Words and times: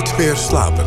Nooit 0.00 0.18
meer 0.18 0.36
slapen. 0.36 0.86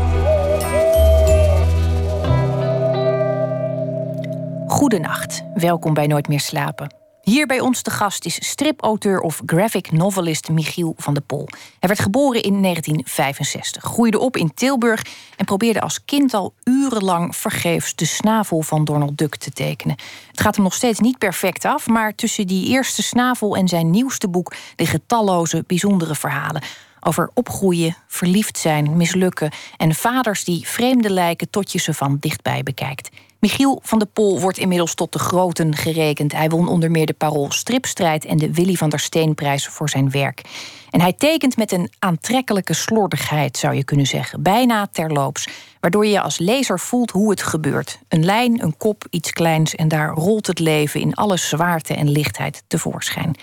Goedenacht, 4.68 5.44
welkom 5.54 5.94
bij 5.94 6.08
Nooit 6.08 6.28
meer 6.28 6.40
slapen. 6.40 6.96
Hier 7.22 7.46
bij 7.46 7.60
ons 7.60 7.84
de 7.84 7.92
gast 7.92 8.26
is 8.26 8.50
stripauteur 8.50 9.20
of 9.20 9.42
graphic 9.46 9.92
novelist 9.92 10.50
Michiel 10.50 10.94
van 10.98 11.14
der 11.14 11.24
Pol. 11.24 11.48
Hij 11.80 11.90
werd 11.90 12.00
geboren 12.00 12.42
in 12.42 12.62
1965, 12.62 13.84
groeide 13.84 14.20
op 14.20 14.38
in 14.38 14.54
Tilburg 14.54 15.06
en 15.38 15.46
probeerde 15.46 15.82
als 15.82 16.06
kind 16.06 16.34
al 16.34 16.54
urenlang 16.64 17.36
vergeefs 17.36 17.96
de 17.96 18.06
snavel 18.06 18.62
van 18.62 18.86
Donald 18.86 19.18
Duck 19.18 19.36
te 19.36 19.52
tekenen. 19.52 19.96
Het 20.28 20.42
gaat 20.42 20.56
hem 20.56 20.64
nog 20.64 20.74
steeds 20.74 21.00
niet 21.00 21.18
perfect 21.18 21.66
af, 21.66 21.88
maar 21.88 22.16
tussen 22.16 22.48
die 22.48 22.68
eerste 22.68 23.04
snavel 23.04 23.56
en 23.56 23.68
zijn 23.68 23.90
nieuwste 23.90 24.30
boek 24.30 24.54
liggen 24.76 25.06
talloze 25.06 25.64
bijzondere 25.68 26.16
verhalen. 26.16 26.62
Over 27.06 27.30
opgroeien, 27.34 27.96
verliefd 28.08 28.58
zijn, 28.58 28.98
mislukken 28.98 29.52
en 29.78 29.96
vaders 29.96 30.44
die 30.44 30.68
vreemde 30.68 31.10
lijken 31.10 31.50
tot 31.50 31.72
je 31.72 31.80
ze 31.80 31.94
van 31.94 32.18
dichtbij 32.20 32.64
bekijkt. 32.64 33.10
Michiel 33.44 33.80
van 33.84 34.00
der 34.00 34.08
Pol 34.08 34.40
wordt 34.40 34.58
inmiddels 34.58 34.94
tot 34.94 35.14
de 35.14 35.20
groten 35.20 35.76
gerekend. 35.76 36.32
Hij 36.32 36.50
won 36.50 36.68
onder 36.68 36.92
meer 36.92 37.06
de 37.06 37.14
Parool 37.14 37.52
Stripstrijd 37.52 38.26
en 38.26 38.38
de 38.38 38.54
Willy 38.54 38.74
van 38.74 38.90
der 38.90 39.00
Steenprijs 39.00 39.68
voor 39.68 39.90
zijn 39.90 40.12
werk. 40.12 40.42
En 40.90 41.02
hij 41.02 41.14
tekent 41.14 41.58
met 41.58 41.72
een 41.72 41.92
aantrekkelijke 42.00 42.74
slordigheid, 42.74 43.58
zou 43.58 43.76
je 43.76 43.84
kunnen 43.84 44.06
zeggen. 44.06 44.42
Bijna 44.42 44.88
terloops. 44.92 45.48
Waardoor 45.80 46.06
je 46.06 46.22
als 46.22 46.38
lezer 46.38 46.80
voelt 46.80 47.12
hoe 47.12 47.30
het 47.30 47.44
gebeurt. 47.44 48.00
Een 48.08 48.26
lijn, 48.26 48.64
een 48.64 48.78
kop, 48.78 49.08
iets 49.10 49.32
kleins 49.32 49.76
en 49.76 49.88
daar 49.88 50.10
rolt 50.10 50.48
het 50.48 50.60
leven 50.60 51.00
in 51.00 51.14
alle 51.14 51.38
zwaarte 51.38 51.94
en 51.94 52.10
lichtheid 52.10 52.64
tevoorschijn. 52.68 53.36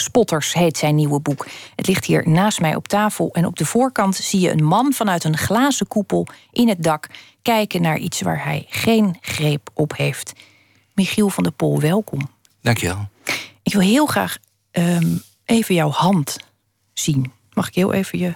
Spotters 0.00 0.52
heet 0.52 0.76
zijn 0.76 0.94
nieuwe 0.94 1.20
boek. 1.20 1.46
Het 1.74 1.86
ligt 1.86 2.04
hier 2.04 2.28
naast 2.28 2.60
mij 2.60 2.74
op 2.74 2.88
tafel 2.88 3.30
en 3.32 3.46
op 3.46 3.56
de 3.56 3.66
voorkant 3.66 4.16
zie 4.16 4.40
je 4.40 4.50
een 4.50 4.64
man 4.64 4.92
vanuit 4.92 5.24
een 5.24 5.36
glazen 5.36 5.86
koepel 5.86 6.26
in 6.52 6.68
het 6.68 6.82
dak 6.82 7.06
kijken 7.42 7.82
naar 7.82 7.98
iets 7.98 8.20
waar 8.20 8.44
hij 8.44 8.66
geen 8.68 9.16
greep 9.20 9.68
op 9.72 9.96
heeft. 9.96 10.32
Michiel 10.94 11.28
van 11.28 11.42
der 11.42 11.52
Pol, 11.52 11.80
welkom. 11.80 12.20
Dankjewel. 12.60 13.08
Ik 13.62 13.72
wil 13.72 13.80
heel 13.80 14.06
graag 14.06 14.36
ehm, 14.70 15.16
even 15.44 15.74
jouw 15.74 15.90
hand 15.90 16.36
zien. 16.92 17.32
Mag 17.52 17.68
ik 17.68 17.74
heel 17.74 17.92
even 17.92 18.18
je. 18.18 18.34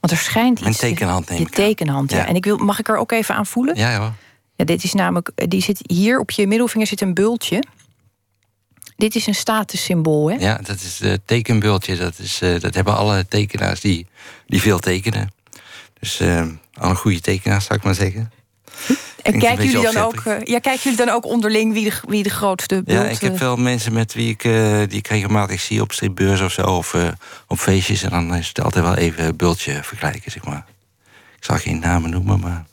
Want 0.00 0.12
er 0.12 0.18
schijnt 0.18 0.58
iets. 0.58 0.62
Mijn 0.62 0.74
tekenhand 0.94 1.28
neem 1.28 1.44
De 1.44 1.50
tekenhand, 1.50 2.10
ja. 2.10 2.26
En 2.26 2.34
ik 2.34 2.44
wil, 2.44 2.56
mag 2.56 2.78
ik 2.78 2.88
er 2.88 2.96
ook 2.96 3.12
even 3.12 3.34
aan 3.34 3.46
voelen? 3.46 3.76
Ja, 3.76 3.90
ja. 3.90 4.14
Ja, 4.56 4.64
dit 4.64 4.84
is 4.84 4.92
namelijk. 4.92 5.30
Die 5.34 5.62
zit 5.62 5.80
hier 5.86 6.18
op 6.18 6.30
je 6.30 6.46
middelvinger 6.46 6.86
zit 6.86 7.00
een 7.00 7.14
bultje. 7.14 7.62
Dit 8.96 9.14
is 9.14 9.26
een 9.26 9.34
statussymbool, 9.34 10.30
hè? 10.30 10.36
Ja, 10.36 10.60
dat 10.62 10.80
is 10.80 10.98
het 10.98 11.20
tekenbultje. 11.24 11.96
Dat, 11.96 12.18
is, 12.18 12.42
uh, 12.42 12.60
dat 12.60 12.74
hebben 12.74 12.96
alle 12.96 13.26
tekenaars 13.28 13.80
die, 13.80 14.06
die 14.46 14.60
veel 14.60 14.78
tekenen. 14.78 15.32
Dus 16.00 16.20
uh, 16.20 16.46
alle 16.74 16.94
goede 16.94 17.20
tekenaars, 17.20 17.64
zou 17.64 17.78
ik 17.78 17.84
maar 17.84 17.94
zeggen. 17.94 18.32
En 19.22 19.38
kijken 19.38 19.64
jullie, 19.64 19.92
dan 19.92 19.96
ook, 19.96 20.24
uh, 20.24 20.40
ja, 20.40 20.58
kijken 20.58 20.82
jullie 20.82 20.98
dan 20.98 21.08
ook 21.08 21.26
onderling 21.26 21.72
wie 21.72 21.84
de, 21.84 21.96
wie 22.08 22.22
de 22.22 22.30
grootste 22.30 22.82
bult... 22.82 22.98
Ja, 22.98 23.04
ik 23.04 23.20
heb 23.20 23.38
wel 23.38 23.56
mensen 23.56 23.92
met 23.92 24.14
wie 24.14 24.28
ik, 24.28 24.42
die 24.88 24.98
ik 24.98 25.06
regelmatig 25.06 25.60
zie 25.60 25.80
op 25.80 25.92
stripbeurs 25.92 26.40
of 26.40 26.52
zo... 26.52 26.62
of 26.62 26.94
op 27.46 27.58
feestjes. 27.58 28.02
En 28.02 28.10
dan 28.10 28.34
is 28.34 28.48
het 28.48 28.60
altijd 28.60 28.84
wel 28.84 28.96
even 28.96 29.36
bultje 29.36 29.82
vergelijken, 29.82 30.30
zeg 30.30 30.44
maar. 30.44 30.64
Ik 31.36 31.44
zal 31.44 31.56
geen 31.56 31.78
namen 31.78 32.10
noemen, 32.10 32.40
maar... 32.40 32.64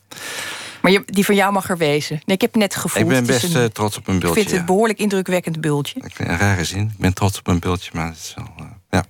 Maar 0.82 0.92
je, 0.92 1.04
die 1.06 1.26
van 1.26 1.36
jou 1.36 1.54
mag 1.54 1.70
er 1.70 1.78
wezen. 1.78 2.22
Nee, 2.26 2.36
ik 2.36 2.42
heb 2.42 2.56
net 2.56 2.76
gevoeld. 2.76 3.04
Ik 3.06 3.10
ben 3.12 3.26
best 3.26 3.56
een, 3.56 3.72
trots 3.72 3.98
op 3.98 4.08
een 4.08 4.20
bultje. 4.20 4.28
Ik 4.28 4.34
vind 4.34 4.52
het 4.52 4.60
een 4.60 4.66
behoorlijk 4.66 5.00
indrukwekkend 5.00 5.62
bultje. 5.62 6.02
Een 6.18 6.38
rare 6.38 6.64
zin. 6.64 6.92
Ik 6.94 6.98
ben 6.98 7.14
trots 7.14 7.40
op 7.40 7.48
een 7.48 7.60
bultje, 7.60 7.92
maar 7.94 8.08
het 8.08 8.18
is 8.18 8.34
wel. 8.36 8.48
Uh, 8.60 8.66
ja. 8.90 9.06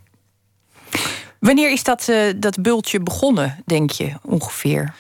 Wanneer 1.40 1.72
is 1.72 1.84
dat, 1.84 2.08
uh, 2.10 2.34
dat 2.36 2.62
bultje 2.62 3.00
begonnen, 3.00 3.64
denk 3.66 3.92
je 3.92 4.14
ongeveer? 4.22 4.94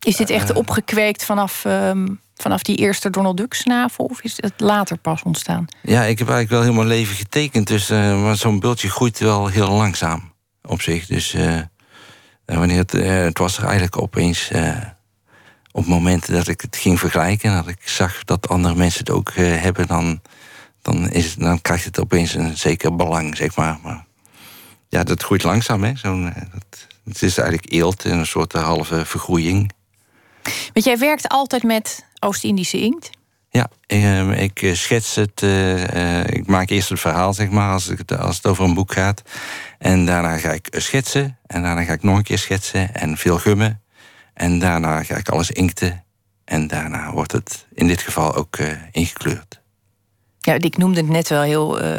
Is 0.00 0.16
dit 0.16 0.30
echt 0.30 0.52
opgekweekt 0.52 1.24
vanaf, 1.24 1.64
um, 1.64 2.20
vanaf 2.34 2.62
die 2.62 2.76
eerste 2.76 3.10
Donald 3.10 3.36
Duck 3.36 3.54
snavel? 3.54 4.04
Of 4.04 4.22
is 4.22 4.36
het 4.36 4.52
later 4.56 4.98
pas 4.98 5.22
ontstaan? 5.22 5.66
Ja, 5.82 6.02
ik 6.02 6.18
heb 6.18 6.28
eigenlijk 6.28 6.50
wel 6.50 6.62
heel 6.62 6.72
mijn 6.72 6.86
leven 6.86 7.16
getekend. 7.16 7.66
Dus 7.66 7.88
maar 7.88 8.36
zo'n 8.36 8.60
bultje 8.60 8.90
groeit 8.90 9.18
wel 9.18 9.46
heel 9.46 9.70
langzaam 9.70 10.32
op 10.62 10.80
zich. 10.80 11.06
Dus 11.06 11.36
wanneer 12.44 12.78
het, 12.78 12.92
het 12.92 13.38
was 13.38 13.56
er 13.56 13.64
eigenlijk 13.64 14.00
opeens 14.00 14.50
op 15.72 15.86
momenten 15.86 16.34
dat 16.34 16.48
ik 16.48 16.60
het 16.60 16.76
ging 16.76 16.98
vergelijken, 16.98 17.50
en 17.50 17.56
dat 17.56 17.68
ik 17.68 17.88
zag 17.88 18.24
dat 18.24 18.48
andere 18.48 18.74
mensen 18.74 19.00
het 19.00 19.10
ook 19.10 19.30
uh, 19.30 19.60
hebben, 19.60 19.86
dan, 19.86 20.20
dan, 20.82 21.10
is 21.10 21.30
het, 21.30 21.40
dan 21.40 21.60
krijgt 21.60 21.84
het 21.84 22.00
opeens 22.00 22.34
een 22.34 22.56
zeker 22.56 22.96
belang, 22.96 23.36
zeg 23.36 23.56
maar. 23.56 23.78
maar 23.82 24.04
ja, 24.88 25.04
dat 25.04 25.22
groeit 25.22 25.42
langzaam, 25.42 25.84
hè. 25.84 25.96
Zo'n, 25.96 26.26
uh, 26.26 26.34
dat, 26.34 26.86
het 27.04 27.22
is 27.22 27.38
eigenlijk 27.38 27.72
eelt 27.72 28.04
en 28.04 28.18
een 28.18 28.26
soort 28.26 28.52
halve 28.52 29.04
vergroeiing. 29.04 29.72
Want 30.72 30.84
jij 30.84 30.98
werkt 30.98 31.28
altijd 31.28 31.62
met 31.62 32.04
Oost-Indische 32.18 32.80
inkt? 32.80 33.10
Ja, 33.50 33.68
ik, 33.86 34.60
ik 34.60 34.76
schets 34.76 35.14
het. 35.14 35.42
Uh, 35.42 36.26
ik 36.26 36.46
maak 36.46 36.70
eerst 36.70 36.88
het 36.88 37.00
verhaal, 37.00 37.34
zeg 37.34 37.50
maar, 37.50 37.72
als 37.72 37.86
het, 37.86 38.18
als 38.18 38.36
het 38.36 38.46
over 38.46 38.64
een 38.64 38.74
boek 38.74 38.92
gaat. 38.92 39.22
En 39.78 40.06
daarna 40.06 40.38
ga 40.38 40.50
ik 40.50 40.68
schetsen. 40.70 41.38
En 41.46 41.62
daarna 41.62 41.82
ga 41.82 41.92
ik 41.92 42.02
nog 42.02 42.16
een 42.16 42.22
keer 42.22 42.38
schetsen 42.38 42.94
en 42.94 43.16
veel 43.16 43.38
gummen. 43.38 43.81
En 44.34 44.58
daarna 44.58 45.02
ga 45.02 45.16
ik 45.16 45.28
alles 45.28 45.50
inkten. 45.50 46.04
En 46.44 46.66
daarna 46.66 47.12
wordt 47.12 47.32
het 47.32 47.66
in 47.74 47.86
dit 47.86 48.00
geval 48.00 48.34
ook 48.34 48.58
uh, 48.58 48.72
ingekleurd. 48.90 49.60
Ja, 50.40 50.54
ik 50.54 50.76
noemde 50.76 51.00
het 51.00 51.08
net 51.08 51.28
wel 51.28 51.42
heel, 51.42 51.84
uh, 51.84 51.96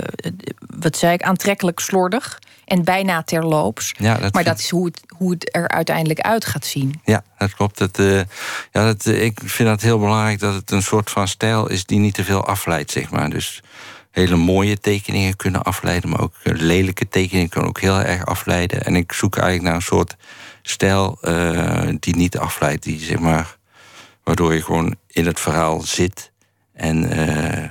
wat 0.78 0.98
zei 0.98 1.14
ik, 1.14 1.22
aantrekkelijk 1.22 1.80
slordig. 1.80 2.40
En 2.66 2.84
bijna 2.84 3.24
terloops. 3.24 3.94
Ja, 3.98 4.18
dat 4.18 4.34
maar 4.34 4.44
dat 4.44 4.60
is 4.60 4.70
hoe 4.70 4.86
het, 4.86 5.02
hoe 5.18 5.32
het 5.32 5.56
er 5.56 5.68
uiteindelijk 5.68 6.20
uit 6.20 6.46
gaat 6.46 6.66
zien. 6.66 7.02
Ja, 7.04 7.24
dat 7.38 7.56
klopt. 7.56 7.80
Het, 7.80 8.00
uh, 8.00 8.22
ja, 8.72 8.86
dat, 8.86 9.06
ik 9.06 9.40
vind 9.44 9.70
het 9.70 9.82
heel 9.82 10.00
belangrijk 10.00 10.40
dat 10.40 10.54
het 10.54 10.72
een 10.72 10.82
soort 10.82 11.10
van 11.10 11.28
stijl 11.28 11.70
is 11.70 11.86
die 11.86 12.00
niet 12.00 12.14
te 12.14 12.24
veel 12.24 12.46
afleidt, 12.46 12.92
zeg 12.92 13.10
maar. 13.10 13.30
Dus 13.30 13.64
hele 14.12 14.36
mooie 14.36 14.80
tekeningen 14.80 15.36
kunnen 15.36 15.64
afleiden, 15.64 16.10
maar 16.10 16.22
ook 16.22 16.36
lelijke 16.44 17.08
tekeningen 17.08 17.50
kunnen 17.50 17.70
ook 17.70 17.80
heel 17.80 18.00
erg 18.00 18.26
afleiden. 18.26 18.86
En 18.86 18.96
ik 18.96 19.12
zoek 19.12 19.36
eigenlijk 19.36 19.66
naar 19.66 19.76
een 19.76 19.82
soort 19.82 20.16
stijl 20.64 21.18
uh, 21.22 21.90
die 22.00 22.16
niet 22.16 22.38
afleidt, 22.38 22.84
die 22.84 23.00
zeg 23.00 23.20
maar, 23.20 23.58
waardoor 24.24 24.54
je 24.54 24.62
gewoon 24.62 24.96
in 25.08 25.26
het 25.26 25.40
verhaal 25.40 25.82
zit 25.82 26.32
en 26.74 27.20
uh, 27.20 27.70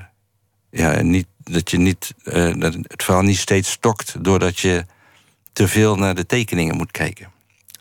ja, 0.70 1.02
niet, 1.02 1.26
dat 1.38 1.70
je 1.70 1.78
niet, 1.78 2.14
uh, 2.24 2.54
dat 2.56 2.74
het 2.74 3.02
verhaal 3.02 3.22
niet 3.22 3.38
steeds 3.38 3.70
stokt 3.70 4.24
doordat 4.24 4.58
je 4.58 4.86
te 5.52 5.68
veel 5.68 5.96
naar 5.96 6.14
de 6.14 6.26
tekeningen 6.26 6.76
moet 6.76 6.90
kijken. 6.90 7.30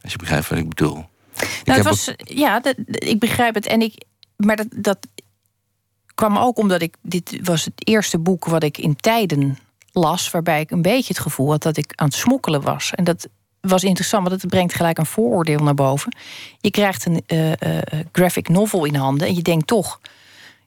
Als 0.01 0.11
je 0.11 0.17
begrijpt 0.17 0.47
wat 0.47 0.57
ik 0.57 0.69
bedoel. 0.69 0.93
Nou, 0.93 1.49
ik 1.63 1.73
het 1.73 1.83
was, 1.83 2.09
ook... 2.09 2.15
ja, 2.23 2.59
dat, 2.59 2.75
ik 2.87 3.19
begrijp 3.19 3.53
het. 3.53 3.65
En 3.65 3.81
ik, 3.81 4.03
maar 4.35 4.55
dat, 4.55 4.67
dat 4.75 5.07
kwam 6.15 6.37
ook 6.37 6.57
omdat 6.57 6.81
ik. 6.81 6.95
Dit 7.01 7.39
was 7.43 7.65
het 7.65 7.87
eerste 7.87 8.19
boek 8.19 8.45
wat 8.45 8.63
ik 8.63 8.77
in 8.77 8.95
tijden 8.95 9.57
las. 9.91 10.29
waarbij 10.29 10.61
ik 10.61 10.71
een 10.71 10.81
beetje 10.81 11.13
het 11.13 11.21
gevoel 11.21 11.49
had 11.49 11.61
dat 11.61 11.77
ik 11.77 11.93
aan 11.95 12.07
het 12.07 12.15
smokkelen 12.15 12.61
was. 12.61 12.91
En 12.95 13.03
dat 13.03 13.27
was 13.61 13.83
interessant, 13.83 14.27
want 14.27 14.41
het 14.41 14.51
brengt 14.51 14.73
gelijk 14.73 14.97
een 14.97 15.05
vooroordeel 15.05 15.59
naar 15.59 15.73
boven. 15.73 16.15
Je 16.59 16.71
krijgt 16.71 17.05
een 17.05 17.23
uh, 17.27 17.49
uh, 17.49 17.55
graphic 18.11 18.49
novel 18.49 18.85
in 18.85 18.95
handen 18.95 19.27
en 19.27 19.35
je 19.35 19.41
denkt 19.41 19.67
toch, 19.67 19.99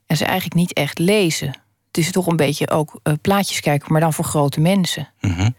en 0.06 0.16
ze 0.16 0.24
eigenlijk 0.24 0.54
niet 0.54 0.72
echt 0.72 0.98
lezen. 0.98 1.48
Het 1.86 2.04
is 2.04 2.12
toch 2.12 2.26
een 2.26 2.36
beetje 2.36 2.70
ook 2.70 3.00
uh, 3.02 3.14
plaatjes 3.20 3.60
kijken, 3.60 3.92
maar 3.92 4.00
dan 4.00 4.12
voor 4.12 4.24
grote 4.24 4.60
mensen. 4.60 5.08
-hmm. 5.20 5.54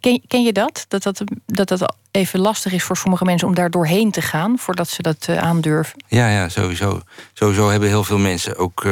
ken, 0.00 0.22
ken, 0.26 0.42
je 0.42 0.52
dat? 0.52 0.84
Dat 0.88 1.02
dat, 1.02 1.22
dat 1.46 1.68
dat 1.68 1.96
even 2.10 2.40
lastig 2.40 2.72
is 2.72 2.82
voor 2.82 2.96
sommige 2.96 3.24
mensen 3.24 3.48
om 3.48 3.54
daar 3.54 3.70
doorheen 3.70 4.10
te 4.10 4.22
gaan 4.22 4.58
voordat 4.58 4.88
ze 4.88 5.02
dat 5.02 5.28
aandurven? 5.28 6.04
Ja, 6.06 6.28
ja, 6.28 6.48
sowieso. 6.48 7.00
Sowieso 7.32 7.68
hebben 7.68 7.88
heel 7.88 8.04
veel 8.04 8.18
mensen 8.18 8.56
ook 8.56 8.86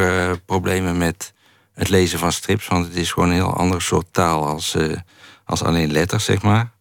problemen 0.45 0.97
met 0.97 1.33
het 1.73 1.89
lezen 1.89 2.19
van 2.19 2.31
strips, 2.31 2.67
want 2.67 2.85
het 2.85 2.95
is 2.95 3.11
gewoon 3.11 3.29
een 3.29 3.35
heel 3.35 3.53
ander 3.53 3.81
soort 3.81 4.07
taal 4.11 4.47
als, 4.47 4.75
als 5.45 5.63
alleen 5.63 5.91
letters, 5.91 6.25
zeg 6.25 6.41
maar. 6.41 6.75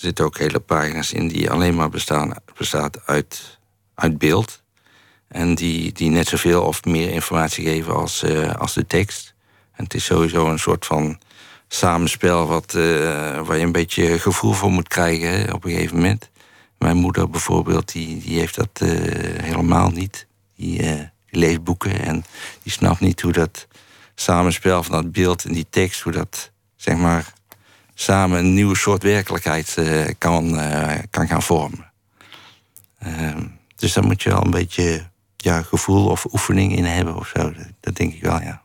Zitten 0.00 0.24
ook 0.24 0.38
hele 0.38 0.60
pagina's 0.60 1.12
in 1.12 1.28
die 1.28 1.50
alleen 1.50 1.74
maar 1.74 1.88
bestaan, 1.88 2.32
bestaat 2.56 3.06
uit, 3.06 3.58
uit 3.94 4.18
beeld. 4.18 4.62
En 5.28 5.54
die, 5.54 5.92
die 5.92 6.10
net 6.10 6.28
zoveel 6.28 6.62
of 6.62 6.84
meer 6.84 7.10
informatie 7.10 7.64
geven 7.64 7.94
als, 7.94 8.22
uh, 8.22 8.54
als 8.54 8.74
de 8.74 8.86
tekst. 8.86 9.34
En 9.72 9.84
het 9.84 9.94
is 9.94 10.04
sowieso 10.04 10.48
een 10.48 10.58
soort 10.58 10.86
van 10.86 11.20
samenspel 11.68 12.46
wat, 12.46 12.74
uh, 12.74 12.82
waar 13.46 13.56
je 13.56 13.64
een 13.64 13.72
beetje 13.72 14.18
gevoel 14.18 14.52
voor 14.52 14.70
moet 14.70 14.88
krijgen 14.88 15.30
hè, 15.30 15.52
op 15.52 15.64
een 15.64 15.70
gegeven 15.70 15.96
moment. 15.96 16.30
Mijn 16.78 16.96
moeder 16.96 17.30
bijvoorbeeld, 17.30 17.92
die, 17.92 18.20
die 18.20 18.38
heeft 18.38 18.54
dat 18.54 18.80
uh, 18.82 18.88
helemaal 19.42 19.90
niet. 19.90 20.26
Die, 20.56 20.78
die 20.78 21.10
leest 21.30 21.64
boeken 21.64 22.00
en 22.00 22.24
die 22.62 22.72
snapt 22.72 23.00
niet 23.00 23.20
hoe 23.20 23.32
dat 23.32 23.66
samenspel 24.14 24.82
van 24.82 25.02
dat 25.02 25.12
beeld 25.12 25.44
en 25.44 25.52
die 25.52 25.66
tekst, 25.70 26.00
hoe 26.00 26.12
dat 26.12 26.50
zeg 26.76 26.96
maar 26.96 27.32
samen 28.00 28.38
een 28.38 28.54
nieuwe 28.54 28.76
soort 28.76 29.02
werkelijkheid 29.02 29.76
uh, 29.78 30.04
kan, 30.18 30.54
uh, 30.54 30.92
kan 31.10 31.28
gaan 31.28 31.42
vormen. 31.42 31.92
Uh, 33.06 33.36
dus 33.76 33.92
daar 33.92 34.04
moet 34.04 34.22
je 34.22 34.30
wel 34.30 34.44
een 34.44 34.50
beetje 34.50 35.08
ja, 35.36 35.62
gevoel 35.62 36.08
of 36.08 36.26
oefening 36.32 36.76
in 36.76 36.84
hebben 36.84 37.16
of 37.16 37.32
zo. 37.34 37.52
Dat 37.80 37.96
denk 37.96 38.12
ik 38.14 38.22
wel, 38.22 38.40
ja. 38.40 38.62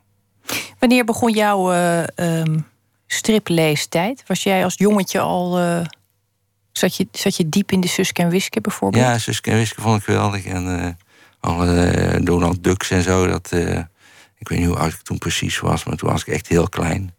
Wanneer 0.78 1.04
begon 1.04 1.32
jouw 1.32 1.74
um, 2.16 2.66
stripleestijd? 3.06 4.22
Was 4.26 4.42
jij 4.42 4.64
als 4.64 4.74
jongetje 4.76 5.20
al 5.20 5.58
Zat 6.72 6.96
je, 6.96 7.08
zat 7.12 7.36
je 7.36 7.48
diep 7.48 7.72
in 7.72 7.80
de 7.80 7.88
Suske 7.88 8.22
en 8.22 8.28
Wiske 8.28 8.60
bijvoorbeeld? 8.60 9.04
Ja, 9.04 9.18
Suske 9.18 9.50
en 9.50 9.56
Wiske 9.56 9.80
vond 9.80 9.98
ik 9.98 10.04
geweldig. 10.04 10.44
En 10.44 10.98
alle 11.40 12.20
Donald 12.22 12.64
Ducks 12.64 12.90
en 12.90 13.02
zo. 13.02 13.26
Dat, 13.26 13.52
ik 14.38 14.48
weet 14.48 14.58
niet 14.58 14.66
hoe 14.66 14.76
oud 14.76 14.92
ik 14.92 15.00
toen 15.00 15.18
precies 15.18 15.58
was, 15.58 15.84
maar 15.84 15.96
toen 15.96 16.10
was 16.10 16.20
ik 16.20 16.26
echt 16.26 16.48
heel 16.48 16.68
klein. 16.68 17.15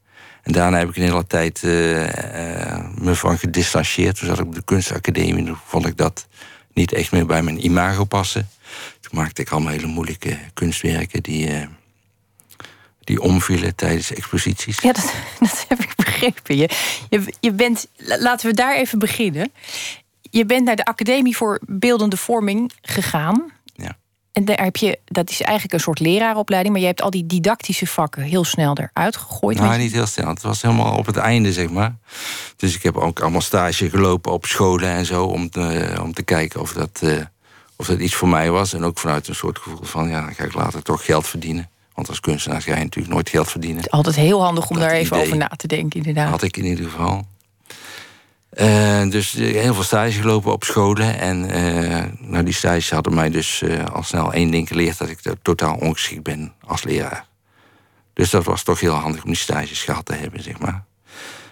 En 0.47 0.53
daarna 0.53 0.77
heb 0.77 0.89
ik 0.89 0.95
een 0.95 1.03
hele 1.03 1.27
tijd 1.27 1.61
me 1.63 3.15
van 3.15 3.37
gedistanceerd. 3.37 4.17
Toen 4.17 4.27
zat 4.27 4.39
ik 4.39 4.45
op 4.45 4.55
de 4.55 4.63
kunstacademie. 4.63 5.45
Toen 5.45 5.57
vond 5.65 5.85
ik 5.85 5.97
dat 5.97 6.27
niet 6.73 6.93
echt 6.93 7.11
meer 7.11 7.25
bij 7.25 7.41
mijn 7.41 7.65
imago 7.65 8.03
passen. 8.03 8.49
Toen 8.99 9.19
maakte 9.19 9.41
ik 9.41 9.49
allemaal 9.49 9.71
hele 9.71 9.87
moeilijke 9.87 10.37
kunstwerken 10.53 11.23
die, 11.23 11.49
uh, 11.49 11.67
die 12.99 13.21
omvielen 13.21 13.75
tijdens 13.75 14.13
exposities. 14.13 14.79
Ja, 14.79 14.91
dat, 14.91 15.13
dat 15.39 15.65
heb 15.67 15.79
ik 15.79 15.95
begrepen. 15.95 16.57
Je, 16.57 16.69
je, 17.09 17.33
je 17.39 17.51
bent, 17.51 17.87
laten 17.97 18.49
we 18.49 18.55
daar 18.55 18.75
even 18.75 18.99
beginnen. 18.99 19.51
Je 20.21 20.45
bent 20.45 20.65
naar 20.65 20.75
de 20.75 20.85
Academie 20.85 21.37
voor 21.37 21.59
Beeldende 21.65 22.17
Vorming 22.17 22.71
gegaan. 22.81 23.51
En 24.37 24.45
daar 24.45 24.63
heb 24.63 24.75
je, 24.75 24.99
dat 25.05 25.29
is 25.29 25.41
eigenlijk 25.41 25.73
een 25.73 25.79
soort 25.79 25.99
leraaropleiding, 25.99 26.73
maar 26.73 26.81
je 26.81 26.89
hebt 26.89 27.01
al 27.01 27.09
die 27.09 27.25
didactische 27.25 27.87
vakken 27.87 28.23
heel 28.23 28.43
snel 28.43 28.77
eruit 28.77 29.17
gegooid. 29.17 29.59
Nou, 29.59 29.77
niet 29.77 29.91
heel 29.91 30.05
snel. 30.05 30.27
Het 30.27 30.41
was 30.41 30.61
helemaal 30.61 30.97
op 30.97 31.05
het 31.05 31.17
einde, 31.17 31.53
zeg 31.53 31.69
maar. 31.69 31.95
Dus 32.55 32.75
ik 32.75 32.83
heb 32.83 32.97
ook 32.97 33.19
allemaal 33.19 33.41
stage 33.41 33.89
gelopen 33.89 34.31
op 34.31 34.45
scholen 34.45 34.89
en 34.89 35.05
zo 35.05 35.25
om 35.25 35.49
te, 35.49 35.97
om 36.01 36.13
te 36.13 36.23
kijken 36.23 36.61
of 36.61 36.73
dat. 36.73 36.99
Uh, 37.03 37.21
of 37.75 37.87
dat 37.87 37.99
iets 37.99 38.15
voor 38.15 38.27
mij 38.27 38.51
was. 38.51 38.73
En 38.73 38.83
ook 38.83 38.99
vanuit 38.99 39.27
een 39.27 39.35
soort 39.35 39.57
gevoel 39.57 39.83
van, 39.83 40.09
ja, 40.09 40.21
dan 40.21 40.33
ga 40.33 40.43
ik 40.43 40.53
later 40.53 40.83
toch 40.83 41.05
geld 41.05 41.27
verdienen. 41.27 41.69
Want 41.93 42.09
als 42.09 42.19
kunstenaar 42.19 42.61
ga 42.61 42.75
je 42.75 42.83
natuurlijk 42.83 43.13
nooit 43.13 43.29
geld 43.29 43.51
verdienen. 43.51 43.77
Het 43.77 43.85
is 43.85 43.91
altijd 43.91 44.15
heel 44.15 44.43
handig 44.43 44.69
om 44.69 44.79
daar 44.79 44.91
even 44.91 45.17
over 45.17 45.37
na 45.37 45.51
te 45.55 45.67
denken, 45.67 45.99
inderdaad. 45.99 46.29
Had 46.29 46.43
ik 46.43 46.57
in 46.57 46.65
ieder 46.65 46.89
geval. 46.89 47.25
Uh, 48.61 49.09
dus 49.09 49.31
heel 49.31 49.73
veel 49.73 49.83
stages 49.83 50.15
gelopen 50.15 50.51
op 50.51 50.63
scholen. 50.63 51.19
En 51.19 51.43
uh, 51.43 52.03
nou, 52.29 52.43
die 52.43 52.53
stages 52.53 52.89
hadden 52.89 53.13
mij 53.13 53.29
dus 53.29 53.63
al 53.93 54.03
snel 54.03 54.33
één 54.33 54.51
ding 54.51 54.67
geleerd... 54.67 54.97
dat 54.97 55.09
ik 55.09 55.19
totaal 55.41 55.75
ongeschikt 55.75 56.23
ben 56.23 56.53
als 56.65 56.83
leraar. 56.83 57.25
Dus 58.13 58.29
dat 58.29 58.43
was 58.43 58.63
toch 58.63 58.79
heel 58.79 58.93
handig 58.93 59.23
om 59.23 59.29
die 59.29 59.39
stages 59.39 59.83
gehad 59.83 60.05
te 60.05 60.13
hebben, 60.13 60.43
zeg 60.43 60.59
maar. 60.59 60.83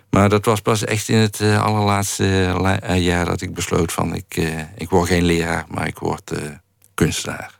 Maar 0.09 0.29
dat 0.29 0.45
was 0.45 0.61
pas 0.61 0.83
echt 0.83 1.09
in 1.09 1.17
het 1.17 1.41
allerlaatste 1.41 2.55
jaar 2.93 3.25
dat 3.25 3.41
ik 3.41 3.53
besloot 3.53 3.91
van 3.91 4.15
ik, 4.15 4.41
ik 4.75 4.89
word 4.89 5.07
geen 5.07 5.23
leraar, 5.23 5.65
maar 5.67 5.87
ik 5.87 5.97
word 5.97 6.31
kunstenaar. 6.93 7.59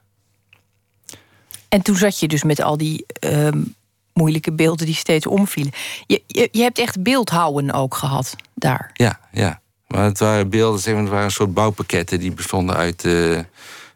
En 1.69 1.81
toen 1.81 1.95
zat 1.95 2.19
je 2.19 2.27
dus 2.27 2.43
met 2.43 2.61
al 2.61 2.77
die 2.77 3.05
ehm, 3.19 3.61
moeilijke 4.15 4.53
beelden 4.53 4.85
die 4.85 4.95
steeds 4.95 5.27
omvielen. 5.27 5.71
Je, 6.07 6.21
je, 6.27 6.61
hebt 6.61 6.79
echt 6.79 7.03
beeldhouden 7.03 7.71
ook 7.71 7.95
gehad 7.95 8.35
daar. 8.53 8.89
Ja, 8.93 9.19
ja. 9.31 9.61
Maar 9.87 10.03
het 10.03 10.19
waren 10.19 10.49
beelden, 10.49 10.79
zeg 10.79 10.93
maar, 10.93 11.01
het 11.01 11.11
waren 11.11 11.25
een 11.25 11.31
soort 11.31 11.53
bouwpakketten 11.53 12.19
die 12.19 12.31
bestonden 12.31 12.75
uit 12.75 13.03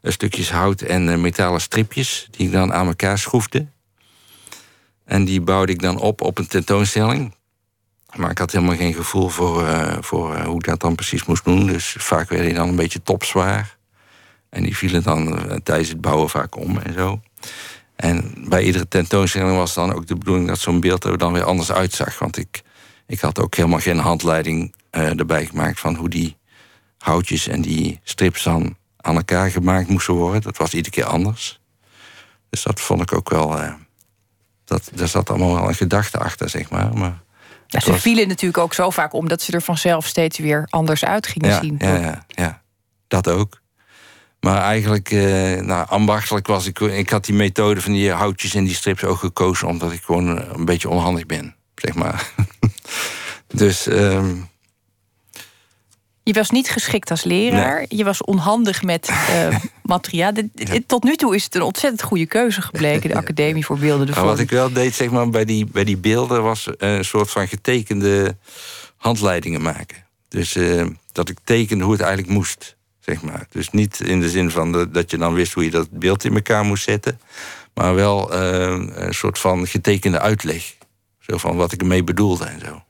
stukjes 0.03 0.51
hout 0.51 0.81
en 0.81 1.21
metalen 1.21 1.61
stripjes 1.61 2.27
die 2.31 2.45
ik 2.45 2.51
dan 2.51 2.73
aan 2.73 2.87
elkaar 2.87 3.17
schroefde. 3.17 3.65
En 5.05 5.25
die 5.25 5.41
bouwde 5.41 5.71
ik 5.71 5.81
dan 5.81 5.99
op 5.99 6.21
op 6.21 6.37
een 6.37 6.47
tentoonstelling. 6.47 7.35
Maar 8.15 8.31
ik 8.31 8.37
had 8.37 8.51
helemaal 8.51 8.75
geen 8.75 8.93
gevoel 8.93 9.29
voor, 9.29 9.61
uh, 9.61 9.97
voor 9.99 10.39
hoe 10.41 10.55
ik 10.55 10.65
dat 10.65 10.79
dan 10.79 10.95
precies 10.95 11.25
moest 11.25 11.43
doen. 11.43 11.65
Dus 11.65 11.95
vaak 11.97 12.29
werd 12.29 12.43
hij 12.43 12.53
dan 12.53 12.69
een 12.69 12.75
beetje 12.75 13.03
topzwaar. 13.03 13.77
En 14.49 14.63
die 14.63 14.77
vielen 14.77 15.03
dan 15.03 15.39
tijdens 15.63 15.89
het 15.89 16.01
bouwen 16.01 16.29
vaak 16.29 16.55
om 16.57 16.77
en 16.77 16.93
zo. 16.93 17.19
En 17.99 18.33
bij 18.49 18.63
iedere 18.63 18.87
tentoonstelling 18.87 19.57
was 19.57 19.73
dan 19.73 19.93
ook 19.93 20.07
de 20.07 20.15
bedoeling 20.15 20.47
dat 20.47 20.59
zo'n 20.59 20.79
beeld 20.79 21.03
er 21.03 21.17
dan 21.17 21.33
weer 21.33 21.43
anders 21.43 21.71
uitzag. 21.71 22.19
Want 22.19 22.37
ik, 22.37 22.61
ik 23.07 23.19
had 23.19 23.39
ook 23.39 23.55
helemaal 23.55 23.79
geen 23.79 23.97
handleiding 23.97 24.75
erbij 24.91 25.45
gemaakt 25.45 25.79
van 25.79 25.95
hoe 25.95 26.09
die 26.09 26.37
houtjes 26.97 27.47
en 27.47 27.61
die 27.61 27.99
strips 28.03 28.43
dan 28.43 28.77
aan 28.97 29.15
elkaar 29.15 29.51
gemaakt 29.51 29.87
moesten 29.87 30.13
worden. 30.13 30.41
Dat 30.41 30.57
was 30.57 30.73
iedere 30.73 30.95
keer 30.95 31.05
anders. 31.05 31.61
Dus 32.49 32.63
dat 32.63 32.81
vond 32.81 33.01
ik 33.01 33.13
ook 33.13 33.29
wel. 33.29 33.59
dat, 34.65 34.91
daar 34.93 35.07
zat 35.07 35.29
allemaal 35.29 35.53
wel 35.53 35.67
een 35.67 35.75
gedachte 35.75 36.17
achter, 36.17 36.49
zeg 36.49 36.69
maar. 36.69 36.97
maar 36.97 37.21
ja, 37.67 37.79
ze 37.79 37.93
vielen 37.93 38.27
natuurlijk 38.27 38.63
ook 38.63 38.73
zo 38.73 38.89
vaak 38.89 39.13
om 39.13 39.27
dat 39.27 39.41
ze 39.41 39.51
er 39.51 39.61
vanzelf 39.61 40.05
steeds 40.05 40.37
weer 40.37 40.67
anders 40.69 41.05
uit 41.05 41.27
gingen 41.27 41.49
ja, 41.49 41.59
zien. 41.59 41.75
Ja, 41.79 41.95
ja, 41.95 42.25
ja, 42.27 42.61
dat 43.07 43.27
ook. 43.27 43.61
Maar 44.39 44.61
eigenlijk, 44.61 45.11
eh, 45.11 45.59
nou, 45.61 45.87
ambachtelijk 45.87 46.47
was 46.47 46.65
ik. 46.65 46.79
Ik 46.79 47.09
had 47.09 47.25
die 47.25 47.35
methode 47.35 47.81
van 47.81 47.91
die 47.91 48.11
houtjes 48.11 48.55
en 48.55 48.63
die 48.63 48.75
strips 48.75 49.03
ook 49.03 49.17
gekozen, 49.17 49.67
omdat 49.67 49.91
ik 49.91 50.01
gewoon 50.01 50.27
een 50.53 50.65
beetje 50.65 50.89
onhandig 50.89 51.25
ben, 51.25 51.55
zeg 51.75 51.95
maar. 51.95 52.31
dus. 53.47 53.85
Um, 53.85 54.49
je 56.23 56.35
was 56.35 56.49
niet 56.49 56.69
geschikt 56.69 57.11
als 57.11 57.23
leraar. 57.23 57.85
Je 57.87 58.03
was 58.03 58.23
onhandig 58.23 58.83
met 58.83 59.09
uh, 59.09 59.55
materiaal. 59.83 60.31
Tot 60.85 61.03
nu 61.03 61.15
toe 61.15 61.35
is 61.35 61.43
het 61.43 61.55
een 61.55 61.61
ontzettend 61.61 62.01
goede 62.01 62.25
keuze 62.25 62.61
gebleken, 62.61 63.09
de 63.09 63.15
Academie 63.15 63.65
voor 63.65 63.77
Beeldende 63.77 64.13
Vorm. 64.13 64.25
Wat 64.25 64.39
ik 64.39 64.49
wel 64.49 64.73
deed 64.73 64.93
zeg 64.95 65.09
maar, 65.09 65.29
bij, 65.29 65.45
die, 65.45 65.65
bij 65.65 65.83
die 65.83 65.97
beelden 65.97 66.43
was 66.43 66.67
een 66.77 67.05
soort 67.05 67.31
van 67.31 67.47
getekende 67.47 68.37
handleidingen 68.95 69.61
maken. 69.61 70.05
Dus 70.27 70.55
uh, 70.55 70.85
dat 71.11 71.29
ik 71.29 71.37
tekende 71.43 71.83
hoe 71.83 71.93
het 71.93 72.01
eigenlijk 72.01 72.31
moest. 72.33 72.77
Zeg 72.99 73.21
maar. 73.21 73.47
Dus 73.49 73.69
niet 73.69 73.99
in 73.99 74.19
de 74.19 74.29
zin 74.29 74.51
van 74.51 74.71
de, 74.71 74.89
dat 74.89 75.11
je 75.11 75.17
dan 75.17 75.33
wist 75.33 75.53
hoe 75.53 75.63
je 75.63 75.69
dat 75.69 75.89
beeld 75.91 76.23
in 76.23 76.33
elkaar 76.33 76.65
moest 76.65 76.83
zetten. 76.83 77.19
Maar 77.73 77.95
wel 77.95 78.33
uh, 78.33 78.87
een 78.89 79.13
soort 79.13 79.39
van 79.39 79.67
getekende 79.67 80.19
uitleg. 80.19 80.75
Zo 81.19 81.37
van 81.37 81.55
wat 81.55 81.71
ik 81.71 81.81
ermee 81.81 82.03
bedoelde 82.03 82.45
en 82.45 82.59
zo. 82.59 82.83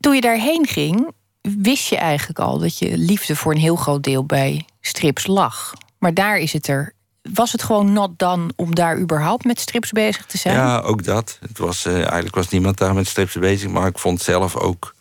Toen 0.00 0.14
je 0.14 0.20
daarheen 0.20 0.66
ging, 0.66 1.12
wist 1.40 1.88
je 1.88 1.96
eigenlijk 1.96 2.38
al 2.38 2.58
dat 2.58 2.78
je 2.78 2.96
liefde 2.96 3.36
voor 3.36 3.52
een 3.52 3.60
heel 3.60 3.76
groot 3.76 4.02
deel 4.02 4.24
bij 4.24 4.64
strips 4.80 5.26
lag. 5.26 5.72
Maar 5.98 6.14
daar 6.14 6.38
is 6.38 6.52
het 6.52 6.66
er. 6.68 6.92
Was 7.32 7.52
het 7.52 7.62
gewoon 7.62 7.92
not 7.92 8.18
done 8.18 8.48
om 8.56 8.74
daar 8.74 8.98
überhaupt 8.98 9.44
met 9.44 9.60
strips 9.60 9.92
bezig 9.92 10.26
te 10.26 10.38
zijn? 10.38 10.54
Ja, 10.54 10.78
ook 10.80 11.04
dat. 11.04 11.38
Het 11.40 11.58
was, 11.58 11.86
uh, 11.86 11.94
eigenlijk 11.94 12.34
was 12.34 12.48
niemand 12.48 12.78
daar 12.78 12.94
met 12.94 13.06
strips 13.06 13.34
bezig, 13.34 13.70
maar 13.70 13.86
ik 13.86 13.98
vond 13.98 14.20
zelf 14.20 14.56
ook 14.56 14.94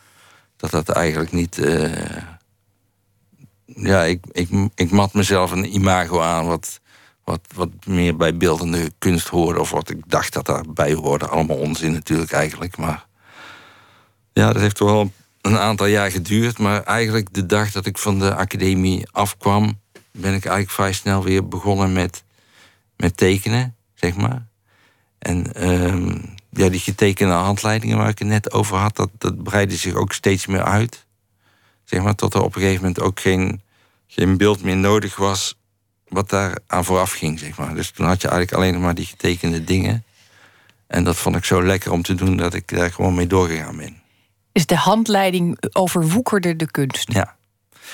dat 0.57 0.71
dat 0.71 0.89
eigenlijk 0.89 1.31
niet. 1.31 1.57
Uh, 1.57 1.91
ja, 3.75 4.03
ik, 4.03 4.23
ik, 4.31 4.49
ik 4.75 4.91
mat 4.91 5.13
mezelf 5.13 5.51
een 5.51 5.73
imago 5.73 6.21
aan 6.21 6.45
wat, 6.45 6.79
wat, 7.23 7.41
wat 7.55 7.69
meer 7.85 8.15
bij 8.15 8.37
beeldende 8.37 8.91
kunst 8.97 9.27
hoorde, 9.27 9.59
of 9.59 9.71
wat 9.71 9.89
ik 9.89 10.01
dacht 10.07 10.33
dat 10.33 10.45
daarbij 10.45 10.93
hoorde. 10.93 11.27
Allemaal 11.27 11.57
onzin 11.57 11.91
natuurlijk 11.91 12.31
eigenlijk, 12.31 12.77
maar 12.77 13.05
ja, 14.33 14.53
dat 14.53 14.61
heeft 14.61 14.75
toch 14.75 14.91
wel 14.91 15.11
een 15.41 15.57
aantal 15.57 15.85
jaar 15.85 16.11
geduurd. 16.11 16.57
Maar 16.57 16.83
eigenlijk 16.83 17.33
de 17.33 17.45
dag 17.45 17.71
dat 17.71 17.85
ik 17.85 17.97
van 17.97 18.19
de 18.19 18.35
academie 18.35 19.07
afkwam, 19.11 19.79
ben 20.11 20.33
ik 20.33 20.45
eigenlijk 20.45 20.71
vrij 20.71 20.93
snel 20.93 21.23
weer 21.23 21.47
begonnen 21.47 21.93
met, 21.93 22.23
met 22.95 23.17
tekenen, 23.17 23.75
zeg 23.93 24.15
maar. 24.15 24.45
En 25.19 25.69
um, 25.69 26.35
ja, 26.49 26.69
die 26.69 26.79
getekende 26.79 27.33
handleidingen 27.33 27.97
waar 27.97 28.09
ik 28.09 28.19
het 28.19 28.27
net 28.27 28.51
over 28.51 28.77
had, 28.77 28.95
dat, 28.95 29.09
dat 29.17 29.43
breidde 29.43 29.75
zich 29.75 29.93
ook 29.93 30.13
steeds 30.13 30.45
meer 30.45 30.63
uit. 30.63 31.05
Zeg 31.83 32.01
maar, 32.01 32.15
tot 32.15 32.33
er 32.33 32.41
op 32.41 32.55
een 32.55 32.61
gegeven 32.61 32.81
moment 32.81 33.01
ook 33.01 33.19
geen, 33.19 33.61
geen 34.07 34.37
beeld 34.37 34.63
meer 34.63 34.77
nodig 34.77 35.15
was 35.15 35.57
wat 36.07 36.29
daar 36.29 36.57
aan 36.67 36.85
vooraf 36.85 37.11
ging, 37.11 37.39
zeg 37.39 37.57
maar. 37.57 37.75
Dus 37.75 37.91
toen 37.91 38.05
had 38.05 38.21
je 38.21 38.27
eigenlijk 38.27 38.61
alleen 38.61 38.81
maar 38.81 38.95
die 38.95 39.05
getekende 39.05 39.63
dingen. 39.63 40.03
En 40.87 41.03
dat 41.03 41.15
vond 41.15 41.35
ik 41.35 41.45
zo 41.45 41.63
lekker 41.63 41.91
om 41.91 42.01
te 42.01 42.15
doen 42.15 42.37
dat 42.37 42.53
ik 42.53 42.67
daar 42.67 42.91
gewoon 42.91 43.15
mee 43.15 43.27
doorgegaan 43.27 43.77
ben. 43.77 44.01
Is 44.51 44.65
de 44.65 44.75
handleiding 44.75 45.57
overwoekerde 45.71 46.55
de 46.55 46.71
kunst? 46.71 47.13
Ja. 47.13 47.35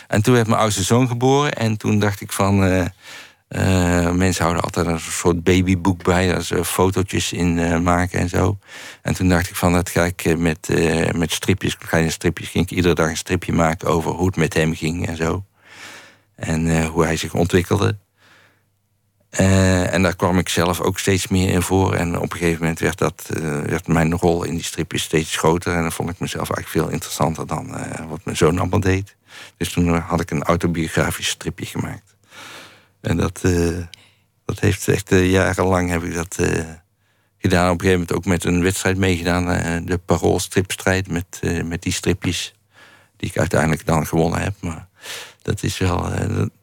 En 0.08 0.22
toen 0.22 0.34
werd 0.34 0.48
mijn 0.48 0.60
oudste 0.60 0.84
zoon 0.84 1.08
geboren. 1.08 1.53
En 1.53 1.77
toen 1.77 2.00
dacht 2.00 2.22
ik 2.22 2.32
van... 2.32 2.63
Uh, 2.63 2.86
uh, 3.50 4.12
mensen 4.12 4.43
houden 4.43 4.63
altijd 4.63 4.86
een 4.86 5.00
soort 5.00 5.43
babyboek 5.43 6.03
bij. 6.03 6.27
Daar 6.27 6.41
ze 6.41 6.65
fotootjes 6.65 7.34
in 7.34 7.58
uh, 7.58 7.79
maken 7.79 8.20
en 8.20 8.29
zo. 8.29 8.58
En 9.01 9.13
toen 9.13 9.29
dacht 9.29 9.50
ik 9.50 9.55
van, 9.55 9.74
dat 9.74 9.89
ga 9.89 10.03
ik 10.03 10.38
met, 10.38 10.70
met 11.15 11.32
stripjes, 11.32 11.77
kleine 11.77 12.10
stripjes... 12.10 12.50
ging 12.50 12.65
ik 12.65 12.72
iedere 12.72 12.96
dag 12.96 13.10
een 13.10 13.17
stripje 13.17 13.53
maken 13.53 13.88
over 13.88 14.12
hoe 14.12 14.25
het 14.25 14.36
met 14.36 14.53
hem 14.53 14.75
ging 14.75 15.08
en 15.08 15.15
zo. 15.15 15.46
En 16.43 16.85
hoe 16.85 17.03
hij 17.03 17.17
zich 17.17 17.33
ontwikkelde. 17.33 17.97
Uh, 19.39 19.93
en 19.93 20.01
daar 20.03 20.15
kwam 20.15 20.38
ik 20.38 20.50
zelf 20.50 20.81
ook 20.81 21.00
steeds 21.00 21.27
meer 21.27 21.50
in 21.50 21.62
voor. 21.62 21.93
En 21.93 22.19
op 22.19 22.31
een 22.31 22.38
gegeven 22.38 22.62
moment 22.62 22.79
werd, 22.79 22.97
dat, 22.97 23.29
uh, 23.38 23.62
werd 23.62 23.88
mijn 23.88 24.17
rol 24.17 24.43
in 24.43 24.55
die 24.55 24.63
stripjes 24.63 25.03
steeds 25.03 25.38
groter. 25.38 25.75
En 25.75 25.81
dan 25.81 25.91
vond 25.91 26.09
ik 26.09 26.19
mezelf 26.19 26.50
eigenlijk 26.50 26.85
veel 26.85 26.93
interessanter 26.93 27.47
dan 27.47 27.75
wat 28.09 28.25
mijn 28.25 28.38
zoon 28.38 28.59
allemaal 28.59 28.79
deed. 28.79 29.15
Dus 29.57 29.71
toen 29.71 29.97
had 29.97 30.21
ik 30.21 30.31
een 30.31 30.43
autobiografisch 30.43 31.27
stripje 31.27 31.65
gemaakt. 31.65 32.15
En 33.01 33.17
dat, 33.17 33.41
dat 34.45 34.59
heeft 34.59 34.88
echt 34.88 35.09
jarenlang 35.09 35.89
heb 35.89 36.03
ik 36.03 36.13
dat 36.13 36.35
gedaan. 37.38 37.71
Op 37.71 37.81
een 37.81 37.85
gegeven 37.85 37.91
moment 37.91 38.13
ook 38.13 38.25
met 38.25 38.43
een 38.43 38.63
wedstrijd 38.63 38.97
meegedaan. 38.97 39.45
de 39.85 39.97
paroolstripstrijd 39.97 41.09
met, 41.09 41.39
met 41.65 41.81
die 41.81 41.93
stripjes. 41.93 42.53
Die 43.17 43.29
ik 43.29 43.38
uiteindelijk 43.38 43.85
dan 43.85 44.07
gewonnen 44.07 44.41
heb. 44.41 44.53
Maar 44.62 44.88
dat 45.43 45.63
is 45.63 45.77
wel, 45.77 46.12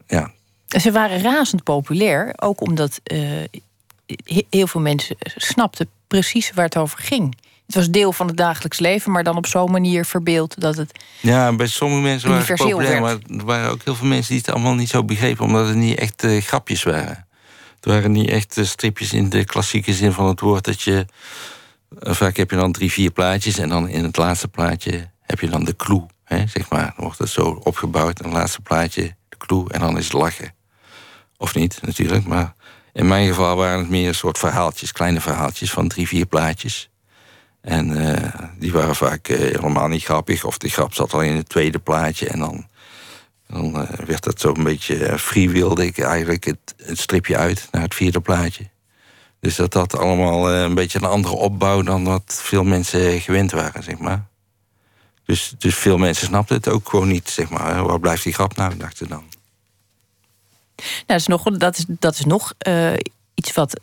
ja, 0.07 0.31
ze 0.79 0.91
waren 0.91 1.21
razend 1.21 1.63
populair, 1.63 2.33
ook 2.35 2.61
omdat 2.61 3.01
uh, 3.03 3.29
heel 4.49 4.67
veel 4.67 4.81
mensen 4.81 5.15
snapten 5.35 5.89
precies 6.07 6.51
waar 6.51 6.65
het 6.65 6.77
over 6.77 6.99
ging. 6.99 7.35
het 7.65 7.75
was 7.75 7.89
deel 7.89 8.13
van 8.13 8.27
het 8.27 8.37
dagelijks 8.37 8.79
leven, 8.79 9.11
maar 9.11 9.23
dan 9.23 9.37
op 9.37 9.45
zo'n 9.45 9.71
manier 9.71 10.05
verbeeld 10.05 10.59
dat 10.59 10.77
het. 10.77 11.03
Ja, 11.19 11.55
bij 11.55 11.67
sommige 11.67 12.01
mensen 12.01 12.29
waren 12.29 12.45
het 12.47 12.57
populair, 12.57 13.01
maar 13.01 13.17
er 13.37 13.45
waren 13.45 13.71
ook 13.71 13.83
heel 13.83 13.95
veel 13.95 14.07
mensen 14.07 14.33
die 14.33 14.43
het 14.45 14.53
allemaal 14.53 14.75
niet 14.75 14.89
zo 14.89 15.03
begrepen, 15.03 15.45
omdat 15.45 15.67
het 15.67 15.75
niet 15.75 15.99
echt 15.99 16.23
uh, 16.23 16.41
grapjes 16.41 16.83
waren. 16.83 17.27
Het 17.75 17.85
waren 17.85 18.11
niet 18.11 18.29
echt 18.29 18.57
uh, 18.57 18.65
stripjes 18.65 19.13
in 19.13 19.29
de 19.29 19.45
klassieke 19.45 19.93
zin 19.93 20.11
van 20.11 20.25
het 20.27 20.39
woord. 20.39 20.63
Dat 20.63 20.81
je. 20.81 21.05
Uh, 22.03 22.13
vaak 22.13 22.37
heb 22.37 22.51
je 22.51 22.55
dan 22.55 22.71
drie, 22.71 22.91
vier 22.91 23.11
plaatjes 23.11 23.57
en 23.57 23.69
dan 23.69 23.87
in 23.87 24.03
het 24.03 24.17
laatste 24.17 24.47
plaatje 24.47 25.09
heb 25.21 25.39
je 25.39 25.49
dan 25.49 25.63
de 25.63 25.75
clue. 25.75 26.05
Zeg 26.37 26.69
maar. 26.69 26.93
Dan 26.95 27.05
wordt 27.05 27.17
het 27.17 27.29
zo 27.29 27.61
opgebouwd, 27.63 28.23
een 28.23 28.31
laatste 28.31 28.61
plaatje, 28.61 29.15
de 29.29 29.37
clue, 29.37 29.69
en 29.69 29.79
dan 29.79 29.97
is 29.97 30.03
het 30.03 30.13
lachen. 30.13 30.53
Of 31.37 31.55
niet, 31.55 31.79
natuurlijk, 31.81 32.25
maar 32.25 32.53
in 32.93 33.07
mijn 33.07 33.27
geval 33.27 33.55
waren 33.55 33.79
het 33.79 33.89
meer 33.89 34.07
een 34.07 34.15
soort 34.15 34.37
verhaaltjes, 34.37 34.91
kleine 34.91 35.21
verhaaltjes 35.21 35.71
van 35.71 35.87
drie, 35.87 36.07
vier 36.07 36.25
plaatjes. 36.25 36.89
En 37.61 37.89
uh, 37.89 38.33
die 38.59 38.71
waren 38.71 38.95
vaak 38.95 39.29
uh, 39.29 39.37
helemaal 39.37 39.87
niet 39.87 40.03
grappig. 40.03 40.43
Of 40.43 40.57
de 40.57 40.69
grap 40.69 40.93
zat 40.93 41.13
al 41.13 41.21
in 41.21 41.35
het 41.35 41.49
tweede 41.49 41.79
plaatje. 41.79 42.27
En 42.27 42.39
dan, 42.39 42.67
dan 43.47 43.81
uh, 43.81 43.89
werd 44.05 44.23
dat 44.23 44.39
zo 44.39 44.53
een 44.55 44.63
beetje 44.63 45.19
freewheelde 45.19 45.85
ik 45.85 45.99
eigenlijk 45.99 46.43
het, 46.43 46.75
het, 46.77 46.99
stripje 46.99 47.37
uit 47.37 47.67
naar 47.71 47.81
het 47.81 47.95
vierde 47.95 48.19
plaatje. 48.19 48.69
Dus 49.39 49.55
dat 49.55 49.73
had 49.73 49.97
allemaal 49.97 50.51
een 50.51 50.75
beetje 50.75 50.97
een 50.97 51.05
andere 51.05 51.35
opbouw 51.35 51.81
dan 51.81 52.03
wat 52.03 52.39
veel 52.43 52.63
mensen 52.63 53.21
gewend 53.21 53.51
waren, 53.51 53.83
zeg 53.83 53.97
maar. 53.97 54.29
Dus, 55.31 55.53
dus 55.57 55.75
veel 55.75 55.97
mensen 55.97 56.27
snapten 56.27 56.55
het 56.55 56.67
ook 56.67 56.89
gewoon 56.89 57.07
niet, 57.07 57.29
zeg 57.29 57.49
maar. 57.49 57.85
Waar 57.85 57.99
blijft 57.99 58.23
die 58.23 58.33
grap 58.33 58.55
nou, 58.55 58.77
dachten 58.77 59.07
dan. 59.07 59.23
Nou, 60.75 61.03
dat 61.05 61.19
is 61.19 61.27
nog, 61.27 61.43
dat 61.43 61.77
is, 61.77 61.85
dat 61.87 62.13
is 62.13 62.25
nog 62.25 62.53
iets 63.33 63.53
wat 63.53 63.79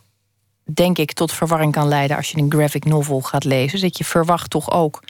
denk 0.73 0.97
ik, 0.97 1.13
tot 1.13 1.31
verwarring 1.31 1.71
kan 1.71 1.87
leiden 1.87 2.17
als 2.17 2.31
je 2.31 2.37
een 2.37 2.51
graphic 2.51 2.85
novel 2.85 3.21
gaat 3.21 3.43
lezen. 3.43 3.81
Dat 3.81 3.97
je 3.97 4.03
verwacht 4.05 4.49
toch 4.49 4.71
ook 4.71 5.03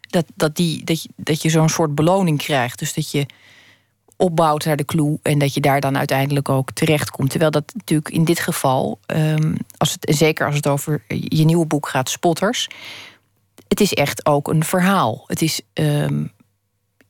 dat, 0.00 0.24
dat, 0.34 0.56
die, 0.56 0.84
dat 0.84 1.02
je, 1.02 1.08
dat 1.16 1.42
je 1.42 1.50
zo'n 1.50 1.68
soort 1.68 1.94
beloning 1.94 2.38
krijgt. 2.38 2.78
Dus 2.78 2.94
dat 2.94 3.10
je 3.10 3.26
opbouwt 4.16 4.64
naar 4.64 4.76
de 4.76 4.84
clue 4.84 5.18
en 5.22 5.38
dat 5.38 5.54
je 5.54 5.60
daar 5.60 5.80
dan 5.80 5.98
uiteindelijk 5.98 6.48
ook 6.48 6.70
terecht 6.72 7.10
komt. 7.10 7.30
Terwijl 7.30 7.50
dat 7.50 7.72
natuurlijk 7.74 8.10
in 8.10 8.24
dit 8.24 8.38
geval, 8.38 8.98
um, 9.06 9.56
als 9.76 9.92
het, 9.92 10.16
zeker 10.16 10.46
als 10.46 10.56
het 10.56 10.66
over 10.66 11.02
je 11.08 11.44
nieuwe 11.44 11.66
boek 11.66 11.88
gaat, 11.88 12.10
Spotters, 12.10 12.68
het 13.68 13.80
is 13.80 13.92
echt 13.92 14.26
ook 14.26 14.48
een 14.48 14.64
verhaal. 14.64 15.24
Het 15.26 15.42
is 15.42 15.60
um, 15.74 16.32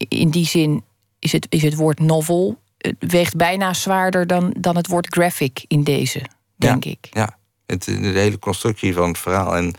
in 0.08 0.30
die 0.30 0.46
zin 0.46 0.84
is 1.18 1.32
het, 1.32 1.46
is 1.48 1.62
het 1.62 1.74
woord 1.74 2.00
novel 2.00 2.58
het 2.78 3.12
weegt 3.12 3.36
bijna 3.36 3.74
zwaarder 3.74 4.26
dan, 4.26 4.54
dan 4.58 4.76
het 4.76 4.86
woord 4.86 5.06
graphic 5.06 5.64
in 5.68 5.84
deze, 5.84 6.22
denk 6.56 6.84
ja, 6.84 6.90
ik. 6.90 7.08
Ja, 7.10 7.38
het, 7.66 7.84
de 7.84 7.92
hele 7.92 8.38
constructie 8.38 8.94
van 8.94 9.08
het 9.08 9.18
verhaal. 9.18 9.56
En 9.56 9.74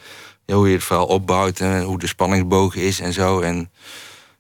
hoe 0.46 0.68
je 0.68 0.74
het 0.74 0.84
verhaal 0.84 1.06
opbouwt 1.06 1.60
en 1.60 1.84
hoe 1.84 2.00
de 2.00 2.08
spanningsboog 2.08 2.76
is 2.76 3.00
en 3.00 3.14
zo. 3.14 3.40
En 3.40 3.72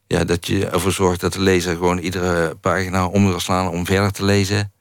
ja, 0.08 0.24
dat 0.24 0.48
je 0.48 0.66
ervoor 0.66 0.92
zorgt 0.92 1.22
dat 1.22 1.34
de 1.34 1.42
lezer 1.42 1.76
gewoon 1.76 1.98
iedere 1.98 2.56
pagina 2.56 3.08
om 3.08 3.28
wil 3.28 3.40
slaan 3.40 3.70
om 3.70 3.86
verder 3.86 4.12
te 4.12 4.26
lezen. 4.26 4.72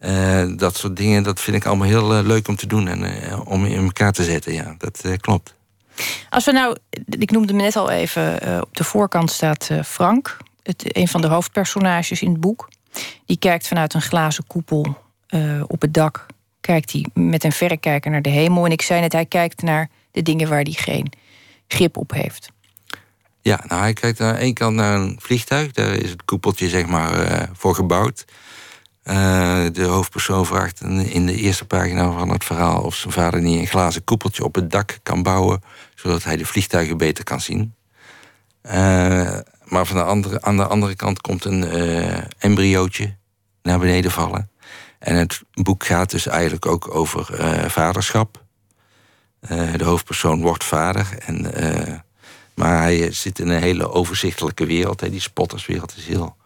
Uh, 0.00 0.44
dat 0.56 0.76
soort 0.76 0.96
dingen, 0.96 1.22
dat 1.22 1.40
vind 1.40 1.56
ik 1.56 1.66
allemaal 1.66 1.86
heel 1.86 2.18
uh, 2.18 2.26
leuk 2.26 2.48
om 2.48 2.56
te 2.56 2.66
doen 2.66 2.88
en 2.88 3.02
uh, 3.02 3.40
om 3.44 3.64
in 3.64 3.84
elkaar 3.84 4.12
te 4.12 4.24
zetten. 4.24 4.52
Ja, 4.52 4.74
dat 4.78 5.02
klopt. 5.20 5.54
Als 6.30 6.44
we 6.44 6.52
nou, 6.52 6.76
ik 7.08 7.30
noemde 7.30 7.52
hem 7.52 7.62
net 7.62 7.76
al 7.76 7.90
even, 7.90 8.62
op 8.62 8.76
de 8.76 8.84
voorkant 8.84 9.30
staat 9.30 9.70
Frank, 9.84 10.36
het, 10.62 10.96
een 10.96 11.08
van 11.08 11.20
de 11.20 11.26
hoofdpersonages 11.26 12.22
in 12.22 12.30
het 12.30 12.40
boek. 12.40 12.68
Die 13.26 13.38
kijkt 13.38 13.68
vanuit 13.68 13.94
een 13.94 14.02
glazen 14.02 14.46
koepel 14.46 14.96
op 15.66 15.80
het 15.80 15.94
dak 15.94 16.26
kijkt 16.64 16.92
hij 16.92 17.06
met 17.14 17.44
een 17.44 17.52
verrekijker 17.52 18.10
naar 18.10 18.22
de 18.22 18.30
hemel. 18.30 18.64
En 18.64 18.70
ik 18.70 18.82
zei 18.82 19.00
net, 19.00 19.12
hij 19.12 19.26
kijkt 19.26 19.62
naar 19.62 19.88
de 20.10 20.22
dingen 20.22 20.48
waar 20.48 20.62
hij 20.62 20.72
geen 20.72 21.12
grip 21.68 21.96
op 21.96 22.10
heeft. 22.10 22.52
Ja, 23.40 23.64
nou, 23.68 23.80
hij 23.80 23.92
kijkt 23.92 24.20
aan 24.20 24.34
één 24.34 24.54
kant 24.54 24.76
naar 24.76 24.94
een 24.94 25.18
vliegtuig. 25.20 25.72
Daar 25.72 25.94
is 25.94 26.10
het 26.10 26.24
koepeltje 26.24 26.68
zeg 26.68 26.86
maar 26.86 27.48
voor 27.52 27.74
gebouwd. 27.74 28.24
Uh, 29.04 29.66
de 29.72 29.84
hoofdpersoon 29.84 30.46
vraagt 30.46 30.80
in 30.80 31.26
de 31.26 31.34
eerste 31.34 31.64
pagina 31.64 32.10
van 32.10 32.28
het 32.28 32.44
verhaal... 32.44 32.82
of 32.82 32.94
zijn 32.94 33.12
vader 33.12 33.40
niet 33.40 33.60
een 33.60 33.66
glazen 33.66 34.04
koepeltje 34.04 34.44
op 34.44 34.54
het 34.54 34.70
dak 34.70 34.98
kan 35.02 35.22
bouwen... 35.22 35.62
zodat 35.94 36.24
hij 36.24 36.36
de 36.36 36.46
vliegtuigen 36.46 36.96
beter 36.96 37.24
kan 37.24 37.40
zien. 37.40 37.74
Uh, 38.66 38.72
maar 39.64 39.86
van 39.86 39.96
de 39.96 40.02
andere, 40.02 40.42
aan 40.42 40.56
de 40.56 40.66
andere 40.66 40.94
kant 40.94 41.20
komt 41.20 41.44
een 41.44 41.64
embryootje 42.38 43.16
naar 43.62 43.78
beneden 43.78 44.10
vallen. 44.10 44.48
En 45.04 45.16
het 45.16 45.42
boek 45.52 45.84
gaat 45.84 46.10
dus 46.10 46.26
eigenlijk 46.26 46.66
ook 46.66 46.94
over 46.94 47.40
uh, 47.40 47.68
vaderschap. 47.68 48.44
Uh, 49.50 49.74
de 49.76 49.84
hoofdpersoon 49.84 50.40
wordt 50.40 50.64
vader. 50.64 51.08
En, 51.18 51.64
uh, 51.64 51.94
maar 52.54 52.80
hij 52.80 53.12
zit 53.12 53.38
in 53.38 53.48
een 53.48 53.62
hele 53.62 53.90
overzichtelijke 53.90 54.66
wereld. 54.66 55.00
Hè. 55.00 55.10
Die 55.10 55.20
spotterswereld 55.20 55.96
is 55.96 56.06
heel 56.06 56.36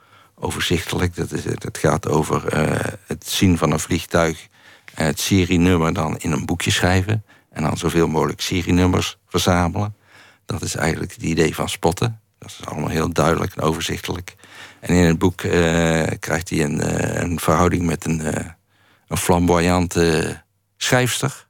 overzichtelijk. 0.41 1.17
Dat, 1.17 1.33
is, 1.33 1.43
gaat 1.73 2.09
over 2.09 2.57
het 3.07 3.27
zien 3.27 3.59
van 3.59 3.73
een 3.73 3.81
vliegtuig... 3.81 4.49
en 4.95 5.07
het 5.07 5.21
serienummer 5.21 5.93
dan 5.93 6.19
in 6.19 6.33
een 6.33 6.47
boekje 6.47 6.71
schrijven. 6.71 7.25
En 7.51 7.63
dan 7.63 7.77
zoveel 7.77 8.09
mogelijk 8.09 8.41
serienummers 8.41 9.19
verzamelen. 9.29 9.97
Dat 10.47 10.63
is 10.63 10.75
eigenlijk 10.75 11.13
het 11.13 11.23
idee 11.23 11.55
van 11.55 11.69
spotten. 11.69 12.21
Dat 12.39 12.49
is 12.49 12.67
allemaal 12.67 12.89
heel 12.89 13.13
duidelijk 13.13 13.55
en 13.55 13.63
overzichtelijk. 13.63 14.37
En 14.81 14.95
in 14.95 15.05
het 15.05 15.19
boek 15.19 15.43
uh, 15.43 15.53
krijgt 16.19 16.51
hij 16.51 16.65
een, 16.65 16.81
uh, 16.81 17.21
een, 17.21 17.41
verhouding 17.41 17.87
met 17.87 18.05
een, 18.05 18.21
uh, 18.21 18.33
een 19.09 19.17
flamboyante 19.17 20.43
schrijfster. 20.77 21.47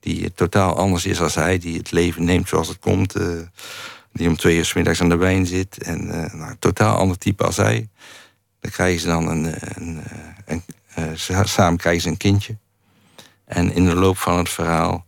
Die 0.00 0.32
totaal 0.32 0.76
anders 0.76 1.06
is 1.06 1.18
dan 1.18 1.30
hij. 1.34 1.58
Die 1.58 1.78
het 1.78 1.90
leven 1.90 2.24
neemt 2.24 2.48
zoals 2.48 2.68
het 2.68 2.78
komt. 2.78 3.16
die 4.12 4.28
om 4.28 4.36
twee 4.36 4.56
uur 4.56 4.64
s 4.64 4.72
middags 4.72 5.00
aan 5.00 5.08
de 5.08 5.16
wijn 5.16 5.46
zit. 5.46 5.82
En 5.82 6.06
nou, 6.38 6.56
totaal 6.58 6.96
ander 6.96 7.18
type 7.18 7.44
als 7.44 7.56
hij. 7.56 7.88
Dan 8.68 8.76
krijgen 8.76 9.00
ze 9.00 9.06
dan 9.06 9.28
een... 9.28 9.54
een, 9.74 10.62
een 10.94 11.48
samen 11.48 11.78
krijgen 11.78 12.02
ze 12.02 12.08
een 12.08 12.16
kindje. 12.16 12.56
En 13.44 13.72
in 13.72 13.84
de 13.84 13.94
loop 13.94 14.18
van 14.18 14.38
het 14.38 14.48
verhaal... 14.48 15.06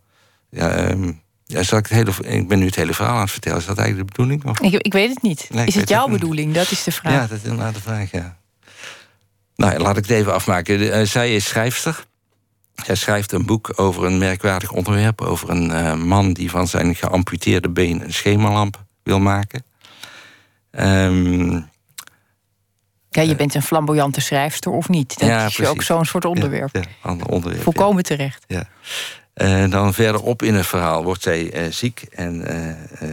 Ja, 0.50 0.90
um, 0.90 1.22
ja, 1.44 1.62
zal 1.62 1.78
ik, 1.78 1.86
het 1.86 1.96
hele, 1.96 2.36
ik 2.36 2.48
ben 2.48 2.58
nu 2.58 2.66
het 2.66 2.74
hele 2.74 2.94
verhaal 2.94 3.14
aan 3.14 3.20
het 3.20 3.30
vertellen. 3.30 3.58
Is 3.58 3.66
dat 3.66 3.78
eigenlijk 3.78 4.08
de 4.08 4.14
bedoeling? 4.14 4.44
Of? 4.44 4.60
Ik, 4.60 4.82
ik 4.82 4.92
weet 4.92 5.08
het 5.08 5.22
niet. 5.22 5.48
Nee, 5.50 5.66
is 5.66 5.74
het 5.74 5.88
jouw 5.88 6.08
bedoeling? 6.08 6.54
Dat 6.54 6.70
is 6.70 6.84
de 6.84 6.92
vraag. 6.92 7.12
Ja, 7.12 7.26
dat 7.26 7.38
is 7.38 7.42
inderdaad 7.42 7.74
de 7.74 7.80
vraag, 7.80 8.10
ja. 8.10 8.36
Nou, 9.56 9.78
laat 9.78 9.96
ik 9.96 10.02
het 10.02 10.16
even 10.16 10.34
afmaken. 10.34 11.08
Zij 11.08 11.34
is 11.34 11.48
schrijfster. 11.48 12.04
Zij 12.84 12.94
schrijft 12.94 13.32
een 13.32 13.46
boek 13.46 13.72
over 13.76 14.04
een 14.04 14.18
merkwaardig 14.18 14.72
onderwerp. 14.72 15.20
Over 15.20 15.50
een 15.50 15.70
uh, 15.70 15.94
man 15.94 16.32
die 16.32 16.50
van 16.50 16.68
zijn 16.68 16.94
geamputeerde 16.94 17.68
been 17.68 18.04
een 18.04 18.12
schemerlamp 18.12 18.84
wil 19.02 19.20
maken. 19.20 19.64
Um, 20.70 21.68
ja, 23.10 23.22
je 23.22 23.36
bent 23.36 23.54
een 23.54 23.62
flamboyante 23.62 24.20
schrijfster 24.20 24.72
of 24.72 24.88
niet? 24.88 25.18
Dat 25.18 25.28
ja, 25.28 25.46
is 25.46 25.64
ook 25.64 25.82
zo'n 25.82 26.04
soort 26.04 26.24
onderwerp. 26.24 26.76
Ja, 27.02 27.16
onderwerp. 27.26 27.62
Volkomen 27.62 28.02
terecht. 28.02 28.44
Ja. 28.46 28.64
Uh, 29.34 29.70
dan 29.70 29.94
verderop 29.94 30.42
in 30.42 30.54
het 30.54 30.66
verhaal 30.66 31.04
wordt 31.04 31.22
zij 31.22 31.66
uh, 31.66 31.72
ziek 31.72 32.02
en 32.10 32.54
uh, 33.02 33.08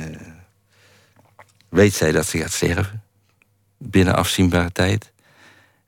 weet 1.70 1.94
zij 1.94 2.12
dat 2.12 2.26
ze 2.26 2.38
gaat 2.38 2.52
sterven. 2.52 3.04
Binnen 3.78 4.16
afzienbare 4.16 4.72
tijd. 4.72 5.12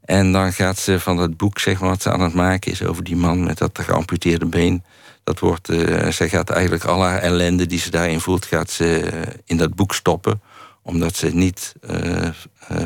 En 0.06 0.32
dan 0.32 0.54
gaat 0.54 0.80
ze 0.80 1.00
van 1.00 1.18
het 1.18 1.38
boek, 1.38 1.60
zeg 1.60 1.80
maar, 1.80 1.90
wat 1.90 2.02
ze 2.02 2.12
aan 2.12 2.22
het 2.22 2.34
maken 2.34 2.72
is 2.72 2.84
over 2.84 3.04
die 3.04 3.16
man 3.16 3.44
met 3.44 3.58
dat 3.58 3.80
geamputeerde 3.82 4.46
been. 4.46 4.84
Dat 5.24 5.40
wordt, 5.40 5.68
zij 6.10 6.30
gaat 6.30 6.50
eigenlijk 6.50 6.84
al 6.84 7.04
haar 7.04 7.20
ellende 7.20 7.66
die 7.66 7.80
ze 7.80 7.90
daarin 7.90 8.20
voelt, 8.20 8.46
gaat 8.46 8.70
ze 8.70 9.12
in 9.46 9.58
dat 9.58 9.76
boek 9.76 9.94
stoppen. 9.94 10.42
Omdat 10.82 11.16
ze 11.16 11.28
niet, 11.28 11.74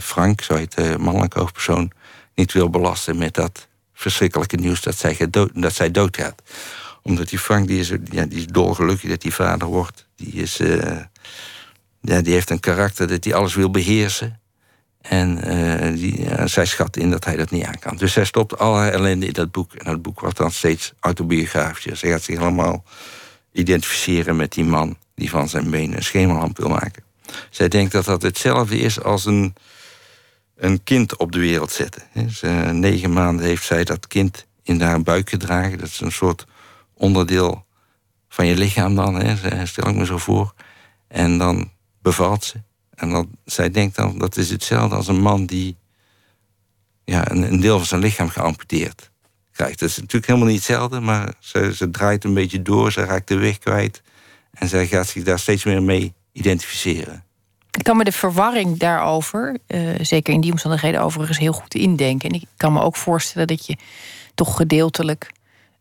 Frank, 0.02 0.42
zo 0.42 0.56
heet 0.56 0.76
de 0.76 0.96
mannelijke 1.00 1.40
hoofdpersoon, 1.40 1.92
niet 2.36 2.52
wil 2.52 2.70
belasten 2.70 3.18
met 3.18 3.34
dat 3.34 3.68
verschrikkelijke 3.94 4.56
nieuws 4.56 4.82
dat 4.82 4.98
zij, 4.98 5.30
dood, 5.30 5.52
dat 5.54 5.74
zij 5.74 5.92
doodgaat 5.92 6.42
omdat 7.04 7.30
die 7.30 7.40
Frank, 7.40 7.68
die 7.68 7.80
is, 7.80 7.90
ja, 8.12 8.26
die 8.26 8.40
is 8.40 8.48
dolgelukkig 8.48 9.10
dat 9.10 9.24
hij 9.24 9.32
vader 9.32 9.68
wordt. 9.68 10.08
Die, 10.16 10.34
is, 10.34 10.60
uh, 10.60 11.00
ja, 12.02 12.22
die 12.22 12.34
heeft 12.34 12.50
een 12.50 12.60
karakter 12.60 13.08
dat 13.08 13.24
hij 13.24 13.34
alles 13.34 13.56
wil 13.56 13.72
beheersen. 13.72 14.40
En 15.02 15.36
die, 15.96 16.28
zij 16.46 16.66
schat 16.66 16.98
in 16.98 17.12
dat 17.12 17.26
hij 17.26 17.36
dat 17.36 17.52
niet 17.52 17.64
aan 17.64 17.80
kan. 17.80 17.98
Dus 17.98 18.14
zij 18.14 18.26
stopt 18.26 18.58
al 18.58 18.76
haar 18.76 18.92
ellende 18.92 19.26
in 19.26 19.34
dat 19.34 19.52
boek. 19.52 19.74
En 19.74 19.92
dat 19.92 20.02
boek 20.02 20.20
wordt 20.20 20.38
dan 20.38 20.52
steeds 20.52 20.94
autobiografisch. 21.00 22.00
Zij 22.00 22.10
gaat 22.10 22.24
zich 22.24 22.38
helemaal 22.38 22.84
identificeren 23.52 24.36
met 24.36 24.52
die 24.52 24.64
man... 24.64 24.98
die 25.16 25.30
van 25.30 25.50
zijn 25.50 25.70
benen 25.70 25.98
een 25.98 26.04
schemerlamp 26.04 26.58
wil 26.58 26.70
maken. 26.70 27.04
Zij 27.50 27.68
denkt 27.68 27.92
dat 27.92 28.06
dat 28.06 28.22
hetzelfde 28.22 28.78
is 28.78 29.02
als 29.02 29.26
een, 29.26 29.56
een 30.56 30.84
kind 30.84 31.18
op 31.18 31.32
de 31.32 31.40
wereld 31.40 31.72
zetten. 31.72 32.04
Negen 32.80 33.14
maanden 33.14 33.46
heeft 33.46 33.66
zij 33.66 33.84
dat 33.84 34.08
kind 34.08 34.46
in 34.64 34.82
haar 34.82 35.02
buik 35.02 35.30
gedragen. 35.30 35.78
Dat 35.78 35.88
is 35.88 36.00
een 36.00 36.12
soort 36.12 36.46
onderdeel 36.94 37.66
van 38.30 38.46
je 38.46 38.56
lichaam 38.56 38.96
dan, 38.96 39.16
hè, 39.16 39.66
stel 39.66 39.88
ik 39.88 39.96
me 39.96 40.06
zo 40.06 40.18
voor. 40.18 40.54
En 41.08 41.38
dan 41.38 41.72
bevalt 42.02 42.44
ze. 42.44 42.62
En 42.96 43.10
dan, 43.10 43.30
zij 43.46 43.72
denkt 43.72 43.96
dan, 43.96 44.18
dat 44.18 44.38
is 44.38 44.50
hetzelfde 44.50 44.96
als 44.96 45.08
een 45.08 45.22
man 45.22 45.46
die 45.46 45.78
ja, 47.06 47.32
een, 47.32 47.42
een 47.42 47.60
deel 47.60 47.78
van 47.78 47.88
zijn 47.88 48.02
lichaam 48.02 48.30
geamputeerd 48.30 49.12
krijgt. 49.52 49.80
Dat 49.80 49.90
is 49.90 49.98
natuurlijk 49.98 50.26
helemaal 50.26 50.48
niet 50.48 50.58
hetzelfde, 50.58 51.00
maar 51.00 51.34
ze, 51.40 51.76
ze 51.76 51.92
draait 51.92 52.24
een 52.24 52.34
beetje 52.34 52.62
door, 52.62 52.92
ze 52.92 53.04
raakt 53.04 53.28
de 53.28 53.38
weg 53.38 53.60
kwijt. 53.60 54.02
En 54.52 54.68
zij 54.68 54.88
gaat 54.88 55.08
zich 55.08 55.24
daar 55.24 55.40
steeds 55.40 55.64
meer 55.64 55.84
mee 55.84 56.14
identificeren. 56.34 57.24
Ik 57.78 57.84
kan 57.84 57.98
me 57.98 58.04
de 58.04 58.12
verwarring 58.12 58.78
daarover, 58.78 59.58
uh, 59.68 59.90
zeker 60.02 60.34
in 60.34 60.42
die 60.42 60.52
omstandigheden 60.52 61.02
overigens, 61.02 61.38
heel 61.38 61.54
goed 61.54 61.76
indenken. 61.76 62.30
En 62.30 62.36
ik 62.36 62.46
kan 62.58 62.74
me 62.74 62.82
ook 62.82 62.96
voorstellen 62.96 63.48
dat 63.48 63.66
je 63.66 63.78
toch 64.36 64.56
gedeeltelijk 64.56 65.32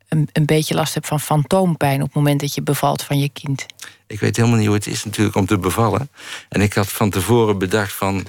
een, 0.08 0.28
een 0.32 0.46
beetje 0.46 0.74
last 0.74 0.94
hebt 0.94 1.06
van 1.06 1.20
fantoompijn 1.20 2.00
op 2.00 2.06
het 2.06 2.14
moment 2.14 2.40
dat 2.40 2.54
je 2.54 2.62
bevalt 2.62 3.02
van 3.02 3.18
je 3.18 3.28
kind. 3.28 3.66
Ik 4.06 4.20
weet 4.20 4.36
helemaal 4.36 4.58
niet 4.58 4.66
hoe 4.66 4.76
het 4.76 4.86
is 4.86 5.04
natuurlijk 5.04 5.36
om 5.36 5.46
te 5.46 5.58
bevallen. 5.58 6.10
En 6.48 6.60
ik 6.60 6.72
had 6.72 6.88
van 6.88 7.10
tevoren 7.10 7.58
bedacht 7.58 7.92
van. 7.92 8.26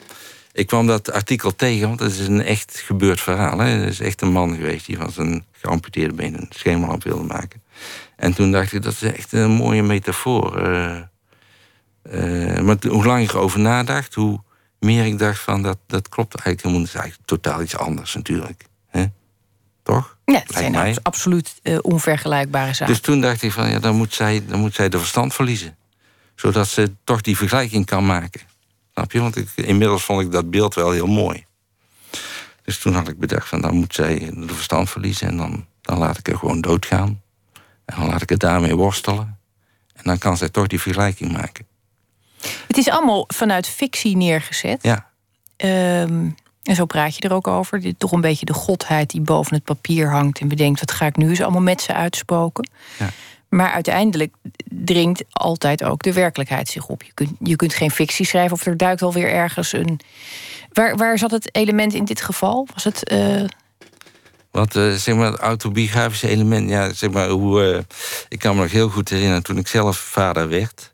Ik 0.51 0.67
kwam 0.67 0.87
dat 0.87 1.11
artikel 1.11 1.55
tegen, 1.55 1.87
want 1.87 1.99
het 1.99 2.11
is 2.11 2.27
een 2.27 2.43
echt 2.43 2.81
gebeurd 2.85 3.21
verhaal. 3.21 3.57
Hè. 3.57 3.81
Er 3.81 3.87
is 3.87 3.99
echt 3.99 4.21
een 4.21 4.31
man 4.31 4.55
geweest 4.55 4.85
die 4.85 4.97
van 4.97 5.11
zijn 5.11 5.45
geamputeerde 5.51 6.13
been 6.13 6.33
een 6.33 6.49
schemerlamp 6.49 7.03
wilde 7.03 7.23
maken. 7.23 7.61
En 8.15 8.33
toen 8.33 8.51
dacht 8.51 8.73
ik, 8.73 8.81
dat 8.81 8.93
is 8.93 9.01
echt 9.01 9.31
een 9.31 9.51
mooie 9.51 9.83
metafoor. 9.83 10.69
Uh, 10.69 10.97
uh, 12.11 12.59
maar 12.59 12.77
hoe 12.87 13.05
langer 13.05 13.21
ik 13.21 13.29
erover 13.29 13.59
nadacht, 13.59 14.13
hoe 14.13 14.41
meer 14.79 15.05
ik 15.05 15.19
dacht 15.19 15.39
van 15.39 15.61
dat, 15.61 15.77
dat 15.87 16.09
klopt 16.09 16.35
eigenlijk 16.35 16.61
helemaal 16.61 16.81
niet. 16.81 16.93
Het 16.93 16.95
is 16.95 17.01
eigenlijk 17.01 17.29
totaal 17.29 17.61
iets 17.61 17.77
anders 17.77 18.15
natuurlijk. 18.15 18.65
Hè? 18.87 19.05
Toch? 19.83 20.17
Ja, 20.25 20.39
het 20.39 20.53
zijn 20.53 21.03
absoluut 21.03 21.59
uh, 21.63 21.77
onvergelijkbare 21.81 22.73
zaken. 22.73 22.93
Dus 22.93 23.01
toen 23.01 23.21
dacht 23.21 23.41
ik 23.41 23.51
van 23.51 23.69
ja, 23.69 23.79
dan 23.79 23.95
moet, 23.95 24.13
zij, 24.13 24.45
dan 24.47 24.59
moet 24.59 24.73
zij 24.73 24.89
de 24.89 24.97
verstand 24.97 25.33
verliezen. 25.33 25.77
Zodat 26.35 26.67
ze 26.67 26.91
toch 27.03 27.21
die 27.21 27.37
vergelijking 27.37 27.85
kan 27.85 28.05
maken. 28.05 28.41
Snap 28.93 29.11
je? 29.11 29.19
Want 29.19 29.35
ik, 29.35 29.49
inmiddels 29.55 30.03
vond 30.03 30.21
ik 30.21 30.31
dat 30.31 30.49
beeld 30.49 30.75
wel 30.75 30.91
heel 30.91 31.07
mooi. 31.07 31.45
Dus 32.63 32.79
toen 32.79 32.93
had 32.93 33.07
ik 33.07 33.19
bedacht 33.19 33.47
van 33.47 33.61
dan 33.61 33.75
moet 33.75 33.93
zij 33.93 34.31
de 34.33 34.53
verstand 34.53 34.89
verliezen 34.89 35.27
en 35.27 35.37
dan, 35.37 35.65
dan 35.81 35.97
laat 35.97 36.17
ik 36.17 36.27
er 36.27 36.37
gewoon 36.37 36.61
doodgaan. 36.61 37.21
En 37.85 37.99
dan 37.99 38.07
laat 38.07 38.21
ik 38.21 38.29
het 38.29 38.39
daarmee 38.39 38.75
worstelen. 38.75 39.37
En 39.93 40.03
dan 40.03 40.17
kan 40.17 40.37
zij 40.37 40.49
toch 40.49 40.67
die 40.67 40.81
vergelijking 40.81 41.31
maken. 41.31 41.65
Het 42.67 42.77
is 42.77 42.89
allemaal 42.89 43.23
vanuit 43.27 43.67
fictie 43.67 44.17
neergezet. 44.17 44.79
Ja. 44.81 45.07
Ehm, 45.55 46.29
en 46.63 46.75
zo 46.75 46.85
praat 46.85 47.15
je 47.15 47.21
er 47.21 47.33
ook 47.33 47.47
over. 47.47 47.79
Dit, 47.79 47.99
toch 47.99 48.11
een 48.11 48.21
beetje 48.21 48.45
de 48.45 48.53
godheid 48.53 49.09
die 49.09 49.21
boven 49.21 49.55
het 49.55 49.63
papier 49.63 50.11
hangt 50.11 50.39
en 50.39 50.47
bedenkt: 50.47 50.79
wat 50.79 50.91
ga 50.91 51.05
ik 51.05 51.15
nu 51.15 51.29
eens 51.29 51.41
allemaal 51.41 51.61
met 51.61 51.81
ze 51.81 51.93
uitspoken? 51.93 52.69
Ja. 52.99 53.09
Maar 53.49 53.71
uiteindelijk 53.71 54.33
dringt 54.69 55.23
altijd 55.31 55.83
ook 55.83 56.03
de 56.03 56.13
werkelijkheid 56.13 56.67
zich 56.67 56.87
op. 56.87 57.03
Je 57.03 57.11
kunt, 57.13 57.31
je 57.39 57.55
kunt 57.55 57.73
geen 57.73 57.91
fictie 57.91 58.25
schrijven 58.25 58.53
of 58.53 58.65
er 58.65 58.77
duikt 58.77 59.01
alweer 59.01 59.29
ergens 59.29 59.73
een. 59.73 59.99
Waar, 60.71 60.97
waar 60.97 61.17
zat 61.17 61.31
het 61.31 61.55
element 61.55 61.93
in 61.93 62.05
dit 62.05 62.21
geval? 62.21 62.67
Was 62.73 62.83
het. 62.83 63.11
Uh... 63.11 63.43
Wat, 64.51 64.75
uh, 64.75 64.93
zeg 64.93 65.15
maar, 65.15 65.31
het 65.31 65.39
autobiografische 65.39 66.27
element. 66.27 66.69
Ja, 66.69 66.93
zeg 66.93 67.11
maar, 67.11 67.29
hoe, 67.29 67.73
uh, 67.73 67.79
ik 68.27 68.39
kan 68.39 68.55
me 68.55 68.61
nog 68.61 68.71
heel 68.71 68.89
goed 68.89 69.09
herinneren 69.09 69.43
toen 69.43 69.57
ik 69.57 69.67
zelf 69.67 69.97
vader 69.97 70.49
werd 70.49 70.92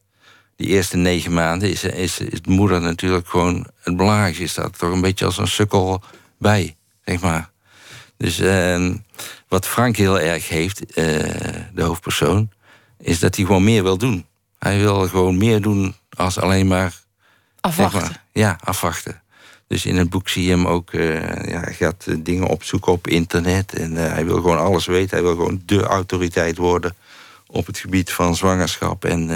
die 0.59 0.67
eerste 0.67 0.97
negen 0.97 1.33
maanden 1.33 1.69
is, 1.69 1.83
is, 1.83 2.19
is 2.19 2.39
moeder 2.45 2.81
natuurlijk 2.81 3.27
gewoon 3.27 3.67
het 3.81 3.97
belangrijkste. 3.97 4.43
Is 4.43 4.53
dat 4.53 4.77
toch 4.77 4.91
een 4.91 5.01
beetje 5.01 5.25
als 5.25 5.37
een 5.37 5.47
sukkel 5.47 6.03
bij, 6.37 6.75
zeg 7.05 7.21
maar. 7.21 7.49
Dus 8.17 8.39
uh, 8.39 8.93
wat 9.47 9.67
Frank 9.67 9.95
heel 9.95 10.19
erg 10.19 10.49
heeft, 10.49 10.81
uh, 10.81 10.95
de 11.73 11.81
hoofdpersoon, 11.81 12.49
is 12.97 13.19
dat 13.19 13.35
hij 13.35 13.45
gewoon 13.45 13.63
meer 13.63 13.83
wil 13.83 13.97
doen. 13.97 14.25
Hij 14.57 14.79
wil 14.79 15.07
gewoon 15.07 15.37
meer 15.37 15.61
doen 15.61 15.95
als 16.09 16.39
alleen 16.39 16.67
maar. 16.67 16.93
Afwachten. 17.59 18.01
Maar, 18.01 18.23
ja, 18.31 18.59
afwachten. 18.63 19.21
Dus 19.67 19.85
in 19.85 19.97
het 19.97 20.09
boek 20.09 20.29
zie 20.29 20.43
je 20.43 20.49
hem 20.49 20.67
ook, 20.67 20.93
uh, 20.93 21.15
ja, 21.45 21.59
hij 21.59 21.73
gaat 21.73 22.05
dingen 22.17 22.47
opzoeken 22.47 22.91
op 22.91 23.07
internet. 23.07 23.73
En 23.73 23.95
hij 23.95 24.25
wil 24.25 24.35
gewoon 24.35 24.59
alles 24.59 24.85
weten. 24.85 25.09
Hij 25.09 25.21
wil 25.21 25.35
gewoon 25.35 25.61
de 25.65 25.83
autoriteit 25.83 26.57
worden 26.57 26.95
op 27.47 27.65
het 27.65 27.77
gebied 27.77 28.11
van 28.11 28.35
zwangerschap 28.35 29.05
en 29.05 29.29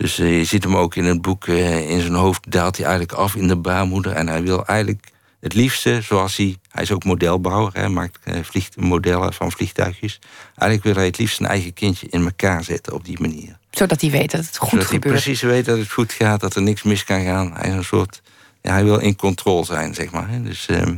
dus 0.00 0.18
uh, 0.18 0.38
je 0.38 0.44
ziet 0.44 0.64
hem 0.64 0.76
ook 0.76 0.94
in 0.94 1.04
het 1.04 1.22
boek, 1.22 1.46
uh, 1.46 1.90
in 1.90 2.00
zijn 2.00 2.14
hoofd 2.14 2.50
daalt 2.50 2.76
hij 2.76 2.86
eigenlijk 2.86 3.18
af 3.18 3.34
in 3.34 3.48
de 3.48 3.56
baarmoeder. 3.56 4.12
En 4.12 4.28
hij 4.28 4.42
wil 4.42 4.66
eigenlijk 4.66 5.06
het 5.40 5.54
liefste, 5.54 6.00
zoals 6.02 6.36
hij, 6.36 6.56
hij 6.68 6.82
is 6.82 6.92
ook 6.92 7.04
modelbouwer, 7.04 7.72
hij 7.72 7.88
maakt 7.88 8.18
vliegt, 8.42 8.76
modellen 8.76 9.32
van 9.32 9.52
vliegtuigjes. 9.52 10.18
Eigenlijk 10.46 10.82
wil 10.82 10.94
hij 10.94 11.04
het 11.04 11.18
liefst 11.18 11.36
zijn 11.36 11.48
eigen 11.48 11.72
kindje 11.72 12.06
in 12.10 12.24
elkaar 12.24 12.64
zetten 12.64 12.92
op 12.92 13.04
die 13.04 13.20
manier. 13.20 13.58
Zodat 13.70 14.00
hij 14.00 14.10
weet 14.10 14.30
dat 14.30 14.44
het 14.44 14.56
goed 14.56 14.68
Zodat 14.68 14.84
gebeurt. 14.84 15.04
Hij 15.04 15.12
precies 15.12 15.40
weet 15.40 15.64
dat 15.64 15.78
het 15.78 15.90
goed 15.90 16.12
gaat, 16.12 16.40
dat 16.40 16.54
er 16.54 16.62
niks 16.62 16.82
mis 16.82 17.04
kan 17.04 17.24
gaan. 17.24 17.52
Hij 17.54 17.68
is 17.68 17.74
een 17.74 17.84
soort, 17.84 18.22
ja, 18.62 18.72
hij 18.72 18.84
wil 18.84 18.98
in 18.98 19.16
controle 19.16 19.64
zijn, 19.64 19.94
zeg 19.94 20.10
maar. 20.10 20.28
Hè. 20.28 20.42
Dus, 20.42 20.66
ehm, 20.66 20.96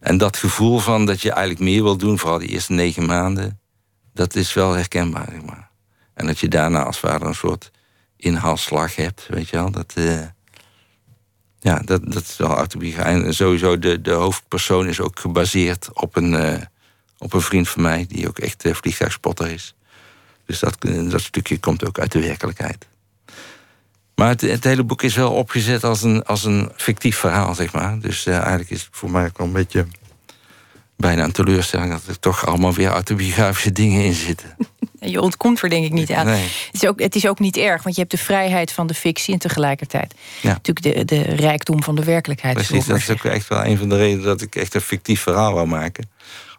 en 0.00 0.18
dat 0.18 0.36
gevoel 0.36 0.78
van 0.78 1.06
dat 1.06 1.20
je 1.20 1.30
eigenlijk 1.30 1.60
meer 1.60 1.82
wil 1.82 1.96
doen, 1.96 2.18
vooral 2.18 2.38
die 2.38 2.48
eerste 2.48 2.72
negen 2.72 3.06
maanden, 3.06 3.60
dat 4.14 4.34
is 4.34 4.54
wel 4.54 4.72
herkenbaar, 4.72 5.28
zeg 5.30 5.42
maar. 5.42 5.67
En 6.18 6.26
dat 6.26 6.38
je 6.38 6.48
daarna 6.48 6.82
als 6.82 6.98
vader 6.98 7.28
een 7.28 7.34
soort 7.34 7.70
inhaalslag 8.16 8.96
hebt, 8.96 9.26
weet 9.28 9.48
je 9.48 9.56
wel. 9.56 9.70
Dat, 9.70 9.94
uh, 9.98 10.20
ja, 11.60 11.78
dat, 11.84 12.12
dat 12.12 12.22
is 12.22 12.36
wel 12.36 12.56
autobiografisch. 12.56 13.22
En 13.22 13.34
sowieso, 13.34 13.78
de, 13.78 14.00
de 14.00 14.10
hoofdpersoon 14.10 14.88
is 14.88 15.00
ook 15.00 15.18
gebaseerd 15.18 15.88
op 15.92 16.16
een, 16.16 16.32
uh, 16.32 16.60
op 17.18 17.32
een 17.32 17.40
vriend 17.40 17.68
van 17.68 17.82
mij... 17.82 18.06
die 18.08 18.28
ook 18.28 18.38
echt 18.38 18.64
uh, 18.64 18.74
vliegtuigspotter 18.74 19.50
is. 19.50 19.74
Dus 20.46 20.58
dat, 20.58 20.76
dat 21.10 21.20
stukje 21.20 21.58
komt 21.58 21.86
ook 21.86 21.98
uit 21.98 22.12
de 22.12 22.20
werkelijkheid. 22.20 22.86
Maar 24.14 24.28
het, 24.28 24.40
het, 24.40 24.64
hele 24.64 24.84
boek 24.84 25.02
is 25.02 25.14
wel 25.14 25.32
opgezet 25.32 25.84
als 25.84 26.02
een, 26.02 26.24
als 26.24 26.44
een 26.44 26.72
fictief 26.76 27.16
verhaal, 27.16 27.54
zeg 27.54 27.72
maar. 27.72 28.00
Dus 28.00 28.26
eigenlijk 28.26 28.70
is 28.70 28.80
het 28.80 28.88
voor 28.92 29.10
mij 29.10 29.26
ook 29.26 29.38
wel 29.38 29.46
een 29.46 29.52
beetje 29.52 29.86
bijna 30.98 31.24
een 31.24 31.32
teleurstelling... 31.32 31.90
dat 31.90 32.06
er 32.06 32.18
toch 32.18 32.46
allemaal 32.46 32.74
weer 32.74 32.88
autobiografische 32.88 33.72
dingen 33.72 34.04
in 34.04 34.14
zitten. 34.14 34.56
Je 35.00 35.20
ontkomt 35.20 35.62
er 35.62 35.68
denk 35.68 35.84
ik 35.84 35.92
niet 35.92 36.12
aan. 36.12 36.26
Het, 36.26 36.68
is 36.72 36.86
ook, 36.86 37.00
het 37.00 37.14
is 37.14 37.26
ook 37.26 37.38
niet 37.38 37.56
erg, 37.56 37.82
want 37.82 37.94
je 37.94 38.00
hebt 38.00 38.12
de 38.12 38.18
vrijheid 38.18 38.72
van 38.72 38.86
de 38.86 38.94
fictie 38.94 39.32
en 39.32 39.40
tegelijkertijd 39.40 40.14
ja. 40.40 40.48
natuurlijk 40.48 40.96
de, 40.96 41.04
de 41.04 41.22
rijkdom 41.22 41.82
van 41.82 41.94
de 41.94 42.04
werkelijkheid. 42.04 42.54
Precies, 42.54 42.86
dat 42.86 42.96
is 42.96 43.10
ook 43.10 43.24
echt 43.24 43.48
wel 43.48 43.64
een 43.64 43.78
van 43.78 43.88
de 43.88 43.96
redenen 43.96 44.24
dat 44.24 44.40
ik 44.40 44.56
echt 44.56 44.74
een 44.74 44.80
fictief 44.80 45.20
verhaal 45.20 45.52
wou 45.52 45.66
maken. 45.66 46.10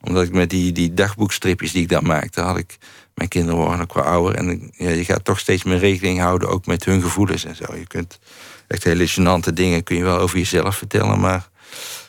Omdat 0.01 0.23
ik 0.23 0.31
met 0.31 0.49
die, 0.49 0.71
die 0.71 0.93
dagboekstripjes 0.93 1.71
die 1.71 1.81
ik 1.81 1.89
dan 1.89 2.05
maakte, 2.05 2.41
had 2.41 2.57
ik. 2.57 2.77
Mijn 3.15 3.29
kinderen 3.29 3.59
worden 3.59 3.81
ook 3.81 3.93
wel 3.93 4.03
ouder. 4.03 4.35
En 4.35 4.71
ja, 4.77 4.89
je 4.89 5.05
gaat 5.05 5.25
toch 5.25 5.39
steeds 5.39 5.63
meer 5.63 5.77
rekening 5.77 6.19
houden, 6.19 6.49
ook 6.49 6.65
met 6.65 6.85
hun 6.85 7.01
gevoelens 7.01 7.45
en 7.45 7.55
zo. 7.55 7.75
Je 7.75 7.87
kunt 7.87 8.19
echt 8.67 8.83
hele 8.83 9.09
gênante 9.09 9.53
dingen 9.53 9.83
kun 9.83 9.95
je 9.95 10.03
wel 10.03 10.17
over 10.17 10.37
jezelf 10.37 10.75
vertellen, 10.75 11.19
maar 11.19 11.49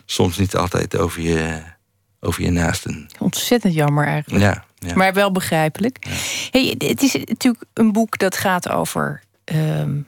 soms 0.04 0.38
niet 0.38 0.56
altijd 0.56 0.96
over 0.96 1.20
je, 1.20 1.62
over 2.20 2.42
je 2.42 2.50
naasten. 2.50 3.08
Ontzettend 3.18 3.74
jammer 3.74 4.06
eigenlijk. 4.06 4.44
Ja. 4.44 4.64
Ja. 4.80 4.94
Maar 4.94 5.12
wel 5.12 5.32
begrijpelijk. 5.32 6.06
Hey, 6.50 6.74
het 6.78 7.02
is 7.02 7.12
natuurlijk 7.12 7.64
een 7.72 7.92
boek 7.92 8.18
dat 8.18 8.36
gaat 8.36 8.68
over 8.68 9.22
ehm, 9.44 9.98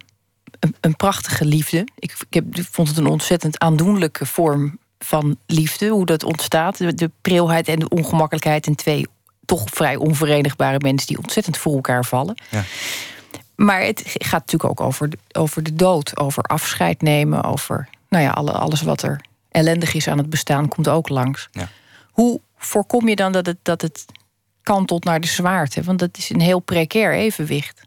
een, 0.58 0.74
een, 0.80 0.96
prachtige 0.96 1.44
liefde. 1.44 1.86
Ik, 1.98 2.14
ik, 2.28 2.34
heb, 2.34 2.44
vond 2.70 2.88
het 2.88 2.96
een 2.96 3.06
ontzettend 3.06 3.58
aandoenlijke 3.58 4.26
vorm 4.26 4.78
van 4.98 5.36
liefde. 5.46 5.88
Hoe 5.88 6.06
dat 6.06 6.24
ontstaat. 6.24 6.78
De, 6.78 6.94
de 6.94 7.10
prilheid 7.20 7.68
en 7.68 7.78
de 7.78 7.88
ongemakkelijkheid. 7.88 8.66
En 8.66 8.74
twee 8.74 9.06
toch 9.44 9.64
vrij 9.70 9.96
onverenigbare 9.96 10.78
mensen 10.78 11.08
die 11.08 11.18
ontzettend 11.18 11.56
voor 11.56 11.74
elkaar 11.74 12.04
vallen. 12.04 12.42
Ja. 12.50 12.64
Maar 13.54 13.80
het 13.80 14.02
gaat 14.04 14.40
natuurlijk 14.40 14.70
ook 14.70 14.86
over 14.86 15.10
de, 15.10 15.18
over 15.32 15.62
de 15.62 15.74
dood. 15.74 16.18
Over 16.18 16.42
afscheid 16.42 17.02
nemen. 17.02 17.44
Over 17.44 17.88
nou 18.08 18.24
ja, 18.24 18.30
alle, 18.30 18.52
alles 18.52 18.82
wat 18.82 19.02
er 19.02 19.20
ellendig 19.50 19.94
is 19.94 20.08
aan 20.08 20.18
het 20.18 20.30
bestaan 20.30 20.68
komt 20.68 20.88
ook 20.88 21.08
langs. 21.08 21.48
Ja. 21.52 21.68
Hoe 22.12 22.40
voorkom 22.56 23.08
je 23.08 23.16
dan 23.16 23.32
dat 23.32 23.46
het, 23.46 23.58
dat 23.62 23.82
het 23.82 24.04
kantelt 24.62 25.04
naar 25.04 25.20
de 25.20 25.26
zwaarte? 25.26 25.82
Want 25.82 25.98
dat 25.98 26.16
is 26.16 26.30
een 26.30 26.40
heel 26.40 26.60
precair 26.60 27.14
evenwicht. 27.14 27.80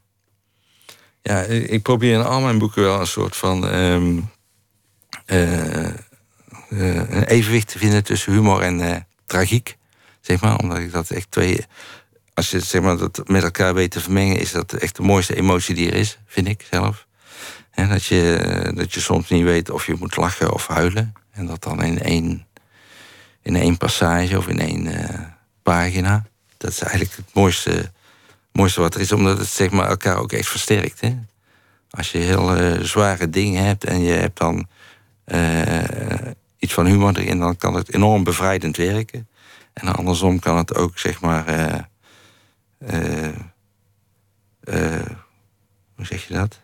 Ja, 1.22 1.42
ik 1.42 1.82
probeer 1.82 2.14
in 2.14 2.24
al 2.24 2.42
mijn 2.42 2.58
boeken 2.58 2.84
wel 2.84 3.00
een 3.00 3.08
soort 3.08 3.36
van 3.36 3.64
um, 3.74 4.30
uh, 5.26 5.94
een 6.70 7.24
evenwicht 7.24 7.68
te 7.68 7.78
vinden 7.78 8.04
tussen 8.04 8.34
humor 8.34 8.62
en 8.62 8.80
uh, 8.80 8.96
tragiek. 9.26 9.78
Zeg 10.22 10.42
maar, 10.42 10.58
omdat 10.58 10.78
ik 10.78 10.92
dat 10.92 11.10
echt 11.10 11.32
twee. 11.32 11.66
Als 12.34 12.50
je 12.52 12.60
zeg 12.60 12.82
maar, 12.82 12.98
dat 12.98 13.22
met 13.28 13.44
elkaar 13.44 13.74
weet 13.74 13.92
te 13.92 14.02
vermengen, 14.02 14.40
is 14.40 14.52
dat 14.52 14.74
echt 14.74 14.96
de 14.96 15.02
mooiste 15.02 15.36
emotie 15.36 15.76
die 15.76 15.92
er 15.92 15.98
is, 15.98 16.18
vind 16.26 16.48
ik 16.48 16.68
zelf. 16.72 17.08
En 17.72 17.90
dat 17.90 18.06
je, 18.06 18.72
dat 18.76 18.94
je 18.94 19.00
soms 19.00 19.30
niet 19.30 19.44
weet 19.44 19.70
of 19.70 19.86
je 19.86 19.96
moet 20.00 20.16
lachen 20.16 20.54
of 20.54 20.68
huilen. 20.68 21.14
En 21.32 21.46
dat 21.46 21.64
dan 21.64 21.84
in 21.84 22.02
één, 22.02 22.46
in 23.46 23.56
één 23.56 23.78
passage 23.78 24.38
of 24.38 24.48
in 24.48 24.60
één 24.60 24.90
pagina 25.64 26.26
dat 26.66 26.74
is 26.74 26.82
eigenlijk 26.82 27.16
het 27.16 27.34
mooiste, 27.34 27.92
mooiste 28.52 28.82
wat 28.82 28.96
er 28.96 29.02
is, 29.02 29.12
omdat 29.12 29.38
het 29.38 29.48
zeg 29.48 29.70
maar, 29.72 29.88
elkaar 29.88 30.18
ook 30.18 30.32
echt 30.32 30.48
versterkt. 30.48 31.02
Hè? 31.02 31.16
Als 31.90 32.12
je 32.12 32.18
heel 32.18 32.62
uh, 32.62 32.82
zware 32.82 33.30
dingen 33.30 33.66
hebt 33.66 33.84
en 33.84 34.02
je 34.02 34.14
hebt 34.14 34.38
dan 34.38 34.68
uh, 35.26 36.32
iets 36.58 36.74
van 36.74 36.86
humor 36.86 37.18
erin, 37.18 37.40
dan 37.40 37.58
kan 37.58 37.74
het 37.74 37.94
enorm 37.94 38.24
bevrijdend 38.24 38.78
werken. 38.78 39.28
En 39.74 39.96
andersom 39.96 40.40
kan 40.40 40.58
het 40.58 40.76
ook, 40.76 41.00
zeg 41.00 41.22
maar. 41.22 41.46
Hoe 45.96 46.06
zeg 46.06 46.28
je 46.28 46.34
dat? 46.34 46.60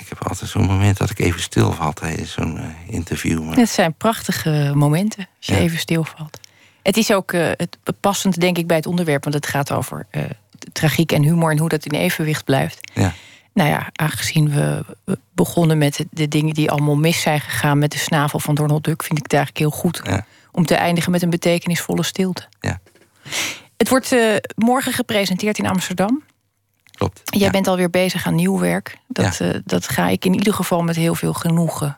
Ik 0.00 0.08
heb 0.08 0.28
altijd 0.28 0.50
zo'n 0.50 0.66
moment 0.66 0.96
dat 0.96 1.10
ik 1.10 1.18
even 1.18 1.40
stilval 1.40 1.92
tijdens 1.92 2.32
zo'n 2.32 2.60
interview. 2.86 3.44
Maar... 3.44 3.56
Het 3.56 3.68
zijn 3.68 3.94
prachtige 3.94 4.72
momenten 4.74 5.28
als 5.38 5.46
je 5.46 5.56
even 5.56 5.78
stilvalt. 5.78 6.40
Het 6.82 6.96
is 6.96 7.12
ook 7.12 7.32
uh, 7.32 7.50
het 7.56 7.78
passend, 8.00 8.40
denk 8.40 8.58
ik, 8.58 8.66
bij 8.66 8.76
het 8.76 8.86
onderwerp, 8.86 9.22
want 9.22 9.34
het 9.34 9.46
gaat 9.46 9.72
over 9.72 10.06
uh, 10.10 10.22
tragiek 10.72 11.12
en 11.12 11.22
humor 11.22 11.50
en 11.50 11.58
hoe 11.58 11.68
dat 11.68 11.84
in 11.84 11.98
evenwicht 11.98 12.44
blijft. 12.44 12.90
Ja. 12.94 13.12
Nou 13.52 13.68
ja, 13.68 13.90
aangezien 13.92 14.50
we 14.50 14.84
begonnen 15.32 15.78
met 15.78 16.04
de 16.10 16.28
dingen 16.28 16.54
die 16.54 16.70
allemaal 16.70 16.96
mis 16.96 17.20
zijn 17.20 17.40
gegaan 17.40 17.78
met 17.78 17.92
de 17.92 17.98
snavel 17.98 18.38
van 18.38 18.54
Donald 18.54 18.84
Duck, 18.84 19.02
vind 19.02 19.18
ik 19.18 19.22
het 19.22 19.32
eigenlijk 19.32 19.64
heel 19.64 19.80
goed 19.80 20.02
om 20.52 20.66
te 20.66 20.74
eindigen 20.74 21.10
met 21.10 21.22
een 21.22 21.30
betekenisvolle 21.30 22.02
stilte. 22.02 22.48
Ja. 22.60 22.80
Het 23.76 23.88
wordt 23.88 24.14
morgen 24.56 24.92
gepresenteerd 24.92 25.58
in 25.58 25.66
Amsterdam. 25.66 26.22
Klopt. 27.00 27.20
Jij 27.24 27.40
ja. 27.40 27.50
bent 27.50 27.66
alweer 27.66 27.90
bezig 27.90 28.26
aan 28.26 28.34
nieuw 28.34 28.58
werk. 28.58 28.98
Dat, 29.08 29.36
ja. 29.36 29.54
uh, 29.54 29.60
dat 29.64 29.88
ga 29.88 30.08
ik 30.08 30.24
in 30.24 30.34
ieder 30.34 30.54
geval 30.54 30.82
met 30.82 30.96
heel 30.96 31.14
veel 31.14 31.32
genoegen 31.32 31.94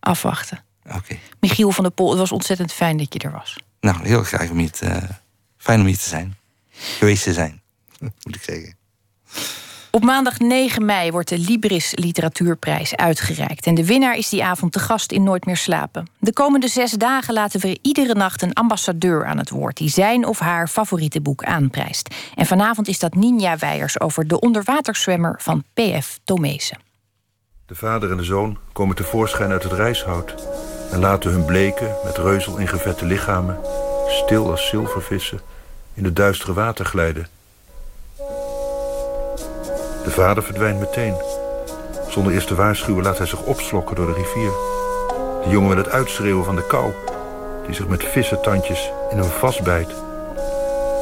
afwachten. 0.00 0.64
Oké. 0.86 1.18
Michiel 1.40 1.70
van 1.70 1.84
der 1.84 1.92
Pol, 1.92 2.10
het 2.10 2.18
was 2.18 2.32
ontzettend 2.32 2.72
fijn 2.72 2.96
dat 2.96 3.12
je 3.12 3.18
er 3.18 3.30
was. 3.30 3.56
Nou, 3.80 4.06
heel 4.06 4.22
graag 4.22 4.50
om 4.50 4.58
hier 4.58 4.70
te, 4.70 4.84
uh, 4.84 5.02
fijn 5.56 5.80
om 5.80 5.86
hier 5.86 5.96
te 5.96 6.08
zijn. 6.08 6.36
Geweest 6.70 7.22
te 7.22 7.32
zijn, 7.32 7.62
moet 8.24 8.36
ik 8.36 8.42
zeggen. 8.42 8.76
Op 9.94 10.04
maandag 10.04 10.38
9 10.38 10.84
mei 10.84 11.10
wordt 11.10 11.28
de 11.28 11.38
Libris 11.38 11.92
Literatuurprijs 11.94 12.96
uitgereikt. 12.96 13.66
En 13.66 13.74
de 13.74 13.86
winnaar 13.86 14.16
is 14.16 14.28
die 14.28 14.44
avond 14.44 14.72
te 14.72 14.78
gast 14.78 15.12
in 15.12 15.22
Nooit 15.22 15.46
meer 15.46 15.56
slapen. 15.56 16.08
De 16.18 16.32
komende 16.32 16.68
zes 16.68 16.90
dagen 16.90 17.34
laten 17.34 17.60
we 17.60 17.78
iedere 17.82 18.14
nacht 18.14 18.42
een 18.42 18.52
ambassadeur 18.52 19.26
aan 19.26 19.38
het 19.38 19.50
woord... 19.50 19.76
die 19.76 19.88
zijn 19.88 20.26
of 20.26 20.38
haar 20.38 20.68
favoriete 20.68 21.20
boek 21.20 21.44
aanprijst. 21.44 22.14
En 22.34 22.46
vanavond 22.46 22.88
is 22.88 22.98
dat 22.98 23.14
Ninja 23.14 23.56
Weijers 23.58 24.00
over 24.00 24.26
de 24.26 24.40
onderwaterzwemmer 24.40 25.34
van 25.38 25.64
P.F. 25.74 26.18
Tomezen. 26.24 26.78
De 27.66 27.74
vader 27.74 28.10
en 28.10 28.16
de 28.16 28.24
zoon 28.24 28.58
komen 28.72 28.96
tevoorschijn 28.96 29.50
uit 29.50 29.62
het 29.62 29.72
reishout... 29.72 30.34
en 30.92 30.98
laten 30.98 31.30
hun 31.30 31.44
bleke, 31.44 31.96
met 32.04 32.16
reuzel 32.16 32.56
ingevette 32.56 33.06
lichamen... 33.06 33.58
stil 34.08 34.50
als 34.50 34.68
zilvervissen 34.68 35.40
in 35.94 36.02
de 36.02 36.12
duistere 36.12 36.52
water 36.52 36.84
glijden... 36.84 37.33
De 40.04 40.10
vader 40.10 40.42
verdwijnt 40.42 40.80
meteen. 40.80 41.14
Zonder 42.08 42.32
eerst 42.32 42.46
te 42.46 42.54
waarschuwen 42.54 43.02
laat 43.04 43.18
hij 43.18 43.26
zich 43.26 43.42
opslokken 43.42 43.96
door 43.96 44.06
de 44.06 44.12
rivier. 44.12 44.50
De 45.44 45.50
jongen 45.50 45.68
met 45.68 45.84
het 45.84 45.88
uitschreeuwen 45.88 46.44
van 46.44 46.56
de 46.56 46.66
kou... 46.66 46.92
die 47.66 47.74
zich 47.74 47.88
met 47.88 48.04
vissentandjes 48.04 48.90
in 49.10 49.18
hem 49.18 49.28
vastbijt... 49.28 49.88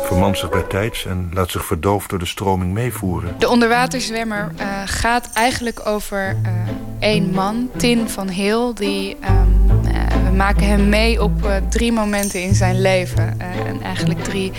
vermant 0.05 0.39
zich 0.39 0.51
bij 0.51 0.63
tijds 0.63 1.07
en 1.07 1.31
laat 1.33 1.51
zich 1.51 1.65
verdoofd 1.65 2.11
door 2.11 2.19
de 2.19 2.27
stroming 2.27 2.73
meevoeren. 2.73 3.35
De 3.39 3.49
onderwaterzwemmer 3.49 4.53
uh, 4.61 4.67
gaat 4.85 5.29
eigenlijk 5.35 5.87
over 5.87 6.37
uh, 6.43 6.51
één 6.99 7.31
man, 7.31 7.71
Tin 7.77 8.09
van 8.09 8.29
Heel... 8.29 8.75
die... 8.75 9.17
Um, 9.31 9.71
uh, 9.85 10.25
we 10.25 10.37
maken 10.37 10.67
hem 10.67 10.89
mee 10.89 11.23
op 11.23 11.33
drie 11.69 11.93
momenten 11.93 12.43
in 12.43 12.55
zijn 12.55 12.81
leven. 12.81 13.41
en 13.41 13.83
eigenlijk 13.83 14.25
drie 14.25 14.53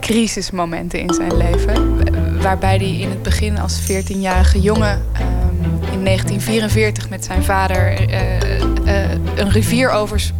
crisismomenten 0.00 1.00
in 1.00 1.14
zijn 1.14 1.36
leven. 1.36 1.98
Waarbij 2.42 2.76
hij 2.76 2.98
in 2.98 3.10
het 3.10 3.22
begin 3.22 3.58
als 3.58 3.80
14-jarige 3.82 4.60
jongen 4.60 5.02
um, 5.20 5.82
in 5.92 6.04
1944 6.04 7.08
met 7.08 7.24
zijn 7.24 7.42
vader 7.42 8.10
uh, 8.10 8.40
uh, 8.84 9.10
een 9.36 9.50
rivier 9.50 9.90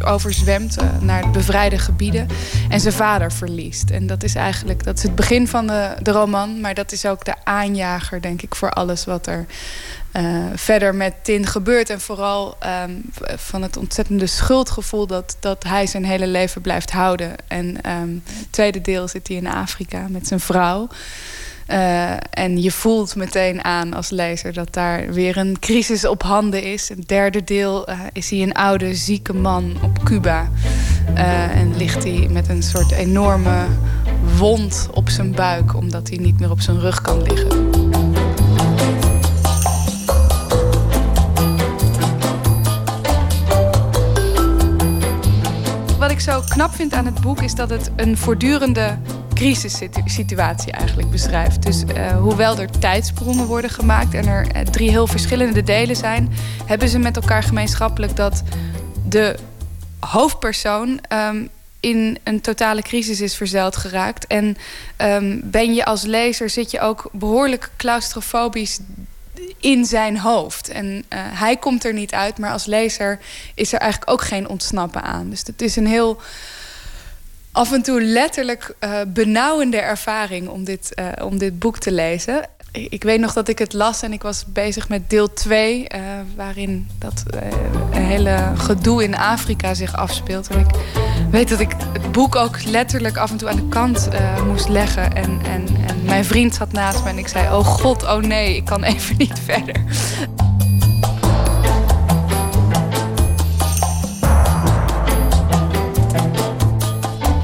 overzwemt 0.05 0.81
uh, 0.81 1.01
naar 1.01 1.29
bevrijde 1.29 1.77
gebieden 1.77 2.27
en 2.69 2.79
zijn 2.79 2.93
vader 2.93 3.31
verliest. 3.31 3.89
En 3.89 4.07
dat 4.07 4.23
is 4.23 4.35
eigenlijk 4.35 4.83
dat 4.83 4.97
is 4.97 5.03
het 5.03 5.15
begin 5.15 5.47
van 5.47 5.67
de, 5.67 5.93
de 6.01 6.11
roman, 6.11 6.61
maar 6.61 6.73
dat 6.73 6.91
is 6.91 7.05
ook 7.05 7.25
de 7.25 7.35
aanjager, 7.43 8.21
denk 8.21 8.41
ik, 8.41 8.55
voor 8.55 8.69
alles 8.69 9.05
wat 9.05 9.27
er 9.27 9.45
verder 10.55 10.95
met 10.95 11.13
Tin 11.23 11.45
gebeurt. 11.45 11.89
En 11.89 12.01
vooral 12.01 12.57
um, 12.85 13.01
van 13.35 13.61
het 13.61 13.77
ontzettende 13.77 14.27
schuldgevoel 14.27 15.07
dat, 15.07 15.37
dat 15.39 15.63
hij 15.63 15.87
zijn 15.87 16.05
hele 16.05 16.27
leven 16.27 16.61
blijft 16.61 16.91
houden. 16.91 17.35
En 17.47 17.77
het 17.83 18.51
tweede 18.51 18.81
deel 18.81 19.07
zit 19.07 19.27
hij 19.27 19.37
in 19.37 19.47
Afrika 19.47 20.07
met 20.09 20.27
zijn 20.27 20.39
vrouw. 20.39 20.87
Uh, 21.67 22.11
en 22.29 22.61
je 22.61 22.71
voelt 22.71 23.15
meteen 23.15 23.63
aan 23.63 23.93
als 23.93 24.09
lezer 24.09 24.53
dat 24.53 24.73
daar 24.73 25.13
weer 25.13 25.37
een 25.37 25.59
crisis 25.59 26.05
op 26.05 26.23
handen 26.23 26.63
is. 26.63 26.89
Het 26.89 27.07
derde 27.07 27.43
deel 27.43 27.89
uh, 27.89 27.99
is 28.13 28.29
hij 28.29 28.41
een 28.41 28.53
oude, 28.53 28.95
zieke 28.95 29.33
man 29.33 29.75
op 29.83 30.03
Cuba. 30.03 30.49
Uh, 31.13 31.55
en 31.55 31.77
ligt 31.77 32.03
hij 32.03 32.27
met 32.31 32.49
een 32.49 32.63
soort 32.63 32.91
enorme 32.91 33.65
wond 34.37 34.89
op 34.93 35.09
zijn 35.09 35.31
buik... 35.31 35.75
omdat 35.75 36.09
hij 36.09 36.17
niet 36.17 36.39
meer 36.39 36.51
op 36.51 36.61
zijn 36.61 36.79
rug 36.79 37.01
kan 37.01 37.23
liggen. 37.23 37.69
Wat 45.99 46.11
ik 46.11 46.19
zo 46.19 46.41
knap 46.49 46.73
vind 46.73 46.93
aan 46.93 47.05
het 47.05 47.21
boek 47.21 47.41
is 47.41 47.55
dat 47.55 47.69
het 47.69 47.91
een 47.95 48.17
voortdurende 48.17 48.97
crisissituatie 49.41 50.71
eigenlijk 50.71 51.11
beschrijft. 51.11 51.63
Dus 51.63 51.83
uh, 51.83 52.11
hoewel 52.11 52.57
er 52.57 52.79
tijdsprongen 52.79 53.45
worden 53.45 53.69
gemaakt 53.69 54.13
en 54.13 54.27
er 54.27 54.55
uh, 54.55 54.61
drie 54.61 54.89
heel 54.89 55.07
verschillende 55.07 55.63
delen 55.63 55.95
zijn, 55.95 56.33
hebben 56.65 56.89
ze 56.89 56.99
met 56.99 57.15
elkaar 57.15 57.43
gemeenschappelijk 57.43 58.15
dat 58.15 58.43
de 59.07 59.35
hoofdpersoon 59.99 60.99
um, 61.09 61.49
in 61.79 62.17
een 62.23 62.41
totale 62.41 62.81
crisis 62.81 63.21
is 63.21 63.35
verzeild 63.35 63.75
geraakt. 63.75 64.27
En 64.27 64.57
um, 64.97 65.41
ben 65.43 65.73
je 65.73 65.85
als 65.85 66.01
lezer, 66.01 66.49
zit 66.49 66.71
je 66.71 66.79
ook 66.79 67.09
behoorlijk 67.11 67.69
claustrofobisch 67.77 68.79
in 69.59 69.85
zijn 69.85 70.17
hoofd. 70.17 70.69
En 70.69 70.85
uh, 70.85 71.19
hij 71.19 71.57
komt 71.57 71.85
er 71.85 71.93
niet 71.93 72.13
uit, 72.13 72.37
maar 72.37 72.51
als 72.51 72.65
lezer 72.65 73.19
is 73.55 73.73
er 73.73 73.79
eigenlijk 73.79 74.11
ook 74.11 74.21
geen 74.21 74.49
ontsnappen 74.49 75.01
aan. 75.01 75.29
Dus 75.29 75.43
het 75.45 75.61
is 75.61 75.75
een 75.75 75.87
heel 75.87 76.21
af 77.51 77.71
en 77.71 77.81
toe 77.81 78.01
letterlijk 78.01 78.75
uh, 78.79 78.91
benauwende 79.07 79.77
ervaring 79.77 80.47
om 80.47 80.63
dit, 80.63 80.91
uh, 80.99 81.25
om 81.25 81.37
dit 81.37 81.59
boek 81.59 81.77
te 81.77 81.91
lezen. 81.91 82.49
Ik 82.71 83.03
weet 83.03 83.19
nog 83.19 83.33
dat 83.33 83.47
ik 83.47 83.59
het 83.59 83.73
las 83.73 84.01
en 84.01 84.13
ik 84.13 84.21
was 84.21 84.45
bezig 84.47 84.89
met 84.89 85.09
deel 85.09 85.33
2, 85.33 85.79
uh, 85.79 86.01
waarin 86.35 86.89
dat 86.99 87.23
hele 87.89 88.51
gedoe 88.55 89.03
in 89.03 89.17
Afrika 89.17 89.73
zich 89.73 89.95
afspeelt. 89.95 90.47
En 90.47 90.59
ik 90.59 90.75
weet 91.31 91.49
dat 91.49 91.59
ik 91.59 91.71
het 91.93 92.11
boek 92.11 92.35
ook 92.35 92.63
letterlijk 92.63 93.17
af 93.17 93.31
en 93.31 93.37
toe 93.37 93.49
aan 93.49 93.55
de 93.55 93.67
kant 93.67 94.09
moest 94.47 94.67
leggen. 94.67 95.15
En, 95.15 95.39
en, 95.43 95.67
en 95.87 96.03
mijn 96.03 96.25
vriend 96.25 96.55
zat 96.55 96.71
naast 96.71 97.03
me 97.03 97.09
en 97.09 97.17
ik 97.17 97.27
zei: 97.27 97.57
Oh 97.57 97.65
god, 97.65 98.03
oh 98.03 98.21
nee, 98.21 98.55
ik 98.55 98.65
kan 98.65 98.83
even 98.83 99.17
niet 99.17 99.39
verder. 99.45 99.75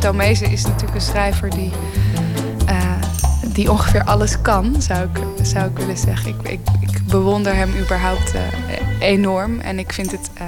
Tomezen 0.07 0.51
is 0.51 0.63
natuurlijk 0.63 0.95
een 0.95 1.01
schrijver 1.01 1.49
die, 1.49 1.71
uh, 2.69 3.01
die 3.53 3.71
ongeveer 3.71 4.03
alles 4.03 4.41
kan, 4.41 4.81
zou 4.81 5.09
ik, 5.09 5.45
zou 5.45 5.69
ik 5.69 5.77
willen 5.77 5.97
zeggen. 5.97 6.35
Ik, 6.43 6.59
ik, 6.79 7.05
bewonder 7.07 7.55
hem 7.55 7.69
überhaupt 7.77 8.33
uh, 8.33 8.41
enorm. 8.99 9.59
En 9.59 9.79
ik 9.79 9.93
vind 9.93 10.11
het. 10.11 10.29
Uh, 10.41 10.47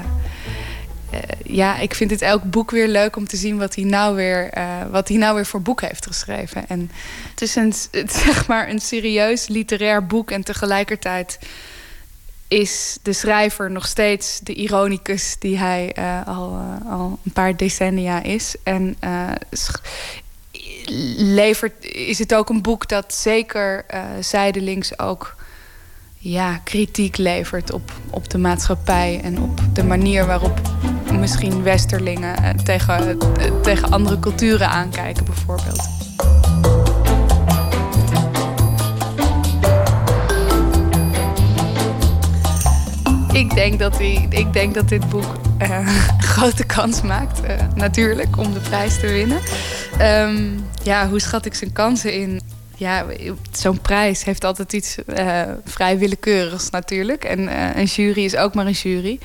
ja, 1.43 1.77
ik 1.77 1.95
vind 1.95 2.11
het 2.11 2.21
elk 2.21 2.43
boek 2.43 2.71
weer 2.71 2.87
leuk 2.87 3.15
om 3.15 3.27
te 3.27 3.37
zien 3.37 3.57
wat 3.57 3.75
hij 3.75 3.83
nou 3.83 4.15
weer, 4.15 4.49
wat 4.91 5.07
hij 5.07 5.17
nou 5.17 5.35
weer 5.35 5.45
voor 5.45 5.61
boek 5.61 5.81
heeft 5.81 6.05
geschreven. 6.05 6.67
En 6.67 6.91
het 7.29 7.41
is 7.41 7.55
een, 7.55 7.73
zeg 8.25 8.47
maar 8.47 8.69
een 8.69 8.79
serieus 8.81 9.47
literair 9.47 10.05
boek 10.05 10.31
en 10.31 10.43
tegelijkertijd 10.43 11.39
is 12.49 12.97
de 13.01 13.13
schrijver 13.13 13.71
nog 13.71 13.87
steeds 13.87 14.39
de 14.39 14.53
ironicus 14.53 15.35
die 15.39 15.57
hij 15.57 15.95
uh, 15.99 16.27
al, 16.27 16.53
uh, 16.53 16.91
al 16.91 17.19
een 17.25 17.31
paar 17.31 17.55
decennia 17.55 18.23
is. 18.23 18.55
En 18.63 18.97
uh, 19.03 19.31
levert, 21.17 21.85
is 21.85 22.19
het 22.19 22.33
ook 22.33 22.49
een 22.49 22.61
boek 22.61 22.87
dat 22.87 23.13
zeker 23.13 23.85
zijdelings 24.19 24.99
ook 24.99 25.35
ja, 26.17 26.57
kritiek 26.63 27.17
levert 27.17 27.71
op, 27.71 27.91
op 28.09 28.29
de 28.29 28.37
maatschappij 28.37 29.19
en 29.23 29.39
op 29.41 29.61
de 29.73 29.83
manier 29.83 30.25
waarop 30.25 30.61
misschien 31.11 31.63
Westerlingen 31.63 32.63
tegen, 32.63 33.17
tegen 33.61 33.91
andere 33.91 34.19
culturen 34.19 34.69
aankijken, 34.69 35.25
bijvoorbeeld. 35.25 35.98
Ik 43.33 43.53
denk 43.53 43.79
dat, 43.79 43.99
ik 44.29 44.53
denk 44.53 44.73
dat 44.73 44.89
dit 44.89 45.09
boek 45.09 45.35
uh, 45.61 45.87
grote 46.33 46.63
kans 46.63 47.01
maakt, 47.01 47.43
uh, 47.43 47.49
natuurlijk, 47.75 48.37
om 48.37 48.53
de 48.53 48.59
prijs 48.59 48.99
te 48.99 49.07
winnen. 49.07 49.39
Um, 50.01 50.65
ja, 50.83 51.09
hoe 51.09 51.19
schat 51.19 51.45
ik 51.45 51.53
zijn 51.53 51.73
kansen 51.73 52.13
in? 52.13 52.41
Ja, 52.75 53.05
zo'n 53.51 53.81
prijs 53.81 54.23
heeft 54.23 54.43
altijd 54.43 54.73
iets 54.73 54.97
uh, 55.07 55.41
vrij 55.65 55.97
willekeurigs 55.97 56.69
natuurlijk. 56.69 57.23
En 57.23 57.39
een 57.77 57.85
jury 57.85 58.23
is 58.23 58.35
ook 58.35 58.53
maar 58.53 58.65
een 58.65 58.71
jury. 58.71 59.19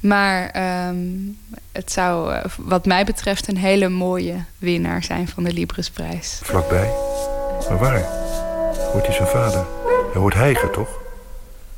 Maar 0.00 0.50
um, 0.88 1.38
het 1.72 1.92
zou 1.92 2.34
wat 2.56 2.86
mij 2.86 3.04
betreft 3.04 3.48
een 3.48 3.56
hele 3.56 3.88
mooie 3.88 4.34
winnaar 4.58 5.02
zijn 5.02 5.28
van 5.28 5.44
de 5.44 5.52
Librisprijs. 5.52 6.40
Vlakbij? 6.42 6.90
Maar 7.68 7.78
waar? 7.78 8.02
Hoort 8.92 9.06
hij 9.06 9.14
zijn 9.14 9.28
vader? 9.28 9.66
Hij 10.12 10.20
hoort 10.20 10.34
hijgen, 10.34 10.72
toch? 10.72 10.88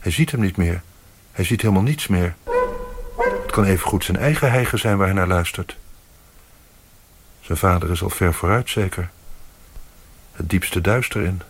Hij 0.01 0.13
ziet 0.13 0.31
hem 0.31 0.41
niet 0.41 0.57
meer. 0.57 0.83
Hij 1.39 1.47
ziet 1.47 1.63
helemaal 1.63 1.83
niets 1.83 2.07
meer. 2.07 2.35
Het 3.43 3.51
kan 3.51 3.65
evengoed 3.65 4.05
zijn 4.05 4.17
eigen 4.17 4.51
heiger 4.51 4.79
zijn 4.79 4.97
waar 4.97 5.07
hij 5.07 5.17
naar 5.17 5.27
luistert. 5.27 5.77
Zijn 7.41 7.59
vader 7.59 7.91
is 7.91 8.03
al 8.03 8.11
ver 8.11 8.35
vooruit, 8.35 8.71
zeker. 8.71 9.11
Het 10.33 10.51
diepste 10.51 10.81
duister 10.81 11.23
in. 11.23 11.43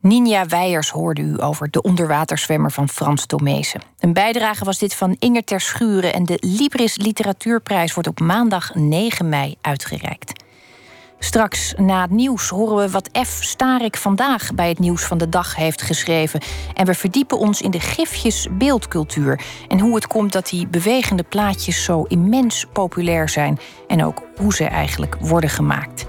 Ninja 0.00 0.46
Weijers 0.46 0.90
hoorde 0.90 1.22
u 1.22 1.42
over 1.42 1.70
de 1.70 1.82
onderwaterzwemmer 1.82 2.70
van 2.70 2.88
Frans 2.88 3.26
Tomezen. 3.26 3.82
Een 3.98 4.12
bijdrage 4.12 4.64
was 4.64 4.78
dit 4.78 4.94
van 4.94 5.16
Inger 5.18 5.44
Ter 5.44 5.60
Schuren 5.60 6.12
en 6.12 6.24
de 6.24 6.38
Libris 6.40 6.96
Literatuurprijs 6.96 7.94
wordt 7.94 8.08
op 8.08 8.20
maandag 8.20 8.74
9 8.74 9.28
mei 9.28 9.56
uitgereikt. 9.60 10.44
Straks 11.18 11.74
na 11.76 12.00
het 12.00 12.10
nieuws 12.10 12.48
horen 12.48 12.76
we 12.76 12.90
wat 12.90 13.10
F. 13.26 13.38
Starik 13.44 13.96
vandaag 13.96 14.54
bij 14.54 14.68
het 14.68 14.78
nieuws 14.78 15.04
van 15.04 15.18
de 15.18 15.28
dag 15.28 15.56
heeft 15.56 15.82
geschreven. 15.82 16.40
En 16.74 16.86
we 16.86 16.94
verdiepen 16.94 17.38
ons 17.38 17.60
in 17.60 17.70
de 17.70 17.80
gifjes 17.80 18.46
beeldcultuur. 18.50 19.40
En 19.68 19.80
hoe 19.80 19.94
het 19.94 20.06
komt 20.06 20.32
dat 20.32 20.48
die 20.48 20.66
bewegende 20.66 21.22
plaatjes 21.22 21.84
zo 21.84 22.02
immens 22.02 22.66
populair 22.72 23.28
zijn. 23.28 23.58
En 23.86 24.04
ook 24.04 24.22
hoe 24.36 24.54
ze 24.54 24.64
eigenlijk 24.64 25.16
worden 25.20 25.50
gemaakt. 25.50 26.06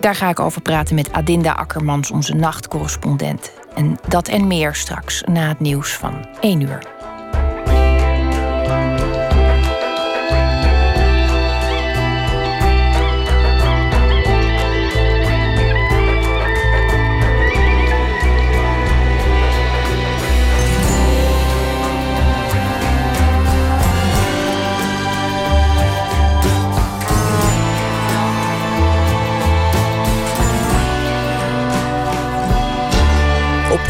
Daar 0.00 0.14
ga 0.14 0.28
ik 0.28 0.40
over 0.40 0.62
praten 0.62 0.94
met 0.94 1.12
Adinda 1.12 1.52
Akkermans, 1.52 2.10
onze 2.10 2.34
nachtcorrespondent. 2.34 3.52
En 3.74 3.98
dat 4.08 4.28
en 4.28 4.46
meer 4.46 4.74
straks 4.74 5.22
na 5.22 5.48
het 5.48 5.60
nieuws 5.60 5.92
van 5.92 6.26
1 6.40 6.60
uur. 6.60 6.95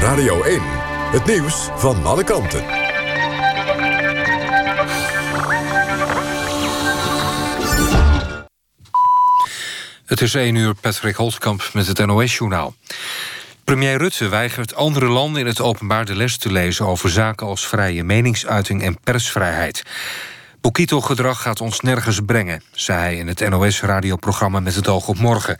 Radio 0.06 0.42
1. 0.42 0.60
Het 1.12 1.24
nieuws 1.24 1.68
van 1.76 2.04
alle 2.04 2.24
kanten. 2.24 2.64
Het 10.04 10.20
is 10.20 10.34
1 10.34 10.54
uur, 10.54 10.74
Patrick 10.74 11.14
Holtkamp 11.14 11.70
met 11.72 11.86
het 11.86 12.06
NOS-journaal. 12.06 12.74
Premier 13.64 13.98
Rutte 13.98 14.28
weigert 14.28 14.74
andere 14.74 15.06
landen 15.06 15.40
in 15.40 15.46
het 15.46 15.60
openbaar 15.60 16.04
de 16.04 16.16
les 16.16 16.36
te 16.36 16.52
lezen... 16.52 16.86
over 16.86 17.10
zaken 17.10 17.46
als 17.46 17.66
vrije 17.66 18.04
meningsuiting 18.04 18.82
en 18.82 19.00
persvrijheid. 19.00 19.82
Bokito-gedrag 20.60 21.42
gaat 21.42 21.60
ons 21.60 21.80
nergens 21.80 22.20
brengen, 22.26 22.62
zei 22.72 22.98
hij 22.98 23.16
in 23.16 23.28
het 23.28 23.48
NOS-radioprogramma 23.48 24.60
Met 24.60 24.74
het 24.74 24.88
oog 24.88 25.08
op 25.08 25.18
morgen. 25.18 25.58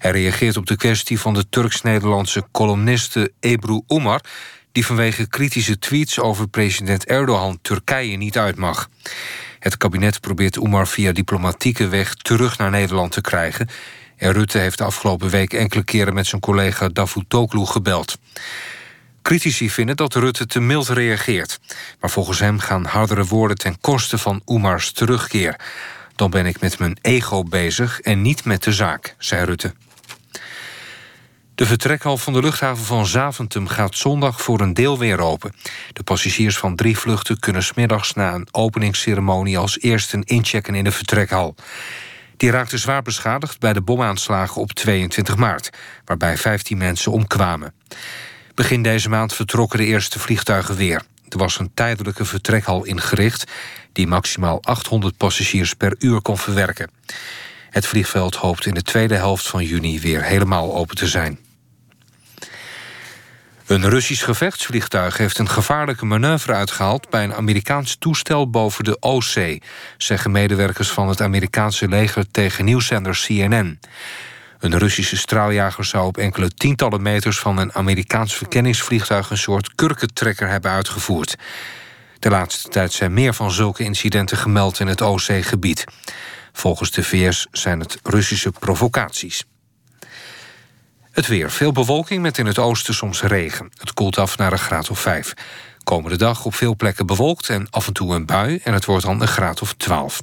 Hij 0.00 0.10
reageert 0.10 0.56
op 0.56 0.66
de 0.66 0.76
kwestie 0.76 1.20
van 1.20 1.34
de 1.34 1.48
Turks-Nederlandse 1.48 2.44
columniste 2.52 3.32
Ebru 3.40 3.80
Omar... 3.86 4.20
die 4.72 4.86
vanwege 4.86 5.28
kritische 5.28 5.78
tweets 5.78 6.18
over 6.18 6.48
president 6.48 7.04
Erdogan 7.04 7.58
Turkije 7.62 8.16
niet 8.16 8.38
uit 8.38 8.56
mag. 8.56 8.88
Het 9.58 9.76
kabinet 9.76 10.20
probeert 10.20 10.58
Omar 10.58 10.88
via 10.88 11.12
diplomatieke 11.12 11.88
weg 11.88 12.14
terug 12.14 12.58
naar 12.58 12.70
Nederland 12.70 13.12
te 13.12 13.20
krijgen... 13.20 13.68
en 14.16 14.32
Rutte 14.32 14.58
heeft 14.58 14.78
de 14.78 14.84
afgelopen 14.84 15.28
week 15.28 15.52
enkele 15.52 15.84
keren 15.84 16.14
met 16.14 16.26
zijn 16.26 16.40
collega 16.40 16.88
Davutoglu 16.88 17.64
gebeld. 17.64 18.18
Critici 19.22 19.70
vinden 19.70 19.96
dat 19.96 20.14
Rutte 20.14 20.46
te 20.46 20.60
mild 20.60 20.88
reageert. 20.88 21.58
Maar 22.00 22.10
volgens 22.10 22.38
hem 22.38 22.58
gaan 22.58 22.84
hardere 22.84 23.24
woorden 23.24 23.58
ten 23.58 23.80
koste 23.80 24.18
van 24.18 24.42
Omars 24.44 24.92
terugkeer. 24.92 25.56
Dan 26.16 26.30
ben 26.30 26.46
ik 26.46 26.60
met 26.60 26.78
mijn 26.78 26.98
ego 27.00 27.42
bezig 27.42 28.00
en 28.00 28.22
niet 28.22 28.44
met 28.44 28.62
de 28.62 28.72
zaak, 28.72 29.14
zei 29.18 29.44
Rutte. 29.44 29.74
De 31.60 31.66
vertrekhal 31.66 32.16
van 32.16 32.32
de 32.32 32.40
luchthaven 32.40 32.84
van 32.84 33.06
Zaventem 33.06 33.68
gaat 33.68 33.96
zondag 33.96 34.42
voor 34.42 34.60
een 34.60 34.74
deel 34.74 34.98
weer 34.98 35.18
open. 35.18 35.54
De 35.92 36.02
passagiers 36.02 36.58
van 36.58 36.76
drie 36.76 36.98
vluchten 36.98 37.38
kunnen 37.38 37.62
smiddags 37.62 38.14
na 38.14 38.34
een 38.34 38.48
openingsceremonie 38.50 39.58
als 39.58 39.80
eerste 39.80 40.22
inchecken 40.24 40.74
in 40.74 40.84
de 40.84 40.90
vertrekhal. 40.90 41.54
Die 42.36 42.50
raakte 42.50 42.78
zwaar 42.78 43.02
beschadigd 43.02 43.58
bij 43.58 43.72
de 43.72 43.80
bomaanslagen 43.80 44.60
op 44.60 44.72
22 44.72 45.36
maart, 45.36 45.70
waarbij 46.04 46.36
15 46.36 46.78
mensen 46.78 47.12
omkwamen. 47.12 47.74
Begin 48.54 48.82
deze 48.82 49.08
maand 49.08 49.34
vertrokken 49.34 49.78
de 49.78 49.84
eerste 49.84 50.18
vliegtuigen 50.18 50.76
weer. 50.76 51.02
Er 51.28 51.38
was 51.38 51.58
een 51.58 51.70
tijdelijke 51.74 52.24
vertrekhal 52.24 52.84
ingericht 52.84 53.50
die 53.92 54.06
maximaal 54.06 54.62
800 54.62 55.16
passagiers 55.16 55.74
per 55.74 55.94
uur 55.98 56.20
kon 56.20 56.38
verwerken. 56.38 56.90
Het 57.70 57.86
vliegveld 57.86 58.34
hoopt 58.34 58.66
in 58.66 58.74
de 58.74 58.82
tweede 58.82 59.14
helft 59.14 59.48
van 59.48 59.64
juni 59.64 60.00
weer 60.00 60.24
helemaal 60.24 60.76
open 60.76 60.96
te 60.96 61.06
zijn. 61.06 61.48
Een 63.70 63.88
Russisch 63.88 64.24
gevechtsvliegtuig 64.24 65.16
heeft 65.16 65.38
een 65.38 65.48
gevaarlijke 65.48 66.06
manoeuvre 66.06 66.52
uitgehaald... 66.52 67.10
bij 67.10 67.24
een 67.24 67.34
Amerikaans 67.34 67.96
toestel 67.96 68.50
boven 68.50 68.84
de 68.84 68.96
Oostzee... 69.00 69.62
zeggen 69.96 70.30
medewerkers 70.30 70.90
van 70.90 71.08
het 71.08 71.20
Amerikaanse 71.20 71.88
leger 71.88 72.30
tegen 72.30 72.64
nieuwszender 72.64 73.22
CNN. 73.26 73.80
Een 74.58 74.78
Russische 74.78 75.16
straaljager 75.16 75.84
zou 75.84 76.06
op 76.06 76.16
enkele 76.16 76.48
tientallen 76.48 77.02
meters... 77.02 77.38
van 77.38 77.58
een 77.58 77.72
Amerikaans 77.72 78.34
verkenningsvliegtuig... 78.34 79.30
een 79.30 79.38
soort 79.38 79.74
kurkentrekker 79.74 80.48
hebben 80.48 80.70
uitgevoerd. 80.70 81.36
De 82.18 82.30
laatste 82.30 82.68
tijd 82.68 82.92
zijn 82.92 83.14
meer 83.14 83.34
van 83.34 83.50
zulke 83.50 83.84
incidenten 83.84 84.36
gemeld 84.36 84.80
in 84.80 84.86
het 84.86 85.02
Oostzeegebied. 85.02 85.84
Volgens 86.52 86.90
de 86.90 87.02
VS 87.02 87.46
zijn 87.52 87.80
het 87.80 87.98
Russische 88.02 88.50
provocaties. 88.50 89.44
Het 91.20 91.28
weer. 91.28 91.50
Veel 91.50 91.72
bewolking 91.72 92.22
met 92.22 92.38
in 92.38 92.46
het 92.46 92.58
oosten 92.58 92.94
soms 92.94 93.22
regen. 93.22 93.70
Het 93.78 93.94
koelt 93.94 94.18
af 94.18 94.38
naar 94.38 94.52
een 94.52 94.58
graad 94.58 94.90
of 94.90 95.00
5. 95.00 95.34
Komende 95.84 96.16
dag 96.16 96.44
op 96.44 96.54
veel 96.54 96.76
plekken 96.76 97.06
bewolkt 97.06 97.48
en 97.48 97.66
af 97.70 97.86
en 97.86 97.92
toe 97.92 98.14
een 98.14 98.26
bui... 98.26 98.60
en 98.64 98.72
het 98.72 98.84
wordt 98.84 99.04
dan 99.04 99.20
een 99.20 99.28
graad 99.28 99.62
of 99.62 99.74
12. 99.74 100.22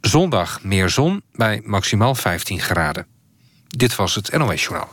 Zondag 0.00 0.62
meer 0.62 0.88
zon 0.88 1.22
bij 1.32 1.60
maximaal 1.64 2.14
15 2.14 2.60
graden. 2.60 3.06
Dit 3.66 3.96
was 3.96 4.14
het 4.14 4.38
NOS 4.38 4.62
Journaal. 4.62 4.92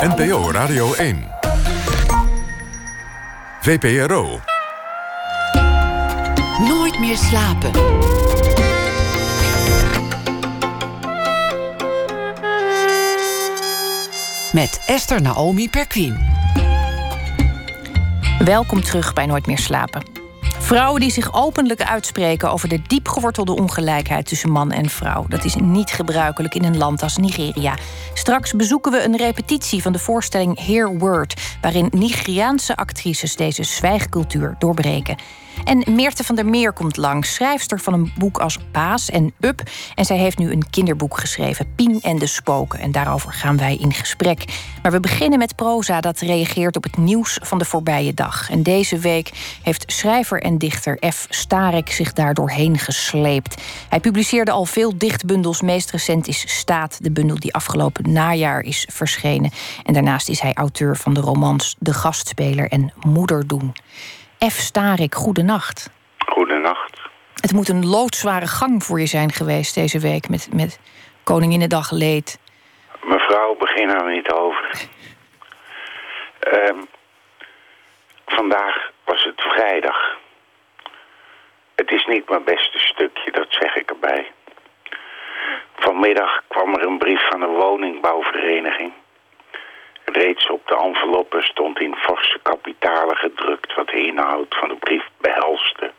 NPO 0.00 0.50
Radio 0.50 0.94
1. 0.94 1.28
VPRO. 3.60 4.40
Nooit 6.58 6.98
meer 6.98 7.16
slapen. 7.16 7.70
Met 14.52 14.82
Esther 14.86 15.22
Naomi 15.22 15.68
Perquin. 15.68 16.18
Welkom 18.44 18.82
terug 18.82 19.12
bij 19.12 19.26
Nooit 19.26 19.46
meer 19.46 19.58
slapen. 19.58 20.02
Vrouwen 20.58 21.00
die 21.00 21.10
zich 21.10 21.34
openlijk 21.34 21.82
uitspreken 21.82 22.50
over 22.50 22.68
de 22.68 22.82
diepgewortelde 22.86 23.56
ongelijkheid 23.56 24.26
tussen 24.26 24.50
man 24.50 24.70
en 24.70 24.88
vrouw. 24.88 25.24
Dat 25.28 25.44
is 25.44 25.54
niet 25.54 25.90
gebruikelijk 25.90 26.54
in 26.54 26.64
een 26.64 26.76
land 26.76 27.02
als 27.02 27.16
Nigeria. 27.16 27.74
Straks 28.14 28.52
bezoeken 28.52 28.92
we 28.92 29.04
een 29.04 29.16
repetitie 29.16 29.82
van 29.82 29.92
de 29.92 29.98
voorstelling 29.98 30.66
Hear 30.66 30.98
Word, 30.98 31.40
waarin 31.60 31.88
Nigeriaanse 31.90 32.76
actrices 32.76 33.36
deze 33.36 33.62
zwijgcultuur 33.62 34.54
doorbreken. 34.58 35.16
En 35.64 35.94
Meerte 35.94 36.24
van 36.24 36.34
der 36.34 36.46
Meer 36.46 36.72
komt 36.72 36.96
langs, 36.96 37.34
schrijfster 37.34 37.80
van 37.80 37.92
een 37.92 38.12
boek 38.18 38.38
als 38.38 38.58
Paas 38.70 39.10
en 39.10 39.32
Up. 39.40 39.62
En 39.94 40.04
zij 40.04 40.16
heeft 40.16 40.38
nu 40.38 40.50
een 40.50 40.70
kinderboek 40.70 41.18
geschreven, 41.18 41.74
Pien 41.74 42.00
en 42.00 42.18
de 42.18 42.26
Spoken. 42.26 42.78
En 42.78 42.92
daarover 42.92 43.32
gaan 43.32 43.56
wij 43.56 43.76
in 43.76 43.92
gesprek. 43.92 44.44
Maar 44.82 44.92
we 44.92 45.00
beginnen 45.00 45.38
met 45.38 45.56
proza 45.56 46.00
dat 46.00 46.18
reageert 46.20 46.76
op 46.76 46.82
het 46.82 46.96
nieuws 46.96 47.38
van 47.42 47.58
de 47.58 47.64
voorbije 47.64 48.14
dag. 48.14 48.50
En 48.50 48.62
deze 48.62 48.98
week 48.98 49.58
heeft 49.62 49.92
schrijver 49.92 50.42
en 50.42 50.58
dichter 50.58 50.98
F. 51.10 51.26
Starek 51.28 51.90
zich 51.92 52.12
daar 52.12 52.34
doorheen 52.34 52.78
gesleept. 52.78 53.62
Hij 53.88 54.00
publiceerde 54.00 54.50
al 54.50 54.64
veel 54.64 54.98
dichtbundels. 54.98 55.60
Meest 55.60 55.90
recent 55.90 56.28
is 56.28 56.44
Staat, 56.58 56.98
de 57.02 57.10
bundel 57.10 57.38
die 57.38 57.54
afgelopen 57.54 58.12
najaar 58.12 58.60
is 58.60 58.86
verschenen. 58.92 59.50
En 59.84 59.94
daarnaast 59.94 60.28
is 60.28 60.40
hij 60.40 60.54
auteur 60.54 60.96
van 60.96 61.14
de 61.14 61.20
romans 61.20 61.76
De 61.78 61.94
Gastspeler 61.94 62.68
en 62.68 62.92
Moederdoen. 63.00 63.72
F. 64.48 64.52
Starik, 64.52 65.14
goedenacht. 65.14 65.90
Goedenacht. 66.18 67.00
Het 67.34 67.52
moet 67.52 67.68
een 67.68 67.86
loodzware 67.86 68.46
gang 68.46 68.84
voor 68.84 69.00
je 69.00 69.06
zijn 69.06 69.32
geweest 69.32 69.74
deze 69.74 69.98
week 69.98 70.28
met, 70.28 70.48
met 70.52 70.80
Koninginnedag 71.24 71.90
leed. 71.90 72.38
Mevrouw, 73.02 73.54
begin 73.54 73.88
er 73.88 74.10
niet 74.10 74.32
over. 74.32 74.88
Um, 76.52 76.88
vandaag 78.26 78.90
was 79.04 79.24
het 79.24 79.40
vrijdag. 79.40 80.18
Het 81.74 81.90
is 81.90 82.06
niet 82.06 82.28
mijn 82.28 82.44
beste 82.44 82.78
stukje, 82.78 83.30
dat 83.30 83.46
zeg 83.48 83.76
ik 83.76 83.90
erbij. 83.90 84.30
Vanmiddag 85.76 86.42
kwam 86.48 86.74
er 86.74 86.86
een 86.86 86.98
brief 86.98 87.28
van 87.28 87.40
de 87.40 87.46
woningbouwvereniging. 87.46 88.92
Reeds 90.12 90.46
op 90.46 90.66
de 90.66 90.76
enveloppe 90.76 91.42
stond 91.42 91.80
in 91.80 91.96
forse 91.96 92.38
kapitalen 92.42 93.16
gedrukt 93.16 93.74
wat 93.74 93.86
de 93.86 94.06
inhoud 94.06 94.56
van 94.56 94.68
de 94.68 94.74
brief 94.74 95.04
behelste. 95.20 95.90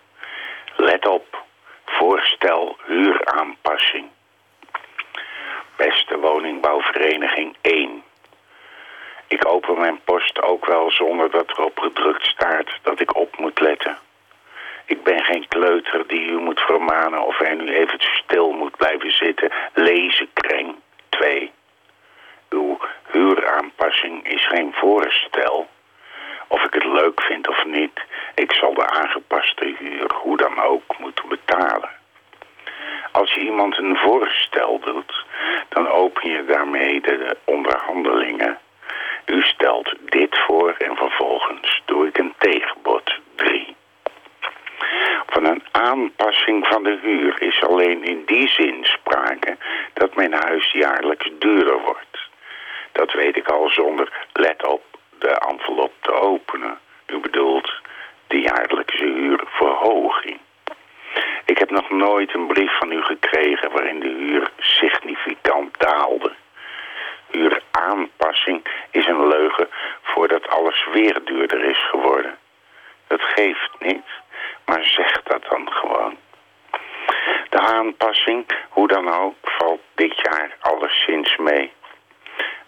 Let 0.76 1.08
op, 1.08 1.44
voorstel 1.86 2.78
huuraanpassing. 2.86 4.10
Beste 5.76 6.20
woningbouwvereniging 6.20 7.56
1. 7.62 8.04
Ik 9.28 9.48
open 9.48 9.80
mijn 9.80 10.02
post 10.04 10.42
ook 10.42 10.66
wel 10.66 10.92
zonder 10.92 11.32
dat 11.32 11.50
erop 11.50 11.80
gedrukt 11.80 12.26
staat 12.26 12.70
dat 12.82 13.00
ik 13.00 13.16
op 13.16 13.38
moet 13.38 13.60
letten. 13.60 13.98
Ik 14.86 15.04
ben 15.04 15.24
geen 15.24 15.48
kleuter 15.48 16.08
die 16.08 16.22
u 16.22 16.40
moet 16.40 16.60
vermanen 16.60 17.26
of 17.26 17.38
hij 17.38 17.54
nu 17.54 17.74
even 17.74 18.00
stil 18.00 18.52
moet 18.52 18.78
blijven 18.78 19.12
zitten. 19.12 19.52
Lezen 19.74 20.30
kreng. 20.34 20.76
2. 21.10 21.52
Uw 22.50 22.78
huuraanpassing 23.12 24.28
is 24.28 24.48
geen 24.48 24.74
voorstel. 24.74 25.68
Of 26.48 26.64
ik 26.64 26.74
het 26.74 26.86
leuk 26.86 27.22
vind 27.22 27.48
of 27.48 27.66
niet, 27.66 28.02
ik 28.36 28.52
zal 28.52 28.74
de 28.74 28.88
aangepaste 28.88 29.76
huur 29.80 30.12
hoe 30.14 30.38
dan 30.38 30.60
ook 30.62 30.98
moeten 31.00 31.30
betalen. 31.30 31.90
Als 33.12 33.34
je 33.34 33.40
iemand 33.40 33.78
een 33.78 33.98
voorstel 33.98 34.80
doet, 34.80 35.26
dan 35.70 35.88
open 35.88 36.32
je 36.32 36.46
daarmee 36.46 37.02
de 37.02 37.38
onderhandelingen. 37.46 38.60
U 39.26 39.42
stelt 39.42 39.94
dit 40.00 40.40
voor 40.40 40.76
en 40.78 40.96
vervolgens 40.96 41.82
doe 41.86 42.08
ik 42.08 42.18
een 42.18 42.34
tegenbod 42.38 43.20
3. 43.36 43.76
Van 45.26 45.46
een 45.46 45.64
aanpassing 45.72 46.68
van 46.68 46.84
de 46.84 47.00
huur 47.02 47.42
is 47.42 47.62
alleen 47.62 48.04
in 48.04 48.24
die 48.26 48.48
zin 48.48 48.86
sprake 48.86 49.58
dat 49.94 50.16
mijn 50.16 50.34
huis 50.34 50.72
jaarlijks 50.72 51.30
duurder 51.40 51.82
wordt. 51.82 52.30
Dat 52.92 53.12
weet 53.12 53.38
ik 53.38 53.48
al 53.48 53.70
zonder, 53.70 54.26
let 54.34 54.66
op, 54.66 54.84
de 55.20 55.30
envelop 55.30 55.94
te 56.00 56.12
openen. 56.12 56.80
U 57.08 57.20
bedoelt 57.20 57.74
de 58.28 58.40
jaarlijkse 58.40 59.06
huurverhoging. 59.06 60.40
Ik 61.46 61.58
heb 61.58 61.70
nog 61.70 61.90
nooit 61.90 62.34
een 62.34 62.48
brief 62.48 62.78
van 62.78 62.92
u 62.92 63.02
gekregen 63.02 63.72
waarin 63.72 64.00
de 64.00 64.08
huur 64.08 64.52
significant 64.58 65.80
daalde. 65.80 66.32
Huuraanpassing 67.32 68.66
is 68.92 69.06
een 69.08 69.28
leugen 69.28 69.70
voordat 70.02 70.48
alles 70.48 70.86
weer 70.92 71.22
duurder 71.26 71.64
is 71.64 71.90
geworden. 71.90 72.38
Dat 73.08 73.22
geeft 73.22 73.70
niet, 73.80 74.06
maar 74.66 74.84
zeg 74.84 75.24
dat 75.24 75.46
dan 75.50 75.72
gewoon. 75.72 76.18
De 77.50 77.60
aanpassing, 77.60 78.46
hoe 78.70 78.88
dan 78.88 79.14
ook, 79.14 79.36
valt 79.42 79.82
dit 79.96 80.22
jaar 80.22 80.58
alleszins 80.60 81.38
mee. 81.38 81.72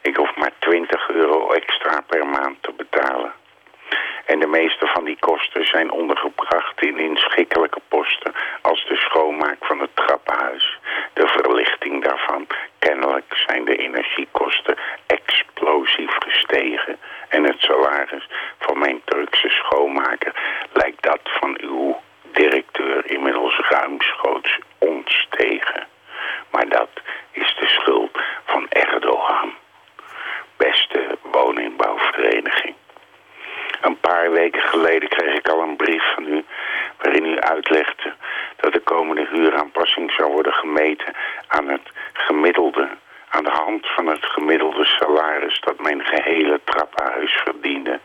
Ik 0.03 0.15
hoef 0.15 0.35
maar 0.35 0.51
20 0.59 1.09
euro 1.09 1.51
extra 1.51 2.01
per 2.07 2.27
maand 2.27 2.57
te 2.61 2.71
betalen. 2.71 3.33
En 4.25 4.39
de 4.39 4.47
meeste 4.47 4.87
van 4.87 5.03
die 5.03 5.17
kosten 5.19 5.65
zijn 5.65 5.91
ondergebracht 5.91 6.81
in 6.81 6.97
inschikkelijke 6.99 7.81
posten 7.87 8.33
als 8.61 8.85
de 8.85 8.95
schoonmaak 8.95 9.65
van 9.65 9.79
het 9.79 9.95
trappenhuis, 9.95 10.79
de 11.13 11.27
verlichting 11.27 12.03
daarvan. 12.03 12.47
Kennelijk 12.79 13.43
zijn 13.47 13.65
de 13.65 13.75
energiekosten 13.75 14.77
explosief 15.07 16.15
gestegen 16.19 16.99
en 17.29 17.43
het 17.43 17.61
salaris 17.61 18.27
van 18.59 18.79
mijn 18.79 19.01
Turkse 19.05 19.49
schoonmaker 19.49 20.33
lijkt 20.73 21.03
dat 21.03 21.21
van 21.23 21.57
uw 21.61 21.99
directeur 22.31 23.05
inmiddels 23.11 23.59
ruimschoots 23.69 24.59
ontstegen. 24.77 25.87
Maar 26.51 26.69
dat 26.69 26.89
is 27.31 27.55
de 27.59 27.67
schuld 27.67 28.17
van 28.45 28.69
Erdogan. 28.69 29.53
Beste 30.63 31.17
woningbouwvereniging. 31.21 32.75
Een 33.81 33.99
paar 33.99 34.31
weken 34.31 34.61
geleden 34.61 35.09
kreeg 35.09 35.37
ik 35.37 35.47
al 35.49 35.61
een 35.61 35.75
brief 35.75 36.03
van 36.15 36.27
u 36.27 36.45
waarin 37.01 37.25
u 37.25 37.39
uitlegde 37.39 38.13
dat 38.55 38.73
de 38.73 38.79
komende 38.79 39.27
huuraanpassing 39.31 40.11
zou 40.11 40.31
worden 40.31 40.53
gemeten 40.53 41.13
aan 41.47 41.67
het 41.67 41.91
gemiddelde, 42.13 42.89
aan 43.29 43.43
de 43.43 43.49
hand 43.49 43.87
van 43.87 44.07
het 44.07 44.25
gemiddelde 44.25 44.85
salaris 44.85 45.59
dat 45.59 45.79
mijn 45.79 46.03
gehele 46.03 46.59
trappenhuis 46.63 47.33
verdiende. 47.43 47.99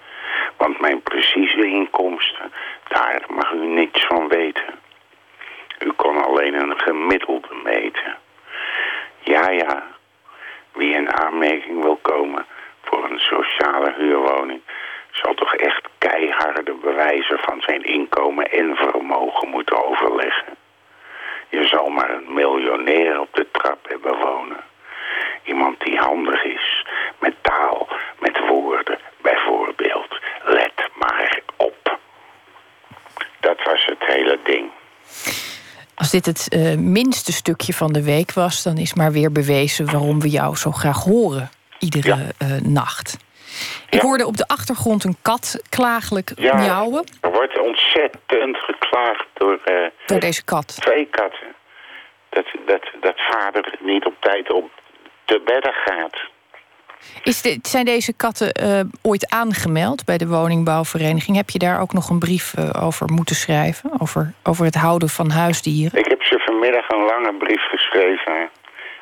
Want 0.56 0.80
mijn 0.80 1.02
precieze 1.02 1.66
inkomsten, 1.66 2.52
daar 2.88 3.22
mag 3.28 3.52
u 3.52 3.66
niets 3.66 4.06
van 4.06 4.28
weten. 4.28 4.78
U 5.78 5.92
kon 5.92 6.24
alleen 6.24 6.54
een 6.54 6.80
gemiddelde 6.80 7.54
meten. 7.64 8.16
Ja, 9.20 9.50
ja, 9.50 9.82
wie 10.72 10.94
in 10.94 11.12
aanmerking 11.12 11.82
wil 11.82 11.98
komen 12.02 12.46
voor 12.82 13.04
een 13.10 13.18
sociale 13.18 13.94
huurwoning 13.96 14.60
zal 15.10 15.34
toch 15.34 15.54
echt 15.54 15.88
keiharde 15.98 16.72
bewijzen 16.72 17.38
van 17.38 17.60
zijn 17.60 17.82
inkomen 17.82 18.50
en 18.50 18.76
vermogen 18.76 19.48
moeten 19.48 19.84
overleggen. 19.84 20.56
Je 21.48 21.66
zal 21.66 21.88
maar 21.88 22.10
een 22.10 22.32
miljonair 22.32 23.20
op 23.20 23.28
de 23.34 23.46
trap 23.50 23.88
hebben 23.88 24.18
wonen. 24.18 24.64
Iemand 25.44 25.80
die 25.80 25.98
handig 25.98 26.44
is 26.44 26.86
met 27.18 27.34
taal, 27.40 27.88
met 28.18 28.38
woorden, 28.48 28.98
bijvoorbeeld. 29.22 30.18
Let 30.44 30.88
maar 30.94 31.40
op. 31.56 31.98
Dat 33.40 33.62
was 33.64 33.84
het 33.84 34.06
hele 34.06 34.38
ding. 34.42 34.70
Als 35.98 36.10
dit 36.10 36.26
het 36.26 36.46
uh, 36.54 36.76
minste 36.76 37.32
stukje 37.32 37.72
van 37.72 37.92
de 37.92 38.04
week 38.04 38.32
was, 38.32 38.62
dan 38.62 38.76
is 38.76 38.94
maar 38.94 39.12
weer 39.12 39.32
bewezen 39.32 39.90
waarom 39.92 40.20
we 40.20 40.28
jou 40.28 40.56
zo 40.56 40.70
graag 40.70 41.04
horen 41.04 41.50
iedere 41.78 42.16
ja. 42.16 42.46
uh, 42.46 42.60
nacht. 42.60 43.16
Ik 43.90 44.00
hoorde 44.00 44.26
op 44.26 44.36
de 44.36 44.46
achtergrond 44.46 45.04
een 45.04 45.16
kat 45.22 45.62
klagelijk 45.68 46.32
ja, 46.36 46.54
miauwen. 46.54 47.04
Er 47.20 47.30
wordt 47.32 47.60
ontzettend 47.60 48.56
geklaagd 48.56 49.26
door, 49.32 49.60
uh, 49.64 49.86
door 50.06 50.20
deze 50.20 50.44
kat. 50.44 50.76
Twee 50.80 51.06
katten. 51.10 51.54
Dat, 52.28 52.46
dat, 52.66 52.82
dat 53.00 53.16
vader 53.16 53.74
niet 53.80 54.04
op 54.04 54.14
tijd 54.20 54.52
op 54.52 54.70
te 55.24 55.40
bedden 55.44 55.72
gaat. 55.72 56.18
Is 57.22 57.42
de, 57.42 57.58
zijn 57.62 57.84
deze 57.84 58.12
katten 58.16 58.50
uh, 58.62 58.80
ooit 59.02 59.30
aangemeld 59.30 60.04
bij 60.04 60.18
de 60.18 60.26
woningbouwvereniging? 60.26 61.36
Heb 61.36 61.50
je 61.50 61.58
daar 61.58 61.80
ook 61.80 61.92
nog 61.92 62.10
een 62.10 62.18
brief 62.18 62.54
uh, 62.58 62.86
over 62.86 63.12
moeten 63.12 63.36
schrijven? 63.36 63.90
Over, 63.98 64.32
over 64.42 64.64
het 64.64 64.74
houden 64.74 65.08
van 65.08 65.30
huisdieren? 65.30 65.98
Ik 65.98 66.08
heb 66.08 66.22
ze 66.22 66.38
vanmiddag 66.38 66.88
een 66.88 67.04
lange 67.04 67.34
brief 67.38 67.62
geschreven... 67.68 68.50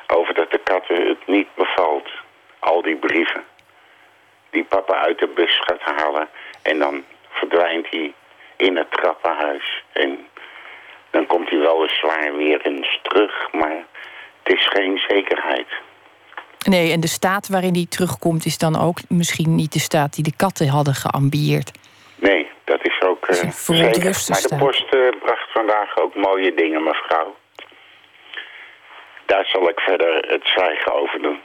over 0.07 0.33
dat 0.33 0.51
de 0.51 0.61
katten 0.63 1.07
het 1.07 1.27
niet 1.27 1.47
bevalt. 1.55 2.09
Al 2.59 2.81
die 2.81 2.95
brieven 2.95 3.43
die 4.49 4.63
papa 4.63 4.95
uit 5.07 5.19
de 5.19 5.27
bus 5.27 5.59
gaat 5.59 5.81
halen. 5.81 6.27
En 6.61 6.79
dan 6.79 7.03
verdwijnt 7.29 7.87
hij 7.89 8.13
in 8.57 8.77
het 8.77 8.91
trappenhuis. 8.91 9.83
En 9.93 10.27
dan 11.09 11.25
komt 11.25 11.49
hij 11.49 11.59
weliswaar 11.59 12.35
weer 12.35 12.61
eens 12.61 12.99
terug, 13.01 13.51
maar 13.51 13.85
het 14.43 14.57
is 14.57 14.67
geen 14.67 14.97
zekerheid. 15.07 15.67
Nee, 16.69 16.91
en 16.91 16.99
de 16.99 17.07
staat 17.07 17.47
waarin 17.47 17.73
hij 17.73 17.85
terugkomt 17.89 18.45
is 18.45 18.57
dan 18.57 18.79
ook 18.79 18.97
misschien 19.09 19.55
niet 19.55 19.73
de 19.73 19.79
staat 19.79 20.15
die 20.15 20.23
de 20.23 20.35
katten 20.35 20.67
hadden 20.67 20.93
geambieerd. 20.93 21.71
Nee, 22.15 22.47
dat 22.63 22.85
is 22.85 23.01
ook 23.01 23.27
uh, 23.29 23.35
zeker. 23.35 24.25
Maar 24.29 24.41
de 24.41 24.55
post 24.57 24.93
uh, 24.93 25.09
bracht 25.23 25.51
vandaag 25.53 25.97
ook 25.97 26.15
mooie 26.15 26.53
dingen, 26.53 26.83
mevrouw. 26.83 27.35
Daar 29.25 29.45
zal 29.45 29.69
ik 29.69 29.79
verder 29.79 30.25
het 30.27 30.41
zwijgen 30.43 30.93
over 30.93 31.21
doen. 31.21 31.39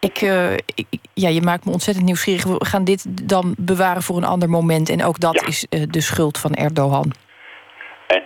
Ik, 0.00 0.20
uh, 0.20 0.52
ik, 0.54 0.86
ja, 1.14 1.28
je 1.28 1.42
maakt 1.42 1.64
me 1.64 1.72
ontzettend 1.72 2.06
nieuwsgierig. 2.06 2.44
We 2.44 2.64
gaan 2.64 2.84
dit 2.84 3.28
dan 3.28 3.54
bewaren 3.58 4.02
voor 4.02 4.16
een 4.16 4.24
ander 4.34 4.48
moment. 4.48 4.88
En 4.88 5.04
ook 5.04 5.20
dat 5.20 5.40
ja. 5.40 5.46
is 5.46 5.66
de 5.88 6.00
schuld 6.00 6.38
van 6.38 6.54
Erdogan. 6.54 7.12
En 8.06 8.22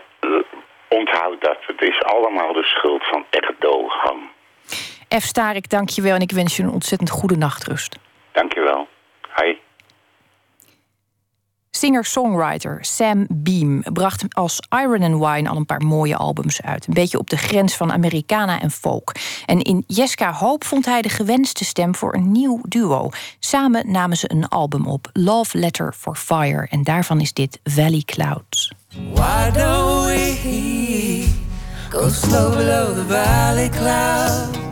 onthoud 0.89 1.41
dat. 1.41 1.59
Het 1.61 1.83
is 1.83 2.03
allemaal 2.03 2.53
de 2.53 2.65
schuld 2.65 3.05
van 3.05 3.25
Erdogan. 3.31 4.35
F. 5.09 5.23
Starik, 5.23 5.71
dank 5.71 5.89
je 5.89 6.03
wel. 6.03 6.15
En 6.15 6.21
ik 6.21 6.33
wens 6.33 6.57
je 6.57 6.63
een 6.63 6.71
ontzettend 6.71 7.11
goede 7.11 7.37
nachtrust. 7.37 7.99
Dank 8.33 8.53
je 8.53 8.61
wel. 8.61 8.89
Hi. 9.37 9.55
Singer-songwriter 11.71 12.79
Sam 12.81 13.27
Beam 13.31 13.83
bracht 13.93 14.25
als 14.35 14.61
Iron 14.83 15.03
and 15.03 15.27
Wine 15.27 15.49
al 15.49 15.57
een 15.57 15.67
paar 15.67 15.83
mooie 15.83 16.17
albums 16.17 16.63
uit. 16.63 16.87
Een 16.87 16.95
beetje 16.95 17.19
op 17.19 17.31
de 17.31 17.37
grens 17.37 17.77
van 17.77 17.93
Americana 17.93 18.61
en 18.61 18.71
folk. 18.71 19.13
En 19.47 19.63
in 19.63 19.85
Jeska 19.87 20.33
Hoop 20.33 20.65
vond 20.65 20.85
hij 20.85 21.03
de 21.03 21.09
gewenste 21.09 21.65
stem 21.65 21.95
voor 21.95 22.15
een 22.15 22.33
nieuw 22.33 22.61
duo. 22.69 23.09
Samen 23.39 23.91
namen 23.91 24.17
ze 24.17 24.31
een 24.31 24.49
album 24.49 24.87
op, 24.87 25.11
Love 25.13 25.59
Letter 25.59 25.93
for 25.93 26.17
Fire. 26.17 26.67
En 26.71 26.83
daarvan 26.83 27.21
is 27.21 27.33
dit 27.33 27.61
Valley 27.65 28.03
Clouds. 28.05 28.73
Why 29.13 29.51
don't 29.51 30.07
we 30.07 31.29
go 31.91 32.09
slow 32.09 32.57
below 32.57 32.95
the 32.95 33.05
valley 33.09 33.69
clouds? 33.69 34.66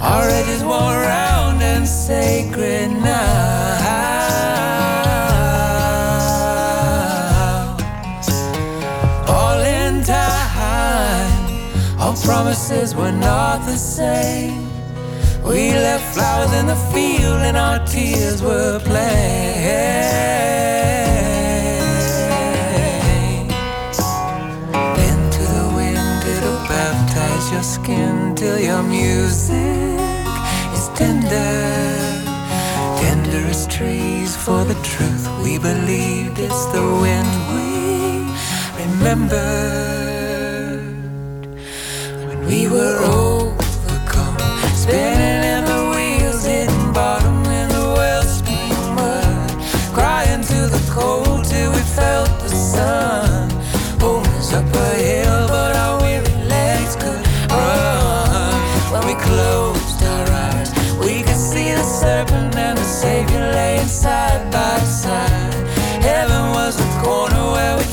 Our 0.00 0.28
edges 0.28 0.62
worn 0.64 0.96
round 0.96 1.62
and 1.62 1.86
sacred 1.86 2.90
now. 2.90 3.36
All 9.28 9.60
in 9.60 10.02
time, 10.02 12.00
our 12.00 12.16
promises 12.16 12.94
were 12.94 13.12
not 13.12 13.66
the 13.66 13.76
same. 13.76 14.68
We 15.44 15.72
left 15.72 16.14
flowers 16.14 16.52
in 16.52 16.66
the 16.66 16.76
field 16.92 17.40
and 17.48 17.56
our 17.56 17.84
tears 17.86 18.42
were 18.42 18.78
plain. 18.80 20.00
Your 27.50 27.62
skin 27.62 28.34
till 28.36 28.58
your 28.60 28.82
music 28.82 29.98
is 30.72 30.88
tender, 30.94 32.22
tenderest 33.00 33.70
trees 33.70 34.36
for 34.36 34.64
the 34.64 34.74
truth 34.84 35.28
we 35.42 35.58
believed. 35.58 36.38
It's 36.38 36.64
the 36.66 36.82
wind 37.02 37.28
we 37.54 37.68
remembered 38.84 40.30
when 42.28 42.46
we 42.46 42.68
were 42.68 42.98
overcome, 43.02 43.29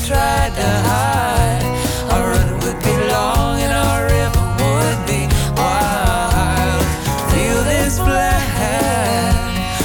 tried 0.08 0.54
to 0.54 0.70
hide. 0.88 1.64
Our 2.12 2.30
run 2.30 2.50
would 2.60 2.78
be 2.82 2.94
long 3.12 3.60
and 3.60 3.72
our 3.86 4.00
river 4.16 4.44
would 4.62 5.00
be 5.04 5.28
wild. 5.52 6.82
Feel 7.30 7.60
this 7.64 7.98
flag. 7.98 9.34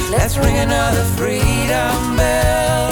Let's 0.10 0.38
ring 0.38 0.58
another 0.60 1.04
freedom 1.18 2.16
bell. 2.16 2.92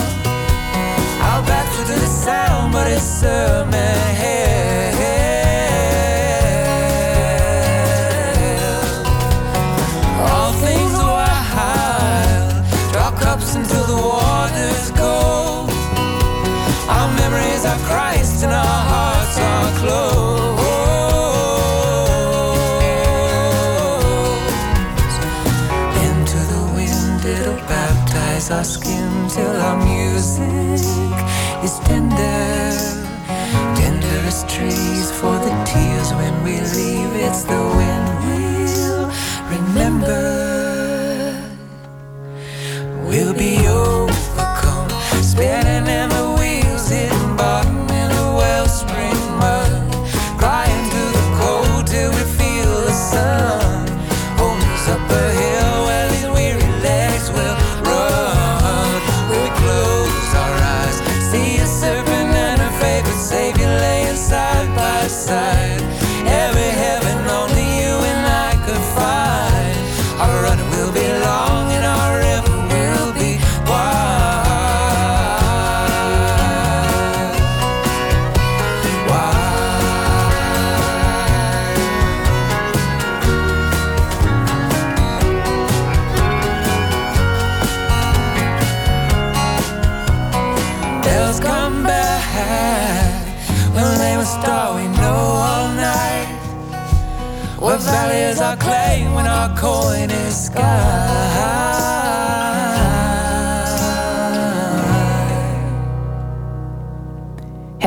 Backs 1.47 1.79
are 1.79 1.85
to 1.85 1.99
the 1.99 2.11
sound, 2.25 2.73
but 2.73 2.87
it's 2.87 3.01
served 3.01 3.71
me 3.71 3.87
tears 36.51 36.75
when 36.75 36.85
we 36.85 36.91
leave. 36.91 37.15
It's 37.23 37.43
the 37.43 37.61
wind 37.75 37.90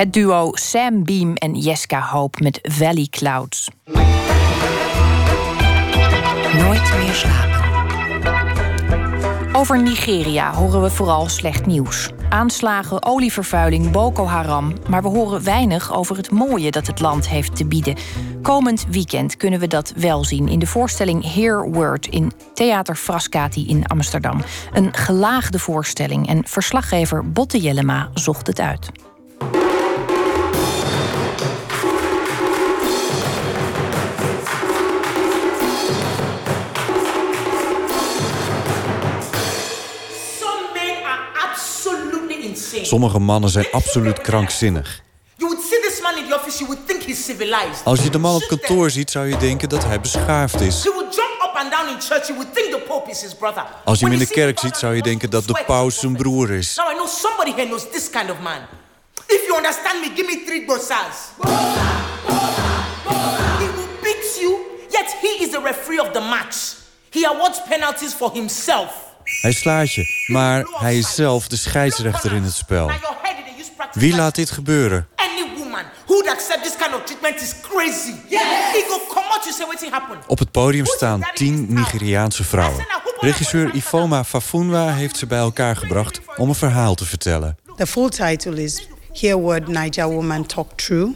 Het 0.04 0.12
duo 0.12 0.50
Sam 0.52 1.04
Beam 1.04 1.34
en 1.34 1.54
Jeska 1.54 2.00
Hoop 2.00 2.40
met 2.40 2.58
Valley 2.62 3.06
Clouds. 3.10 3.68
Nooit 6.58 6.92
meer 6.98 7.12
slapen. 7.12 7.62
Over 9.52 9.82
Nigeria 9.82 10.54
horen 10.54 10.82
we 10.82 10.90
vooral 10.90 11.28
slecht 11.28 11.66
nieuws. 11.66 12.10
Aanslagen, 12.28 13.04
olievervuiling, 13.04 13.90
Boko 13.90 14.26
Haram. 14.26 14.72
Maar 14.88 15.02
we 15.02 15.08
horen 15.08 15.44
weinig 15.44 15.94
over 15.94 16.16
het 16.16 16.30
mooie 16.30 16.70
dat 16.70 16.86
het 16.86 17.00
land 17.00 17.28
heeft 17.28 17.56
te 17.56 17.66
bieden. 17.66 17.96
Komend 18.42 18.86
weekend 18.90 19.36
kunnen 19.36 19.60
we 19.60 19.66
dat 19.66 19.92
wel 19.96 20.24
zien 20.24 20.48
in 20.48 20.58
de 20.58 20.66
voorstelling 20.66 21.34
Hear 21.34 21.70
Word 21.70 22.06
in 22.06 22.32
Theater 22.54 22.96
Frascati 22.96 23.68
in 23.68 23.86
Amsterdam. 23.86 24.42
Een 24.72 24.94
gelaagde 24.94 25.58
voorstelling 25.58 26.28
en 26.28 26.46
verslaggever 26.46 27.30
Botte 27.30 27.58
Jellema 27.58 28.10
zocht 28.14 28.46
het 28.46 28.60
uit. 28.60 28.90
Sommige 42.86 43.18
mannen 43.18 43.50
zijn 43.50 43.66
absoluut 43.70 44.20
krankzinnig. 44.20 45.02
Als 47.84 48.02
je 48.02 48.10
de 48.10 48.18
man 48.18 48.34
op 48.34 48.46
kantoor 48.48 48.90
ziet, 48.90 49.10
zou 49.10 49.26
je 49.28 49.36
denken 49.36 49.68
dat 49.68 49.84
hij 49.84 50.00
beschaafd 50.00 50.60
is. 50.60 50.88
Als 53.84 53.98
je 53.98 54.04
hem 54.04 54.12
in 54.14 54.18
de 54.18 54.26
kerk 54.26 54.58
ziet, 54.58 54.76
zou 54.76 54.94
je 54.94 55.02
denken 55.02 55.30
dat 55.30 55.46
de 55.46 55.62
paus 55.66 55.98
zijn 55.98 56.16
broer 56.16 56.50
is. 56.50 56.78
If 59.26 59.46
you 59.46 59.56
understand 59.56 60.00
me, 60.00 60.10
give 60.14 60.26
me 60.26 60.44
three 60.44 60.64
bossas. 60.64 61.32
He 63.58 63.66
will 63.76 63.88
beat 64.02 64.38
you, 64.40 64.58
yet 64.90 65.16
he 65.20 65.44
is 65.44 65.50
the 65.50 65.60
referee 65.60 66.00
of 66.00 66.10
the 66.10 66.20
match. 66.20 66.56
He 67.10 67.26
awards 67.26 67.60
penalties 67.68 68.12
for 68.12 68.32
himself. 68.32 69.13
Hij 69.24 69.52
slaat 69.52 69.92
je, 69.92 70.24
maar 70.26 70.64
hij 70.70 70.98
is 70.98 71.14
zelf 71.14 71.48
de 71.48 71.56
scheidsrechter 71.56 72.32
in 72.32 72.42
het 72.42 72.54
spel. 72.54 72.90
Wie 73.92 74.16
laat 74.16 74.34
dit 74.34 74.50
gebeuren? 74.50 75.08
Any 75.16 75.58
woman 75.58 75.82
who 76.06 76.14
would 76.14 76.28
accept 76.28 76.62
this 76.62 76.76
kind 76.76 76.94
of 76.94 77.04
treatment 77.04 77.42
is 77.42 77.54
crazy. 77.62 78.12
He 78.28 78.84
go 78.88 78.98
come 79.14 79.26
out, 79.26 79.44
you 79.44 79.54
say 79.54 79.66
what 79.66 79.90
happened. 79.90 80.26
Op 80.26 80.38
het 80.38 80.50
podium 80.50 80.86
staan 80.86 81.20
tien 81.34 81.66
Nigeriaanse 81.68 82.44
vrouwen. 82.44 82.86
Regisseur 83.20 83.74
Ifoma 83.74 84.24
Fafunwa 84.24 84.92
heeft 84.92 85.16
ze 85.16 85.26
bij 85.26 85.38
elkaar 85.38 85.76
gebracht 85.76 86.20
om 86.36 86.48
een 86.48 86.54
verhaal 86.54 86.94
te 86.94 87.04
vertellen. 87.04 87.56
The 87.76 87.86
full 87.86 88.08
title 88.08 88.62
is 88.62 88.88
Hear 89.12 89.42
What 89.42 89.66
Niger 89.66 90.08
Woman 90.08 90.46
Talk 90.46 90.72
True, 90.76 91.14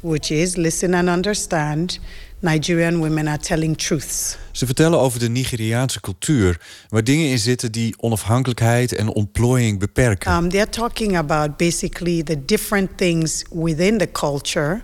which 0.00 0.30
is 0.30 0.56
Listen 0.56 0.94
and 0.94 1.08
Understand. 1.08 2.00
Nigerian 2.40 2.98
women 2.98 3.28
are 3.28 3.38
telling 3.38 3.76
truths. 3.76 4.36
Ze 4.52 4.66
vertellen 4.66 4.98
over 4.98 5.18
de 5.18 5.28
Nigeriaanse 5.28 6.00
cultuur, 6.00 6.60
waar 6.88 7.04
dingen 7.04 7.30
in 7.30 7.38
zitten 7.38 7.72
die 7.72 7.94
onafhankelijkheid 7.96 8.94
en 8.94 9.08
ontplooiing 9.08 9.78
beperken. 9.78 10.32
Um, 10.32 10.48
they're 10.48 10.68
talking 10.68 11.16
about 11.16 11.56
basically 11.56 12.22
the 12.22 12.44
different 12.44 12.90
things 12.96 13.44
within 13.50 13.98
the 13.98 14.10
culture. 14.12 14.82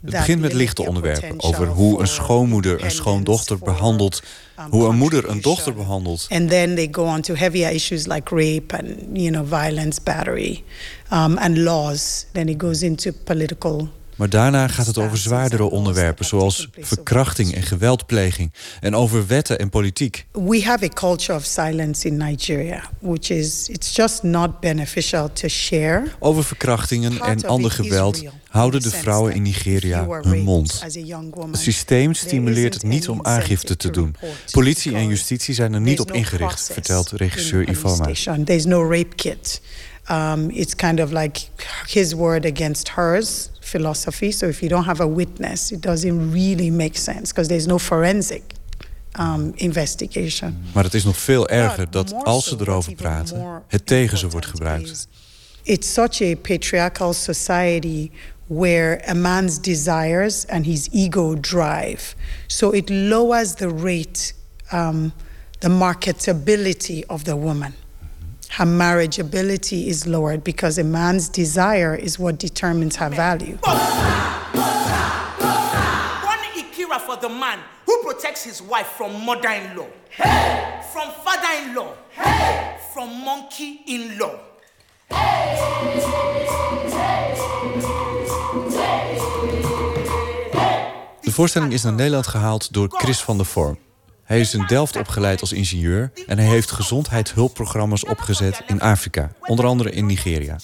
Het 0.00 0.10
begint 0.10 0.40
met 0.40 0.52
lichte 0.52 0.86
onderwerpen 0.86 1.42
over 1.42 1.66
hoe 1.66 2.00
een 2.00 2.06
schoonmoeder 2.06 2.84
een 2.84 2.90
schoondochter 2.90 3.58
behandelt, 3.58 4.22
hoe 4.70 4.88
een 4.88 4.96
moeder 4.96 5.28
een 5.28 5.40
dochter 5.40 5.74
behandelt. 5.74 6.26
And 6.28 6.50
then 6.50 6.74
they 6.74 6.88
go 6.90 7.04
on 7.04 7.20
to 7.20 7.34
heavier 7.34 7.70
issues 7.70 8.06
like 8.06 8.34
rape 8.34 8.78
and 8.78 8.86
you 9.12 9.30
know 9.30 9.46
violence, 9.48 10.00
battery, 10.02 10.62
um, 11.12 11.36
and 11.38 11.56
laws. 11.58 12.26
Then 12.32 12.48
it 12.48 12.60
goes 12.60 12.82
into 12.82 13.12
political 13.24 13.88
Maar 14.16 14.28
daarna 14.28 14.68
gaat 14.68 14.86
het 14.86 14.98
over 14.98 15.18
zwaardere 15.18 15.70
onderwerpen... 15.70 16.24
zoals 16.24 16.68
verkrachting 16.78 17.54
en 17.54 17.62
geweldpleging. 17.62 18.52
En 18.80 18.94
over 18.94 19.26
wetten 19.26 19.58
en 19.58 19.70
politiek. 19.70 20.26
We 20.32 20.62
have 20.62 20.84
a 20.84 20.88
culture 20.88 21.38
of 21.38 21.44
silence 21.44 22.06
in 22.06 22.16
Nigeria, 22.16 22.90
which 22.98 23.30
is 23.30 23.68
it's 23.68 23.96
just 23.96 24.22
not 24.22 24.60
beneficial 24.60 25.32
to 25.32 25.48
share. 25.48 26.02
Over 26.18 26.44
verkrachtingen 26.44 27.20
en 27.20 27.44
ander 27.44 27.70
geweld 27.70 28.22
houden 28.48 28.82
de 28.82 28.90
vrouwen 28.90 29.34
in 29.34 29.42
Nigeria 29.42 30.06
hun 30.08 30.42
mond. 30.42 30.80
Het 30.82 31.58
systeem 31.58 32.14
stimuleert 32.14 32.74
het 32.74 32.82
niet 32.82 33.08
om 33.08 33.18
aangifte 33.22 33.76
te 33.76 33.90
doen. 33.90 34.16
Politie 34.50 34.94
en 34.94 35.08
justitie 35.08 35.54
zijn 35.54 35.74
er 35.74 35.80
niet 35.80 36.00
op 36.00 36.12
ingericht, 36.12 36.70
vertelt 36.72 37.10
regisseur 37.10 37.68
Ivona. 37.68 38.12
There's 38.44 38.64
no 38.64 38.90
rape 38.90 39.14
kit. 39.14 39.60
Um, 40.10 40.50
it's 40.50 40.74
kind 40.74 41.00
of 41.00 41.10
like 41.10 41.40
his 41.86 42.12
word 42.12 42.44
against 42.52 42.90
hers 42.94 43.50
philosophy. 43.66 44.30
So 44.30 44.46
if 44.46 44.60
you 44.60 44.68
don't 44.68 44.84
have 44.84 45.02
a 45.02 45.08
witness, 45.08 45.70
it 45.70 45.82
doesn't 45.82 46.32
really 46.32 46.70
make 46.70 46.96
sense 46.98 47.32
because 47.32 47.48
there's 47.48 47.66
no 47.66 47.78
forensic 47.78 48.42
um, 49.18 49.52
investigation. 49.54 50.64
Maar 50.72 50.84
het 50.84 50.94
is 50.94 51.04
nog 51.04 51.16
veel 51.16 51.48
erger 51.48 51.90
dat 51.90 52.14
als 52.24 52.48
ze 52.48 52.56
erover 52.60 52.94
praten, 52.94 53.62
het 53.68 53.86
tegen 53.86 54.18
ze 54.18 54.28
wordt 54.28 54.46
gebruikt. 54.46 55.08
It's 55.62 55.92
such 55.92 56.20
a 56.20 56.34
patriarchal 56.36 57.12
society 57.12 58.10
where 58.46 59.00
a 59.08 59.14
man's 59.14 59.58
desires 59.58 60.46
and 60.46 60.66
his 60.66 60.88
ego 60.92 61.34
drive. 61.34 62.14
So 62.46 62.70
it 62.70 62.88
lowers 62.88 63.54
the 63.54 63.68
rate, 63.68 64.32
um, 64.72 65.12
the 65.58 65.68
marketability 65.68 67.06
of 67.06 67.22
the 67.22 67.36
woman. 67.36 67.74
Her 68.56 68.64
marriageability 68.64 69.86
is 69.86 70.06
lowered 70.06 70.42
because 70.42 70.78
a 70.78 70.82
man's 70.82 71.28
desire 71.28 71.94
is 71.94 72.18
what 72.18 72.38
determines 72.38 72.96
her 72.96 73.10
value. 73.10 73.58
One 73.60 73.76
Ikira 76.56 76.98
for 77.00 77.16
the 77.20 77.28
man 77.28 77.58
who 77.84 78.02
protects 78.02 78.44
his 78.44 78.62
wife 78.62 78.86
from 78.96 79.26
mother-in-law, 79.26 79.88
hey! 80.08 80.80
from 80.90 81.10
father-in-law, 81.22 81.92
hey! 82.12 82.78
from 82.94 83.10
monkey-in-law. 83.24 84.38
De 91.20 91.32
voorstelling 91.32 91.72
is 91.72 91.82
naar 91.82 91.92
Nederland 91.92 92.26
gehaald 92.26 92.72
door 92.72 92.88
Chris 92.88 93.20
van 93.20 93.36
der 93.36 93.46
Vorm. 93.46 93.78
Hij 94.26 94.40
is 94.40 94.54
in 94.54 94.64
Delft 94.66 94.96
opgeleid 94.96 95.40
als 95.40 95.52
ingenieur 95.52 96.10
en 96.26 96.38
hij 96.38 96.46
heeft 96.46 96.70
gezondheidshulpprogramma's 96.70 98.06
opgezet 98.06 98.62
in 98.66 98.80
Afrika, 98.80 99.32
onder 99.40 99.66
andere 99.66 99.90
in 99.90 100.06
Nigeria. 100.06 100.56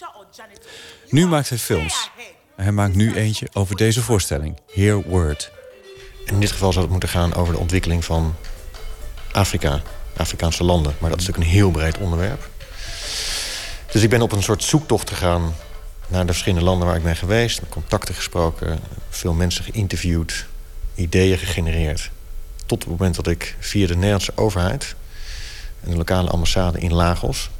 Nu 1.08 1.26
maakt 1.26 1.48
hij 1.48 1.58
films. 1.58 2.10
Hij 2.56 2.72
maakt 2.72 2.94
nu 2.94 3.14
eentje 3.14 3.48
over 3.52 3.76
deze 3.76 4.02
voorstelling, 4.02 4.58
Hear 4.72 5.02
Word. 5.02 5.50
In 6.26 6.40
dit 6.40 6.50
geval 6.50 6.70
zou 6.72 6.82
het 6.82 6.90
moeten 6.90 7.08
gaan 7.08 7.34
over 7.34 7.54
de 7.54 7.60
ontwikkeling 7.60 8.04
van 8.04 8.34
Afrika, 9.32 9.82
Afrikaanse 10.16 10.64
landen. 10.64 10.94
Maar 10.98 11.10
dat 11.10 11.20
is 11.20 11.26
natuurlijk 11.26 11.52
een 11.52 11.58
heel 11.58 11.70
breed 11.70 11.98
onderwerp. 11.98 12.50
Dus 13.92 14.02
ik 14.02 14.10
ben 14.10 14.22
op 14.22 14.32
een 14.32 14.42
soort 14.42 14.62
zoektocht 14.62 15.10
gegaan 15.10 15.54
naar 16.08 16.26
de 16.26 16.32
verschillende 16.32 16.64
landen 16.64 16.86
waar 16.86 16.96
ik 16.96 17.02
ben 17.02 17.16
geweest. 17.16 17.60
Contacten 17.68 18.14
gesproken, 18.14 18.80
veel 19.10 19.32
mensen 19.32 19.64
geïnterviewd, 19.64 20.46
ideeën 20.94 21.38
gegenereerd. 21.38 22.10
Tot 22.72 22.82
het 22.82 22.90
moment 22.90 23.14
dat 23.14 23.26
ik 23.26 23.56
via 23.58 23.86
de 23.86 23.94
Nederlandse 23.94 24.32
overheid... 24.34 24.94
en 25.80 25.90
de 25.90 25.96
lokale 25.96 26.30
ambassade 26.30 26.78
in 26.78 26.92
Lagos... 26.92 27.50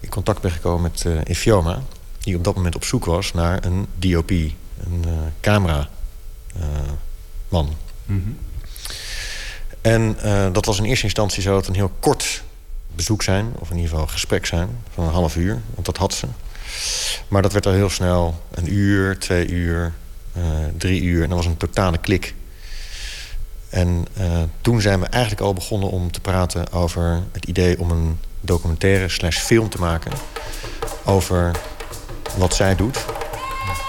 in 0.00 0.08
contact 0.08 0.40
ben 0.40 0.50
gekomen 0.50 0.82
met 0.82 1.04
uh, 1.04 1.20
Ifioma... 1.26 1.82
die 2.18 2.36
op 2.36 2.44
dat 2.44 2.54
moment 2.54 2.74
op 2.74 2.84
zoek 2.84 3.04
was 3.04 3.32
naar 3.32 3.64
een 3.64 3.86
DOP, 3.94 4.30
een 4.30 5.04
uh, 5.06 5.12
cameraman. 5.40 5.88
Uh, 7.50 7.60
mm 7.60 7.68
-hmm. 8.06 8.38
En 9.80 10.16
dat 10.52 10.64
was 10.64 10.78
in 10.78 10.84
eerste 10.84 11.04
instantie 11.04 11.42
zo 11.42 11.62
een 11.66 11.74
heel 11.74 11.92
kort 12.00 12.42
bezoek 12.94 13.22
zijn... 13.22 13.52
of 13.58 13.70
in 13.70 13.76
ieder 13.76 13.90
geval 13.90 14.06
gesprek 14.06 14.46
zijn 14.46 14.68
van 14.92 15.04
een 15.04 15.12
half 15.12 15.36
uur, 15.36 15.62
want 15.74 15.86
dat 15.86 15.96
had 15.96 16.14
ze. 16.14 16.26
Maar 17.28 17.42
dat 17.42 17.52
werd 17.52 17.66
al 17.66 17.72
heel 17.72 17.90
snel 17.90 18.42
een 18.50 18.72
uur, 18.72 19.18
twee 19.18 19.48
uur, 19.48 19.92
drie 20.76 21.02
uur... 21.02 21.22
en 21.22 21.28
dat 21.28 21.38
was 21.38 21.46
een 21.46 21.56
totale 21.56 21.98
klik... 21.98 22.34
En 23.74 24.06
uh, 24.18 24.26
toen 24.60 24.80
zijn 24.80 25.00
we 25.00 25.06
eigenlijk 25.06 25.42
al 25.42 25.52
begonnen 25.52 25.90
om 25.90 26.12
te 26.12 26.20
praten 26.20 26.72
over 26.72 27.22
het 27.32 27.44
idee 27.44 27.80
om 27.80 27.90
een 27.90 28.18
documentaire 28.40 29.08
slash 29.08 29.38
film 29.38 29.68
te 29.68 29.78
maken 29.78 30.12
over 31.04 31.50
wat 32.36 32.54
zij 32.54 32.76
doet. 32.76 33.04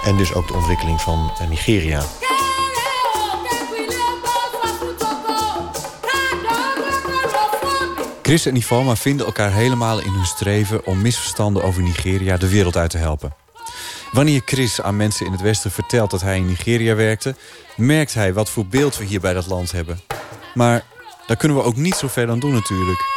En 0.04 0.18
dus 0.18 0.34
ook 0.34 0.48
de 0.48 0.54
ontwikkeling 0.54 1.02
van 1.02 1.32
uh, 1.42 1.50
Nigeria. 1.50 2.02
Chris 8.22 8.46
en 8.46 8.56
Ivoma 8.56 8.96
vinden 8.96 9.26
elkaar 9.26 9.52
helemaal 9.52 10.00
in 10.00 10.12
hun 10.12 10.26
streven 10.26 10.86
om 10.86 11.02
misverstanden 11.02 11.64
over 11.64 11.84
Nigeria 11.84 12.38
de 12.38 12.50
wereld 12.50 12.78
uit 12.78 12.90
te 12.90 12.98
helpen. 12.98 13.45
Wanneer 14.16 14.42
Chris 14.46 14.82
aan 14.82 14.96
mensen 14.96 15.26
in 15.26 15.32
het 15.32 15.42
Westen 15.42 15.72
vertelt 15.72 16.12
dat 16.12 16.22
hij 16.22 16.38
in 16.38 16.46
Nigeria 16.46 16.96
werkte, 16.96 17.36
merkt 17.76 18.14
hij 18.14 18.34
wat 18.34 18.50
voor 18.50 18.66
beeld 18.66 18.98
we 18.98 19.04
hier 19.04 19.20
bij 19.20 19.34
dat 19.34 19.48
land 19.48 19.72
hebben. 19.72 20.00
Maar 20.54 20.84
daar 21.28 21.38
kunnen 21.38 21.58
we 21.58 21.64
ook 21.64 21.76
niet 21.76 21.96
zo 21.96 22.08
ver 22.08 22.30
aan 22.30 22.40
doen 22.40 22.54
natuurlijk. 22.54 23.15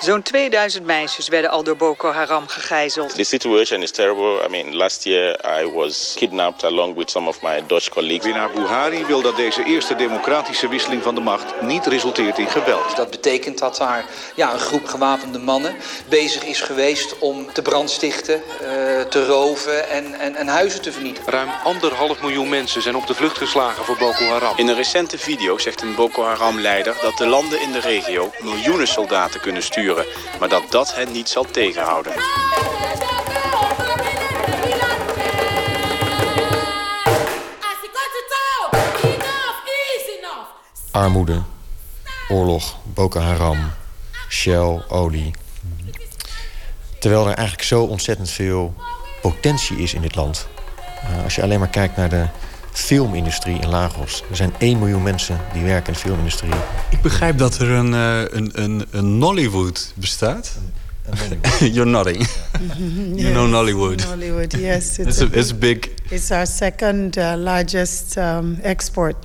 Zo'n 0.00 0.22
2000 0.22 0.84
meisjes 0.86 1.28
werden 1.28 1.50
al 1.50 1.62
door 1.62 1.76
Boko 1.76 2.10
Haram 2.10 2.48
gegijzeld. 2.48 3.14
The 3.14 3.24
situation 3.24 3.82
is 3.82 3.90
terrible. 3.90 4.46
I 4.46 4.48
mean, 4.48 4.76
last 4.76 5.04
year 5.04 5.40
I 5.60 5.72
was 5.72 6.14
kidnapped 6.16 6.64
along 6.64 6.96
with 6.96 7.10
some 7.10 7.28
of 7.28 7.42
my 7.42 7.62
Dutch 7.66 7.88
colleagues. 7.88 8.24
Winnaar 8.24 8.50
Buhari 8.50 9.04
wil 9.06 9.22
dat 9.22 9.36
deze 9.36 9.64
eerste 9.64 9.94
democratische 9.94 10.68
wisseling 10.68 11.02
van 11.02 11.14
de 11.14 11.20
macht 11.20 11.60
niet 11.62 11.86
resulteert 11.86 12.38
in 12.38 12.46
geweld. 12.46 12.96
Dat 12.96 13.10
betekent 13.10 13.58
dat 13.58 13.76
daar 13.76 14.04
ja, 14.34 14.52
een 14.52 14.58
groep 14.58 14.86
gewapende 14.86 15.38
mannen 15.38 15.76
bezig 16.08 16.44
is 16.44 16.60
geweest 16.60 17.18
om 17.18 17.52
te 17.52 17.62
brandstichten, 17.62 18.42
uh, 18.62 19.00
te 19.00 19.26
roven 19.26 19.88
en, 19.88 20.14
en, 20.14 20.34
en 20.34 20.46
huizen 20.48 20.82
te 20.82 20.92
vernietigen. 20.92 21.32
Ruim 21.32 21.50
anderhalf 21.64 22.20
miljoen 22.20 22.48
mensen 22.48 22.82
zijn 22.82 22.96
op 22.96 23.06
de 23.06 23.14
vlucht 23.14 23.38
geslagen 23.38 23.84
voor 23.84 23.96
Boko 23.96 24.24
Haram. 24.24 24.56
In 24.56 24.68
een 24.68 24.74
recente 24.74 25.18
video 25.18 25.58
zegt 25.58 25.82
een 25.82 25.94
Boko 25.94 26.22
Haram-leider 26.22 26.96
dat 27.02 27.16
de 27.16 27.26
landen 27.26 27.60
in 27.60 27.72
de 27.72 27.80
regio 27.80 28.30
miljoenen 28.42 28.88
soldaten 28.88 29.40
kunnen 29.40 29.62
sturen 29.62 29.88
maar 30.38 30.48
dat 30.48 30.62
dat 30.70 30.94
hen 30.94 31.12
niet 31.12 31.28
zal 31.28 31.44
tegenhouden. 31.50 32.12
Armoede, 40.90 41.42
oorlog, 42.28 42.76
Boko 42.82 43.20
Haram, 43.20 43.72
Shell, 44.28 44.82
olie. 44.88 45.30
Terwijl 46.98 47.28
er 47.28 47.34
eigenlijk 47.34 47.66
zo 47.66 47.82
ontzettend 47.82 48.30
veel 48.30 48.74
potentie 49.22 49.76
is 49.76 49.94
in 49.94 50.00
dit 50.00 50.14
land. 50.14 50.48
Uh, 51.04 51.24
als 51.24 51.34
je 51.34 51.42
alleen 51.42 51.58
maar 51.58 51.68
kijkt 51.68 51.96
naar 51.96 52.08
de 52.08 52.26
filmindustrie 52.72 53.60
in 53.60 53.68
Lagos. 53.68 54.22
Er 54.30 54.36
zijn 54.36 54.52
1 54.58 54.78
miljoen 54.78 55.02
mensen 55.02 55.40
die 55.52 55.62
werken 55.62 55.86
in 55.86 55.92
de 55.92 55.98
filmindustrie. 55.98 56.52
Ik 56.90 57.02
begrijp 57.02 57.38
dat 57.38 57.58
er 57.58 57.70
een, 57.70 57.92
uh, 57.92 58.20
een, 58.30 58.50
een, 58.62 58.86
een 58.90 59.18
Nollywood 59.18 59.92
bestaat. 59.94 60.58
You're 61.60 61.90
nodding. 61.90 62.26
you 63.14 63.32
know 63.32 63.48
Nollywood. 63.48 64.04
Nollywood, 64.04 64.52
yes. 64.52 64.98
It's, 64.98 65.20
a, 65.20 65.28
it's 65.32 65.58
big. 65.58 65.90
It's 66.10 66.30
our 66.30 66.46
second 66.46 67.16
uh, 67.16 67.32
largest 67.36 68.16
um, 68.16 68.58
export 68.62 69.16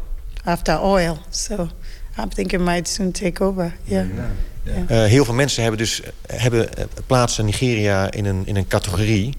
after 0.43 0.79
oil. 0.81 1.17
So 1.29 1.69
I'm 2.17 2.29
thinking 2.29 2.61
it 2.61 2.65
might 2.65 2.87
soon 2.87 3.11
take 3.11 3.43
over. 3.43 3.73
Yeah. 3.83 4.05
yeah. 4.07 4.25
yeah. 4.63 5.03
Uh, 5.03 5.09
heel 5.09 5.25
veel 5.25 5.33
mensen 5.33 5.61
hebben 5.61 5.79
dus 5.79 6.01
hebben 6.27 6.69
plaatsen 7.05 7.45
Nigeria 7.45 8.11
in 8.11 8.25
een, 8.25 8.41
in 8.45 8.55
een 8.55 8.67
categorie 8.67 9.33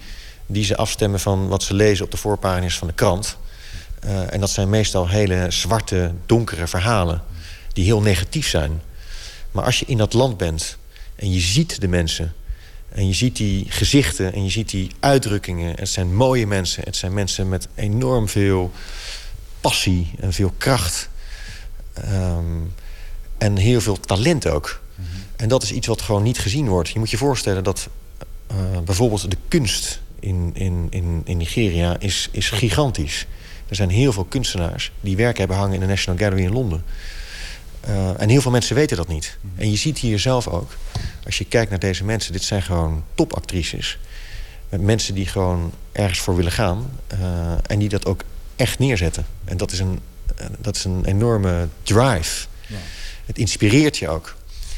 die 0.46 0.64
ze 0.64 0.76
afstemmen 0.76 1.20
van 1.20 1.48
wat 1.48 1.62
ze 1.62 1.74
lezen 1.74 2.04
op 2.04 2.10
de 2.10 2.16
voorpagina's 2.16 2.78
van 2.78 2.88
de 2.88 2.94
krant. 2.94 3.36
Uh, 4.06 4.32
en 4.32 4.40
dat 4.40 4.50
zijn 4.50 4.70
meestal 4.70 5.08
hele 5.08 5.46
zwarte, 5.48 6.12
donkere 6.26 6.66
verhalen 6.66 7.22
die 7.72 7.84
heel 7.84 8.00
negatief 8.00 8.48
zijn. 8.48 8.80
Maar 9.50 9.64
als 9.64 9.78
je 9.78 9.86
in 9.86 9.96
dat 9.96 10.12
land 10.12 10.36
bent 10.36 10.76
en 11.16 11.32
je 11.32 11.40
ziet 11.40 11.80
de 11.80 11.88
mensen... 11.88 12.34
en 12.88 13.06
je 13.06 13.12
ziet 13.12 13.36
die 13.36 13.66
gezichten 13.68 14.32
en 14.32 14.44
je 14.44 14.50
ziet 14.50 14.70
die 14.70 14.90
uitdrukkingen... 15.00 15.74
het 15.76 15.88
zijn 15.88 16.14
mooie 16.14 16.46
mensen, 16.46 16.82
het 16.84 16.96
zijn 16.96 17.14
mensen 17.14 17.48
met 17.48 17.68
enorm 17.74 18.28
veel 18.28 18.72
passie 19.60 20.10
en 20.20 20.32
veel 20.32 20.52
kracht... 20.58 21.08
Um, 22.12 22.72
en 23.38 23.56
heel 23.56 23.80
veel 23.80 24.00
talent 24.00 24.46
ook. 24.46 24.80
Mm 24.94 25.04
-hmm. 25.04 25.22
En 25.36 25.48
dat 25.48 25.62
is 25.62 25.72
iets 25.72 25.86
wat 25.86 26.02
gewoon 26.02 26.22
niet 26.22 26.38
gezien 26.38 26.68
wordt. 26.68 26.88
Je 26.88 26.98
moet 26.98 27.10
je 27.10 27.16
voorstellen 27.16 27.64
dat 27.64 27.88
uh, 28.50 28.56
bijvoorbeeld 28.84 29.30
de 29.30 29.36
kunst 29.48 30.00
in, 30.20 30.50
in, 30.54 30.86
in, 30.90 31.22
in 31.24 31.36
Nigeria 31.36 31.96
is, 31.98 32.28
is 32.32 32.50
gigantisch 32.50 33.26
er 33.68 33.76
zijn 33.76 33.90
heel 33.90 34.12
veel 34.12 34.24
kunstenaars 34.24 34.92
die 35.00 35.16
werk 35.16 35.38
hebben 35.38 35.56
hangen 35.56 35.74
in 35.74 35.80
de 35.80 35.86
National 35.86 36.18
Gallery 36.18 36.42
in 36.42 36.52
Londen. 36.52 36.84
Uh, 37.88 38.20
en 38.20 38.28
heel 38.28 38.40
veel 38.40 38.50
mensen 38.50 38.74
weten 38.74 38.96
dat 38.96 39.08
niet. 39.08 39.38
En 39.56 39.70
je 39.70 39.76
ziet 39.76 39.98
hier 39.98 40.18
zelf 40.18 40.48
ook, 40.48 40.76
als 41.24 41.38
je 41.38 41.44
kijkt 41.44 41.70
naar 41.70 41.78
deze 41.78 42.04
mensen... 42.04 42.32
dit 42.32 42.42
zijn 42.42 42.62
gewoon 42.62 43.04
topactrices 43.14 43.98
Met 44.68 44.80
mensen 44.80 45.14
die 45.14 45.26
gewoon 45.26 45.72
ergens 45.92 46.18
voor 46.18 46.36
willen 46.36 46.52
gaan. 46.52 46.90
eh, 47.06 47.52
en 47.66 47.78
die 47.78 47.88
dat 47.88 48.06
ook 48.06 48.22
echt 48.56 48.78
neerzetten. 48.78 49.26
En 49.44 49.56
dat 49.56 49.72
is 49.72 49.78
een, 49.78 50.00
eh, 50.36 50.46
dat 50.58 50.76
is 50.76 50.84
een 50.84 51.04
enorme 51.04 51.68
drive. 51.82 52.46
Het 53.26 53.38
inspireert 53.38 53.96
je 53.96 54.08
ook. 54.08 54.36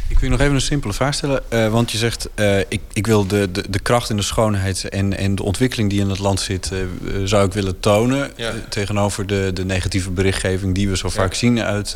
Ik 0.08 0.18
wil 0.18 0.30
je 0.30 0.36
nog 0.36 0.40
even 0.40 0.54
een 0.54 0.60
simpele 0.60 0.92
vraag 0.92 1.14
stellen. 1.14 1.50
eh, 1.50 1.68
want 1.68 1.90
je 1.90 1.98
zegt, 1.98 2.28
eh, 2.34 2.58
ik, 2.58 2.80
ik 2.92 3.06
wil 3.06 3.26
de, 3.26 3.50
de, 3.50 3.64
de 3.70 3.78
kracht 3.78 4.10
en 4.10 4.16
de 4.16 4.22
schoonheid... 4.22 4.88
En, 4.88 5.16
en 5.16 5.34
de 5.34 5.42
ontwikkeling 5.42 5.90
die 5.90 6.00
in 6.00 6.08
het 6.08 6.18
land 6.18 6.40
zit... 6.40 6.72
eh, 6.72 6.78
zou 7.24 7.46
ik 7.46 7.52
willen 7.52 7.80
tonen... 7.80 8.30
Ja. 8.36 8.54
tegenover 8.68 9.26
de, 9.26 9.50
de 9.54 9.64
negatieve 9.64 10.10
berichtgeving... 10.10 10.74
die 10.74 10.88
we 10.88 10.96
zo 10.96 11.08
vaak 11.08 11.34
zien 11.34 11.60
uit, 11.60 11.94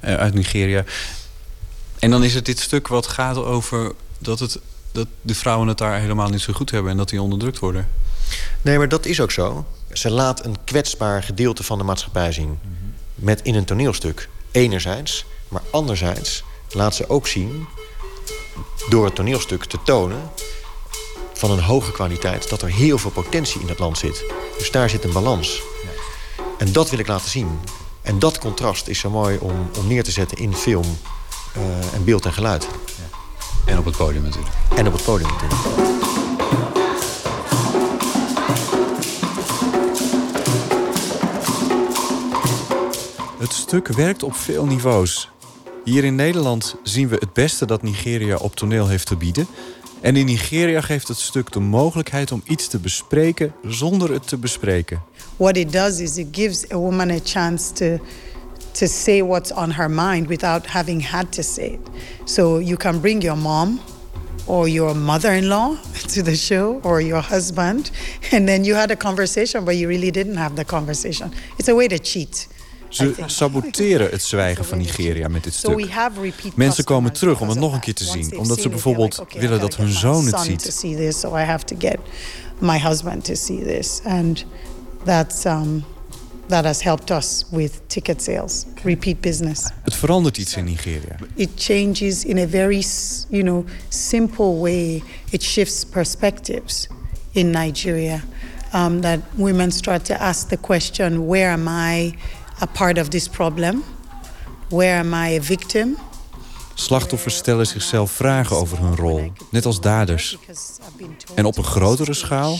uit 0.00 0.34
Nigeria. 0.34 0.84
En 1.98 2.10
dan 2.10 2.24
is 2.24 2.34
het 2.34 2.46
dit 2.46 2.60
stuk 2.60 2.88
wat 2.88 3.06
gaat 3.06 3.36
over... 3.36 3.92
dat, 4.18 4.38
het, 4.38 4.58
dat 4.92 5.06
de 5.22 5.34
vrouwen 5.34 5.68
het 5.68 5.78
daar 5.78 5.98
helemaal 6.00 6.28
niet 6.28 6.40
zo 6.40 6.52
goed 6.52 6.70
hebben... 6.70 6.90
en 6.90 6.96
dat 6.96 7.08
die 7.08 7.22
onderdrukt 7.22 7.58
worden. 7.58 7.88
Nee, 8.62 8.78
maar 8.78 8.88
dat 8.88 9.06
is 9.06 9.20
ook 9.20 9.30
zo. 9.30 9.66
Ze 9.92 10.10
laat 10.10 10.44
een 10.44 10.56
kwetsbaar 10.64 11.22
gedeelte 11.22 11.62
van 11.62 11.78
de 11.78 11.84
maatschappij 11.84 12.32
zien. 12.32 12.58
Met 13.14 13.42
in 13.42 13.54
een 13.54 13.64
toneelstuk. 13.64 14.28
Enerzijds. 14.50 15.24
Maar 15.48 15.62
anderzijds 15.70 16.44
laat 16.74 16.94
ze 16.94 17.08
ook 17.08 17.26
zien... 17.26 17.66
door 18.88 19.04
het 19.04 19.14
toneelstuk 19.14 19.64
te 19.64 19.78
tonen... 19.84 20.30
van 21.32 21.50
een 21.50 21.62
hoge 21.62 21.92
kwaliteit... 21.92 22.48
dat 22.48 22.62
er 22.62 22.68
heel 22.68 22.98
veel 22.98 23.10
potentie 23.10 23.60
in 23.60 23.68
het 23.68 23.78
land 23.78 23.98
zit. 23.98 24.24
Dus 24.58 24.70
daar 24.70 24.90
zit 24.90 25.04
een 25.04 25.12
balans. 25.12 25.62
En 26.58 26.72
dat 26.72 26.90
wil 26.90 26.98
ik 26.98 27.06
laten 27.06 27.30
zien. 27.30 27.60
En 28.02 28.18
dat 28.18 28.38
contrast 28.38 28.88
is 28.88 28.98
zo 28.98 29.10
mooi 29.10 29.38
om, 29.38 29.70
om 29.78 29.86
neer 29.86 30.04
te 30.04 30.10
zetten 30.10 30.38
in 30.38 30.54
film... 30.54 30.98
eh, 31.54 31.94
en 31.94 32.04
beeld 32.04 32.26
en 32.26 32.32
geluid. 32.32 32.68
En 33.66 33.78
op 33.78 33.84
het 33.84 33.96
podium 33.96 34.22
natuurlijk. 34.22 34.54
En 34.76 34.86
op 34.86 34.92
het 34.92 35.04
podium 35.04 35.28
natuurlijk. 35.30 35.60
Het 43.38 43.52
stuk 43.52 43.88
werkt 43.88 44.22
op 44.22 44.34
veel 44.34 44.64
niveaus. 44.64 45.30
Hier 45.84 46.04
in 46.04 46.14
Nederland 46.14 46.74
zien 46.82 47.08
we 47.08 47.16
het 47.18 47.32
beste 47.32 47.66
dat 47.66 47.82
Nigeria 47.82 48.36
op 48.36 48.56
toneel 48.56 48.88
heeft 48.88 49.06
te 49.06 49.16
bieden. 49.16 49.46
En 50.00 50.16
in 50.16 50.26
Nigeria 50.26 50.80
geeft 50.80 51.08
het 51.08 51.18
stuk 51.18 51.52
de 51.52 51.60
mogelijkheid 51.60 52.32
om 52.32 52.42
iets 52.44 52.68
te 52.68 52.78
bespreken 52.78 53.54
zonder 53.66 54.12
het 54.12 54.28
te 54.28 54.36
bespreken. 54.36 55.02
What 55.36 55.56
it 55.56 55.72
does 55.72 55.98
is 55.98 56.16
it 56.16 56.26
gives 56.32 56.72
a 56.72 56.76
woman 56.76 57.10
a 57.10 57.18
chance 57.24 57.72
to 57.72 58.04
to 58.72 58.86
say 58.86 59.22
what's 59.22 59.52
on 59.52 59.72
her 59.72 59.90
mind 59.90 60.26
without 60.26 60.66
having 60.66 61.10
had 61.10 61.32
to 61.32 61.42
say 61.42 61.64
it. 61.64 61.88
So 62.24 62.60
you 62.60 62.76
can 62.76 63.00
bring 63.00 63.22
your 63.22 63.38
mom 63.38 63.80
or 64.44 64.68
your 64.68 64.96
mother-in-law 64.96 65.76
to 66.14 66.22
the 66.22 66.36
show 66.36 66.80
or 66.82 67.00
your 67.00 67.22
husband 67.22 67.90
and 68.30 68.46
then 68.46 68.64
you 68.64 68.76
had 68.76 68.90
a 68.90 68.96
conversation 68.96 69.64
but 69.64 69.74
you 69.74 69.88
really 69.88 70.10
didn't 70.10 70.36
have 70.36 70.54
the 70.54 70.64
conversation. 70.64 71.32
It's 71.56 71.68
a 71.68 71.74
way 71.74 71.88
to 71.88 71.98
cheat. 71.98 72.48
Ze 72.90 73.14
saboteren 73.26 74.10
het 74.10 74.22
zwijgen 74.22 74.64
van 74.64 74.78
Nigeria 74.78 75.28
met 75.28 75.44
dit 75.44 75.54
stuk. 75.54 75.88
Mensen 76.54 76.84
komen 76.84 77.12
terug 77.12 77.40
om 77.40 77.48
het 77.48 77.58
nog 77.58 77.72
een 77.72 77.80
keer 77.80 77.94
te 77.94 78.04
zien. 78.04 78.38
Omdat 78.38 78.60
ze 78.60 78.68
bijvoorbeeld 78.68 79.24
willen 79.38 79.60
dat 79.60 79.76
hun 79.76 79.92
zoon 79.92 80.26
het 80.26 80.40
ziet. 80.40 80.84
my 82.60 82.78
husband 82.78 83.24
to 83.24 83.34
see 83.34 83.62
this, 83.64 84.02
and 84.04 84.44
that's 85.04 85.46
um, 85.46 85.84
that 86.48 86.64
has 86.64 86.82
helped 86.82 87.10
us 87.10 87.44
with 87.50 87.80
ticket 87.88 88.22
sales, 88.22 88.66
repeat 88.84 89.20
business. 89.20 89.70
Het 89.82 89.94
verandert 89.94 90.38
iets 90.38 90.56
in 90.56 90.64
Nigeria. 90.64 91.16
It 91.34 91.50
changes 91.56 92.24
in 92.24 92.38
a 92.38 92.46
very, 92.46 92.82
you 93.28 93.42
know, 93.42 93.64
simple 93.88 94.60
way. 94.60 95.02
It 95.30 95.42
shifts 95.42 95.84
perspectives 95.84 96.88
in 97.32 97.50
Nigeria. 97.50 98.22
Um, 98.72 99.00
that 99.00 99.18
women 99.36 99.72
start 99.72 100.04
to 100.04 100.14
ask 100.14 100.48
the 100.48 100.56
question: 100.56 101.26
Where 101.26 101.50
am 101.50 101.68
I 101.68 102.14
a 102.60 102.66
part 102.66 102.98
of 102.98 103.10
this 103.10 103.28
problem? 103.28 103.82
Where 104.70 104.96
am 104.96 105.14
I 105.14 105.30
a 105.30 105.40
victim? 105.40 105.96
Slachtoffers 106.80 107.36
stellen 107.36 107.66
zichzelf 107.66 108.10
vragen 108.10 108.56
over 108.56 108.78
hun 108.78 108.96
rol, 108.96 109.32
net 109.50 109.66
als 109.66 109.80
daders. 109.80 110.38
En 111.34 111.44
op 111.44 111.58
een 111.58 111.64
grotere 111.64 112.14
schaal 112.14 112.58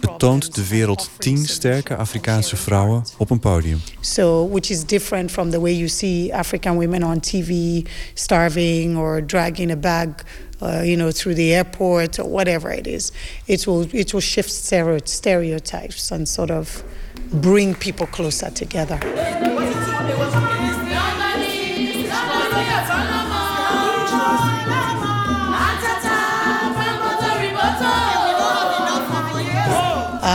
betoont 0.00 0.54
de 0.54 0.68
wereld 0.68 1.10
tien 1.18 1.46
sterke 1.46 1.96
Afrikaanse 1.96 2.56
vrouwen 2.56 3.04
op 3.16 3.30
een 3.30 3.38
podium. 3.38 3.80
So, 4.00 4.48
which 4.48 4.70
is 4.70 4.84
different 4.84 5.30
from 5.30 5.50
the 5.50 5.60
way 5.60 5.72
you 5.72 5.88
see 5.88 6.34
African 6.34 6.76
women 6.78 7.02
on 7.02 7.20
TV 7.20 7.82
starving 8.14 8.96
or 8.96 9.26
dragging 9.26 9.70
a 9.70 9.76
bag, 9.76 10.08
uh, 10.62 10.84
you 10.84 10.96
know, 10.96 11.10
through 11.10 11.36
the 11.36 11.52
airport 11.52 12.18
or 12.18 12.30
whatever 12.30 12.78
it 12.78 12.86
is. 12.86 13.12
It 13.44 13.64
will 13.64 13.86
it 13.90 14.12
will 14.12 14.22
shift 14.22 14.50
stereo- 14.50 15.04
stereotypes 15.04 16.10
and 16.12 16.28
sort 16.28 16.50
of 16.50 16.84
bring 17.30 17.78
people 17.78 18.06
closer 18.06 18.52
together. 18.52 18.98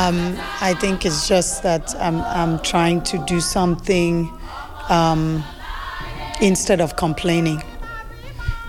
Um, 0.05 0.37
I 0.61 0.75
think 0.75 1.03
it's 1.03 1.27
just 1.27 1.63
that 1.63 1.95
I'm, 1.99 2.21
I'm 2.21 2.59
trying 2.59 3.01
to 3.03 3.17
do 3.25 3.41
something 3.41 4.31
um, 4.89 5.43
instead 6.39 6.79
of 6.79 6.95
complaining. 6.95 7.63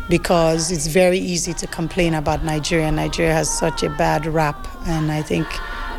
Because 0.08 0.70
it's 0.70 0.86
very 0.86 1.18
easy 1.18 1.52
to 1.52 1.66
complain 1.66 2.14
about 2.14 2.42
Nigeria. 2.42 2.90
Nigeria 2.90 3.34
has 3.34 3.50
such 3.50 3.82
a 3.82 3.90
bad 3.90 4.24
rap, 4.24 4.66
and 4.86 5.12
I 5.12 5.20
think 5.20 5.46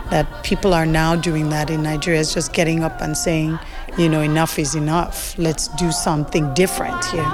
that 0.09 0.43
people 0.43 0.73
are 0.73 0.87
now 0.87 1.15
doing 1.15 1.49
that 1.49 1.69
in 1.69 1.83
Nigeria. 1.83 2.21
It's 2.21 2.33
just 2.33 2.51
getting 2.53 2.83
up 2.83 2.99
and 3.01 3.15
saying, 3.15 3.59
you 3.95 4.09
know, 4.09 4.21
enough 4.21 4.57
is 4.57 4.73
enough. 4.73 5.37
Let's 5.37 5.67
do 5.67 5.91
something 5.91 6.51
different 6.55 7.05
here. 7.05 7.29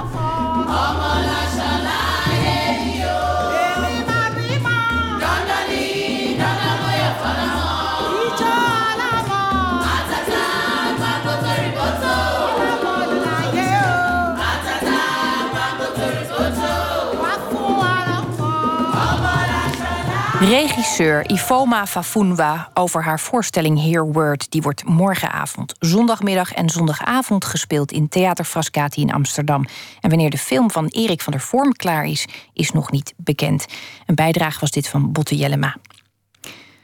Regisseur 20.44 21.30
Ifoma 21.30 21.86
Fafunwa 21.86 22.70
over 22.74 23.04
haar 23.04 23.20
voorstelling 23.20 23.82
Hear 23.82 24.12
Word. 24.12 24.50
Die 24.50 24.62
wordt 24.62 24.84
morgenavond, 24.84 25.74
zondagmiddag 25.78 26.52
en 26.52 26.68
zondagavond 26.68 27.44
gespeeld 27.44 27.92
in 27.92 28.08
Theater 28.08 28.44
Frascati 28.44 29.00
in 29.00 29.12
Amsterdam. 29.12 29.66
En 30.00 30.08
wanneer 30.08 30.30
de 30.30 30.38
film 30.38 30.70
van 30.70 30.86
Erik 30.86 31.20
van 31.20 31.32
der 31.32 31.42
Vorm 31.42 31.72
klaar 31.72 32.04
is, 32.04 32.26
is 32.52 32.70
nog 32.70 32.90
niet 32.90 33.14
bekend. 33.16 33.66
Een 34.06 34.14
bijdrage 34.14 34.60
was 34.60 34.70
dit 34.70 34.88
van 34.88 35.12
Botte 35.12 35.36
Jellema. 35.36 35.76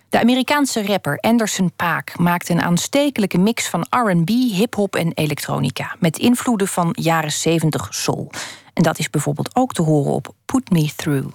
De 0.09 0.21
Amerikaanse 0.21 0.87
rapper 0.87 1.19
Anderson 1.19 1.73
Paak 1.77 2.19
maakt 2.19 2.49
een 2.49 2.63
aanstekelijke 2.63 3.39
mix 3.39 3.69
van 3.69 3.87
RB, 3.91 4.29
hip-hop 4.29 4.97
en 4.97 5.13
elektronica. 5.15 5.97
Met 5.99 6.19
invloeden 6.19 6.69
van 6.69 6.89
jaren 6.93 7.33
70 7.33 7.89
soul. 7.91 8.31
En 8.75 8.83
dat 8.83 8.99
is 8.99 9.11
bijvoorbeeld 9.11 9.57
ook 9.57 9.73
te 9.73 9.83
horen 9.83 10.13
op 10.13 10.35
Put 10.45 10.71
Me 10.71 10.91
Through. 10.97 11.29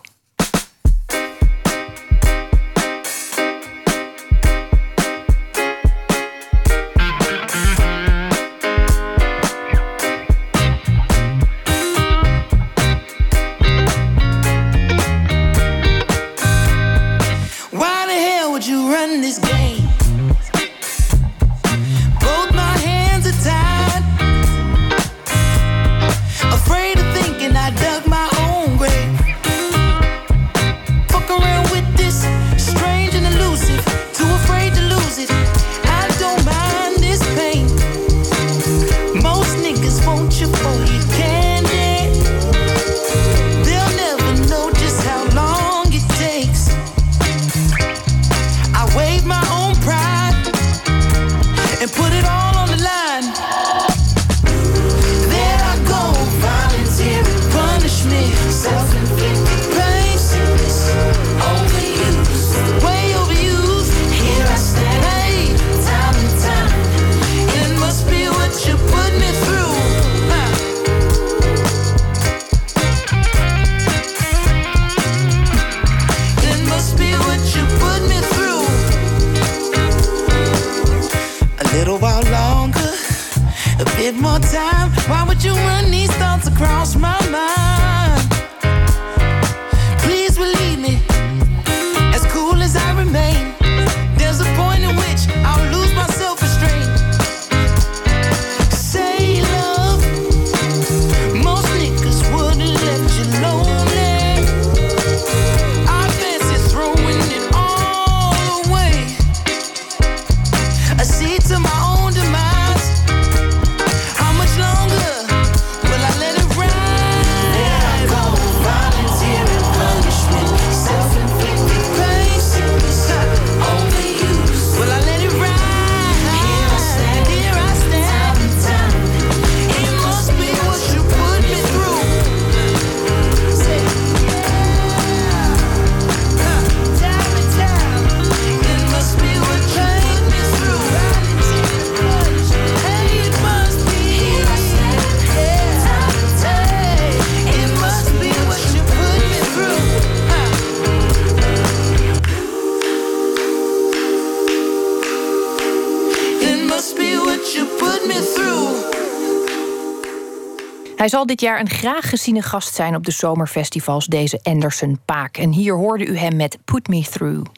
Hij 161.05 161.13
zal 161.13 161.25
dit 161.25 161.41
jaar 161.41 161.59
een 161.59 161.69
graag 161.69 162.09
geziene 162.09 162.41
gast 162.41 162.75
zijn 162.75 162.95
op 162.95 163.05
de 163.05 163.11
zomerfestivals, 163.11 164.05
deze 164.05 164.39
Anderson 164.43 164.99
Paak. 165.05 165.37
En 165.37 165.51
hier 165.51 165.75
hoorde 165.75 166.05
u 166.05 166.17
hem 166.17 166.35
met 166.35 166.57
Put 166.65 166.87
Me 166.87 167.01
Through. 167.01 167.49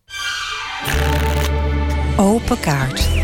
Open 2.17 2.59
kaart. 2.59 3.16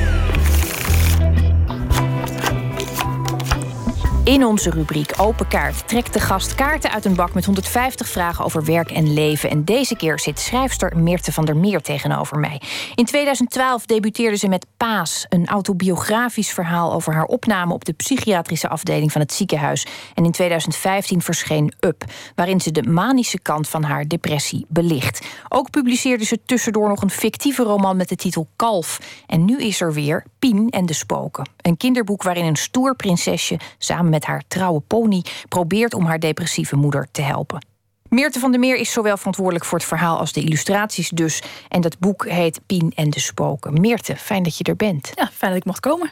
In 4.23 4.45
onze 4.45 4.69
rubriek 4.69 5.13
Open 5.17 5.47
Kaart 5.47 5.87
trekt 5.87 6.13
de 6.13 6.19
gast 6.19 6.55
kaarten 6.55 6.91
uit 6.91 7.05
een 7.05 7.15
bak 7.15 7.33
met 7.33 7.45
150 7.45 8.07
vragen 8.07 8.45
over 8.45 8.65
werk 8.65 8.91
en 8.91 9.13
leven. 9.13 9.49
En 9.49 9.63
deze 9.63 9.95
keer 9.95 10.19
zit 10.19 10.39
schrijfster 10.39 10.97
Meerte 10.97 11.31
van 11.31 11.45
der 11.45 11.57
Meer 11.57 11.81
tegenover 11.81 12.39
mij. 12.39 12.61
In 12.95 13.05
2012 13.05 13.85
debuteerde 13.85 14.37
ze 14.37 14.47
met 14.47 14.65
Paas, 14.77 15.25
een 15.29 15.47
autobiografisch 15.47 16.51
verhaal 16.51 16.93
over 16.93 17.13
haar 17.13 17.25
opname 17.25 17.73
op 17.73 17.85
de 17.85 17.93
psychiatrische 17.93 18.69
afdeling 18.69 19.11
van 19.11 19.21
het 19.21 19.33
ziekenhuis. 19.33 19.85
En 20.13 20.25
in 20.25 20.31
2015 20.31 21.21
verscheen 21.21 21.73
Up, 21.79 22.03
waarin 22.35 22.61
ze 22.61 22.71
de 22.71 22.83
manische 22.83 23.39
kant 23.39 23.69
van 23.69 23.83
haar 23.83 24.07
depressie 24.07 24.65
belicht. 24.69 25.27
Ook 25.49 25.69
publiceerde 25.69 26.25
ze 26.25 26.39
tussendoor 26.45 26.87
nog 26.87 27.01
een 27.01 27.09
fictieve 27.09 27.63
roman 27.63 27.97
met 27.97 28.09
de 28.09 28.15
titel 28.15 28.47
Kalf. 28.55 28.99
En 29.27 29.45
nu 29.45 29.61
is 29.61 29.81
er 29.81 29.93
weer 29.93 30.25
Pien 30.39 30.69
en 30.69 30.85
de 30.85 30.93
Spoken. 30.93 31.49
Een 31.61 31.77
kinderboek 31.77 32.23
waarin 32.23 32.45
een 32.45 32.55
stoer 32.55 32.95
prinsesje 32.95 33.59
samen 33.77 34.11
met 34.13 34.25
haar 34.25 34.43
trouwe 34.47 34.79
pony 34.79 35.23
probeert 35.49 35.93
om 35.93 36.05
haar 36.05 36.19
depressieve 36.19 36.75
moeder 36.75 37.07
te 37.11 37.21
helpen. 37.21 37.65
Meerte 38.09 38.39
van 38.39 38.51
der 38.51 38.59
Meer 38.59 38.75
is 38.75 38.91
zowel 38.91 39.17
verantwoordelijk 39.17 39.65
voor 39.65 39.77
het 39.77 39.87
verhaal 39.87 40.17
als 40.17 40.33
de 40.33 40.41
illustraties 40.41 41.09
dus. 41.09 41.41
En 41.69 41.81
dat 41.81 41.99
boek 41.99 42.27
heet 42.27 42.59
Pien 42.65 42.91
en 42.95 43.09
de 43.09 43.19
Spoken. 43.19 43.81
Meerte, 43.81 44.15
fijn 44.15 44.43
dat 44.43 44.57
je 44.57 44.63
er 44.63 44.75
bent. 44.75 45.11
Ja, 45.15 45.29
fijn 45.33 45.51
dat 45.51 45.59
ik 45.59 45.65
mocht 45.65 45.79
komen. 45.79 46.11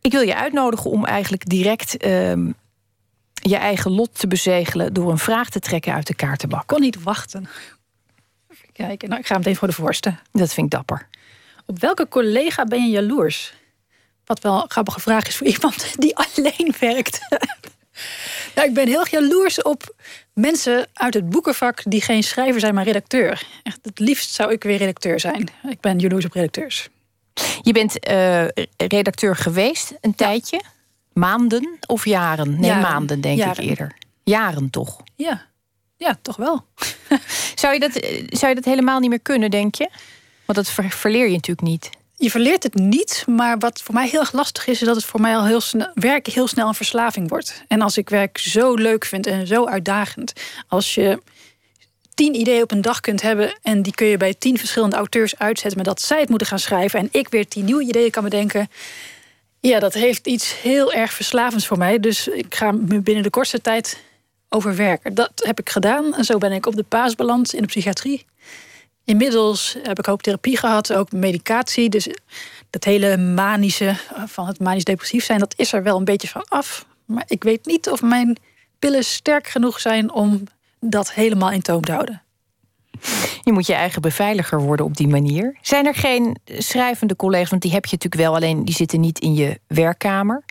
Ik 0.00 0.12
wil 0.12 0.20
je 0.20 0.36
uitnodigen 0.36 0.90
om 0.90 1.04
eigenlijk 1.04 1.48
direct 1.48 1.96
ehm, 1.96 2.52
je 3.32 3.56
eigen 3.56 3.90
lot 3.90 4.18
te 4.18 4.26
bezegelen... 4.26 4.92
door 4.92 5.10
een 5.10 5.18
vraag 5.18 5.48
te 5.50 5.60
trekken 5.60 5.92
uit 5.92 6.06
de 6.06 6.14
kaartenbak. 6.14 6.66
kon 6.66 6.80
niet 6.80 7.02
wachten. 7.02 7.48
Even 8.48 8.72
kijken, 8.72 9.08
nou, 9.08 9.20
ik 9.20 9.26
ga 9.26 9.36
meteen 9.36 9.56
voor 9.56 9.68
de 9.68 9.74
voorste. 9.74 10.14
Dat 10.32 10.52
vind 10.52 10.66
ik 10.66 10.72
dapper. 10.72 11.08
Op 11.66 11.78
welke 11.78 12.08
collega 12.08 12.64
ben 12.64 12.82
je 12.82 12.90
jaloers? 12.90 13.54
Wat 14.28 14.40
wel 14.40 14.62
een 14.62 14.70
grappige 14.70 15.00
vraag 15.00 15.26
is 15.26 15.36
voor 15.36 15.46
iemand 15.56 15.94
die 16.00 16.16
alleen 16.16 16.74
werkt. 16.80 17.18
nou, 18.54 18.68
ik 18.68 18.74
ben 18.74 18.86
heel 18.88 19.06
jaloers 19.10 19.62
op 19.62 19.94
mensen 20.34 20.86
uit 20.92 21.14
het 21.14 21.30
boekenvak 21.30 21.82
die 21.84 22.00
geen 22.00 22.22
schrijver 22.22 22.60
zijn, 22.60 22.74
maar 22.74 22.84
redacteur. 22.84 23.46
Echt, 23.62 23.78
het 23.82 23.98
liefst 23.98 24.34
zou 24.34 24.52
ik 24.52 24.62
weer 24.62 24.76
redacteur 24.76 25.20
zijn. 25.20 25.48
Ik 25.68 25.80
ben 25.80 25.98
jaloers 25.98 26.24
op 26.24 26.32
redacteurs. 26.32 26.88
Je 27.62 27.72
bent 27.72 27.98
eh, 27.98 28.44
redacteur 28.76 29.36
geweest 29.36 29.92
een 30.00 30.14
tijdje. 30.14 30.60
Maanden 31.12 31.78
of 31.86 32.04
jaren? 32.04 32.50
Nee, 32.60 32.70
Jaren. 32.70 32.82
maanden 32.82 33.20
denk 33.20 33.38
Jaren. 33.38 33.62
ik 33.62 33.68
eerder. 33.70 33.96
Jaren 34.24 34.70
toch? 34.70 35.00
Ja, 35.16 35.46
ja 35.96 36.18
toch 36.22 36.36
wel. 36.36 36.64
Zou 37.54 37.74
je, 37.74 37.80
dat, 37.80 37.90
eh, 37.96 38.26
zou 38.28 38.48
je 38.48 38.54
dat 38.54 38.64
helemaal 38.64 39.00
niet 39.00 39.10
meer 39.10 39.20
kunnen, 39.20 39.50
denk 39.50 39.74
je? 39.74 39.88
Want 40.44 40.58
dat 40.58 40.68
ver- 40.70 40.90
verleer 40.90 41.26
je 41.26 41.32
natuurlijk 41.34 41.68
niet. 41.68 41.90
Je 42.20 42.30
verleert 42.30 42.62
het 42.62 42.74
niet, 42.74 43.24
maar 43.26 43.58
wat 43.58 43.82
voor 43.82 43.94
mij 43.94 44.08
heel 44.08 44.20
erg 44.20 44.32
lastig 44.32 44.66
is, 44.66 44.80
is 44.80 44.86
dat 44.86 44.96
het 44.96 45.04
voor 45.04 45.20
mij 45.20 45.36
al 45.36 45.46
heel 45.46 45.60
snel 45.60 45.90
werken 45.94 46.32
heel 46.32 46.48
snel 46.48 46.68
een 46.68 46.74
verslaving 46.74 47.28
wordt. 47.28 47.62
En 47.68 47.80
als 47.80 47.96
ik 47.96 48.08
werk 48.08 48.38
zo 48.38 48.74
leuk 48.74 49.04
vind 49.04 49.26
en 49.26 49.46
zo 49.46 49.66
uitdagend, 49.66 50.32
als 50.68 50.94
je 50.94 51.22
tien 52.14 52.34
ideeën 52.34 52.62
op 52.62 52.70
een 52.70 52.80
dag 52.80 53.00
kunt 53.00 53.22
hebben 53.22 53.58
en 53.62 53.82
die 53.82 53.94
kun 53.94 54.06
je 54.06 54.16
bij 54.16 54.34
tien 54.34 54.58
verschillende 54.58 54.96
auteurs 54.96 55.38
uitzetten, 55.38 55.76
maar 55.76 55.94
dat 55.94 56.00
zij 56.00 56.20
het 56.20 56.28
moeten 56.28 56.46
gaan 56.46 56.58
schrijven 56.58 57.00
en 57.00 57.08
ik 57.10 57.28
weer 57.28 57.48
tien 57.48 57.64
nieuwe 57.64 57.82
ideeën 57.82 58.10
kan 58.10 58.24
bedenken. 58.24 58.70
Ja, 59.60 59.78
dat 59.78 59.94
heeft 59.94 60.26
iets 60.26 60.62
heel 60.62 60.92
erg 60.92 61.12
verslavends 61.12 61.66
voor 61.66 61.78
mij. 61.78 62.00
Dus 62.00 62.28
ik 62.28 62.54
ga 62.54 62.72
me 62.72 63.00
binnen 63.00 63.22
de 63.22 63.30
kortste 63.30 63.60
tijd 63.60 64.02
overwerken. 64.48 65.14
Dat 65.14 65.32
heb 65.34 65.60
ik 65.60 65.70
gedaan. 65.70 66.14
En 66.14 66.24
zo 66.24 66.38
ben 66.38 66.52
ik 66.52 66.66
op 66.66 66.76
de 66.76 66.84
paas 66.88 67.14
beland 67.14 67.54
in 67.54 67.60
de 67.60 67.66
psychiatrie. 67.66 68.26
Inmiddels 69.08 69.76
heb 69.82 69.98
ik 69.98 70.08
ook 70.08 70.20
therapie 70.20 70.56
gehad, 70.56 70.92
ook 70.92 71.12
medicatie. 71.12 71.88
Dus 71.88 72.08
dat 72.70 72.84
hele 72.84 73.16
manische, 73.16 73.86
eh, 73.86 74.22
van 74.26 74.46
het 74.46 74.60
manisch 74.60 74.84
depressief 74.84 75.24
zijn, 75.24 75.38
dat 75.38 75.54
is 75.56 75.72
er 75.72 75.82
wel 75.82 75.96
een 75.96 76.04
beetje 76.04 76.28
van 76.28 76.44
af. 76.48 76.86
Maar 77.04 77.24
ik 77.26 77.42
weet 77.42 77.66
niet 77.66 77.90
of 77.90 78.02
mijn 78.02 78.36
pillen 78.78 79.04
sterk 79.04 79.46
genoeg 79.46 79.80
zijn 79.80 80.12
om 80.12 80.42
dat 80.80 81.12
helemaal 81.12 81.50
in 81.50 81.62
toom 81.62 81.82
te 81.82 81.92
houden. 81.92 82.22
Je 83.42 83.52
moet 83.52 83.66
je 83.66 83.74
eigen 83.74 84.02
beveiliger 84.02 84.60
worden 84.60 84.86
op 84.86 84.96
die 84.96 85.08
manier. 85.08 85.56
Zijn 85.62 85.86
er 85.86 85.94
geen 85.94 86.38
schrijvende 86.44 87.16
collega's? 87.16 87.50
Want 87.50 87.62
die 87.62 87.72
heb 87.72 87.84
je 87.84 87.96
natuurlijk 87.96 88.22
wel, 88.22 88.34
alleen 88.34 88.64
die 88.64 88.74
zitten 88.74 89.00
niet 89.00 89.18
in 89.18 89.34
je 89.34 89.60
werkkamer. 89.66 90.44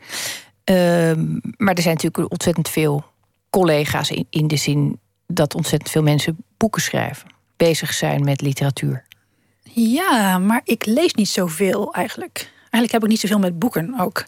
Ehm, 0.64 1.40
maar 1.58 1.74
er 1.74 1.82
zijn 1.82 1.96
natuurlijk 1.96 2.32
ontzettend 2.32 2.70
veel 2.70 3.04
collega's 3.50 4.12
in, 4.12 4.28
in 4.30 4.48
de 4.48 4.58
zin 4.58 5.00
dat 5.28 5.56
ontzettend 5.56 5.92
veel 5.92 6.04
mensen 6.04 6.38
boeken 6.58 6.82
schrijven, 6.82 7.28
bezig 7.58 7.94
zijn 7.94 8.24
met 8.24 8.42
literatuur. 8.42 9.06
Ja, 9.64 10.38
maar 10.38 10.62
ik 10.64 10.86
lees 10.86 11.14
niet 11.14 11.28
zoveel 11.30 11.94
eigenlijk. 11.94 12.52
Eigenlijk 12.78 12.92
heb 12.92 13.04
ik 13.04 13.10
niet 13.10 13.20
zoveel 13.20 13.40
met 13.50 13.60
boeken 13.60 14.00
ook. 14.00 14.24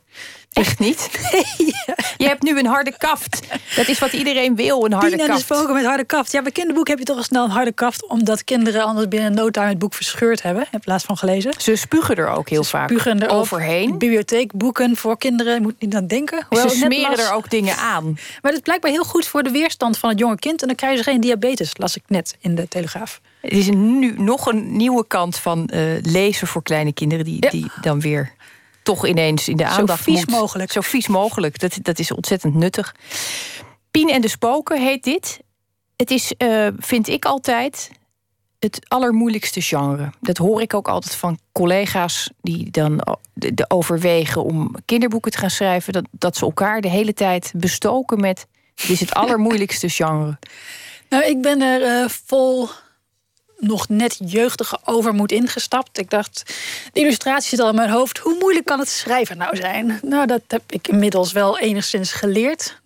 Echt 0.54 0.80
niet? 0.80 1.10
Je 2.18 2.28
hebt 2.28 2.44
nu 2.44 2.60
een 2.60 2.66
harde 2.66 2.94
kaft. 2.98 3.40
Dat 3.76 3.88
is 3.88 4.00
wat 4.00 4.14
iedereen 4.14 4.56
wil, 4.56 4.86
een 4.86 4.92
harde 4.92 5.10
Tien 5.10 5.20
en 5.20 5.26
de 5.26 5.32
kaft. 5.32 5.44
spoken 5.44 5.74
met 5.74 5.86
harde 5.86 6.04
kaft. 6.04 6.32
Ja, 6.32 6.42
bij 6.42 6.52
kinderboek 6.52 6.88
heb 6.88 6.98
je 7.00 7.04
toch 7.04 7.18
al 7.18 7.24
snel 7.24 7.44
een 7.44 7.50
harde 7.50 7.72
kaft... 7.72 8.08
omdat 8.08 8.44
kinderen 8.44 8.84
anders 8.84 9.08
binnen 9.08 9.34
no 9.34 9.50
time 9.50 9.68
het 9.68 9.80
boek 9.80 9.94
verscheurd 9.94 10.42
hebben. 10.42 10.68
In 10.72 10.80
plaats 10.80 11.04
van 11.04 11.18
gelezen. 11.18 11.54
Ze 11.58 11.76
spugen 11.76 12.16
er 12.16 12.28
ook 12.28 12.50
heel 12.50 12.64
vaak 12.64 12.90
er 12.92 13.30
overheen. 13.30 13.98
Bibliotheekboeken 13.98 14.96
voor 14.96 15.18
kinderen, 15.18 15.54
je 15.54 15.62
moet 15.62 15.80
niet 15.80 15.96
aan 15.96 16.08
denken. 16.08 16.46
Hoewel 16.50 16.70
Ze 16.70 16.76
smeren 16.76 17.10
las- 17.18 17.28
er 17.28 17.34
ook 17.34 17.50
dingen 17.50 17.76
aan. 17.78 18.04
Maar 18.14 18.40
dat 18.42 18.54
is 18.54 18.60
blijkbaar 18.60 18.92
heel 18.92 19.04
goed 19.04 19.28
voor 19.28 19.44
de 19.44 19.52
weerstand 19.52 19.98
van 19.98 20.10
het 20.10 20.20
jonge 20.20 20.40
kind... 20.40 20.62
en 20.62 20.68
dan 20.68 20.76
krijgen 20.76 20.98
ze 21.04 21.10
geen 21.10 21.22
diabetes, 21.22 21.72
las 21.78 21.96
ik 21.96 22.04
net 22.08 22.36
in 22.40 22.56
de 22.56 22.68
Telegraaf. 22.68 23.22
Het 23.42 23.52
is 23.52 23.70
nu 23.70 24.14
nog 24.18 24.46
een 24.46 24.78
nieuwe 24.78 25.08
kant 25.08 25.38
van 25.38 25.68
eh, 25.68 25.82
lezen 26.02 26.48
voor 26.48 26.64
kleine 26.64 26.94
kinderen... 26.94 27.26
die, 27.26 27.50
die 27.50 27.72
dan 27.82 28.00
weer 28.02 28.32
toch 28.94 29.08
ineens 29.08 29.48
in 29.48 29.58
de 29.58 29.64
Zo 29.64 29.70
aandacht 29.70 30.04
vies 30.04 30.26
moet. 30.26 30.30
mogelijk. 30.30 30.72
Zo 30.72 30.82
vies 30.82 31.08
mogelijk. 31.08 31.60
Dat, 31.60 31.78
dat 31.82 32.00
is 32.00 32.12
ontzettend 32.12 32.54
nuttig. 32.56 32.96
Pien 33.92 34.10
en 34.10 34.22
de 34.22 34.28
Spoken 34.28 34.82
heet 34.82 35.04
dit. 35.04 35.40
Het 35.96 36.12
is, 36.12 36.34
eh, 36.38 36.68
vind 36.78 37.08
ik 37.08 37.26
altijd, 37.26 37.92
het 38.60 38.80
allermoeilijkste 38.88 39.62
genre. 39.62 40.10
Dat 40.22 40.38
hoor 40.38 40.62
ik 40.62 40.74
ook 40.74 40.88
altijd 40.88 41.16
van 41.16 41.40
collega's 41.52 42.30
die 42.42 42.72
dan 42.72 43.18
de 43.34 43.66
overwegen 43.68 44.44
om 44.44 44.76
kinderboeken 44.86 45.32
te 45.32 45.38
gaan 45.38 45.50
schrijven. 45.50 45.94
Dat, 45.94 46.06
dat 46.12 46.38
ze 46.38 46.46
elkaar 46.46 46.82
de 46.82 46.90
hele 46.90 47.14
tijd 47.14 47.54
bestoken 47.56 48.20
met. 48.20 48.48
Dit 48.76 48.90
is 48.90 49.00
het 49.00 49.14
allermoeilijkste 49.22 49.90
genre. 49.90 50.40
Nou, 51.10 51.24
ik 51.24 51.42
ben 51.42 51.62
er 51.62 51.84
eh, 51.84 52.10
vol 52.10 52.70
nog 53.60 53.90
net 53.90 54.18
jeugdige 54.26 54.80
overmoed 54.84 55.32
ingestapt. 55.32 55.98
Ik 55.98 56.10
dacht, 56.10 56.44
de 56.94 57.00
illustratie 57.00 57.50
zit 57.50 57.60
al 57.60 57.70
in 57.70 57.76
mijn 57.76 57.90
hoofd. 57.90 58.18
Hoe 58.18 58.38
moeilijk 58.40 58.66
kan 58.66 58.80
het 58.80 58.90
schrijven 58.90 59.38
nou 59.38 59.56
zijn? 59.56 60.00
Nou, 60.02 60.28
dat 60.28 60.42
heb 60.48 60.62
ik 60.68 60.88
inmiddels 60.88 61.32
wel 61.32 61.60
enigszins 61.60 62.12
geleerd. 62.12 62.82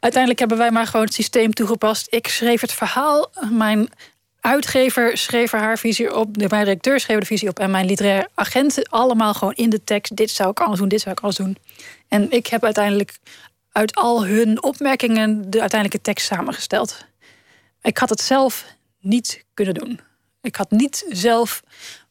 Uiteindelijk 0.00 0.40
hebben 0.40 0.58
wij 0.58 0.70
maar 0.70 0.86
gewoon 0.86 1.06
het 1.06 1.14
systeem 1.14 1.52
toegepast. 1.52 2.06
Ik 2.10 2.28
schreef 2.28 2.60
het 2.60 2.72
verhaal. 2.72 3.30
Mijn 3.50 3.88
uitgever 4.40 5.18
schreef 5.18 5.50
haar 5.50 5.78
visie 5.78 6.16
op. 6.16 6.36
Mijn 6.36 6.64
redacteur 6.64 7.00
schreef 7.00 7.18
de 7.18 7.26
visie 7.26 7.48
op. 7.48 7.58
En 7.58 7.70
mijn 7.70 7.86
literair 7.86 8.28
agent 8.34 8.90
allemaal 8.90 9.34
gewoon 9.34 9.54
in 9.54 9.70
de 9.70 9.84
tekst. 9.84 10.16
Dit 10.16 10.30
zou 10.30 10.50
ik 10.50 10.60
alles 10.60 10.78
doen, 10.78 10.88
dit 10.88 11.00
zou 11.00 11.14
ik 11.14 11.22
alles 11.22 11.36
doen. 11.36 11.56
En 12.08 12.30
ik 12.30 12.46
heb 12.46 12.64
uiteindelijk 12.64 13.18
uit 13.72 13.94
al 13.94 14.26
hun 14.26 14.62
opmerkingen 14.62 15.50
de 15.50 15.60
uiteindelijke 15.60 16.10
tekst 16.10 16.26
samengesteld. 16.26 17.04
Ik 17.82 17.98
had 17.98 18.08
het 18.08 18.20
zelf 18.20 18.64
niet 19.00 19.44
kunnen 19.54 19.74
doen. 19.74 20.00
Ik 20.42 20.56
had 20.56 20.70
niet 20.70 21.06
zelf 21.08 21.62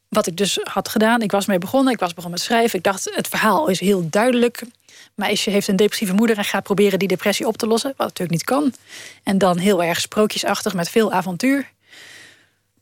wat 0.08 0.26
ik 0.26 0.36
dus 0.36 0.58
had 0.62 0.88
gedaan. 0.88 1.22
Ik 1.22 1.30
was 1.30 1.46
mee 1.46 1.58
begonnen. 1.58 1.92
Ik 1.92 1.98
was 1.98 2.14
begonnen 2.14 2.38
met 2.38 2.48
schrijven. 2.48 2.78
Ik 2.78 2.84
dacht, 2.84 3.10
het 3.14 3.28
verhaal 3.28 3.68
is 3.68 3.80
heel 3.80 4.08
duidelijk. 4.10 4.62
Meisje 5.14 5.50
heeft 5.50 5.68
een 5.68 5.76
depressieve 5.76 6.14
moeder 6.14 6.38
en 6.38 6.44
gaat 6.44 6.62
proberen 6.62 6.98
die 6.98 7.08
depressie 7.08 7.46
op 7.46 7.56
te 7.56 7.66
lossen. 7.66 7.94
Wat 7.96 8.06
natuurlijk 8.06 8.30
niet 8.30 8.44
kan. 8.44 8.74
En 9.22 9.38
dan 9.38 9.58
heel 9.58 9.82
erg 9.82 10.00
sprookjesachtig 10.00 10.74
met 10.74 10.88
veel 10.88 11.12
avontuur. 11.12 11.70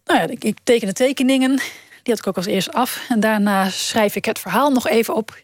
Nou 0.05 0.21
ja, 0.21 0.37
ik 0.39 0.59
teken 0.65 0.87
de 0.87 0.93
tekeningen. 0.93 1.57
Die 2.03 2.15
had 2.15 2.19
ik 2.19 2.27
ook 2.27 2.37
als 2.37 2.47
eerst 2.47 2.73
af. 2.73 3.05
En 3.09 3.21
daarna 3.21 3.71
schrijf 3.71 4.17
ik 4.17 4.25
het 4.25 4.39
verhaal 4.39 4.71
nog 4.71 4.89
even 4.89 5.15
op. 5.15 5.37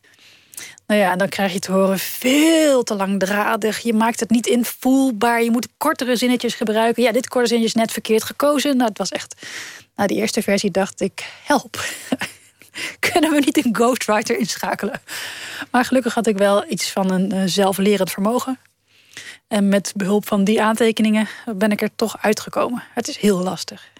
Nou 0.94 1.06
ja, 1.06 1.16
dan 1.16 1.28
krijg 1.28 1.52
je 1.52 1.58
te 1.58 1.72
horen 1.72 1.98
veel 1.98 2.82
te 2.82 2.94
langdradig. 2.94 3.78
Je 3.78 3.94
maakt 3.94 4.20
het 4.20 4.30
niet 4.30 4.46
invoelbaar. 4.46 5.42
Je 5.42 5.50
moet 5.50 5.68
kortere 5.76 6.16
zinnetjes 6.16 6.54
gebruiken. 6.54 7.02
Ja, 7.02 7.12
dit 7.12 7.28
korte 7.28 7.48
zinnetje 7.48 7.74
is 7.74 7.80
net 7.80 7.92
verkeerd 7.92 8.22
gekozen. 8.22 8.76
Nou, 8.76 8.88
het 8.88 8.98
was 8.98 9.10
echt... 9.10 9.46
Na 9.96 10.06
die 10.06 10.16
eerste 10.16 10.42
versie 10.42 10.70
dacht 10.70 11.00
ik, 11.00 11.24
help. 11.44 11.84
Kunnen 13.10 13.30
we 13.30 13.38
niet 13.38 13.64
een 13.64 13.74
ghostwriter 13.74 14.38
inschakelen? 14.38 15.00
Maar 15.70 15.84
gelukkig 15.84 16.14
had 16.14 16.26
ik 16.26 16.38
wel 16.38 16.64
iets 16.68 16.90
van 16.90 17.10
een 17.10 17.34
uh, 17.34 17.42
zelflerend 17.46 18.10
vermogen. 18.10 18.58
En 19.48 19.68
met 19.68 19.92
behulp 19.96 20.26
van 20.26 20.44
die 20.44 20.62
aantekeningen 20.62 21.28
ben 21.56 21.70
ik 21.70 21.82
er 21.82 21.90
toch 21.96 22.16
uitgekomen. 22.20 22.82
Het 22.92 23.08
is 23.08 23.16
heel 23.16 23.38
lastig. 23.42 23.92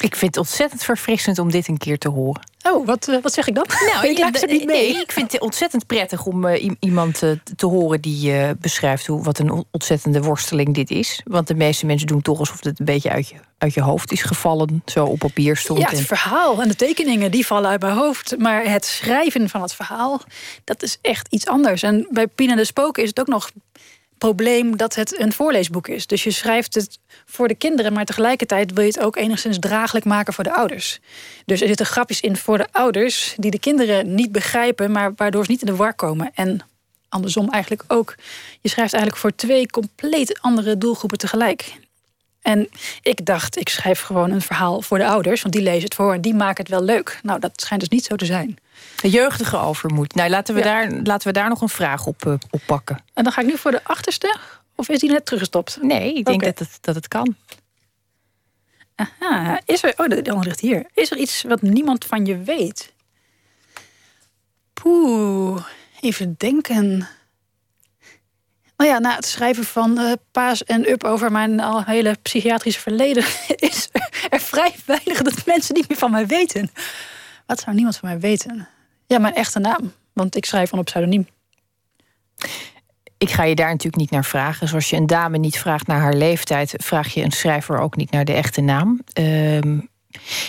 Ik 0.00 0.16
vind 0.16 0.34
het 0.34 0.36
ontzettend 0.36 0.84
verfrissend 0.84 1.38
om 1.38 1.50
dit 1.50 1.68
een 1.68 1.78
keer 1.78 1.98
te 1.98 2.08
horen. 2.08 2.42
Oh, 2.62 2.86
wat, 2.86 3.08
uh, 3.08 3.22
wat 3.22 3.32
zeg 3.32 3.48
ik 3.48 3.54
dan? 3.54 3.66
Nou, 3.92 4.06
ik 4.10 4.18
luister 4.18 4.48
niet 4.48 4.64
mee. 4.64 4.92
Nee, 4.92 5.02
ik 5.02 5.12
vind 5.12 5.32
het 5.32 5.40
ontzettend 5.40 5.86
prettig 5.86 6.26
om 6.26 6.44
uh, 6.44 6.70
iemand 6.78 7.22
uh, 7.22 7.30
te 7.56 7.66
horen 7.66 8.00
die 8.00 8.54
beschrijft 8.54 9.06
hoe, 9.06 9.22
wat 9.22 9.38
een 9.38 9.64
ontzettende 9.70 10.22
worsteling 10.22 10.74
dit 10.74 10.90
is. 10.90 11.20
Want 11.24 11.46
de 11.46 11.54
meeste 11.54 11.86
mensen 11.86 12.06
doen 12.06 12.22
toch 12.22 12.38
alsof 12.38 12.62
het 12.62 12.78
een 12.78 12.84
beetje 12.84 13.10
uit 13.10 13.28
je, 13.28 13.34
uit 13.58 13.74
je 13.74 13.80
hoofd 13.80 14.12
is 14.12 14.22
gevallen, 14.22 14.82
zo 14.86 15.04
op 15.04 15.18
papier 15.18 15.56
stond. 15.56 15.78
Ja, 15.78 15.88
het 15.88 16.00
verhaal 16.00 16.62
en 16.62 16.68
de 16.68 16.76
tekeningen 16.76 17.30
die 17.30 17.46
vallen 17.46 17.70
uit 17.70 17.80
mijn 17.80 17.96
hoofd. 17.96 18.38
Maar 18.38 18.64
het 18.64 18.84
schrijven 18.84 19.48
van 19.48 19.62
het 19.62 19.74
verhaal, 19.74 20.20
dat 20.64 20.82
is 20.82 20.98
echt 21.00 21.28
iets 21.30 21.46
anders. 21.46 21.82
En 21.82 22.06
bij 22.10 22.26
Pien 22.26 22.56
de 22.56 22.64
Spoken 22.64 23.02
is 23.02 23.08
het 23.08 23.20
ook 23.20 23.26
nog 23.26 23.50
probleem 24.18 24.76
dat 24.76 24.94
het 24.94 25.20
een 25.20 25.32
voorleesboek 25.32 25.88
is. 25.88 26.06
Dus 26.06 26.24
je 26.24 26.30
schrijft 26.30 26.74
het 26.74 26.98
voor 27.26 27.48
de 27.48 27.54
kinderen, 27.54 27.92
maar 27.92 28.04
tegelijkertijd 28.04 28.72
wil 28.72 28.84
je 28.84 28.90
het 28.90 29.00
ook 29.00 29.16
enigszins 29.16 29.58
draaglijk 29.58 30.04
maken 30.04 30.32
voor 30.32 30.44
de 30.44 30.54
ouders. 30.54 31.00
Dus 31.44 31.60
er 31.60 31.66
zitten 31.66 31.86
grapjes 31.86 32.20
in 32.20 32.36
voor 32.36 32.58
de 32.58 32.66
ouders 32.70 33.34
die 33.36 33.50
de 33.50 33.58
kinderen 33.58 34.14
niet 34.14 34.32
begrijpen, 34.32 34.90
maar 34.92 35.12
waardoor 35.16 35.44
ze 35.44 35.50
niet 35.50 35.60
in 35.60 35.66
de 35.66 35.76
war 35.76 35.94
komen. 35.94 36.30
En 36.34 36.60
andersom 37.08 37.50
eigenlijk 37.50 37.84
ook. 37.88 38.14
Je 38.60 38.68
schrijft 38.68 38.92
eigenlijk 38.92 39.22
voor 39.22 39.34
twee 39.34 39.70
compleet 39.70 40.38
andere 40.40 40.78
doelgroepen 40.78 41.18
tegelijk. 41.18 41.82
En 42.42 42.68
ik 43.02 43.26
dacht, 43.26 43.56
ik 43.56 43.68
schrijf 43.68 44.00
gewoon 44.00 44.30
een 44.30 44.42
verhaal 44.42 44.82
voor 44.82 44.98
de 44.98 45.06
ouders, 45.06 45.42
want 45.42 45.54
die 45.54 45.62
lezen 45.62 45.84
het 45.84 45.94
voor 45.94 46.12
en 46.12 46.20
die 46.20 46.34
maken 46.34 46.62
het 46.64 46.72
wel 46.72 46.82
leuk. 46.82 47.20
Nou, 47.22 47.40
dat 47.40 47.60
schijnt 47.60 47.82
dus 47.82 47.90
niet 47.90 48.04
zo 48.04 48.16
te 48.16 48.24
zijn. 48.24 48.58
De 49.00 49.10
jeugdige 49.10 49.58
overmoed. 49.58 50.14
Nou, 50.14 50.30
laten 50.30 50.54
we, 50.54 50.62
daar, 50.62 50.90
laten 51.02 51.26
we 51.26 51.32
daar 51.32 51.48
nog 51.48 51.60
een 51.60 51.68
vraag 51.68 52.06
op, 52.06 52.24
uh, 52.26 52.34
op 52.50 52.60
pakken. 52.66 52.98
En 53.14 53.24
dan 53.24 53.32
ga 53.32 53.40
ik 53.40 53.46
nu 53.46 53.58
voor 53.58 53.70
de 53.70 53.84
achterste, 53.84 54.36
of 54.74 54.88
is 54.88 54.98
die 54.98 55.10
net 55.10 55.24
teruggestopt? 55.24 55.78
Nee, 55.82 56.14
ik 56.14 56.24
denk 56.24 56.44
dat, 56.44 56.58
het, 56.58 56.78
dat 56.80 56.94
het 56.94 57.08
kan. 57.08 57.36
Aha, 58.94 59.60
is 59.64 59.82
er, 59.82 59.94
oh, 59.96 60.08
de 60.08 60.16
andere 60.16 60.44
ligt 60.44 60.60
hier. 60.60 60.86
Is 60.94 61.10
er 61.10 61.16
iets 61.16 61.42
wat 61.42 61.62
niemand 61.62 62.04
van 62.04 62.26
je 62.26 62.38
weet? 62.38 62.92
Poeh, 64.72 65.64
even 66.00 66.34
denken. 66.38 67.08
Nou 68.76 68.90
ja, 68.90 68.98
na 68.98 69.14
het 69.14 69.26
schrijven 69.26 69.64
van 69.64 70.00
uh, 70.00 70.12
Paas 70.30 70.64
en 70.64 70.90
Up 70.90 71.04
over 71.04 71.32
mijn 71.32 71.60
al 71.60 71.84
hele 71.84 72.16
psychiatrische 72.22 72.80
verleden... 72.80 73.24
is 73.70 73.88
er, 74.30 74.40
vrij 74.40 74.74
weinig 74.86 75.22
dat 75.22 75.46
mensen 75.46 75.74
niet 75.74 75.88
meer 75.88 75.98
van 75.98 76.10
mij 76.10 76.26
weten. 76.26 76.70
Wat 77.46 77.60
zou 77.60 77.74
niemand 77.74 77.96
van 77.96 78.08
mij 78.08 78.20
weten? 78.20 78.68
Ja, 79.06 79.18
mijn 79.18 79.34
echte 79.34 79.58
naam. 79.58 79.92
Want 80.12 80.36
ik 80.36 80.44
schrijf 80.44 80.70
van 80.70 80.78
op 80.78 80.84
pseudoniem. 80.84 81.26
Ik 83.18 83.30
ga 83.30 83.44
je 83.44 83.54
daar 83.54 83.70
natuurlijk 83.70 83.96
niet 83.96 84.10
naar 84.10 84.24
vragen. 84.24 84.68
Zoals 84.68 84.90
je 84.90 84.96
een 84.96 85.06
dame 85.06 85.38
niet 85.38 85.58
vraagt 85.58 85.86
naar 85.86 86.00
haar 86.00 86.14
leeftijd, 86.14 86.74
vraag 86.76 87.14
je 87.14 87.22
een 87.22 87.32
schrijver 87.32 87.78
ook 87.78 87.96
niet 87.96 88.10
naar 88.10 88.24
de 88.24 88.32
echte 88.32 88.60
naam. 88.60 89.00
Ehm, 89.12 89.80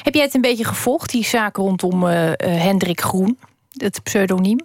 heb 0.03 0.13
jij 0.13 0.23
het 0.23 0.33
een 0.33 0.41
beetje 0.41 0.65
gevolgd, 0.65 1.11
die 1.11 1.25
zaak 1.25 1.55
rondom 1.55 2.03
uh, 2.03 2.31
Hendrik 2.37 3.01
Groen, 3.01 3.37
het 3.77 4.03
pseudoniem? 4.03 4.59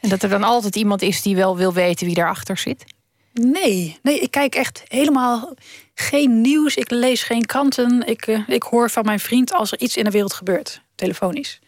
En 0.00 0.08
dat 0.08 0.22
er 0.22 0.28
dan 0.28 0.42
altijd 0.42 0.76
iemand 0.76 1.02
is 1.02 1.22
die 1.22 1.36
wel 1.36 1.56
wil 1.56 1.72
weten 1.72 2.06
wie 2.06 2.14
daarachter 2.14 2.58
zit? 2.58 2.84
Nee, 3.32 3.98
nee, 4.02 4.20
ik 4.20 4.30
kijk 4.30 4.54
echt 4.54 4.82
helemaal 4.88 5.54
geen 5.94 6.40
nieuws. 6.40 6.76
Ik 6.76 6.90
lees 6.90 7.22
geen 7.22 7.46
kranten. 7.46 8.06
Ik, 8.06 8.26
uh, 8.26 8.48
ik 8.48 8.62
hoor 8.62 8.90
van 8.90 9.04
mijn 9.04 9.20
vriend 9.20 9.52
als 9.52 9.72
er 9.72 9.80
iets 9.80 9.96
in 9.96 10.04
de 10.04 10.10
wereld 10.10 10.32
gebeurt, 10.32 10.82
telefonisch. 10.94 11.60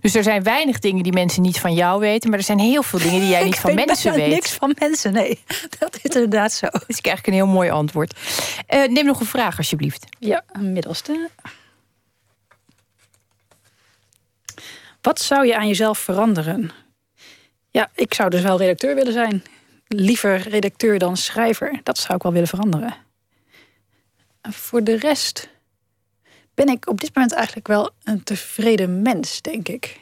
Dus 0.00 0.14
er 0.14 0.22
zijn 0.22 0.42
weinig 0.42 0.78
dingen 0.78 1.02
die 1.02 1.12
mensen 1.12 1.42
niet 1.42 1.60
van 1.60 1.74
jou 1.74 2.00
weten, 2.00 2.30
maar 2.30 2.38
er 2.38 2.44
zijn 2.44 2.58
heel 2.58 2.82
veel 2.82 2.98
dingen 2.98 3.20
die 3.20 3.28
jij 3.28 3.44
niet 3.50 3.58
van 3.58 3.74
mensen 3.74 4.12
weet. 4.12 4.28
Niks 4.28 4.52
van 4.52 4.74
mensen, 4.78 5.12
nee. 5.12 5.40
Dat 5.78 5.98
is 6.02 6.14
inderdaad 6.14 6.52
zo. 6.52 6.66
Dat 6.66 6.84
is 6.86 7.00
eigenlijk 7.00 7.26
een 7.26 7.32
heel 7.32 7.54
mooi 7.54 7.70
antwoord. 7.70 8.18
Uh, 8.74 8.88
neem 8.88 9.04
nog 9.04 9.20
een 9.20 9.26
vraag, 9.26 9.58
alsjeblieft. 9.58 10.06
Ja, 10.18 10.44
een 10.52 10.72
middelste. 10.72 11.30
Wat 15.00 15.20
zou 15.20 15.46
je 15.46 15.56
aan 15.56 15.68
jezelf 15.68 15.98
veranderen? 15.98 16.70
Ja, 17.70 17.90
ik 17.94 18.14
zou 18.14 18.30
dus 18.30 18.42
wel 18.42 18.58
redacteur 18.58 18.94
willen 18.94 19.12
zijn. 19.12 19.44
Liever 19.86 20.48
redacteur 20.48 20.98
dan 20.98 21.16
schrijver. 21.16 21.80
Dat 21.82 21.98
zou 21.98 22.14
ik 22.14 22.22
wel 22.22 22.32
willen 22.32 22.48
veranderen. 22.48 22.94
En 24.40 24.52
voor 24.52 24.84
de 24.84 24.96
rest 24.96 25.48
ben 26.56 26.68
ik 26.68 26.88
op 26.88 27.00
dit 27.00 27.14
moment 27.14 27.34
eigenlijk 27.34 27.66
wel 27.66 27.90
een 28.04 28.22
tevreden 28.22 29.02
mens, 29.02 29.42
denk 29.42 29.68
ik. 29.68 30.00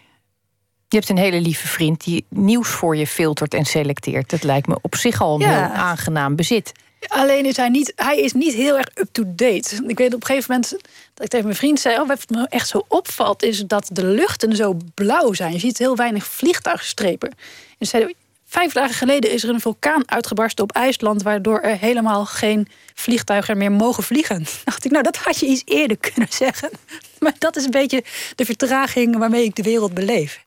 Je 0.89 0.97
hebt 0.97 1.09
een 1.09 1.19
hele 1.19 1.41
lieve 1.41 1.69
vriend 1.69 2.05
die 2.05 2.25
nieuws 2.29 2.69
voor 2.69 2.97
je 2.97 3.07
filtert 3.07 3.55
en 3.55 3.65
selecteert. 3.65 4.31
Dat 4.31 4.43
lijkt 4.43 4.67
me 4.67 4.79
op 4.83 4.95
zich 4.95 5.21
al 5.21 5.35
een 5.35 5.49
heel 5.49 5.73
aangenaam 5.73 6.37
bezit. 6.37 6.73
Alleen 7.09 7.47
is 7.47 7.57
hij 7.57 7.69
niet, 7.69 7.93
hij 7.97 8.21
is 8.21 8.33
niet 8.33 8.55
heel 8.55 8.77
erg 8.77 8.89
up-to-date. 8.95 9.85
Ik 9.87 9.99
weet 9.99 10.15
op 10.15 10.21
een 10.21 10.27
gegeven 10.27 10.53
moment 10.53 10.71
dat 11.15 11.25
ik 11.25 11.29
tegen 11.29 11.45
mijn 11.47 11.59
vriend 11.59 11.81
zei: 11.81 12.01
oh, 12.01 12.09
Wat 12.09 12.25
me 12.29 12.47
echt 12.49 12.69
zo 12.69 12.85
opvalt, 12.89 13.43
is 13.43 13.65
dat 13.67 13.89
de 13.93 14.05
luchten 14.05 14.57
zo 14.57 14.77
blauw 14.95 15.33
zijn. 15.33 15.53
Je 15.53 15.59
ziet 15.59 15.79
heel 15.79 15.97
weinig 15.97 16.27
vliegtuigstrepen. 16.27 17.35
En 17.79 17.87
zei 17.87 18.15
Vijf 18.55 18.73
dagen 18.73 18.95
geleden 18.95 19.31
is 19.31 19.43
er 19.43 19.49
een 19.49 19.61
vulkaan 19.61 20.11
uitgebarsten 20.11 20.65
op 20.65 20.73
IJsland, 20.73 21.23
waardoor 21.23 21.61
er 21.61 21.79
helemaal 21.79 22.25
geen 22.27 22.69
vliegtuigen 22.95 23.59
meer 23.59 23.73
mogen 23.73 24.03
vliegen. 24.03 24.45
dacht 24.65 24.85
ik, 24.85 24.91
nou, 24.91 25.03
dat 25.03 25.17
had 25.17 25.39
je 25.39 25.47
iets 25.47 25.63
eerder 25.65 25.97
kunnen 25.97 26.33
zeggen. 26.33 26.71
Maar 27.19 27.35
dat 27.39 27.57
is 27.57 27.65
een 27.65 27.71
beetje 27.71 28.05
de 28.35 28.45
vertraging 28.45 29.17
waarmee 29.17 29.45
ik 29.45 29.55
de 29.55 29.63
wereld 29.63 29.95
beleef. 29.95 30.45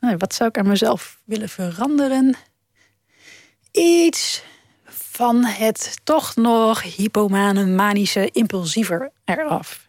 Nou, 0.00 0.16
wat 0.16 0.34
zou 0.34 0.48
ik 0.48 0.58
aan 0.58 0.68
mezelf 0.68 1.18
willen 1.24 1.48
veranderen? 1.48 2.36
Iets 3.72 4.42
van 4.84 5.44
het 5.44 5.98
toch 6.04 6.36
nog 6.36 6.82
hypomane, 6.82 7.66
manische, 7.66 8.30
impulsiever 8.32 9.10
eraf. 9.24 9.84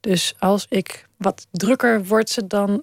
Dus 0.00 0.34
als 0.38 0.66
ik 0.68 1.06
wat 1.16 1.46
drukker 1.50 2.04
word, 2.04 2.50
dan 2.50 2.82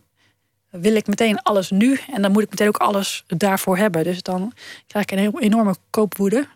wil 0.70 0.95
ik 0.95 1.07
meteen 1.07 1.41
alles 1.41 1.70
nu 1.70 1.99
en 2.13 2.22
dan 2.22 2.32
moet 2.32 2.43
ik 2.43 2.49
meteen 2.49 2.67
ook 2.67 2.78
alles 2.78 3.24
daarvoor 3.28 3.78
hebben. 3.78 4.03
Dus 4.03 4.22
dan 4.22 4.53
krijg 4.88 5.05
ik 5.05 5.11
een 5.11 5.38
enorme 5.39 5.76
koopwoede. 5.89 6.47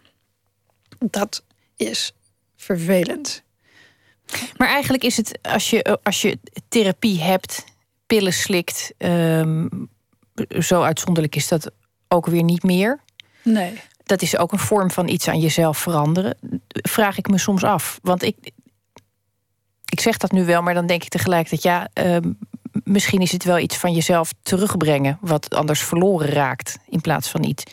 Dat 0.99 1.43
is 1.75 2.13
vervelend. 2.55 3.43
Maar 4.57 4.67
eigenlijk 4.67 5.03
is 5.03 5.17
het 5.17 5.39
als 5.41 5.69
je, 5.69 5.99
als 6.03 6.21
je 6.21 6.39
therapie 6.67 7.21
hebt, 7.21 7.63
pillen 8.05 8.33
slikt, 8.33 8.93
um, 8.97 9.89
zo 10.59 10.81
uitzonderlijk 10.81 11.35
is 11.35 11.47
dat 11.47 11.71
ook 12.07 12.25
weer 12.25 12.43
niet 12.43 12.63
meer. 12.63 12.99
Nee. 13.41 13.81
Dat 14.03 14.21
is 14.21 14.37
ook 14.37 14.51
een 14.51 14.59
vorm 14.59 14.91
van 14.91 15.07
iets 15.07 15.27
aan 15.27 15.39
jezelf 15.39 15.77
veranderen. 15.77 16.37
Vraag 16.69 17.17
ik 17.17 17.27
me 17.29 17.37
soms 17.37 17.63
af. 17.63 17.99
Want 18.01 18.23
ik, 18.23 18.51
ik 19.85 19.99
zeg 19.99 20.17
dat 20.17 20.31
nu 20.31 20.45
wel, 20.45 20.61
maar 20.61 20.73
dan 20.73 20.87
denk 20.87 21.03
ik 21.03 21.09
tegelijkertijd, 21.09 21.63
ja, 21.63 21.89
um, 21.93 22.37
misschien 22.83 23.21
is 23.21 23.31
het 23.31 23.43
wel 23.43 23.59
iets 23.59 23.77
van 23.77 23.93
jezelf 23.93 24.33
terugbrengen, 24.43 25.17
wat 25.21 25.55
anders 25.55 25.81
verloren 25.81 26.29
raakt 26.29 26.77
in 26.89 27.01
plaats 27.01 27.29
van 27.29 27.43
iets. 27.43 27.63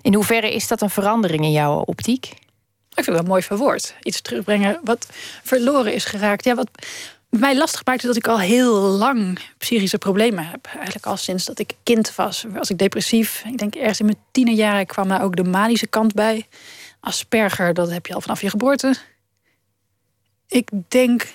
In 0.00 0.14
hoeverre 0.14 0.54
is 0.54 0.68
dat 0.68 0.80
een 0.80 0.90
verandering 0.90 1.44
in 1.44 1.52
jouw 1.52 1.78
optiek? 1.78 2.24
Ik 2.24 3.04
vind 3.04 3.06
het 3.06 3.16
wel 3.16 3.34
mooi 3.34 3.42
verwoord. 3.42 3.94
Iets 4.02 4.20
terugbrengen 4.20 4.80
wat 4.84 5.06
verloren 5.42 5.94
is 5.94 6.04
geraakt. 6.04 6.44
Ja, 6.44 6.54
wat 6.54 6.70
mij 7.28 7.56
lastig 7.56 7.84
maakt 7.84 8.00
is 8.00 8.06
dat 8.06 8.16
ik 8.16 8.28
al 8.28 8.38
heel 8.38 8.74
lang 8.80 9.38
psychische 9.58 9.98
problemen 9.98 10.46
heb. 10.46 10.66
Eigenlijk 10.74 11.06
al 11.06 11.16
sinds 11.16 11.44
dat 11.44 11.58
ik 11.58 11.74
kind 11.82 12.14
was. 12.14 12.44
Was 12.48 12.70
ik 12.70 12.78
depressief. 12.78 13.44
Ik 13.46 13.58
denk 13.58 13.74
ergens 13.74 14.00
in 14.00 14.06
mijn 14.06 14.18
tienerjaren 14.30 14.86
kwam 14.86 15.08
daar 15.08 15.22
ook 15.22 15.36
de 15.36 15.44
manische 15.44 15.86
kant 15.86 16.14
bij. 16.14 16.46
Asperger, 17.00 17.74
dat 17.74 17.90
heb 17.90 18.06
je 18.06 18.14
al 18.14 18.20
vanaf 18.20 18.40
je 18.40 18.50
geboorte. 18.50 18.94
Ik 20.48 20.70
denk 20.88 21.26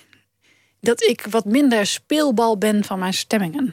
dat 0.79 1.03
ik 1.03 1.25
wat 1.29 1.45
minder 1.45 1.85
speelbal 1.85 2.57
ben 2.57 2.83
van 2.83 2.99
mijn 2.99 3.13
stemmingen. 3.13 3.69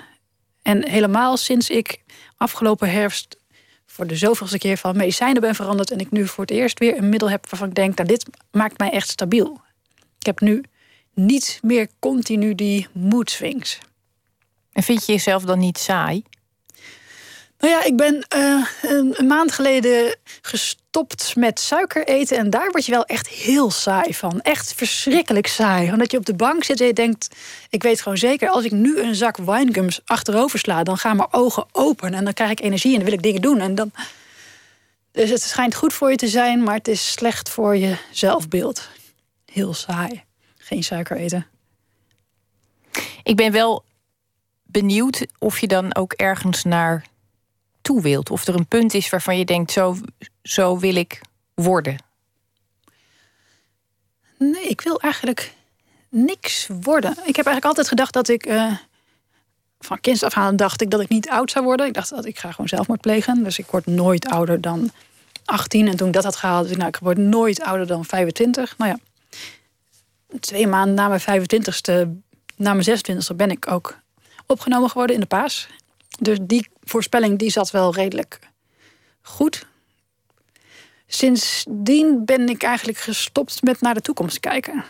En 0.63 0.89
helemaal 0.89 1.37
sinds 1.37 1.71
ik 1.71 2.01
afgelopen 2.37 2.91
herfst 2.91 3.37
voor 3.87 4.07
de 4.07 4.17
zoveelste 4.17 4.59
keer 4.59 4.77
van 4.77 4.97
medicijnen 4.97 5.41
ben 5.41 5.55
veranderd 5.55 5.91
en 5.91 5.99
ik 5.99 6.11
nu 6.11 6.27
voor 6.27 6.45
het 6.45 6.53
eerst 6.53 6.79
weer 6.79 6.99
een 6.99 7.09
middel 7.09 7.31
heb 7.31 7.51
waarvan 7.51 7.69
ik 7.69 7.75
denk, 7.75 7.97
nou, 7.97 8.09
dit 8.09 8.27
maakt 8.51 8.79
mij 8.79 8.91
echt 8.91 9.09
stabiel. 9.09 9.61
Ik 10.19 10.27
heb 10.27 10.41
nu 10.41 10.65
niet 11.15 11.59
meer 11.63 11.89
continu 11.99 12.55
die 12.55 12.89
mood 12.93 13.31
swings. 13.31 13.79
En 14.73 14.83
vind 14.83 15.07
je 15.07 15.13
jezelf 15.13 15.45
dan 15.45 15.59
niet 15.59 15.79
saai? 15.79 16.23
Nou 17.63 17.75
ja, 17.75 17.85
ik 17.85 17.97
ben 17.97 18.25
een, 18.29 19.15
een, 19.19 19.27
maand 19.27 19.53
geleden 19.53 20.17
gestopt 20.41 21.37
met 21.37 21.61
suiker 21.61 22.07
eten. 22.07 22.37
En 22.37 22.51
daar 22.51 22.71
word 22.71 22.87
je 22.87 22.93
wel 22.93 23.05
echt 23.05 23.29
heel 23.29 23.71
saai 23.71 24.15
van. 24.15 24.41
Echt 24.41 24.75
verschrikkelijk 24.75 25.47
saai. 25.47 25.93
Omdat 25.93 26.11
je 26.11 26.17
op 26.17 26.27
de 26.27 26.35
bank 26.35 26.65
zit 26.65 26.81
en 26.81 26.87
je 26.87 26.93
denkt... 26.93 27.37
ik 27.71 27.83
weet 27.83 28.01
gewoon 28.01 28.19
zeker, 28.19 28.49
als 28.49 28.65
ik 28.65 28.71
nu 28.71 29.01
een 29.01 29.15
zak 29.15 29.37
winegums 29.37 30.01
achterover 30.05 30.59
sla... 30.59 30.83
dan 30.83 30.99
gaan 30.99 31.17
mijn 31.17 31.33
ogen 31.33 31.67
open 31.73 32.15
en 32.15 32.25
dan 32.25 32.33
krijg 32.33 32.51
ik 32.51 32.61
energie 32.61 32.91
en 32.91 32.97
dan 32.97 33.05
wil 33.05 33.15
ik 33.19 33.23
dingen 33.23 33.43
doen. 33.43 33.59
En 33.59 33.75
dan... 33.75 33.93
Dus 35.13 35.31
het 35.31 35.43
schijnt 35.43 35.75
goed 35.75 35.93
voor 35.93 36.11
je 36.11 36.17
te 36.17 36.29
zijn, 36.29 36.63
maar 36.63 36.75
het 36.75 36.89
is 36.89 37.13
slecht 37.13 37.49
voor 37.49 37.77
je 37.77 37.97
zelfbeeld. 38.11 38.89
Heel 39.53 39.75
saai. 39.75 40.23
Geen 40.57 40.83
suiker 40.85 41.17
eten. 41.17 41.47
Ik 43.23 43.37
ben 43.37 43.53
wel 43.53 43.85
benieuwd 44.63 45.27
of 45.39 45.59
je 45.59 45.67
dan 45.67 45.95
ook 45.95 46.13
ergens 46.13 46.65
naar 46.65 47.11
toe 47.83 48.03
wilt. 48.03 48.31
Of 48.31 48.47
er 48.47 48.55
een 48.55 48.67
punt 48.67 48.95
is 48.95 49.11
waarvan 49.11 49.39
je 49.39 49.45
denkt, 49.45 49.73
zo, 49.73 49.97
zo 50.43 50.79
wil 50.79 50.95
ik 50.95 51.21
worden. 51.55 51.97
Nee, 54.39 54.69
ik 54.69 54.81
wil 54.81 55.01
eigenlijk 55.01 55.55
niks 56.09 56.69
worden. 56.81 57.11
Ik 57.11 57.37
heb 57.37 57.47
eigenlijk 57.47 57.65
altijd 57.65 57.89
gedacht 57.89 58.13
dat 58.13 58.29
ik. 58.29 58.47
Uh, 58.47 58.73
van 59.85 60.01
kinds 60.01 60.23
af 60.23 60.37
aan 60.37 60.57
dacht 60.57 60.81
ik 60.81 60.91
dat 60.91 61.01
ik 61.01 61.09
niet 61.09 61.29
oud 61.29 61.51
zou 61.51 61.65
worden. 61.65 61.87
Ik 61.87 61.95
dacht 61.95 62.11
dat 62.11 62.25
ik 62.25 62.39
ga 62.39 62.51
gewoon 62.51 62.69
zelfmoord 62.69 63.01
plegen. 63.01 63.45
Dus 63.45 63.59
ik 63.59 63.67
word 63.67 63.87
nooit 63.87 64.27
ouder 64.27 64.61
dan 64.61 64.91
18. 65.45 65.89
En 65.89 65.97
toen 65.97 66.07
ik 66.07 66.13
dat 66.13 66.25
had 66.25 66.37
gehaald, 66.37 66.61
dacht 66.61 66.73
ik, 66.73 66.79
nou, 66.79 66.89
ik 66.89 66.97
word 66.97 67.19
nooit 67.19 67.63
ouder 67.63 67.87
dan 67.87 68.05
25. 68.05 68.79
Nou 68.79 68.91
ja, 68.91 68.99
twee 70.41 70.67
maanden 70.67 70.95
na 70.95 71.09
mijn 71.09 71.21
25ste, 71.21 72.09
na 72.57 72.75
mijn 72.75 72.99
26ste, 72.99 73.37
ben 73.37 73.51
ik 73.51 73.71
ook 73.71 73.99
opgenomen 74.47 74.89
geworden 74.89 75.15
in 75.15 75.21
de 75.21 75.27
paas. 75.27 75.69
Dus 76.23 76.39
die 76.43 76.69
voorspelling 76.81 77.39
die 77.39 77.51
zat 77.51 77.71
wel 77.71 77.95
redelijk 77.95 78.39
goed. 79.23 79.67
Sindsdien 81.07 82.25
ben 82.25 82.49
ik 82.49 82.63
eigenlijk 82.63 82.99
gestopt 82.99 83.63
met 83.63 83.81
naar 83.81 83.95
de 83.95 84.01
toekomst 84.01 84.41
kijken. 84.41 84.85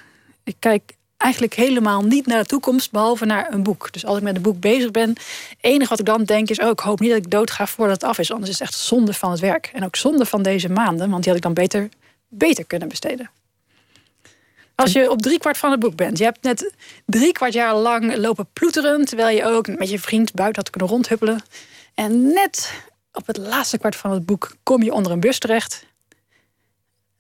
Ik 0.45 0.57
kijk 0.59 0.97
eigenlijk 1.17 1.55
helemaal 1.55 2.03
niet 2.03 2.27
naar 2.27 2.43
de 2.43 2.49
toekomst, 2.49 2.91
behalve 2.91 3.25
naar 3.25 3.53
een 3.53 3.63
boek. 3.63 3.93
Dus 3.93 4.05
als 4.05 4.17
ik 4.17 4.23
met 4.23 4.37
een 4.37 4.43
boek 4.43 4.61
bezig 4.61 4.91
ben, 4.91 5.09
het 5.09 5.57
enige 5.61 5.89
wat 5.89 5.99
ik 5.99 6.07
dan 6.07 6.25
denk 6.25 6.51
is: 6.51 6.59
oh, 6.59 6.71
ik 6.71 6.81
hoop 6.81 7.01
niet 7.01 7.11
dat 7.11 7.19
ik 7.19 7.31
doodga 7.31 7.67
voordat 7.67 8.01
het 8.01 8.11
af 8.11 8.19
is. 8.19 8.33
Anders 8.33 8.51
is 8.51 8.59
het 8.59 8.69
echt 8.69 8.79
zonde 8.79 9.13
van 9.13 9.31
het 9.31 9.41
werk. 9.41 9.71
En 9.75 9.85
ook 9.85 9.97
zonde 9.97 10.27
van 10.27 10.43
deze 10.43 10.69
maanden, 10.69 11.11
want 11.11 11.23
die 11.23 11.33
had 11.33 11.37
ik 11.37 11.43
dan 11.43 11.55
beter, 11.55 11.89
beter 12.29 12.65
kunnen 12.65 12.89
besteden. 12.89 13.31
Als 14.75 14.93
je 14.93 15.11
op 15.11 15.23
driekwart 15.23 15.59
van 15.59 15.71
het 15.71 15.81
boek 15.81 15.97
bent, 15.97 16.19
je 16.19 16.25
hebt 16.25 16.43
net 16.43 16.73
drie 17.07 17.33
kwart 17.33 17.53
jaar 17.53 17.77
lang 17.77 18.17
lopen 18.17 18.49
ploeteren, 18.53 19.05
terwijl 19.05 19.37
je 19.37 19.45
ook 19.45 19.67
met 19.67 19.91
je 19.91 19.99
vriend 19.99 20.33
buiten 20.33 20.63
had 20.63 20.71
kunnen 20.71 20.91
rondhuppelen. 20.91 21.43
En 21.95 22.33
net 22.33 22.73
op 23.13 23.27
het 23.27 23.37
laatste 23.37 23.79
kwart 23.79 23.97
van 23.97 24.11
het 24.11 24.27
boek 24.27 24.57
kom 24.63 24.83
je 24.83 24.93
onder 24.93 25.13
een 25.13 25.21
bus 25.21 25.39
terecht. 25.39 25.87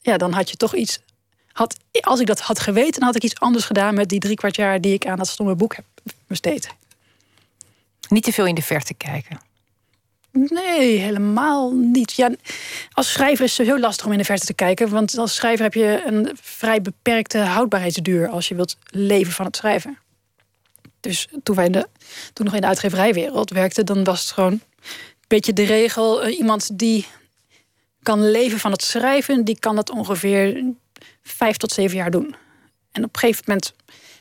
Ja, 0.00 0.16
dan 0.16 0.32
had 0.32 0.50
je 0.50 0.56
toch 0.56 0.74
iets. 0.74 1.00
Had, 1.52 1.76
als 2.00 2.20
ik 2.20 2.26
dat 2.26 2.40
had 2.40 2.60
geweten, 2.60 3.02
had 3.02 3.16
ik 3.16 3.22
iets 3.22 3.40
anders 3.40 3.64
gedaan 3.64 3.94
met 3.94 4.08
die 4.08 4.20
drie 4.20 4.36
kwart 4.36 4.56
jaar 4.56 4.80
die 4.80 4.94
ik 4.94 5.06
aan 5.06 5.18
dat 5.18 5.28
stomme 5.28 5.54
boek 5.54 5.76
heb 5.76 5.84
besteed. 6.26 6.68
Niet 8.08 8.24
te 8.24 8.32
veel 8.32 8.46
in 8.46 8.54
de 8.54 8.62
verte 8.62 8.94
kijken. 8.94 9.40
Nee, 10.32 10.98
helemaal 10.98 11.72
niet. 11.72 12.12
Ja, 12.12 12.30
als 12.92 13.12
schrijver 13.12 13.44
is 13.44 13.58
het 13.58 13.66
heel 13.66 13.78
lastig 13.78 14.06
om 14.06 14.12
in 14.12 14.18
de 14.18 14.24
verte 14.24 14.46
te 14.46 14.54
kijken. 14.54 14.88
Want 14.88 15.18
als 15.18 15.34
schrijver 15.34 15.64
heb 15.64 15.74
je 15.74 16.02
een 16.06 16.36
vrij 16.40 16.82
beperkte 16.82 17.38
houdbaarheidsduur 17.38 18.28
als 18.28 18.48
je 18.48 18.54
wilt 18.54 18.76
leven 18.90 19.32
van 19.32 19.46
het 19.46 19.56
schrijven. 19.56 19.98
Dus 21.00 21.28
toen 21.42 21.56
wij 21.56 21.70
de, 21.70 21.88
toen 22.32 22.44
nog 22.44 22.54
in 22.54 22.60
de 22.60 22.66
uitgeverijwereld 22.66 23.50
werkten, 23.50 23.86
dan 23.86 24.04
was 24.04 24.20
het 24.20 24.30
gewoon 24.30 24.52
een 24.52 24.62
beetje 25.28 25.52
de 25.52 25.64
regel. 25.64 26.22
Eh, 26.22 26.38
iemand 26.38 26.78
die 26.78 27.06
kan 28.02 28.30
leven 28.30 28.58
van 28.58 28.72
het 28.72 28.82
schrijven, 28.82 29.44
die 29.44 29.58
kan 29.58 29.76
dat 29.76 29.90
ongeveer 29.90 30.64
vijf 31.22 31.56
tot 31.56 31.72
zeven 31.72 31.96
jaar 31.96 32.10
doen. 32.10 32.34
En 32.92 33.04
op 33.04 33.14
een 33.14 33.20
gegeven 33.20 33.44
moment, 33.46 33.74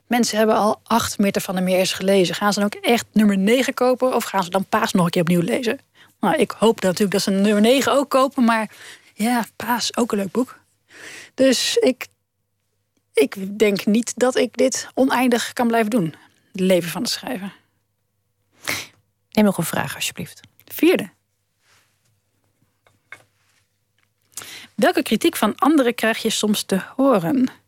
mensen 0.07 0.37
hebben 0.37 0.55
al 0.55 0.79
acht 0.83 1.17
meter 1.17 1.41
van 1.41 1.55
de 1.55 1.61
Meers 1.61 1.93
gelezen. 1.93 2.35
Gaan 2.35 2.53
ze 2.53 2.59
dan 2.59 2.69
ook 2.73 2.83
echt 2.83 3.05
nummer 3.13 3.37
negen 3.37 3.73
kopen 3.73 4.15
of 4.15 4.23
gaan 4.23 4.43
ze 4.43 4.49
dan 4.49 4.65
Paas 4.65 4.93
nog 4.93 5.05
een 5.05 5.11
keer 5.11 5.21
opnieuw 5.21 5.41
lezen? 5.41 5.79
Nou, 6.21 6.35
ik 6.35 6.51
hoop 6.51 6.81
natuurlijk 6.81 7.11
dat 7.11 7.21
ze 7.21 7.31
nummer 7.31 7.61
9 7.61 7.91
ook 7.91 8.09
kopen, 8.09 8.43
maar 8.43 8.71
ja, 9.13 9.45
Paas, 9.55 9.97
ook 9.97 10.11
een 10.11 10.17
leuk 10.17 10.31
boek. 10.31 10.59
Dus 11.33 11.77
ik, 11.77 12.07
ik 13.13 13.59
denk 13.59 13.85
niet 13.85 14.13
dat 14.19 14.35
ik 14.35 14.57
dit 14.57 14.87
oneindig 14.93 15.53
kan 15.53 15.67
blijven 15.67 15.89
doen. 15.89 16.15
Het 16.51 16.61
leven 16.61 16.89
van 16.89 17.01
het 17.01 17.11
schrijven. 17.11 17.53
Neem 19.31 19.45
nog 19.45 19.57
een 19.57 19.63
vraag, 19.63 19.95
alsjeblieft. 19.95 20.39
Vierde. 20.65 21.09
Welke 24.75 25.03
kritiek 25.03 25.35
van 25.35 25.55
anderen 25.55 25.95
krijg 25.95 26.21
je 26.21 26.29
soms 26.29 26.63
te 26.63 26.81
horen? 26.95 27.60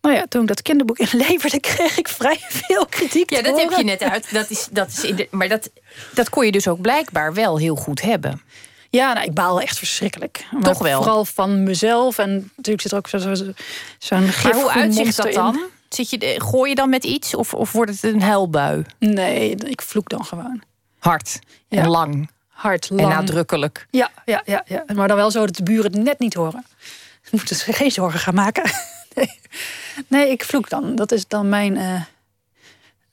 Nou 0.00 0.14
ja, 0.14 0.26
toen 0.28 0.42
ik 0.42 0.48
dat 0.48 0.62
kinderboek 0.62 0.98
inleverde, 1.10 1.60
kreeg 1.60 1.98
ik 1.98 2.08
vrij 2.08 2.38
veel 2.48 2.86
kritiek. 2.86 3.30
Ja, 3.30 3.42
dat 3.42 3.60
heb 3.60 3.70
je 3.70 3.84
net 3.84 4.02
uit. 4.02 4.32
Dat 4.32 4.50
is, 4.50 4.68
dat 4.70 4.88
is 4.88 5.04
in 5.04 5.16
de, 5.16 5.28
maar 5.30 5.48
dat, 5.48 5.70
dat 6.14 6.30
kon 6.30 6.44
je 6.44 6.52
dus 6.52 6.68
ook 6.68 6.80
blijkbaar 6.80 7.34
wel 7.34 7.58
heel 7.58 7.76
goed 7.76 8.02
hebben. 8.02 8.42
Ja, 8.90 9.12
nou, 9.12 9.26
ik 9.26 9.34
baal 9.34 9.60
echt 9.60 9.78
verschrikkelijk. 9.78 10.46
Toch 10.62 10.78
wel? 10.78 11.02
Vooral 11.02 11.24
van 11.24 11.62
mezelf. 11.62 12.18
En 12.18 12.50
natuurlijk 12.56 12.80
zit 12.80 12.92
er 12.92 12.98
ook 12.98 13.08
zo'n 13.08 13.20
zo, 13.20 13.34
zo 13.98 14.18
Maar 14.18 14.54
hoe 14.54 14.70
uitzicht 14.70 15.16
dat 15.16 15.32
dan? 15.32 15.60
Zit 15.88 16.10
je, 16.10 16.34
gooi 16.38 16.68
je 16.68 16.74
dan 16.74 16.90
met 16.90 17.04
iets 17.04 17.34
of, 17.34 17.54
of 17.54 17.72
wordt 17.72 17.90
het 17.90 18.02
een 18.02 18.22
huilbui? 18.22 18.84
Nee, 18.98 19.54
ik 19.54 19.82
vloek 19.82 20.08
dan 20.08 20.24
gewoon. 20.24 20.62
Hard 20.98 21.38
en 21.68 21.88
lang. 21.88 22.30
Hard, 22.48 22.90
lang. 22.90 23.00
En 23.00 23.08
nadrukkelijk. 23.08 23.86
Ja, 23.90 24.10
ja, 24.24 24.42
ja, 24.44 24.64
ja, 24.66 24.84
maar 24.94 25.08
dan 25.08 25.16
wel 25.16 25.30
zo 25.30 25.46
dat 25.46 25.56
de 25.56 25.62
buren 25.62 25.92
het 25.92 26.02
net 26.02 26.18
niet 26.18 26.34
horen. 26.34 26.64
Ze 27.22 27.30
moeten 27.30 27.56
ze 27.56 27.72
geen 27.72 27.90
zorgen 27.90 28.20
gaan 28.20 28.34
maken. 28.34 28.70
Nee. 29.16 29.40
nee, 30.06 30.30
ik 30.30 30.44
vloek 30.44 30.68
dan. 30.68 30.96
Dat 30.96 31.12
is 31.12 31.28
dan 31.28 31.48
mijn 31.48 31.76
uh, 31.76 32.02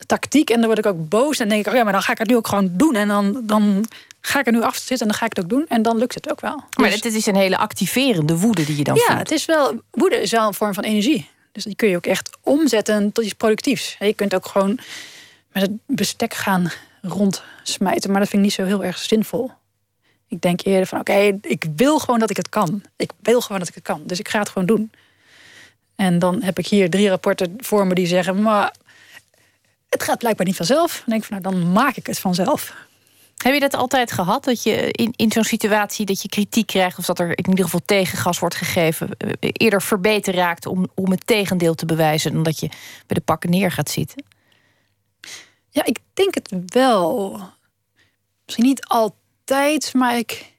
tactiek. 0.06 0.50
En 0.50 0.58
dan 0.58 0.66
word 0.66 0.78
ik 0.78 0.86
ook 0.86 1.10
boos. 1.10 1.40
En 1.40 1.50
denk 1.50 1.66
ik, 1.66 1.72
oh 1.72 1.78
ja, 1.78 1.84
maar 1.84 1.94
dan 1.94 2.02
ga 2.02 2.12
ik 2.12 2.18
het 2.18 2.28
nu 2.28 2.36
ook 2.36 2.48
gewoon 2.48 2.70
doen. 2.74 2.96
En 2.96 3.08
dan, 3.08 3.42
dan 3.44 3.86
ga 4.22 4.40
ik 4.40 4.46
er 4.46 4.52
nu 4.52 4.62
achter 4.62 4.86
zitten 4.86 5.00
en 5.00 5.08
dan 5.08 5.18
ga 5.18 5.26
ik 5.26 5.36
het 5.36 5.44
ook 5.44 5.50
doen. 5.50 5.66
En 5.68 5.82
dan 5.82 5.98
lukt 5.98 6.14
het 6.14 6.32
ook 6.32 6.42
wel. 6.42 6.64
Maar 6.78 6.90
dus, 6.90 7.04
het 7.04 7.14
is 7.14 7.26
een 7.26 7.36
hele 7.36 7.58
activerende 7.58 8.38
woede 8.38 8.66
die 8.66 8.78
je 8.78 8.84
dan 8.84 8.96
Ja, 9.08 9.18
het 9.18 9.32
is 9.32 9.46
wel, 9.46 9.82
woede 9.92 10.22
is 10.22 10.32
wel 10.32 10.48
een 10.48 10.54
vorm 10.54 10.74
van 10.74 10.84
energie. 10.84 11.30
Dus 11.52 11.64
die 11.64 11.76
kun 11.76 11.90
je 11.90 11.96
ook 11.96 12.06
echt 12.06 12.38
omzetten 12.42 13.12
tot 13.12 13.24
iets 13.24 13.34
productiefs. 13.34 13.96
Je 14.00 14.14
kunt 14.14 14.36
ook 14.36 14.46
gewoon 14.46 14.80
met 15.52 15.62
het 15.62 15.72
bestek 15.86 16.34
gaan 16.34 16.72
rondsmijten. 17.02 18.12
Maar 18.12 18.20
dat 18.20 18.30
vind 18.30 18.42
ik 18.42 18.48
niet 18.48 18.54
zo 18.54 18.64
heel 18.64 18.84
erg 18.84 18.98
zinvol. 18.98 19.52
Ik 20.28 20.42
denk 20.42 20.62
eerder 20.64 20.88
van, 20.88 21.00
oké, 21.00 21.40
ik 21.42 21.66
wil 21.76 22.00
gewoon 22.00 22.20
dat 22.20 22.30
ik 22.30 22.38
het 22.38 22.50
kan. 22.50 22.84
Ik 22.96 23.12
wil 23.20 23.42
gewoon 23.42 23.60
dat 23.60 23.68
ik 23.68 23.76
het 23.76 23.84
kan. 23.84 24.02
Dus 24.06 24.20
ik 24.20 24.28
ga 24.28 24.40
het 24.40 24.50
gewoon 24.50 24.68
doen. 24.68 24.92
En 25.98 26.20
dan 26.20 26.42
heb 26.42 26.60
ik 26.60 26.68
hier 26.68 26.90
drie 26.90 27.10
rapporten 27.10 27.54
voor 27.58 27.88
me 27.88 27.94
die 27.94 28.08
zeggen, 28.08 28.42
maar 28.42 28.74
het 29.90 30.04
gaat 30.04 30.18
blijkbaar 30.18 30.46
niet 30.46 30.56
vanzelf. 30.56 30.92
Dan 30.92 31.04
denk 31.06 31.22
ik 31.22 31.28
van, 31.28 31.42
nou, 31.42 31.56
dan 31.56 31.72
maak 31.72 31.96
ik 31.96 32.08
het 32.08 32.20
vanzelf. 32.20 32.74
Heb 33.38 33.54
je 33.54 33.60
dat 33.60 33.76
altijd 33.76 34.12
gehad? 34.12 34.44
Dat 34.44 34.64
je 34.64 34.92
in, 34.92 35.14
in 35.16 35.32
zo'n 35.32 35.44
situatie 35.44 36.06
dat 36.06 36.22
je 36.22 36.30
kritiek 36.30 36.68
krijgt, 36.68 36.98
of 36.98 37.06
dat 37.06 37.20
er 37.20 37.38
in 37.38 37.50
ieder 37.50 37.64
geval 37.64 37.82
tegengas 37.86 38.40
wordt 38.40 38.56
gegeven, 38.56 39.10
eh, 39.18 39.32
eerder 39.40 39.82
verbeterd 39.82 40.36
raakt 40.36 40.66
om, 40.66 40.88
om 40.96 41.12
het 41.12 41.28
tegendeel 41.28 41.76
te 41.76 41.86
bewijzen 41.86 42.34
dan 42.34 42.44
dat 42.44 42.60
je 42.60 42.68
bij 43.08 43.18
de 43.18 43.22
pakken 43.22 43.50
neer 43.50 43.72
gaat 43.72 43.90
zitten? 43.90 44.24
Ja, 45.70 45.86
ik 45.86 46.00
denk 46.14 46.36
het 46.36 46.50
wel. 46.66 47.40
Misschien 48.46 48.66
niet 48.66 48.86
altijd, 48.86 49.94
maar 49.94 50.18
ik 50.18 50.54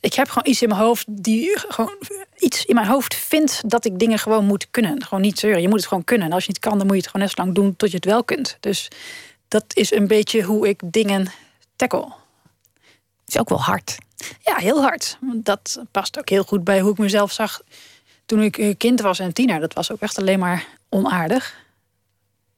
ik 0.00 0.14
heb 0.14 0.28
gewoon 0.28 0.50
iets 0.50 0.62
in 0.62 0.68
mijn 0.68 0.80
hoofd 0.80 1.04
die 1.08 1.58
gewoon 1.68 1.96
iets 2.36 2.64
in 2.64 2.74
mijn 2.74 2.86
hoofd 2.86 3.14
vindt 3.14 3.70
dat 3.70 3.84
ik 3.84 3.98
dingen 3.98 4.18
gewoon 4.18 4.44
moet 4.44 4.70
kunnen. 4.70 5.02
Gewoon 5.04 5.20
niet 5.20 5.38
zeuren. 5.38 5.62
Je 5.62 5.68
moet 5.68 5.78
het 5.78 5.88
gewoon 5.88 6.04
kunnen. 6.04 6.26
En 6.26 6.32
als 6.32 6.44
je 6.44 6.50
het 6.50 6.60
kan, 6.60 6.78
dan 6.78 6.86
moet 6.86 6.96
je 6.96 7.02
het 7.02 7.10
gewoon 7.10 7.26
net 7.26 7.36
zo 7.36 7.42
lang 7.42 7.54
doen 7.54 7.76
tot 7.76 7.90
je 7.90 7.96
het 7.96 8.04
wel 8.04 8.24
kunt. 8.24 8.56
Dus 8.60 8.88
dat 9.48 9.64
is 9.68 9.92
een 9.92 10.06
beetje 10.06 10.42
hoe 10.42 10.68
ik 10.68 10.82
dingen 10.84 11.32
tackle. 11.76 12.12
Is 13.26 13.38
ook 13.38 13.48
wel 13.48 13.62
hard. 13.62 13.98
Ja, 14.40 14.56
heel 14.56 14.82
hard. 14.82 15.18
Dat 15.34 15.82
past 15.90 16.18
ook 16.18 16.28
heel 16.28 16.44
goed 16.44 16.64
bij 16.64 16.80
hoe 16.80 16.92
ik 16.92 16.98
mezelf 16.98 17.32
zag 17.32 17.62
toen 18.26 18.42
ik 18.42 18.58
eh, 18.58 18.74
kind 18.76 19.00
was 19.00 19.18
en 19.18 19.32
tiener, 19.32 19.60
dat 19.60 19.72
was 19.72 19.92
ook 19.92 20.00
echt 20.00 20.18
alleen 20.18 20.38
maar 20.38 20.66
onaardig. 20.88 21.54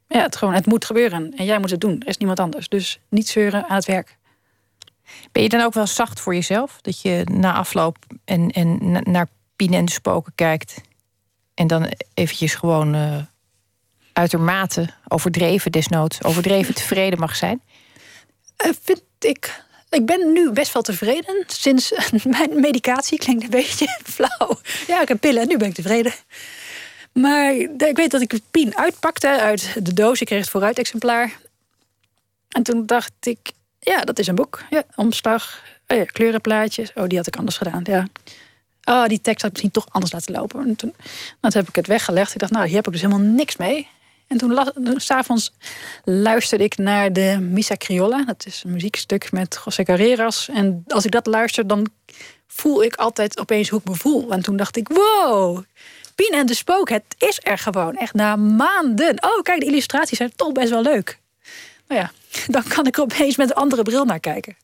Ja, 0.08 0.22
het, 0.22 0.36
gewoon, 0.36 0.54
het 0.54 0.66
moet 0.66 0.84
gebeuren 0.84 1.32
en 1.36 1.44
jij 1.44 1.58
moet 1.58 1.70
het 1.70 1.80
doen. 1.80 2.00
Er 2.00 2.08
is 2.08 2.16
niemand 2.16 2.40
anders. 2.40 2.68
Dus 2.68 3.00
niet 3.08 3.28
zeuren 3.28 3.68
aan 3.68 3.76
het 3.76 3.84
werk. 3.84 4.16
Ben 5.32 5.42
je 5.42 5.48
dan 5.48 5.60
ook 5.60 5.74
wel 5.74 5.86
zacht 5.86 6.20
voor 6.20 6.34
jezelf? 6.34 6.78
Dat 6.80 7.00
je 7.00 7.26
na 7.32 7.52
afloop 7.52 7.96
en, 8.24 8.50
en 8.50 8.90
na- 8.90 9.00
naar 9.04 9.28
Pien 9.56 9.74
en 9.74 9.84
de 9.84 9.92
Spoken 9.92 10.32
kijkt... 10.34 10.74
en 11.54 11.66
dan 11.66 11.92
eventjes 12.14 12.54
gewoon 12.54 12.94
eh, 12.94 13.18
uitermate 14.12 14.88
overdreven 15.08 15.72
desnoods... 15.72 16.24
overdreven 16.24 16.74
tevreden 16.74 17.18
mag 17.18 17.36
zijn? 17.36 17.62
Eh, 18.56 18.70
vind 18.82 19.02
ik. 19.18 19.64
Ik 19.90 20.06
ben 20.06 20.32
nu 20.32 20.50
best 20.50 20.72
wel 20.72 20.82
tevreden. 20.82 21.44
Sinds 21.46 21.92
mijn 22.24 22.60
medicatie 22.60 23.18
klinkt 23.18 23.42
een 23.42 23.50
beetje 23.50 23.98
flauw. 24.14 24.60
Ja, 24.86 25.02
ik 25.02 25.08
heb 25.08 25.20
pillen 25.20 25.42
en 25.42 25.48
nu 25.48 25.56
ben 25.56 25.68
ik 25.68 25.74
tevreden. 25.74 26.12
Maar 27.12 27.54
ik 27.54 27.96
weet 27.96 28.10
dat 28.10 28.20
ik 28.20 28.40
Pien 28.50 28.76
uitpakte 28.76 29.28
uit 29.28 29.84
de 29.86 29.94
doos. 29.94 30.20
Ik 30.20 30.26
kreeg 30.26 30.40
het 30.40 30.50
vooruit-exemplaar. 30.50 31.38
En 32.48 32.62
toen 32.62 32.86
dacht 32.86 33.12
ik, 33.20 33.52
ja, 33.84 34.00
dat 34.00 34.18
is 34.18 34.26
een 34.26 34.34
boek. 34.34 34.62
Ja, 34.70 34.82
omslag, 34.94 35.62
oh 35.86 36.06
kleurenplaatjes. 36.06 36.92
Oh, 36.94 37.06
die 37.06 37.18
had 37.18 37.26
ik 37.26 37.36
anders 37.36 37.56
gedaan, 37.56 37.82
ja. 37.84 38.06
Oh, 38.84 39.06
die 39.06 39.20
tekst 39.20 39.42
had 39.42 39.50
ik 39.50 39.62
misschien 39.62 39.70
toch 39.70 39.86
anders 39.90 40.12
laten 40.12 40.32
lopen. 40.32 40.60
En 40.60 40.76
toen, 40.76 40.94
toen 41.40 41.50
heb 41.52 41.68
ik 41.68 41.74
het 41.74 41.86
weggelegd. 41.86 42.34
Ik 42.34 42.40
dacht, 42.40 42.52
nou, 42.52 42.66
hier 42.66 42.76
heb 42.76 42.86
ik 42.86 42.92
dus 42.92 43.00
helemaal 43.00 43.26
niks 43.26 43.56
mee. 43.56 43.88
En 44.26 44.38
toen, 44.38 44.70
toen 44.74 45.00
s'avonds 45.00 45.52
luisterde 46.04 46.64
ik 46.64 46.76
naar 46.76 47.12
de 47.12 47.38
Missa 47.40 47.76
Criolla. 47.76 48.24
Dat 48.24 48.46
is 48.46 48.62
een 48.64 48.72
muziekstuk 48.72 49.32
met 49.32 49.60
José 49.64 49.82
Carreras. 49.82 50.48
En 50.48 50.84
als 50.88 51.04
ik 51.04 51.10
dat 51.10 51.26
luister, 51.26 51.66
dan 51.66 51.86
voel 52.46 52.84
ik 52.84 52.94
altijd 52.94 53.40
opeens 53.40 53.68
hoe 53.68 53.80
ik 53.80 53.88
me 53.88 53.94
voel. 53.94 54.32
En 54.32 54.42
toen 54.42 54.56
dacht 54.56 54.76
ik, 54.76 54.88
wow, 54.88 55.62
Pien 56.14 56.32
en 56.32 56.46
de 56.46 56.54
Spook, 56.54 56.88
het 56.88 57.14
is 57.18 57.40
er 57.42 57.58
gewoon. 57.58 57.96
Echt 57.96 58.14
na 58.14 58.36
maanden. 58.36 59.24
Oh, 59.24 59.42
kijk, 59.42 59.60
de 59.60 59.66
illustraties 59.66 60.16
zijn 60.16 60.32
toch 60.36 60.52
best 60.52 60.70
wel 60.70 60.82
leuk. 60.82 61.20
Nou 61.92 62.04
ja, 62.04 62.10
dan 62.46 62.62
kan 62.68 62.86
ik 62.86 62.96
er 62.96 63.02
opeens 63.02 63.36
met 63.36 63.50
een 63.50 63.56
andere 63.56 63.82
bril 63.82 64.04
naar 64.04 64.20
kijken. 64.20 64.56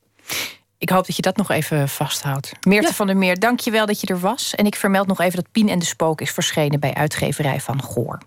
Ik 0.78 0.88
hoop 0.88 1.06
dat 1.06 1.16
je 1.16 1.22
dat 1.22 1.36
nog 1.36 1.50
even 1.50 1.88
vasthoudt. 1.88 2.52
Meerte 2.60 2.94
van 2.94 3.06
der 3.06 3.16
Meer, 3.16 3.38
dank 3.38 3.60
je 3.60 3.70
wel 3.70 3.86
dat 3.86 4.00
je 4.00 4.06
er 4.06 4.20
was. 4.20 4.54
En 4.54 4.66
ik 4.66 4.76
vermeld 4.76 5.06
nog 5.06 5.20
even 5.20 5.36
dat 5.36 5.52
Pien 5.52 5.68
en 5.68 5.78
de 5.78 5.84
Spook 5.84 6.20
is 6.20 6.30
verschenen 6.30 6.80
bij 6.80 6.94
uitgeverij 6.94 7.60
van 7.60 7.82
Goor. 7.82 8.18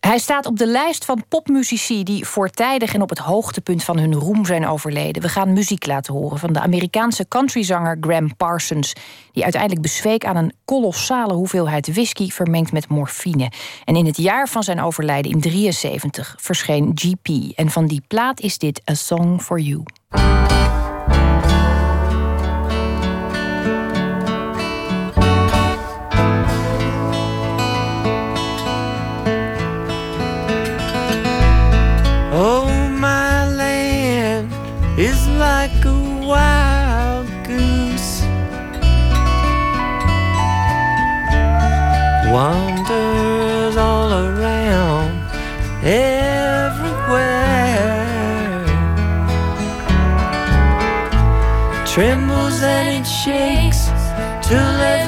Hij 0.00 0.18
staat 0.18 0.46
op 0.46 0.58
de 0.58 0.66
lijst 0.66 1.04
van 1.04 1.24
popmuzici 1.28 2.02
die 2.04 2.26
voortijdig 2.26 2.94
en 2.94 3.02
op 3.02 3.08
het 3.08 3.18
hoogtepunt 3.18 3.84
van 3.84 3.98
hun 3.98 4.14
roem 4.14 4.44
zijn 4.44 4.66
overleden. 4.66 5.22
We 5.22 5.28
gaan 5.28 5.52
muziek 5.52 5.86
laten 5.86 6.14
horen 6.14 6.38
van 6.38 6.52
de 6.52 6.60
Amerikaanse 6.60 7.28
countryzanger 7.28 7.96
Graham 8.00 8.36
Parsons, 8.36 8.92
die 9.32 9.42
uiteindelijk 9.42 9.82
bezweek 9.82 10.24
aan 10.24 10.36
een 10.36 10.52
kolossale 10.64 11.34
hoeveelheid 11.34 11.92
whisky 11.92 12.30
vermengd 12.30 12.72
met 12.72 12.88
morfine. 12.88 13.50
En 13.84 13.96
in 13.96 14.06
het 14.06 14.16
jaar 14.16 14.48
van 14.48 14.62
zijn 14.62 14.80
overlijden 14.80 15.32
in 15.32 15.40
73 15.40 16.36
verscheen 16.38 16.92
GP. 16.94 17.56
En 17.58 17.70
van 17.70 17.86
die 17.86 18.02
plaat 18.08 18.40
is 18.40 18.58
dit 18.58 18.90
A 18.90 18.94
Song 18.94 19.40
for 19.40 19.58
You. 19.58 19.82
And 53.32 53.68
it 53.68 53.70
shakes 53.70 54.99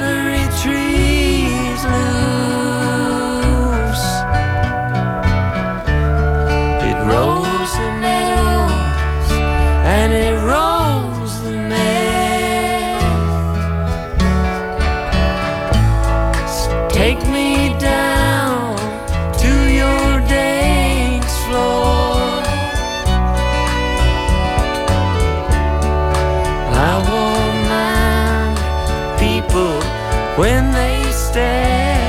when 30.37 30.71
they 30.71 31.03
stare. 31.11 32.03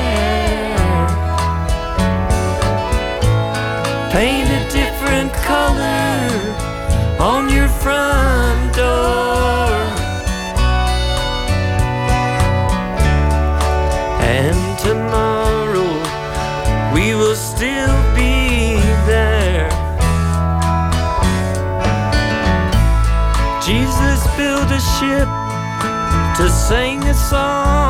Paint 4.11 4.49
a 4.49 4.63
different 4.73 5.33
color 5.33 6.31
on 7.21 7.51
your 7.51 7.69
front 7.69 8.75
door. 8.75 9.75
And 14.37 14.79
tomorrow 14.79 15.95
we 16.95 17.15
will 17.15 17.37
still 17.37 17.97
be 18.15 18.79
there. 19.07 19.69
Jesus 23.61 24.21
built 24.39 24.71
a 24.71 24.81
ship 24.97 25.29
to 26.39 26.49
sing 26.51 27.03
a 27.05 27.15
song 27.15 27.84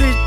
every 0.00 0.23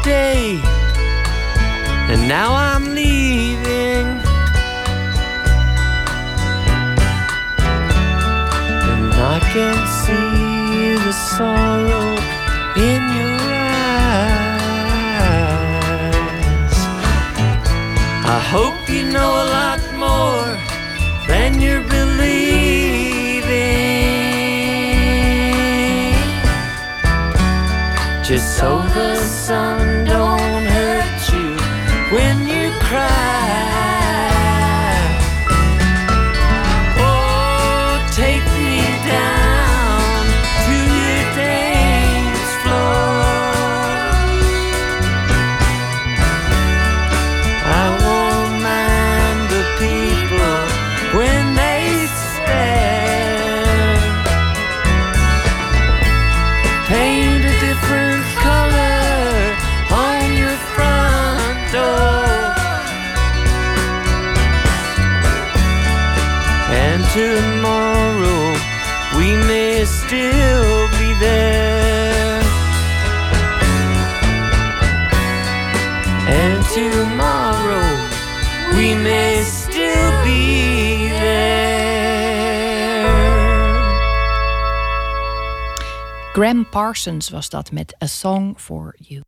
Parsons 86.88 87.30
was 87.30 87.50
dat 87.50 87.72
met 87.72 87.96
A 88.04 88.06
Song 88.06 88.54
for 88.58 88.96
You. 88.98 89.22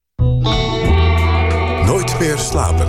Nooit 1.85 2.19
meer 2.19 2.37
slapen. 2.37 2.87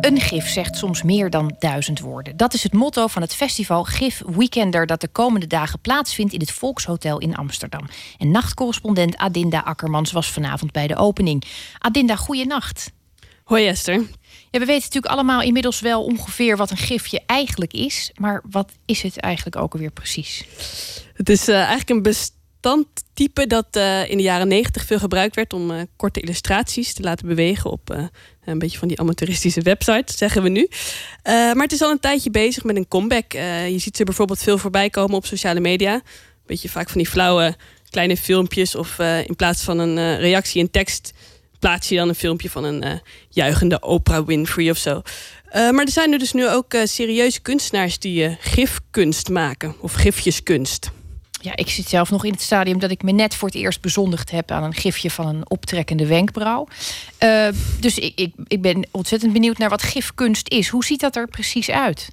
Een 0.00 0.20
gif 0.20 0.48
zegt 0.48 0.76
soms 0.76 1.02
meer 1.02 1.30
dan 1.30 1.54
duizend 1.58 2.00
woorden. 2.00 2.36
Dat 2.36 2.54
is 2.54 2.62
het 2.62 2.72
motto 2.72 3.06
van 3.06 3.22
het 3.22 3.34
festival 3.34 3.84
Gif 3.84 4.22
Weekender... 4.26 4.86
dat 4.86 5.00
de 5.00 5.08
komende 5.08 5.46
dagen 5.46 5.80
plaatsvindt 5.80 6.32
in 6.32 6.40
het 6.40 6.50
Volkshotel 6.50 7.18
in 7.18 7.36
Amsterdam. 7.36 7.88
En 8.18 8.30
nachtcorrespondent 8.30 9.16
Adinda 9.16 9.58
Akkermans 9.58 10.12
was 10.12 10.30
vanavond 10.30 10.72
bij 10.72 10.86
de 10.86 10.96
opening. 10.96 11.44
Adinda, 11.78 12.16
goeienacht. 12.16 12.92
Hoi 13.44 13.66
Esther. 13.66 14.06
We 14.50 14.58
weten 14.58 14.74
natuurlijk 14.74 15.12
allemaal 15.12 15.42
inmiddels 15.42 15.80
wel 15.80 16.04
ongeveer 16.04 16.56
wat 16.56 16.70
een 16.70 16.76
gifje 16.76 17.22
eigenlijk 17.26 17.72
is. 17.72 18.12
Maar 18.14 18.42
wat 18.50 18.72
is 18.86 19.02
het 19.02 19.20
eigenlijk 19.20 19.56
ook 19.56 19.72
alweer 19.72 19.90
precies? 19.90 20.44
Het 21.14 21.28
is 21.28 21.48
eh, 21.48 21.54
eigenlijk 21.54 21.90
een 21.90 22.02
bestandtype 22.02 23.46
dat 23.46 23.66
eh, 23.70 24.10
in 24.10 24.16
de 24.16 24.22
jaren 24.22 24.48
negentig 24.48 24.84
veel 24.84 24.98
gebruikt 24.98 25.34
werd 25.34 25.52
om 25.52 25.70
eh, 25.70 25.82
korte 25.96 26.20
illustraties 26.20 26.92
te 26.92 27.02
laten 27.02 27.26
bewegen 27.26 27.70
op 27.70 28.10
een 28.44 28.58
beetje 28.58 28.78
van 28.78 28.88
die 28.88 29.00
amateuristische 29.00 29.60
website, 29.60 30.12
zeggen 30.16 30.42
we 30.42 30.48
nu. 30.48 30.68
Maar 31.22 31.62
het 31.62 31.72
is 31.72 31.82
al 31.82 31.90
een 31.90 32.00
tijdje 32.00 32.30
bezig 32.30 32.64
met 32.64 32.76
een 32.76 32.88
comeback. 32.88 33.32
Je 33.32 33.78
ziet 33.78 33.96
ze 33.96 34.04
bijvoorbeeld 34.04 34.42
veel 34.42 34.58
voorbij 34.58 34.90
komen 34.90 35.16
op 35.16 35.26
sociale 35.26 35.60
media. 35.60 35.94
Een 35.94 36.02
beetje 36.46 36.68
vaak 36.68 36.88
van 36.88 37.00
die 37.00 37.10
flauwe 37.10 37.56
kleine 37.90 38.16
filmpjes 38.16 38.74
of 38.74 38.98
in 38.98 39.36
plaats 39.36 39.62
van 39.62 39.78
een 39.78 40.18
reactie 40.18 40.60
in 40.60 40.70
tekst 40.70 41.12
plaats 41.58 41.88
je 41.88 41.96
dan 41.96 42.08
een 42.08 42.14
filmpje 42.14 42.50
van 42.50 42.64
een 42.64 42.82
eh, 42.82 42.92
juichende 43.28 43.80
Oprah 43.80 44.26
Winfrey 44.26 44.70
of 44.70 44.76
zo. 44.76 45.02
Eh, 45.44 45.70
maar 45.70 45.84
er 45.84 45.90
zijn 45.90 46.12
er 46.12 46.18
dus 46.18 46.32
nu 46.32 46.48
ook 46.48 46.74
eh, 46.74 46.84
serieuze 46.84 47.40
kunstenaars 47.40 47.98
die 47.98 48.36
gifkunst 48.40 49.28
maken 49.28 49.74
of 49.80 49.92
gifjeskunst. 49.92 50.90
Ja, 51.40 51.56
ik 51.56 51.68
zit 51.68 51.88
zelf 51.88 52.10
nog 52.10 52.24
in 52.24 52.32
het 52.32 52.40
stadium 52.40 52.78
dat 52.78 52.90
ik 52.90 53.02
me 53.02 53.12
net 53.12 53.34
voor 53.34 53.48
het 53.48 53.56
eerst 53.56 53.80
bezondigd 53.80 54.30
heb 54.30 54.50
aan 54.50 54.62
een 54.62 54.74
gifje 54.74 55.10
van 55.10 55.26
een 55.26 55.50
optrekkende 55.50 56.06
wenkbrauw. 56.06 56.68
Dus 57.80 57.98
ik, 57.98 58.12
ik, 58.18 58.34
ik 58.46 58.62
ben 58.62 58.86
ontzettend 58.90 59.32
benieuwd 59.32 59.58
naar 59.58 59.68
wat 59.68 59.82
gifkunst 59.82 60.48
is. 60.48 60.68
Hoe 60.68 60.84
ziet 60.84 61.00
dat 61.00 61.16
er 61.16 61.28
precies 61.28 61.70
uit? 61.70 62.08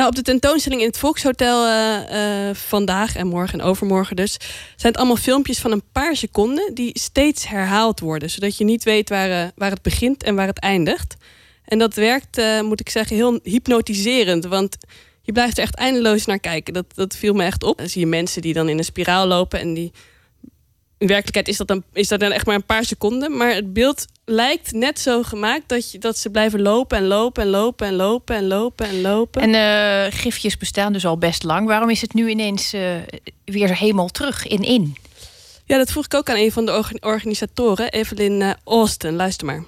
Nou, 0.00 0.12
op 0.12 0.18
de 0.18 0.30
tentoonstelling 0.30 0.80
in 0.80 0.86
het 0.86 0.98
Volkshotel 0.98 1.66
eh, 1.66 2.54
vandaag 2.54 3.16
en 3.16 3.26
morgen 3.26 3.60
en 3.60 3.64
overmorgen 3.64 4.16
dus... 4.16 4.32
zijn 4.76 4.92
het 4.92 4.96
allemaal 4.96 5.16
filmpjes 5.16 5.58
van 5.58 5.72
een 5.72 5.82
paar 5.92 6.16
seconden... 6.16 6.74
die 6.74 6.98
steeds 6.98 7.48
herhaald 7.48 8.00
worden. 8.00 8.30
Zodat 8.30 8.56
je 8.56 8.64
niet 8.64 8.84
weet 8.84 9.08
waar, 9.08 9.30
eh, 9.30 9.48
waar 9.54 9.70
het 9.70 9.82
begint 9.82 10.22
en 10.22 10.34
waar 10.34 10.46
het 10.46 10.58
eindigt. 10.58 11.16
En 11.64 11.78
dat 11.78 11.94
werkt, 11.94 12.40
moet 12.62 12.80
ik 12.80 12.88
zeggen, 12.88 13.16
heel 13.16 13.40
hypnotiserend. 13.42 14.44
Want 14.44 14.76
je 15.22 15.32
blijft 15.32 15.56
er 15.58 15.62
echt 15.62 15.74
eindeloos 15.74 16.26
naar 16.26 16.40
kijken. 16.40 16.72
Dat, 16.72 16.86
dat 16.94 17.16
viel 17.16 17.34
me 17.34 17.44
echt 17.44 17.62
op. 17.62 17.78
Dan 17.78 17.88
zie 17.88 18.00
je 18.00 18.06
mensen 18.06 18.42
die 18.42 18.52
dan 18.52 18.68
in 18.68 18.78
een 18.78 18.84
spiraal 18.84 19.26
lopen... 19.26 19.60
en 19.60 19.74
die 19.74 19.92
in 21.00 21.06
werkelijkheid 21.06 21.48
is 21.48 21.56
dat, 21.56 21.66
dan, 21.68 21.82
is 21.92 22.08
dat 22.08 22.20
dan 22.20 22.30
echt 22.32 22.46
maar 22.46 22.54
een 22.54 22.64
paar 22.64 22.84
seconden. 22.84 23.36
Maar 23.36 23.54
het 23.54 23.72
beeld 23.72 24.06
lijkt 24.24 24.72
net 24.72 24.98
zo 24.98 25.22
gemaakt 25.22 25.68
dat, 25.68 25.90
je, 25.90 25.98
dat 25.98 26.18
ze 26.18 26.30
blijven 26.30 26.62
lopen 26.62 26.98
en 26.98 27.06
lopen 27.06 27.42
en 27.42 27.48
lopen 27.50 27.86
en 27.86 27.94
lopen 27.94 28.36
en 28.36 28.46
lopen 28.46 28.86
en 28.88 29.00
lopen. 29.00 29.42
En 29.42 29.54
eh, 29.54 30.18
gifjes 30.18 30.56
bestaan 30.56 30.92
dus 30.92 31.06
al 31.06 31.18
best 31.18 31.42
lang. 31.42 31.66
Waarom 31.66 31.90
is 31.90 32.00
het 32.00 32.14
nu 32.14 32.28
ineens 32.28 32.72
eh, 32.72 32.94
weer 33.44 33.76
helemaal 33.76 34.08
terug 34.08 34.46
in 34.46 34.62
in? 34.62 34.96
Ja, 35.64 35.76
dat 35.78 35.90
vroeg 35.90 36.04
ik 36.04 36.14
ook 36.14 36.28
aan 36.30 36.36
een 36.36 36.52
van 36.52 36.66
de 36.66 36.72
orga- 36.72 36.96
organisatoren, 37.00 37.90
Evelyn 37.90 38.42
eh, 38.42 38.50
Austin. 38.64 39.16
Luister 39.16 39.46
maar. 39.46 39.64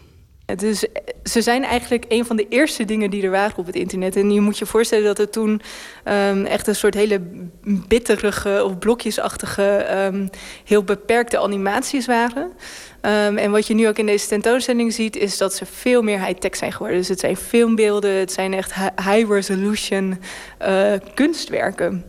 Dus 0.57 0.85
ze 1.25 1.41
zijn 1.41 1.65
eigenlijk 1.65 2.05
een 2.09 2.25
van 2.25 2.37
de 2.37 2.47
eerste 2.49 2.85
dingen 2.85 3.11
die 3.11 3.23
er 3.23 3.31
waren 3.31 3.57
op 3.57 3.67
het 3.67 3.75
internet. 3.75 4.17
En 4.17 4.31
je 4.31 4.41
moet 4.41 4.59
je 4.59 4.67
voorstellen 4.67 5.05
dat 5.05 5.19
het 5.19 5.33
toen 5.33 5.63
ehm, 6.05 6.45
echt 6.45 6.67
een 6.67 6.75
soort 6.75 6.95
hele 6.95 7.21
bitterige 7.65 8.65
of 8.65 8.79
blokjesachtige, 8.79 9.63
ehm, 9.63 10.27
heel 10.65 10.83
beperkte 10.83 11.39
animaties 11.39 12.07
waren. 12.07 12.53
Ehm, 13.01 13.37
en 13.37 13.51
wat 13.51 13.67
je 13.67 13.75
nu 13.75 13.89
ook 13.89 13.99
in 13.99 14.07
deze 14.07 14.27
tentoonstelling 14.27 14.93
ziet, 14.93 15.17
is 15.17 15.39
dat 15.39 15.55
ze 15.55 15.67
veel 15.67 16.03
meer 16.03 16.25
high-tech 16.25 16.57
zijn 16.57 16.73
geworden. 16.73 16.99
Dus 16.99 17.09
het 17.09 17.21
zijn 17.21 17.37
filmbeelden, 17.37 18.15
het 18.15 18.33
zijn 18.33 18.55
echt 18.55 18.75
hi- 18.75 19.11
high-resolution 19.11 20.19
eh, 20.59 20.93
kunstwerken. 21.15 22.05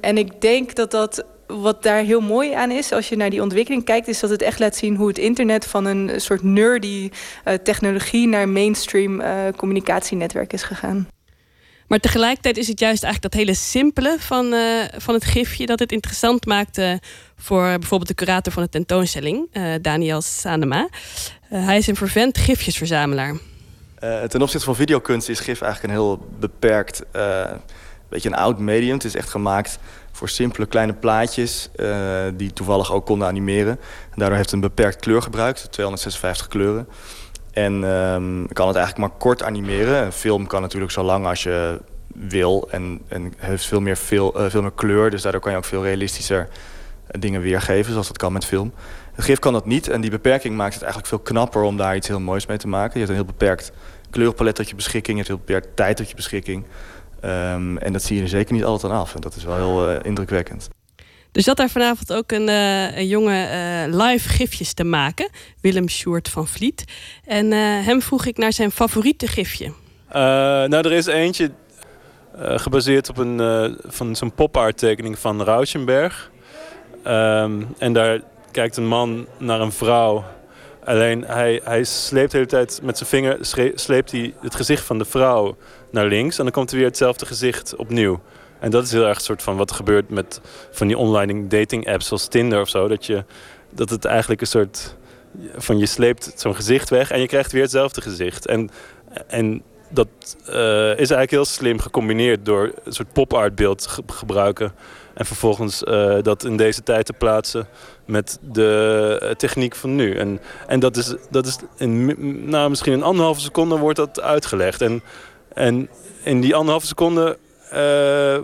En 0.00 0.18
ik 0.18 0.40
denk 0.40 0.74
dat 0.74 0.90
dat 0.90 1.24
wat 1.60 1.82
daar 1.82 2.02
heel 2.02 2.20
mooi 2.20 2.52
aan 2.52 2.70
is, 2.70 2.92
als 2.92 3.08
je 3.08 3.16
naar 3.16 3.30
die 3.30 3.42
ontwikkeling 3.42 3.84
kijkt, 3.84 4.08
is 4.08 4.20
dat 4.20 4.30
het 4.30 4.42
echt 4.42 4.58
laat 4.58 4.76
zien 4.76 4.96
hoe 4.96 5.08
het 5.08 5.18
internet 5.18 5.66
van 5.66 5.84
een 5.84 6.20
soort 6.20 6.42
nerdy 6.42 7.10
eh, 7.44 7.54
technologie 7.54 8.28
naar 8.28 8.48
mainstream 8.48 9.20
eh, 9.20 9.34
communicatienetwerk 9.56 10.52
is 10.52 10.62
gegaan. 10.62 11.08
Maar 11.86 12.00
tegelijkertijd 12.00 12.56
is 12.56 12.68
het 12.68 12.80
juist 12.80 13.04
eigenlijk 13.04 13.34
dat 13.34 13.42
hele 13.42 13.56
simpele 13.56 14.16
van, 14.18 14.52
eh, 14.52 14.84
van 14.96 15.14
het 15.14 15.24
gifje... 15.24 15.66
dat 15.66 15.78
het 15.78 15.92
interessant 15.92 16.46
maakt 16.46 16.78
voor 17.42 17.62
bijvoorbeeld 17.62 18.08
de 18.08 18.24
curator 18.24 18.52
van 18.52 18.62
de 18.62 18.68
tentoonstelling, 18.68 19.48
eh, 19.52 19.64
Daniel 19.80 20.20
Sanema. 20.20 20.88
Eh, 21.48 21.64
hij 21.64 21.76
is 21.76 21.86
een 21.86 21.96
vervent 21.96 22.38
gifjesverzamelaar. 22.38 23.36
Eh, 23.98 24.22
ten 24.22 24.42
opzichte 24.42 24.66
van 24.66 24.76
videokunst 24.76 25.28
is 25.28 25.40
GIF 25.40 25.60
eigenlijk 25.60 25.92
een 25.92 26.00
heel 26.00 26.26
beperkt, 26.38 27.04
eh 27.12 27.50
beetje 28.08 28.28
een 28.28 28.36
oud 28.36 28.58
medium. 28.58 28.94
Het 28.94 29.04
is 29.04 29.14
echt 29.14 29.30
gemaakt 29.30 29.78
voor 30.22 30.30
simpele 30.30 30.66
kleine 30.66 30.92
plaatjes 30.92 31.68
eh, 31.74 32.24
die 32.34 32.52
toevallig 32.52 32.92
ook 32.92 33.06
konden 33.06 33.28
animeren. 33.28 33.78
En 34.10 34.16
daardoor 34.16 34.36
heeft 34.36 34.50
het 34.50 34.52
een 34.62 34.68
beperkt 34.68 35.00
kleurgebruik, 35.00 35.56
256 35.56 36.48
kleuren. 36.48 36.88
En 37.52 37.84
ehm, 37.84 38.46
kan 38.52 38.66
het 38.66 38.76
eigenlijk 38.76 38.98
maar 38.98 39.18
kort 39.18 39.42
animeren. 39.42 40.04
Een 40.04 40.12
film 40.12 40.46
kan 40.46 40.60
natuurlijk 40.60 40.92
zo 40.92 41.02
lang 41.02 41.26
als 41.26 41.42
je 41.42 41.80
wil 42.14 42.68
en, 42.70 43.00
en 43.08 43.32
heeft 43.36 43.66
veel 43.66 43.80
meer, 43.80 43.96
veel, 43.96 44.34
eh, 44.34 44.50
veel 44.50 44.62
meer 44.62 44.72
kleur. 44.72 45.10
Dus 45.10 45.22
daardoor 45.22 45.40
kan 45.40 45.50
je 45.50 45.58
ook 45.58 45.64
veel 45.64 45.82
realistischer 45.82 46.48
eh, 47.06 47.20
dingen 47.20 47.40
weergeven, 47.40 47.92
zoals 47.92 48.08
dat 48.08 48.18
kan 48.18 48.32
met 48.32 48.44
film. 48.44 48.72
Het 49.12 49.24
gif 49.24 49.38
kan 49.38 49.52
dat 49.52 49.66
niet 49.66 49.88
en 49.88 50.00
die 50.00 50.10
beperking 50.10 50.56
maakt 50.56 50.74
het 50.74 50.82
eigenlijk 50.82 51.12
veel 51.12 51.22
knapper 51.32 51.62
om 51.62 51.76
daar 51.76 51.96
iets 51.96 52.08
heel 52.08 52.20
moois 52.20 52.46
mee 52.46 52.58
te 52.58 52.68
maken. 52.68 52.92
Je 52.92 52.98
hebt 52.98 53.10
een 53.10 53.24
heel 53.24 53.34
beperkt 53.36 53.72
kleurenpalet 54.10 54.54
tot 54.54 54.68
je 54.68 54.74
beschikking, 54.74 55.18
je 55.18 55.24
hebt 55.24 55.28
heel 55.28 55.44
beperkt 55.46 55.76
tijd 55.76 55.96
tot 55.96 56.08
je 56.08 56.14
beschikking. 56.14 56.64
Ehm, 57.22 57.76
en 57.76 57.92
dat 57.92 58.02
zie 58.02 58.16
je 58.16 58.22
er 58.22 58.28
zeker 58.28 58.54
niet 58.54 58.64
altijd 58.64 58.92
aan 58.92 58.98
af. 58.98 59.14
En 59.14 59.20
dat 59.20 59.36
is 59.36 59.44
wel 59.44 59.56
heel 59.56 59.88
eh, 59.88 59.98
indrukwekkend. 60.02 60.68
Er 61.32 61.42
zat 61.42 61.56
daar 61.56 61.70
vanavond 61.70 62.12
ook 62.12 62.32
een, 62.32 62.48
eh, 62.48 62.96
een 62.96 63.06
jongen 63.06 63.50
eh, 63.50 64.06
live 64.06 64.28
gifjes 64.28 64.74
te 64.74 64.84
maken. 64.84 65.30
Willem 65.60 65.88
Sjoerd 65.88 66.28
van 66.28 66.46
Vliet. 66.46 66.84
En 67.24 67.52
eh, 67.52 67.58
hem 67.60 68.02
vroeg 68.02 68.26
ik 68.26 68.36
naar 68.36 68.52
zijn 68.52 68.70
favoriete 68.70 69.26
gifje. 69.26 69.72
Eh, 70.08 70.20
nou, 70.68 70.74
er 70.74 70.92
is 70.92 71.06
eentje 71.06 71.50
eh, 72.38 72.58
gebaseerd 72.58 73.08
op 73.08 73.18
een, 73.18 73.40
eh, 73.40 73.70
van 73.92 74.16
zo'n 74.16 74.32
pop-art 74.34 74.78
tekening 74.78 75.18
van 75.18 75.42
Rauschenberg. 75.42 76.30
Ehm, 77.02 77.62
en 77.78 77.92
daar 77.92 78.20
kijkt 78.50 78.76
een 78.76 78.86
man 78.86 79.26
naar 79.38 79.60
een 79.60 79.72
vrouw. 79.72 80.24
Alleen 80.84 81.24
hij, 81.26 81.60
hij 81.64 81.84
sleept 81.84 82.30
de 82.30 82.36
hele 82.36 82.48
tijd 82.48 82.80
met 82.82 82.98
zijn 82.98 83.08
vinger 83.08 83.38
sleept 83.74 84.10
hij 84.10 84.34
het 84.40 84.54
gezicht 84.54 84.84
van 84.84 84.98
de 84.98 85.04
vrouw 85.04 85.56
naar 85.92 86.06
links. 86.06 86.38
En 86.38 86.44
dan 86.44 86.52
komt 86.52 86.70
er 86.70 86.76
weer 86.76 86.86
hetzelfde 86.86 87.26
gezicht 87.26 87.76
opnieuw. 87.76 88.20
En 88.60 88.70
dat 88.70 88.84
is 88.84 88.92
heel 88.92 89.06
erg 89.06 89.16
een 89.16 89.24
soort 89.24 89.42
van 89.42 89.56
wat 89.56 89.72
gebeurt 89.72 90.10
met 90.10 90.40
van 90.70 90.86
die 90.86 90.98
online 90.98 91.46
dating 91.46 91.88
apps 91.88 92.06
zoals 92.06 92.28
Tinder 92.28 92.60
of 92.60 92.68
zo. 92.68 92.88
Dat, 92.88 93.06
je, 93.06 93.24
dat 93.70 93.90
het 93.90 94.04
eigenlijk 94.04 94.40
een 94.40 94.46
soort 94.46 94.96
van 95.56 95.78
je 95.78 95.86
sleept 95.86 96.32
zo'n 96.36 96.54
gezicht 96.54 96.90
weg 96.90 97.10
en 97.10 97.20
je 97.20 97.26
krijgt 97.26 97.52
weer 97.52 97.62
hetzelfde 97.62 98.00
gezicht. 98.00 98.46
En, 98.46 98.70
en 99.26 99.62
dat 99.88 100.08
uh, 100.48 100.90
is 100.90 100.96
eigenlijk 100.96 101.30
heel 101.30 101.44
slim 101.44 101.78
gecombineerd 101.78 102.44
door 102.44 102.72
een 102.84 102.92
soort 102.92 103.12
pop-art 103.12 103.54
beeld 103.54 103.86
ge 103.86 104.02
gebruiken. 104.06 104.72
En 105.14 105.26
vervolgens 105.26 105.82
uh, 105.82 106.16
dat 106.22 106.44
in 106.44 106.56
deze 106.56 106.82
tijd 106.82 107.06
te 107.06 107.12
plaatsen 107.12 107.66
met 108.04 108.38
de 108.40 109.18
uh, 109.22 109.30
techniek 109.30 109.74
van 109.74 109.94
nu. 109.94 110.16
En, 110.16 110.40
en 110.66 110.80
dat 110.80 110.96
is, 110.96 111.14
dat 111.30 111.46
is 111.46 111.58
in 111.76 112.04
nou, 112.48 112.70
misschien 112.70 112.92
een 112.92 113.02
anderhalve 113.02 113.40
seconde 113.40 113.78
wordt 113.78 113.96
dat 113.96 114.20
uitgelegd. 114.20 114.80
En, 114.80 115.02
en 115.54 115.88
in 116.22 116.40
die 116.40 116.54
anderhalve 116.54 116.86
seconde 116.86 117.38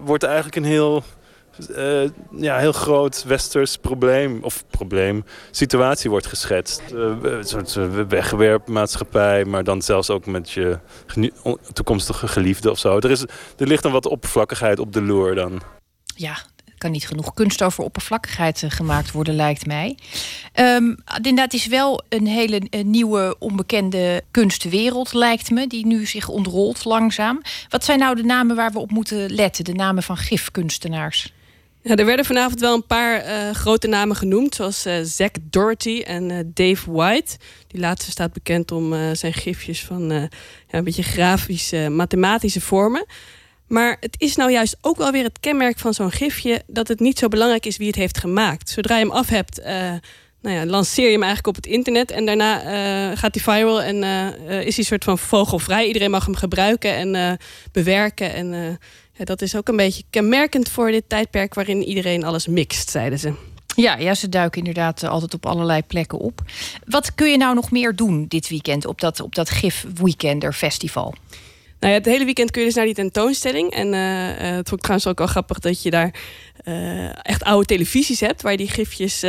wordt 0.05 0.23
eigenlijk 0.23 0.57
een 0.57 0.65
heel 0.65 1.03
uh, 1.71 2.09
ja, 2.37 2.59
heel 2.59 2.73
groot 2.73 3.25
westers 3.25 3.77
probleem, 3.77 4.39
of 4.43 4.65
probleem, 4.71 5.25
situatie 5.51 6.11
wordt 6.11 6.27
geschetst. 6.27 6.83
Uh, 6.93 7.15
een 7.23 7.45
soort 7.45 8.09
wegwerpmaatschappij, 8.09 9.45
maar 9.45 9.65
dan 9.65 9.83
zelfs 9.83 10.11
ook 10.11 10.27
met 10.27 10.51
je 10.51 10.79
toekomstige 11.73 12.29
geliefde 12.29 12.71
of 12.71 12.79
zo. 12.79 12.99
Er, 12.99 13.11
is, 13.11 13.23
er 13.57 13.67
ligt 13.67 13.83
dan 13.83 13.93
wat 13.93 14.07
oppervlakkigheid 14.07 14.79
op 14.79 14.93
de 14.93 15.03
loer 15.03 15.35
dan. 15.35 15.61
Ja, 16.05 16.37
kan 16.79 16.91
niet 16.91 17.07
genoeg 17.07 17.35
kunst 17.35 17.63
over 17.63 17.85
oppervlakkigheid 17.85 18.63
eh, 18.63 18.71
gemaakt 18.71 19.13
worden, 19.13 19.35
lijkt 19.35 19.67
mij. 19.67 19.97
Um, 20.55 20.97
inderdaad, 21.17 21.53
is 21.53 21.67
wel 21.67 22.03
een 22.09 22.27
hele 22.27 22.63
nieuwe, 22.85 23.37
onbekende 23.39 24.23
kunstwereld, 24.31 25.13
lijkt 25.13 25.51
me, 25.51 25.67
die 25.67 25.87
nu 25.87 26.07
zich 26.07 26.29
ontrolt 26.29 26.85
langzaam. 26.85 27.43
Wat 27.69 27.85
zijn 27.85 27.99
nou 27.99 28.17
de 28.17 28.23
namen 28.23 28.57
waar 28.57 28.73
we 28.73 28.79
op 28.79 28.91
moeten 28.91 29.31
letten, 29.31 29.65
de 29.65 29.73
namen 29.73 30.03
van 30.03 30.17
gifkunstenaars? 30.17 31.33
Ja, 31.83 31.97
er 31.97 32.05
werden 32.05 32.25
vanavond 32.25 32.61
wel 32.61 32.75
een 32.75 32.87
paar 32.87 33.27
uh, 33.27 33.51
grote 33.51 33.89
namen 33.89 34.17
genoemd, 34.17 34.55
zoals 34.55 34.87
uh, 34.87 34.95
Zack 35.03 35.35
Doherty 35.43 36.03
en 36.07 36.51
Dave 36.55 36.93
White. 36.93 37.37
Die 37.67 37.81
laatste 37.81 38.11
staat 38.11 38.33
bekend 38.33 38.73
om 38.73 39.15
zijn 39.15 39.33
gifjes 39.33 39.85
van 39.85 40.09
ja, 40.11 40.29
een 40.71 40.85
beetje 40.85 41.03
grafische, 41.03 41.89
mathematische 41.91 42.61
vormen. 42.61 43.07
Maar 43.69 43.97
het 44.01 44.15
is 44.19 44.37
nou 44.37 44.53
juist 44.53 44.77
ook 44.81 44.97
wel 44.97 45.13
weer 45.13 45.25
het 45.25 45.41
kenmerk 45.41 45.79
van 45.79 45.95
zo'n 45.95 46.11
gifje 46.11 46.63
dat 46.67 46.89
het 46.89 47.01
niet 47.01 47.19
zo 47.19 47.29
belangrijk 47.29 47.67
is 47.67 47.77
wie 47.77 47.87
het 47.87 47.97
heeft 47.97 48.19
gemaakt. 48.19 48.71
Zodra 48.71 48.97
je 48.97 49.05
hem 49.05 49.13
af 49.13 49.29
hebt, 49.29 49.63
nou 50.43 50.57
ja, 50.57 50.67
lanceer 50.67 51.07
je 51.07 51.13
hem 51.13 51.23
eigenlijk 51.23 51.57
op 51.57 51.57
het 51.57 51.73
internet 51.73 52.11
en 52.11 52.27
daarna 52.27 52.59
gaat 53.17 53.35
hij 53.35 53.43
viral 53.43 53.83
en 53.83 54.03
is 54.65 54.77
hij 54.77 54.85
soort 54.85 55.05
van 55.05 55.19
vogelvrij. 55.19 55.87
Iedereen 55.87 56.11
mag 56.11 56.25
hem 56.25 56.37
gebruiken 56.37 57.15
en 57.15 57.39
bewerken 57.73 58.35
en 58.35 58.79
ja, 59.13 59.25
dat 59.25 59.43
is 59.43 59.57
ook 59.57 59.69
een 59.69 59.77
beetje 59.77 60.03
kenmerkend 60.11 60.69
voor 60.69 60.91
dit 60.91 61.05
tijdperk 61.09 61.55
waarin 61.55 61.83
iedereen 61.83 62.25
alles 62.25 62.47
mixt, 62.47 62.91
zeiden 62.91 63.19
ze. 63.19 63.33
Ja, 63.81 63.97
ja, 63.97 64.15
ze 64.15 64.29
duiken 64.29 64.59
inderdaad 64.59 65.03
eh, 65.03 65.11
altijd 65.11 65.35
op 65.35 65.47
allerlei 65.47 65.83
plekken 65.83 66.19
op. 66.19 66.43
Wat 66.85 67.15
kun 67.15 67.31
je 67.31 67.37
nou 67.37 67.55
nog 67.55 67.71
meer 67.71 67.97
doen 67.97 68.27
dit 68.29 68.49
weekend 68.49 68.87
op 68.87 69.01
dat, 69.01 69.21
op 69.21 69.35
dat 69.35 69.51
GIF 69.51 69.87
Weekender 69.95 70.53
Festival? 70.53 71.15
Nou 71.81 71.93
ja, 71.93 71.99
het 71.99 72.09
hele 72.09 72.25
weekend 72.25 72.51
kun 72.51 72.61
je 72.61 72.67
dus 72.67 72.77
naar 72.77 72.85
die 72.85 72.95
tentoonstelling. 72.95 73.71
En 73.71 73.93
uh, 73.93 74.57
het 74.57 74.69
vond 74.69 74.73
ik 74.73 74.81
trouwens 74.81 75.07
ook 75.07 75.19
wel 75.19 75.27
grappig 75.27 75.59
dat 75.59 75.83
je 75.83 75.91
daar 75.91 76.15
echt 77.23 77.43
oude 77.43 77.67
televisies 77.67 78.21
hebt 78.21 78.43
waar 78.43 78.53
je 78.53 78.59
die 78.59 78.71
gifjes 78.71 79.25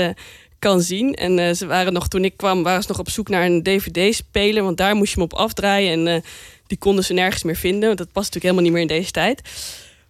kan 0.59 0.81
zien. 0.81 1.13
En 1.13 1.55
ze 1.55 1.65
waren 1.65 1.93
nog, 1.93 2.07
toen 2.07 2.25
ik 2.25 2.37
kwam, 2.37 2.63
waren 2.63 2.81
ze 2.81 2.87
nog 2.87 2.99
op 2.99 3.09
zoek 3.09 3.29
naar 3.29 3.45
een 3.45 3.63
DVD-speler, 3.63 4.63
want 4.63 4.77
daar 4.77 4.95
moest 4.95 5.13
je 5.13 5.19
hem 5.19 5.29
op 5.31 5.37
afdraaien. 5.37 6.07
En 6.07 6.23
die 6.67 6.77
konden 6.77 7.03
ze 7.03 7.13
nergens 7.13 7.43
meer 7.43 7.55
vinden. 7.55 7.85
Want 7.85 7.97
dat 7.97 8.11
past 8.11 8.33
natuurlijk 8.33 8.43
helemaal 8.43 8.63
niet 8.63 8.71
meer 8.71 8.81
in 8.81 9.01
deze 9.01 9.11
tijd. 9.11 9.41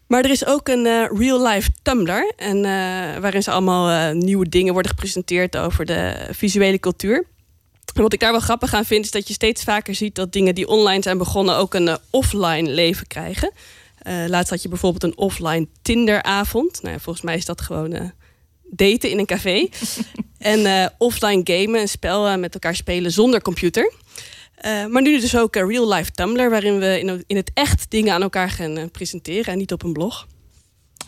Maar 0.07 0.23
er 0.23 0.29
is 0.29 0.45
ook 0.45 0.67
een 0.67 1.07
real-life 1.17 1.69
Tumblr. 1.81 2.33
En, 2.35 2.61
waarin 3.21 3.43
ze 3.43 3.51
allemaal 3.51 4.13
nieuwe 4.13 4.49
dingen 4.49 4.73
worden 4.73 4.91
gepresenteerd 4.91 5.57
over 5.57 5.85
de 5.85 6.27
visuele 6.31 6.79
cultuur. 6.79 7.25
Wat 7.93 8.13
ik 8.13 8.19
daar 8.19 8.31
wel 8.31 8.39
grappig 8.39 8.73
aan 8.73 8.85
vind, 8.85 9.05
is 9.05 9.11
dat 9.11 9.27
je 9.27 9.33
steeds 9.33 9.63
vaker 9.63 9.95
ziet 9.95 10.15
dat 10.15 10.33
dingen 10.33 10.55
die 10.55 10.67
online 10.67 11.03
zijn 11.03 11.17
begonnen 11.17 11.55
ook 11.55 11.73
een 11.73 11.97
offline 12.09 12.69
leven 12.69 13.07
krijgen. 13.07 13.51
laatst 14.27 14.49
had 14.49 14.61
je 14.61 14.69
bijvoorbeeld 14.69 15.03
een 15.03 15.17
offline 15.17 15.67
Tinderavond. 15.81 16.81
Nou, 16.81 16.99
volgens 16.99 17.25
mij 17.25 17.35
is 17.35 17.45
dat 17.45 17.61
gewoon 17.61 18.11
daten 18.63 19.09
in 19.09 19.19
een 19.19 19.25
café. 19.25 19.69
en 20.37 20.91
offline 20.97 21.41
gamen, 21.43 21.81
een 21.81 21.87
spel 21.87 22.37
met 22.37 22.53
elkaar 22.53 22.75
spelen 22.75 23.11
zonder 23.11 23.41
computer. 23.41 23.93
Maar 24.63 25.01
nu 25.01 25.19
dus 25.19 25.37
ook 25.37 25.55
een 25.55 25.67
real-life 25.67 26.11
Tumblr, 26.11 26.49
waarin 26.49 26.79
we 26.79 26.99
in, 26.99 27.23
in, 27.27 27.35
het 27.35 27.51
echt 27.53 27.85
dingen 27.89 28.13
aan 28.13 28.21
elkaar 28.21 28.49
gaan 28.49 28.91
presenteren 28.91 29.53
en 29.53 29.57
niet 29.57 29.73
op 29.73 29.83
een 29.83 29.93
blog. 29.93 30.27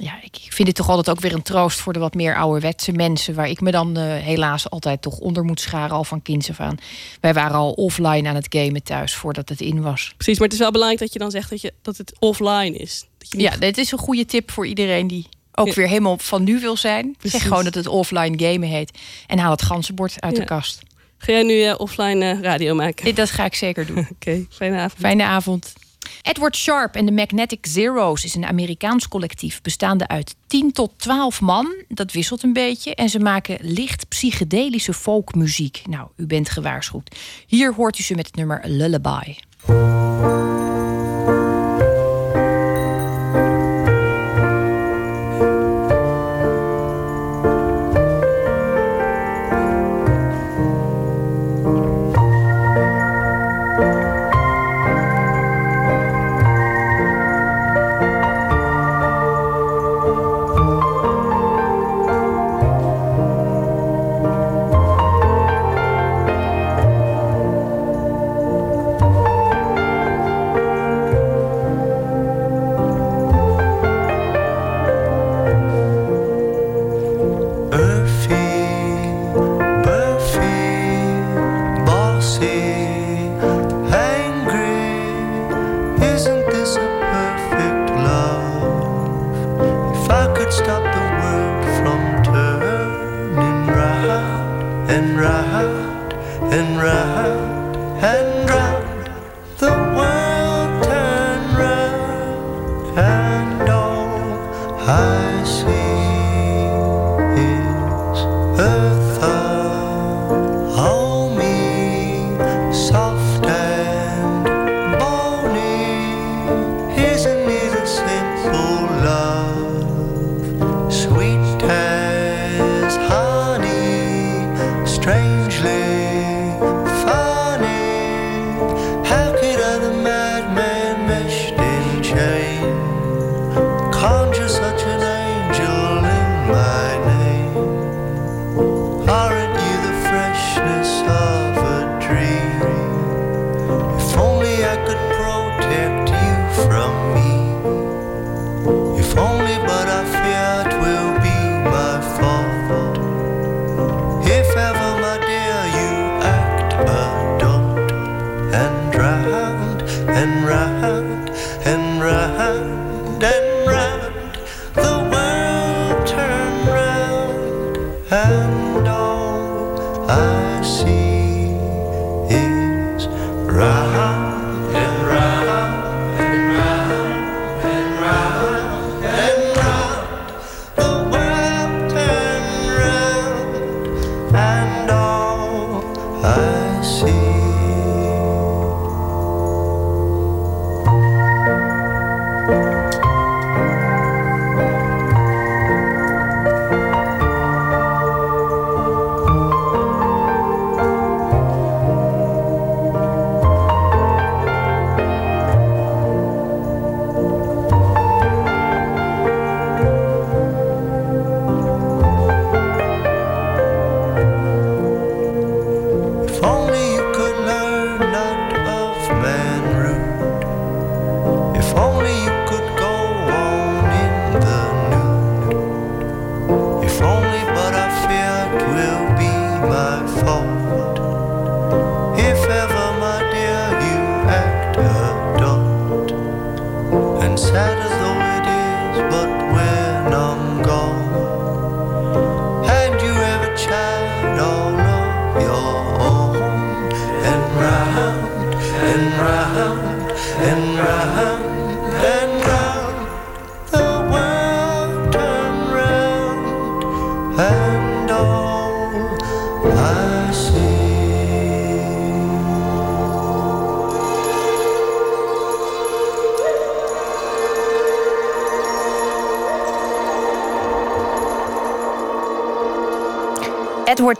Ja, 0.04 0.20
ik 0.22 0.48
vind 0.50 0.68
dit 0.68 0.76
toch 0.76 0.90
altijd 0.90 1.10
ook 1.10 1.20
weer 1.20 1.34
een 1.34 1.42
troost 1.42 1.80
voor 1.80 1.94
de 1.94 2.00
wat 2.00 2.14
meer 2.14 2.36
ouderwetse 2.36 2.92
mensen, 2.92 3.34
waar 3.34 3.50
ik 3.50 3.62
me 3.62 3.72
dan 3.72 3.98
uh, 3.98 4.04
helaas 4.04 4.70
altijd 4.70 5.02
toch 5.02 5.18
onder 5.18 5.44
moet 5.44 5.60
scharen, 5.60 5.96
al 5.96 6.04
van 6.04 6.22
kinds 6.22 6.50
af 6.50 6.60
aan. 6.60 6.78
Wij 7.20 7.34
waren 7.34 7.56
al 7.56 7.72
offline 7.72 8.30
aan 8.30 8.36
het 8.36 8.48
gamen 8.50 8.84
thuis 8.84 9.16
voordat 9.16 9.50
het 9.50 9.62
in 9.62 9.82
was. 9.82 10.14
Precies, 10.18 10.36
maar 10.38 10.48
het 10.48 10.54
is 10.54 10.62
wel 10.62 10.72
belangrijk 10.72 11.02
dat 11.02 11.14
je 11.14 11.20
dan 11.20 11.32
zegt 11.32 11.50
dat, 11.50 11.62
je, 11.62 11.74
dat 11.82 11.98
het 11.98 12.14
offline 12.20 12.78
is. 12.78 13.06
Dat 13.18 13.32
je 13.32 13.38
niet... 13.38 13.48
Ja, 13.48 13.58
dit 13.58 13.78
is 13.78 13.92
een 13.92 13.98
goede 13.98 14.26
tip 14.26 14.52
voor 14.52 14.68
iedereen 14.68 15.08
die 15.08 15.28
ook 15.54 15.68
ja. 15.68 15.74
weer 15.74 15.88
helemaal 15.88 16.18
van 16.18 16.44
nu 16.44 16.60
wil 16.60 16.78
zijn. 16.78 17.16
Precies. 17.18 17.40
Zeg 17.40 17.48
gewoon 17.48 17.64
dat 17.64 17.74
het 17.74 17.88
offline 17.88 18.40
gamen 18.46 18.68
heet 18.68 19.00
en 19.28 19.40
haal 19.40 19.52
het 19.52 19.62
ganzenbord 19.62 20.22
uit 20.22 20.34
ja. 20.34 20.40
de 20.40 20.46
kast. 20.46 20.82
Ga 21.18 21.32
jij 21.32 21.44
nu 21.44 21.54
uh, 21.54 21.74
offline 21.78 22.34
uh, 22.34 22.42
radio 22.42 22.76
maken? 22.76 23.16
Dat 23.16 23.30
ga 23.30 23.46
ik 23.46 23.56
zeker 23.56 23.86
doen. 23.86 23.98
Oké, 24.12 24.12
okay, 24.12 24.46
fijne 24.50 24.78
avond. 24.78 25.00
Fijne 25.00 25.24
avond. 25.24 25.74
Edward 26.22 26.56
Sharp 26.56 26.96
en 26.96 27.06
de 27.06 27.12
Magnetic 27.12 27.66
Zeros 27.66 28.24
is 28.24 28.36
een 28.36 28.46
Amerikaans 28.46 29.08
collectief 29.08 29.62
bestaande 29.62 30.08
uit 30.08 30.36
10 30.48 30.72
tot 30.72 30.92
12 30.98 31.42
man. 31.42 31.76
Dat 31.88 32.12
wisselt 32.12 32.44
een 32.44 32.54
beetje. 32.54 32.96
En 32.96 33.10
ze 33.10 33.20
maken 33.20 33.58
licht 33.62 34.08
psychedelische 34.08 34.94
folkmuziek. 34.94 35.82
Nou, 35.90 36.08
u 36.16 36.26
bent 36.26 36.50
gewaarschuwd. 36.50 37.16
Hier 37.48 37.74
hoort 37.74 38.00
u 38.00 38.04
ze 38.04 38.16
met 38.16 38.26
het 38.26 38.36
nummer 38.36 38.62
Lullaby. 38.66 39.36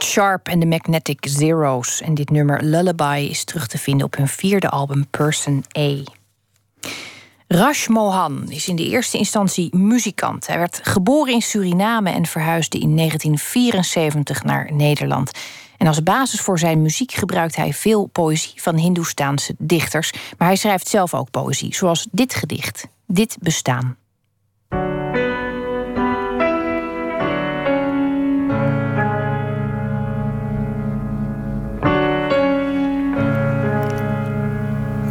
Sharp 0.00 0.48
en 0.48 0.58
de 0.58 0.66
Magnetic 0.66 1.18
Zeros. 1.20 2.00
En 2.00 2.14
dit 2.14 2.30
nummer 2.30 2.62
Lullaby 2.62 3.26
is 3.30 3.44
terug 3.44 3.66
te 3.66 3.78
vinden 3.78 4.06
op 4.06 4.16
hun 4.16 4.28
vierde 4.28 4.68
album 4.68 5.06
Person 5.10 5.64
A. 5.78 5.96
Rash 7.48 7.86
Mohan 7.86 8.50
is 8.50 8.68
in 8.68 8.76
de 8.76 8.88
eerste 8.88 9.18
instantie 9.18 9.76
muzikant. 9.76 10.46
Hij 10.46 10.58
werd 10.58 10.80
geboren 10.82 11.32
in 11.32 11.42
Suriname 11.42 12.10
en 12.10 12.26
verhuisde 12.26 12.78
in 12.78 12.96
1974 12.96 14.44
naar 14.44 14.72
Nederland. 14.72 15.30
En 15.78 15.86
als 15.86 16.02
basis 16.02 16.40
voor 16.40 16.58
zijn 16.58 16.82
muziek 16.82 17.12
gebruikt 17.12 17.56
hij 17.56 17.72
veel 17.72 18.06
poëzie 18.06 18.62
van 18.62 18.76
Hindoestaanse 18.76 19.54
dichters. 19.58 20.12
Maar 20.38 20.48
hij 20.48 20.56
schrijft 20.56 20.88
zelf 20.88 21.14
ook 21.14 21.30
poëzie, 21.30 21.74
zoals 21.74 22.06
dit 22.10 22.34
gedicht, 22.34 22.86
Dit 23.06 23.36
bestaan. 23.40 23.96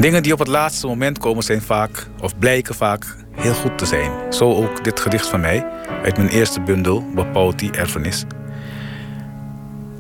Dingen 0.01 0.23
die 0.23 0.33
op 0.33 0.39
het 0.39 0.47
laatste 0.47 0.87
moment 0.87 1.17
komen 1.17 1.43
zijn 1.43 1.61
vaak, 1.61 2.07
of 2.19 2.37
blijken 2.37 2.75
vaak, 2.75 3.15
heel 3.31 3.53
goed 3.53 3.77
te 3.77 3.85
zijn. 3.85 4.33
Zo 4.33 4.55
ook 4.55 4.83
dit 4.83 4.99
gedicht 4.99 5.27
van 5.27 5.39
mij, 5.39 5.65
uit 6.03 6.17
mijn 6.17 6.29
eerste 6.29 6.61
bundel, 6.61 7.11
Bapauti 7.13 7.69
Erfenis. 7.69 8.23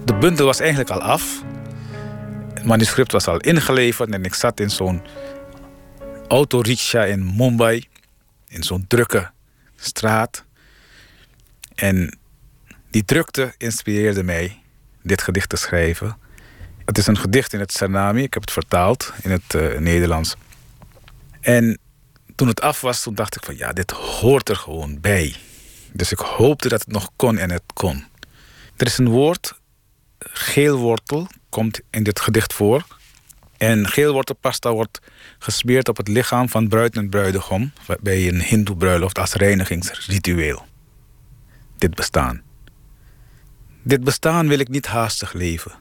De 0.05 0.13
bundel 0.19 0.45
was 0.45 0.59
eigenlijk 0.59 0.89
al 0.89 1.01
af. 1.01 1.43
Het 2.53 2.65
manuscript 2.65 3.11
was 3.11 3.27
al 3.27 3.37
ingeleverd 3.37 4.11
en 4.11 4.25
ik 4.25 4.33
zat 4.33 4.59
in 4.59 4.69
zo'n 4.69 5.01
autorickshaw 6.27 7.07
in 7.07 7.35
Mumbai. 7.35 7.87
In 8.47 8.63
zo'n 8.63 8.85
drukke 8.87 9.31
straat. 9.75 10.45
En 11.75 12.17
die 12.89 13.05
drukte 13.05 13.53
inspireerde 13.57 14.23
mij 14.23 14.61
dit 15.01 15.21
gedicht 15.21 15.49
te 15.49 15.57
schrijven. 15.57 16.17
Het 16.85 16.97
is 16.97 17.07
een 17.07 17.17
gedicht 17.17 17.53
in 17.53 17.59
het 17.59 17.71
Sanami. 17.71 18.23
Ik 18.23 18.33
heb 18.33 18.41
het 18.41 18.51
vertaald 18.51 19.13
in 19.21 19.31
het 19.31 19.53
eh, 19.55 19.79
Nederlands. 19.79 20.35
En 21.41 21.79
toen 22.35 22.47
het 22.47 22.61
af 22.61 22.81
was, 22.81 23.03
toen 23.03 23.15
dacht 23.15 23.35
ik 23.35 23.43
van 23.43 23.57
ja, 23.57 23.73
dit 23.73 23.91
hoort 23.91 24.49
er 24.49 24.55
gewoon 24.55 24.99
bij. 24.99 25.35
Dus 25.93 26.11
ik 26.11 26.19
hoopte 26.19 26.69
dat 26.69 26.79
het 26.79 26.91
nog 26.91 27.11
kon 27.15 27.37
en 27.37 27.51
het 27.51 27.63
kon. 27.73 28.03
Er 28.77 28.85
is 28.85 28.97
een 28.97 29.09
woord, 29.09 29.59
geelwortel, 30.19 31.27
komt 31.49 31.79
in 31.89 32.03
dit 32.03 32.19
gedicht 32.19 32.53
voor. 32.53 32.85
En 33.57 33.87
geelwortelpasta 33.87 34.71
wordt 34.71 34.99
gesmeerd 35.39 35.89
op 35.89 35.97
het 35.97 36.07
lichaam 36.07 36.49
van 36.49 36.67
bruid 36.67 36.95
en 36.95 37.09
bruidegom 37.09 37.71
bij 37.99 38.27
een 38.27 38.41
hindoe 38.41 38.75
bruiloft 38.75 39.19
als 39.19 39.33
reinigingsritueel. 39.33 40.65
Dit 41.77 41.95
bestaan. 41.95 42.41
Dit 43.83 44.03
bestaan 44.03 44.47
wil 44.47 44.59
ik 44.59 44.67
niet 44.67 44.87
haastig 44.87 45.33
leven. 45.33 45.80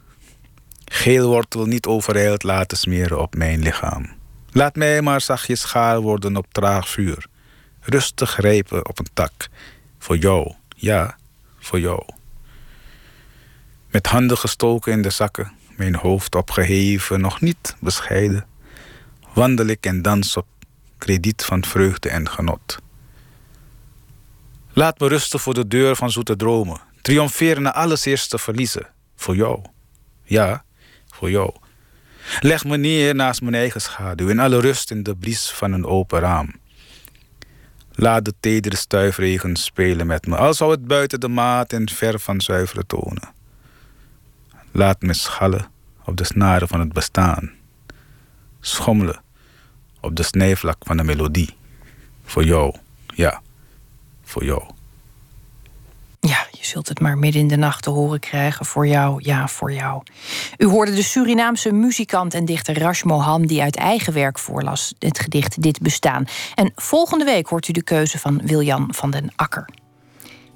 Geelwortel 0.92 1.66
niet 1.66 1.86
overeild 1.86 2.42
laten 2.42 2.78
smeren 2.78 3.20
op 3.20 3.34
mijn 3.34 3.62
lichaam. 3.62 4.08
Laat 4.50 4.76
mij 4.76 5.02
maar 5.02 5.20
zachtjes 5.20 5.60
schaal 5.60 6.02
worden 6.02 6.36
op 6.36 6.46
traag 6.52 6.88
vuur. 6.88 7.26
Rustig 7.80 8.30
grijpen 8.30 8.88
op 8.88 8.98
een 8.98 9.08
tak. 9.14 9.48
Voor 9.98 10.16
jou, 10.16 10.54
ja, 10.76 11.16
voor 11.58 11.80
jou. 11.80 12.02
Met 13.90 14.06
handen 14.06 14.38
gestoken 14.38 14.92
in 14.92 15.02
de 15.02 15.10
zakken, 15.10 15.52
mijn 15.76 15.94
hoofd 15.94 16.34
opgeheven, 16.34 17.20
nog 17.20 17.40
niet 17.40 17.76
bescheiden. 17.80 18.46
Wandel 19.34 19.66
ik 19.66 19.86
en 19.86 20.02
dans 20.02 20.36
op 20.36 20.46
krediet 20.98 21.44
van 21.44 21.64
vreugde 21.64 22.08
en 22.08 22.28
genot. 22.28 22.78
Laat 24.72 25.00
me 25.00 25.08
rusten 25.08 25.40
voor 25.40 25.54
de 25.54 25.66
deur 25.66 25.96
van 25.96 26.10
zoete 26.10 26.36
dromen. 26.36 26.80
Triomferen 27.02 27.62
na 27.62 27.74
alles 27.74 28.04
eerst 28.04 28.30
te 28.30 28.38
verliezen. 28.38 28.86
Voor 29.16 29.36
jou. 29.36 29.62
Ja, 30.22 30.64
voor 31.20 31.30
jou. 31.30 31.52
Leg 32.40 32.64
me 32.64 32.76
neer 32.76 33.14
naast 33.14 33.40
mijn 33.42 33.54
eigen 33.54 33.80
schaduw 33.80 34.28
in 34.28 34.38
alle 34.38 34.60
rust 34.60 34.90
in 34.90 35.02
de 35.02 35.16
bries 35.16 35.50
van 35.50 35.72
een 35.72 35.86
open 35.86 36.20
raam. 36.20 36.52
Laat 37.92 38.24
de 38.24 38.34
tedere 38.40 38.76
stuifregen 38.76 39.56
spelen 39.56 40.06
met 40.06 40.26
me, 40.26 40.36
al 40.36 40.54
zou 40.54 40.70
het 40.70 40.86
buiten 40.86 41.20
de 41.20 41.28
maat 41.28 41.72
en 41.72 41.88
ver 41.88 42.18
van 42.18 42.40
zuivere 42.40 42.86
tonen. 42.86 43.32
Laat 44.72 45.02
me 45.02 45.12
schallen 45.12 45.70
op 46.04 46.16
de 46.16 46.24
snaren 46.24 46.68
van 46.68 46.80
het 46.80 46.92
bestaan. 46.92 47.50
Schommelen 48.60 49.22
op 50.00 50.16
de 50.16 50.22
snijvlak 50.22 50.76
van 50.80 50.96
de 50.96 51.04
melodie. 51.04 51.56
Voor 52.24 52.44
jou, 52.44 52.76
ja, 53.14 53.42
voor 54.22 54.44
jou. 54.44 54.62
Ja, 56.20 56.46
je 56.50 56.66
zult 56.66 56.88
het 56.88 57.00
maar 57.00 57.18
midden 57.18 57.40
in 57.40 57.48
de 57.48 57.56
nacht 57.56 57.82
te 57.82 57.90
horen 57.90 58.20
krijgen. 58.20 58.66
Voor 58.66 58.86
jou, 58.86 59.20
ja, 59.22 59.48
voor 59.48 59.72
jou. 59.72 60.02
U 60.58 60.66
hoorde 60.66 60.94
de 60.94 61.02
Surinaamse 61.02 61.72
muzikant 61.72 62.34
en 62.34 62.44
dichter 62.44 62.78
Rash 62.78 63.02
Mohan... 63.02 63.42
die 63.42 63.62
uit 63.62 63.76
eigen 63.76 64.12
werk 64.12 64.38
voorlas 64.38 64.94
het 64.98 65.18
gedicht 65.18 65.62
Dit 65.62 65.80
Bestaan. 65.80 66.24
En 66.54 66.72
volgende 66.74 67.24
week 67.24 67.46
hoort 67.46 67.68
u 67.68 67.72
de 67.72 67.82
keuze 67.82 68.18
van 68.18 68.40
Wiljan 68.44 68.94
van 68.94 69.10
den 69.10 69.32
Akker. 69.36 69.68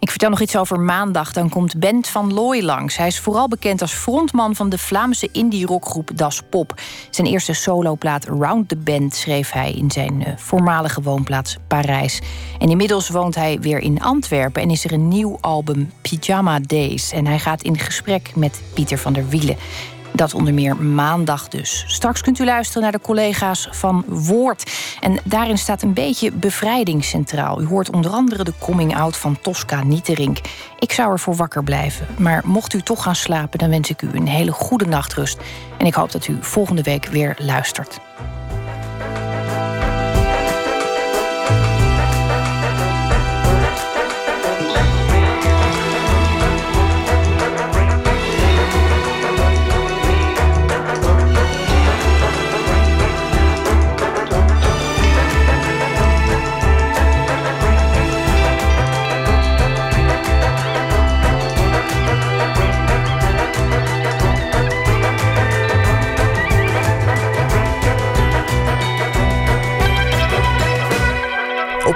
Ik 0.04 0.10
vertel 0.10 0.30
nog 0.30 0.40
iets 0.40 0.56
over 0.56 0.80
maandag. 0.80 1.32
Dan 1.32 1.48
komt 1.48 1.78
Bent 1.78 2.08
van 2.08 2.32
Looy 2.32 2.62
langs. 2.62 2.96
Hij 2.96 3.06
is 3.06 3.20
vooral 3.20 3.48
bekend 3.48 3.80
als 3.80 3.92
frontman 3.92 4.54
van 4.54 4.68
de 4.68 4.78
Vlaamse 4.78 5.28
indie-rockgroep 5.32 6.10
Das 6.14 6.42
Pop. 6.50 6.80
Zijn 7.10 7.26
eerste 7.26 7.52
soloplaat 7.52 8.24
Round 8.24 8.68
the 8.68 8.76
Band 8.76 9.14
schreef 9.14 9.50
hij 9.50 9.72
in 9.72 9.90
zijn 9.90 10.20
uh, 10.20 10.26
voormalige 10.36 11.02
woonplaats 11.02 11.56
Parijs. 11.68 12.20
En 12.58 12.68
inmiddels 12.68 13.08
woont 13.08 13.34
hij 13.34 13.58
weer 13.60 13.78
in 13.78 14.00
Antwerpen 14.00 14.62
en 14.62 14.70
is 14.70 14.84
er 14.84 14.92
een 14.92 15.08
nieuw 15.08 15.38
album 15.40 15.92
Pyjama 16.02 16.58
Days. 16.60 17.12
En 17.12 17.26
hij 17.26 17.38
gaat 17.38 17.62
in 17.62 17.78
gesprek 17.78 18.36
met 18.36 18.62
Pieter 18.74 18.98
van 18.98 19.12
der 19.12 19.28
Wielen. 19.28 19.56
Dat 20.14 20.34
onder 20.34 20.54
meer 20.54 20.76
maandag 20.76 21.48
dus. 21.48 21.84
Straks 21.86 22.20
kunt 22.20 22.38
u 22.38 22.44
luisteren 22.44 22.82
naar 22.82 22.92
de 22.92 23.00
collega's 23.00 23.68
van 23.70 24.04
Woord. 24.06 24.72
En 25.00 25.18
daarin 25.24 25.58
staat 25.58 25.82
een 25.82 25.92
beetje 25.92 26.32
bevrijding 26.32 27.04
centraal. 27.04 27.60
U 27.60 27.66
hoort 27.66 27.90
onder 27.90 28.10
andere 28.10 28.44
de 28.44 28.52
coming-out 28.58 29.16
van 29.16 29.38
Tosca 29.40 29.82
Nieterink. 29.82 30.38
Ik 30.78 30.92
zou 30.92 31.12
ervoor 31.12 31.34
wakker 31.34 31.64
blijven. 31.64 32.06
Maar 32.18 32.42
mocht 32.44 32.74
u 32.74 32.80
toch 32.80 33.02
gaan 33.02 33.14
slapen, 33.14 33.58
dan 33.58 33.70
wens 33.70 33.90
ik 33.90 34.02
u 34.02 34.08
een 34.12 34.28
hele 34.28 34.52
goede 34.52 34.86
nachtrust. 34.86 35.38
En 35.78 35.86
ik 35.86 35.94
hoop 35.94 36.12
dat 36.12 36.26
u 36.26 36.38
volgende 36.40 36.82
week 36.82 37.06
weer 37.06 37.36
luistert. 37.38 38.00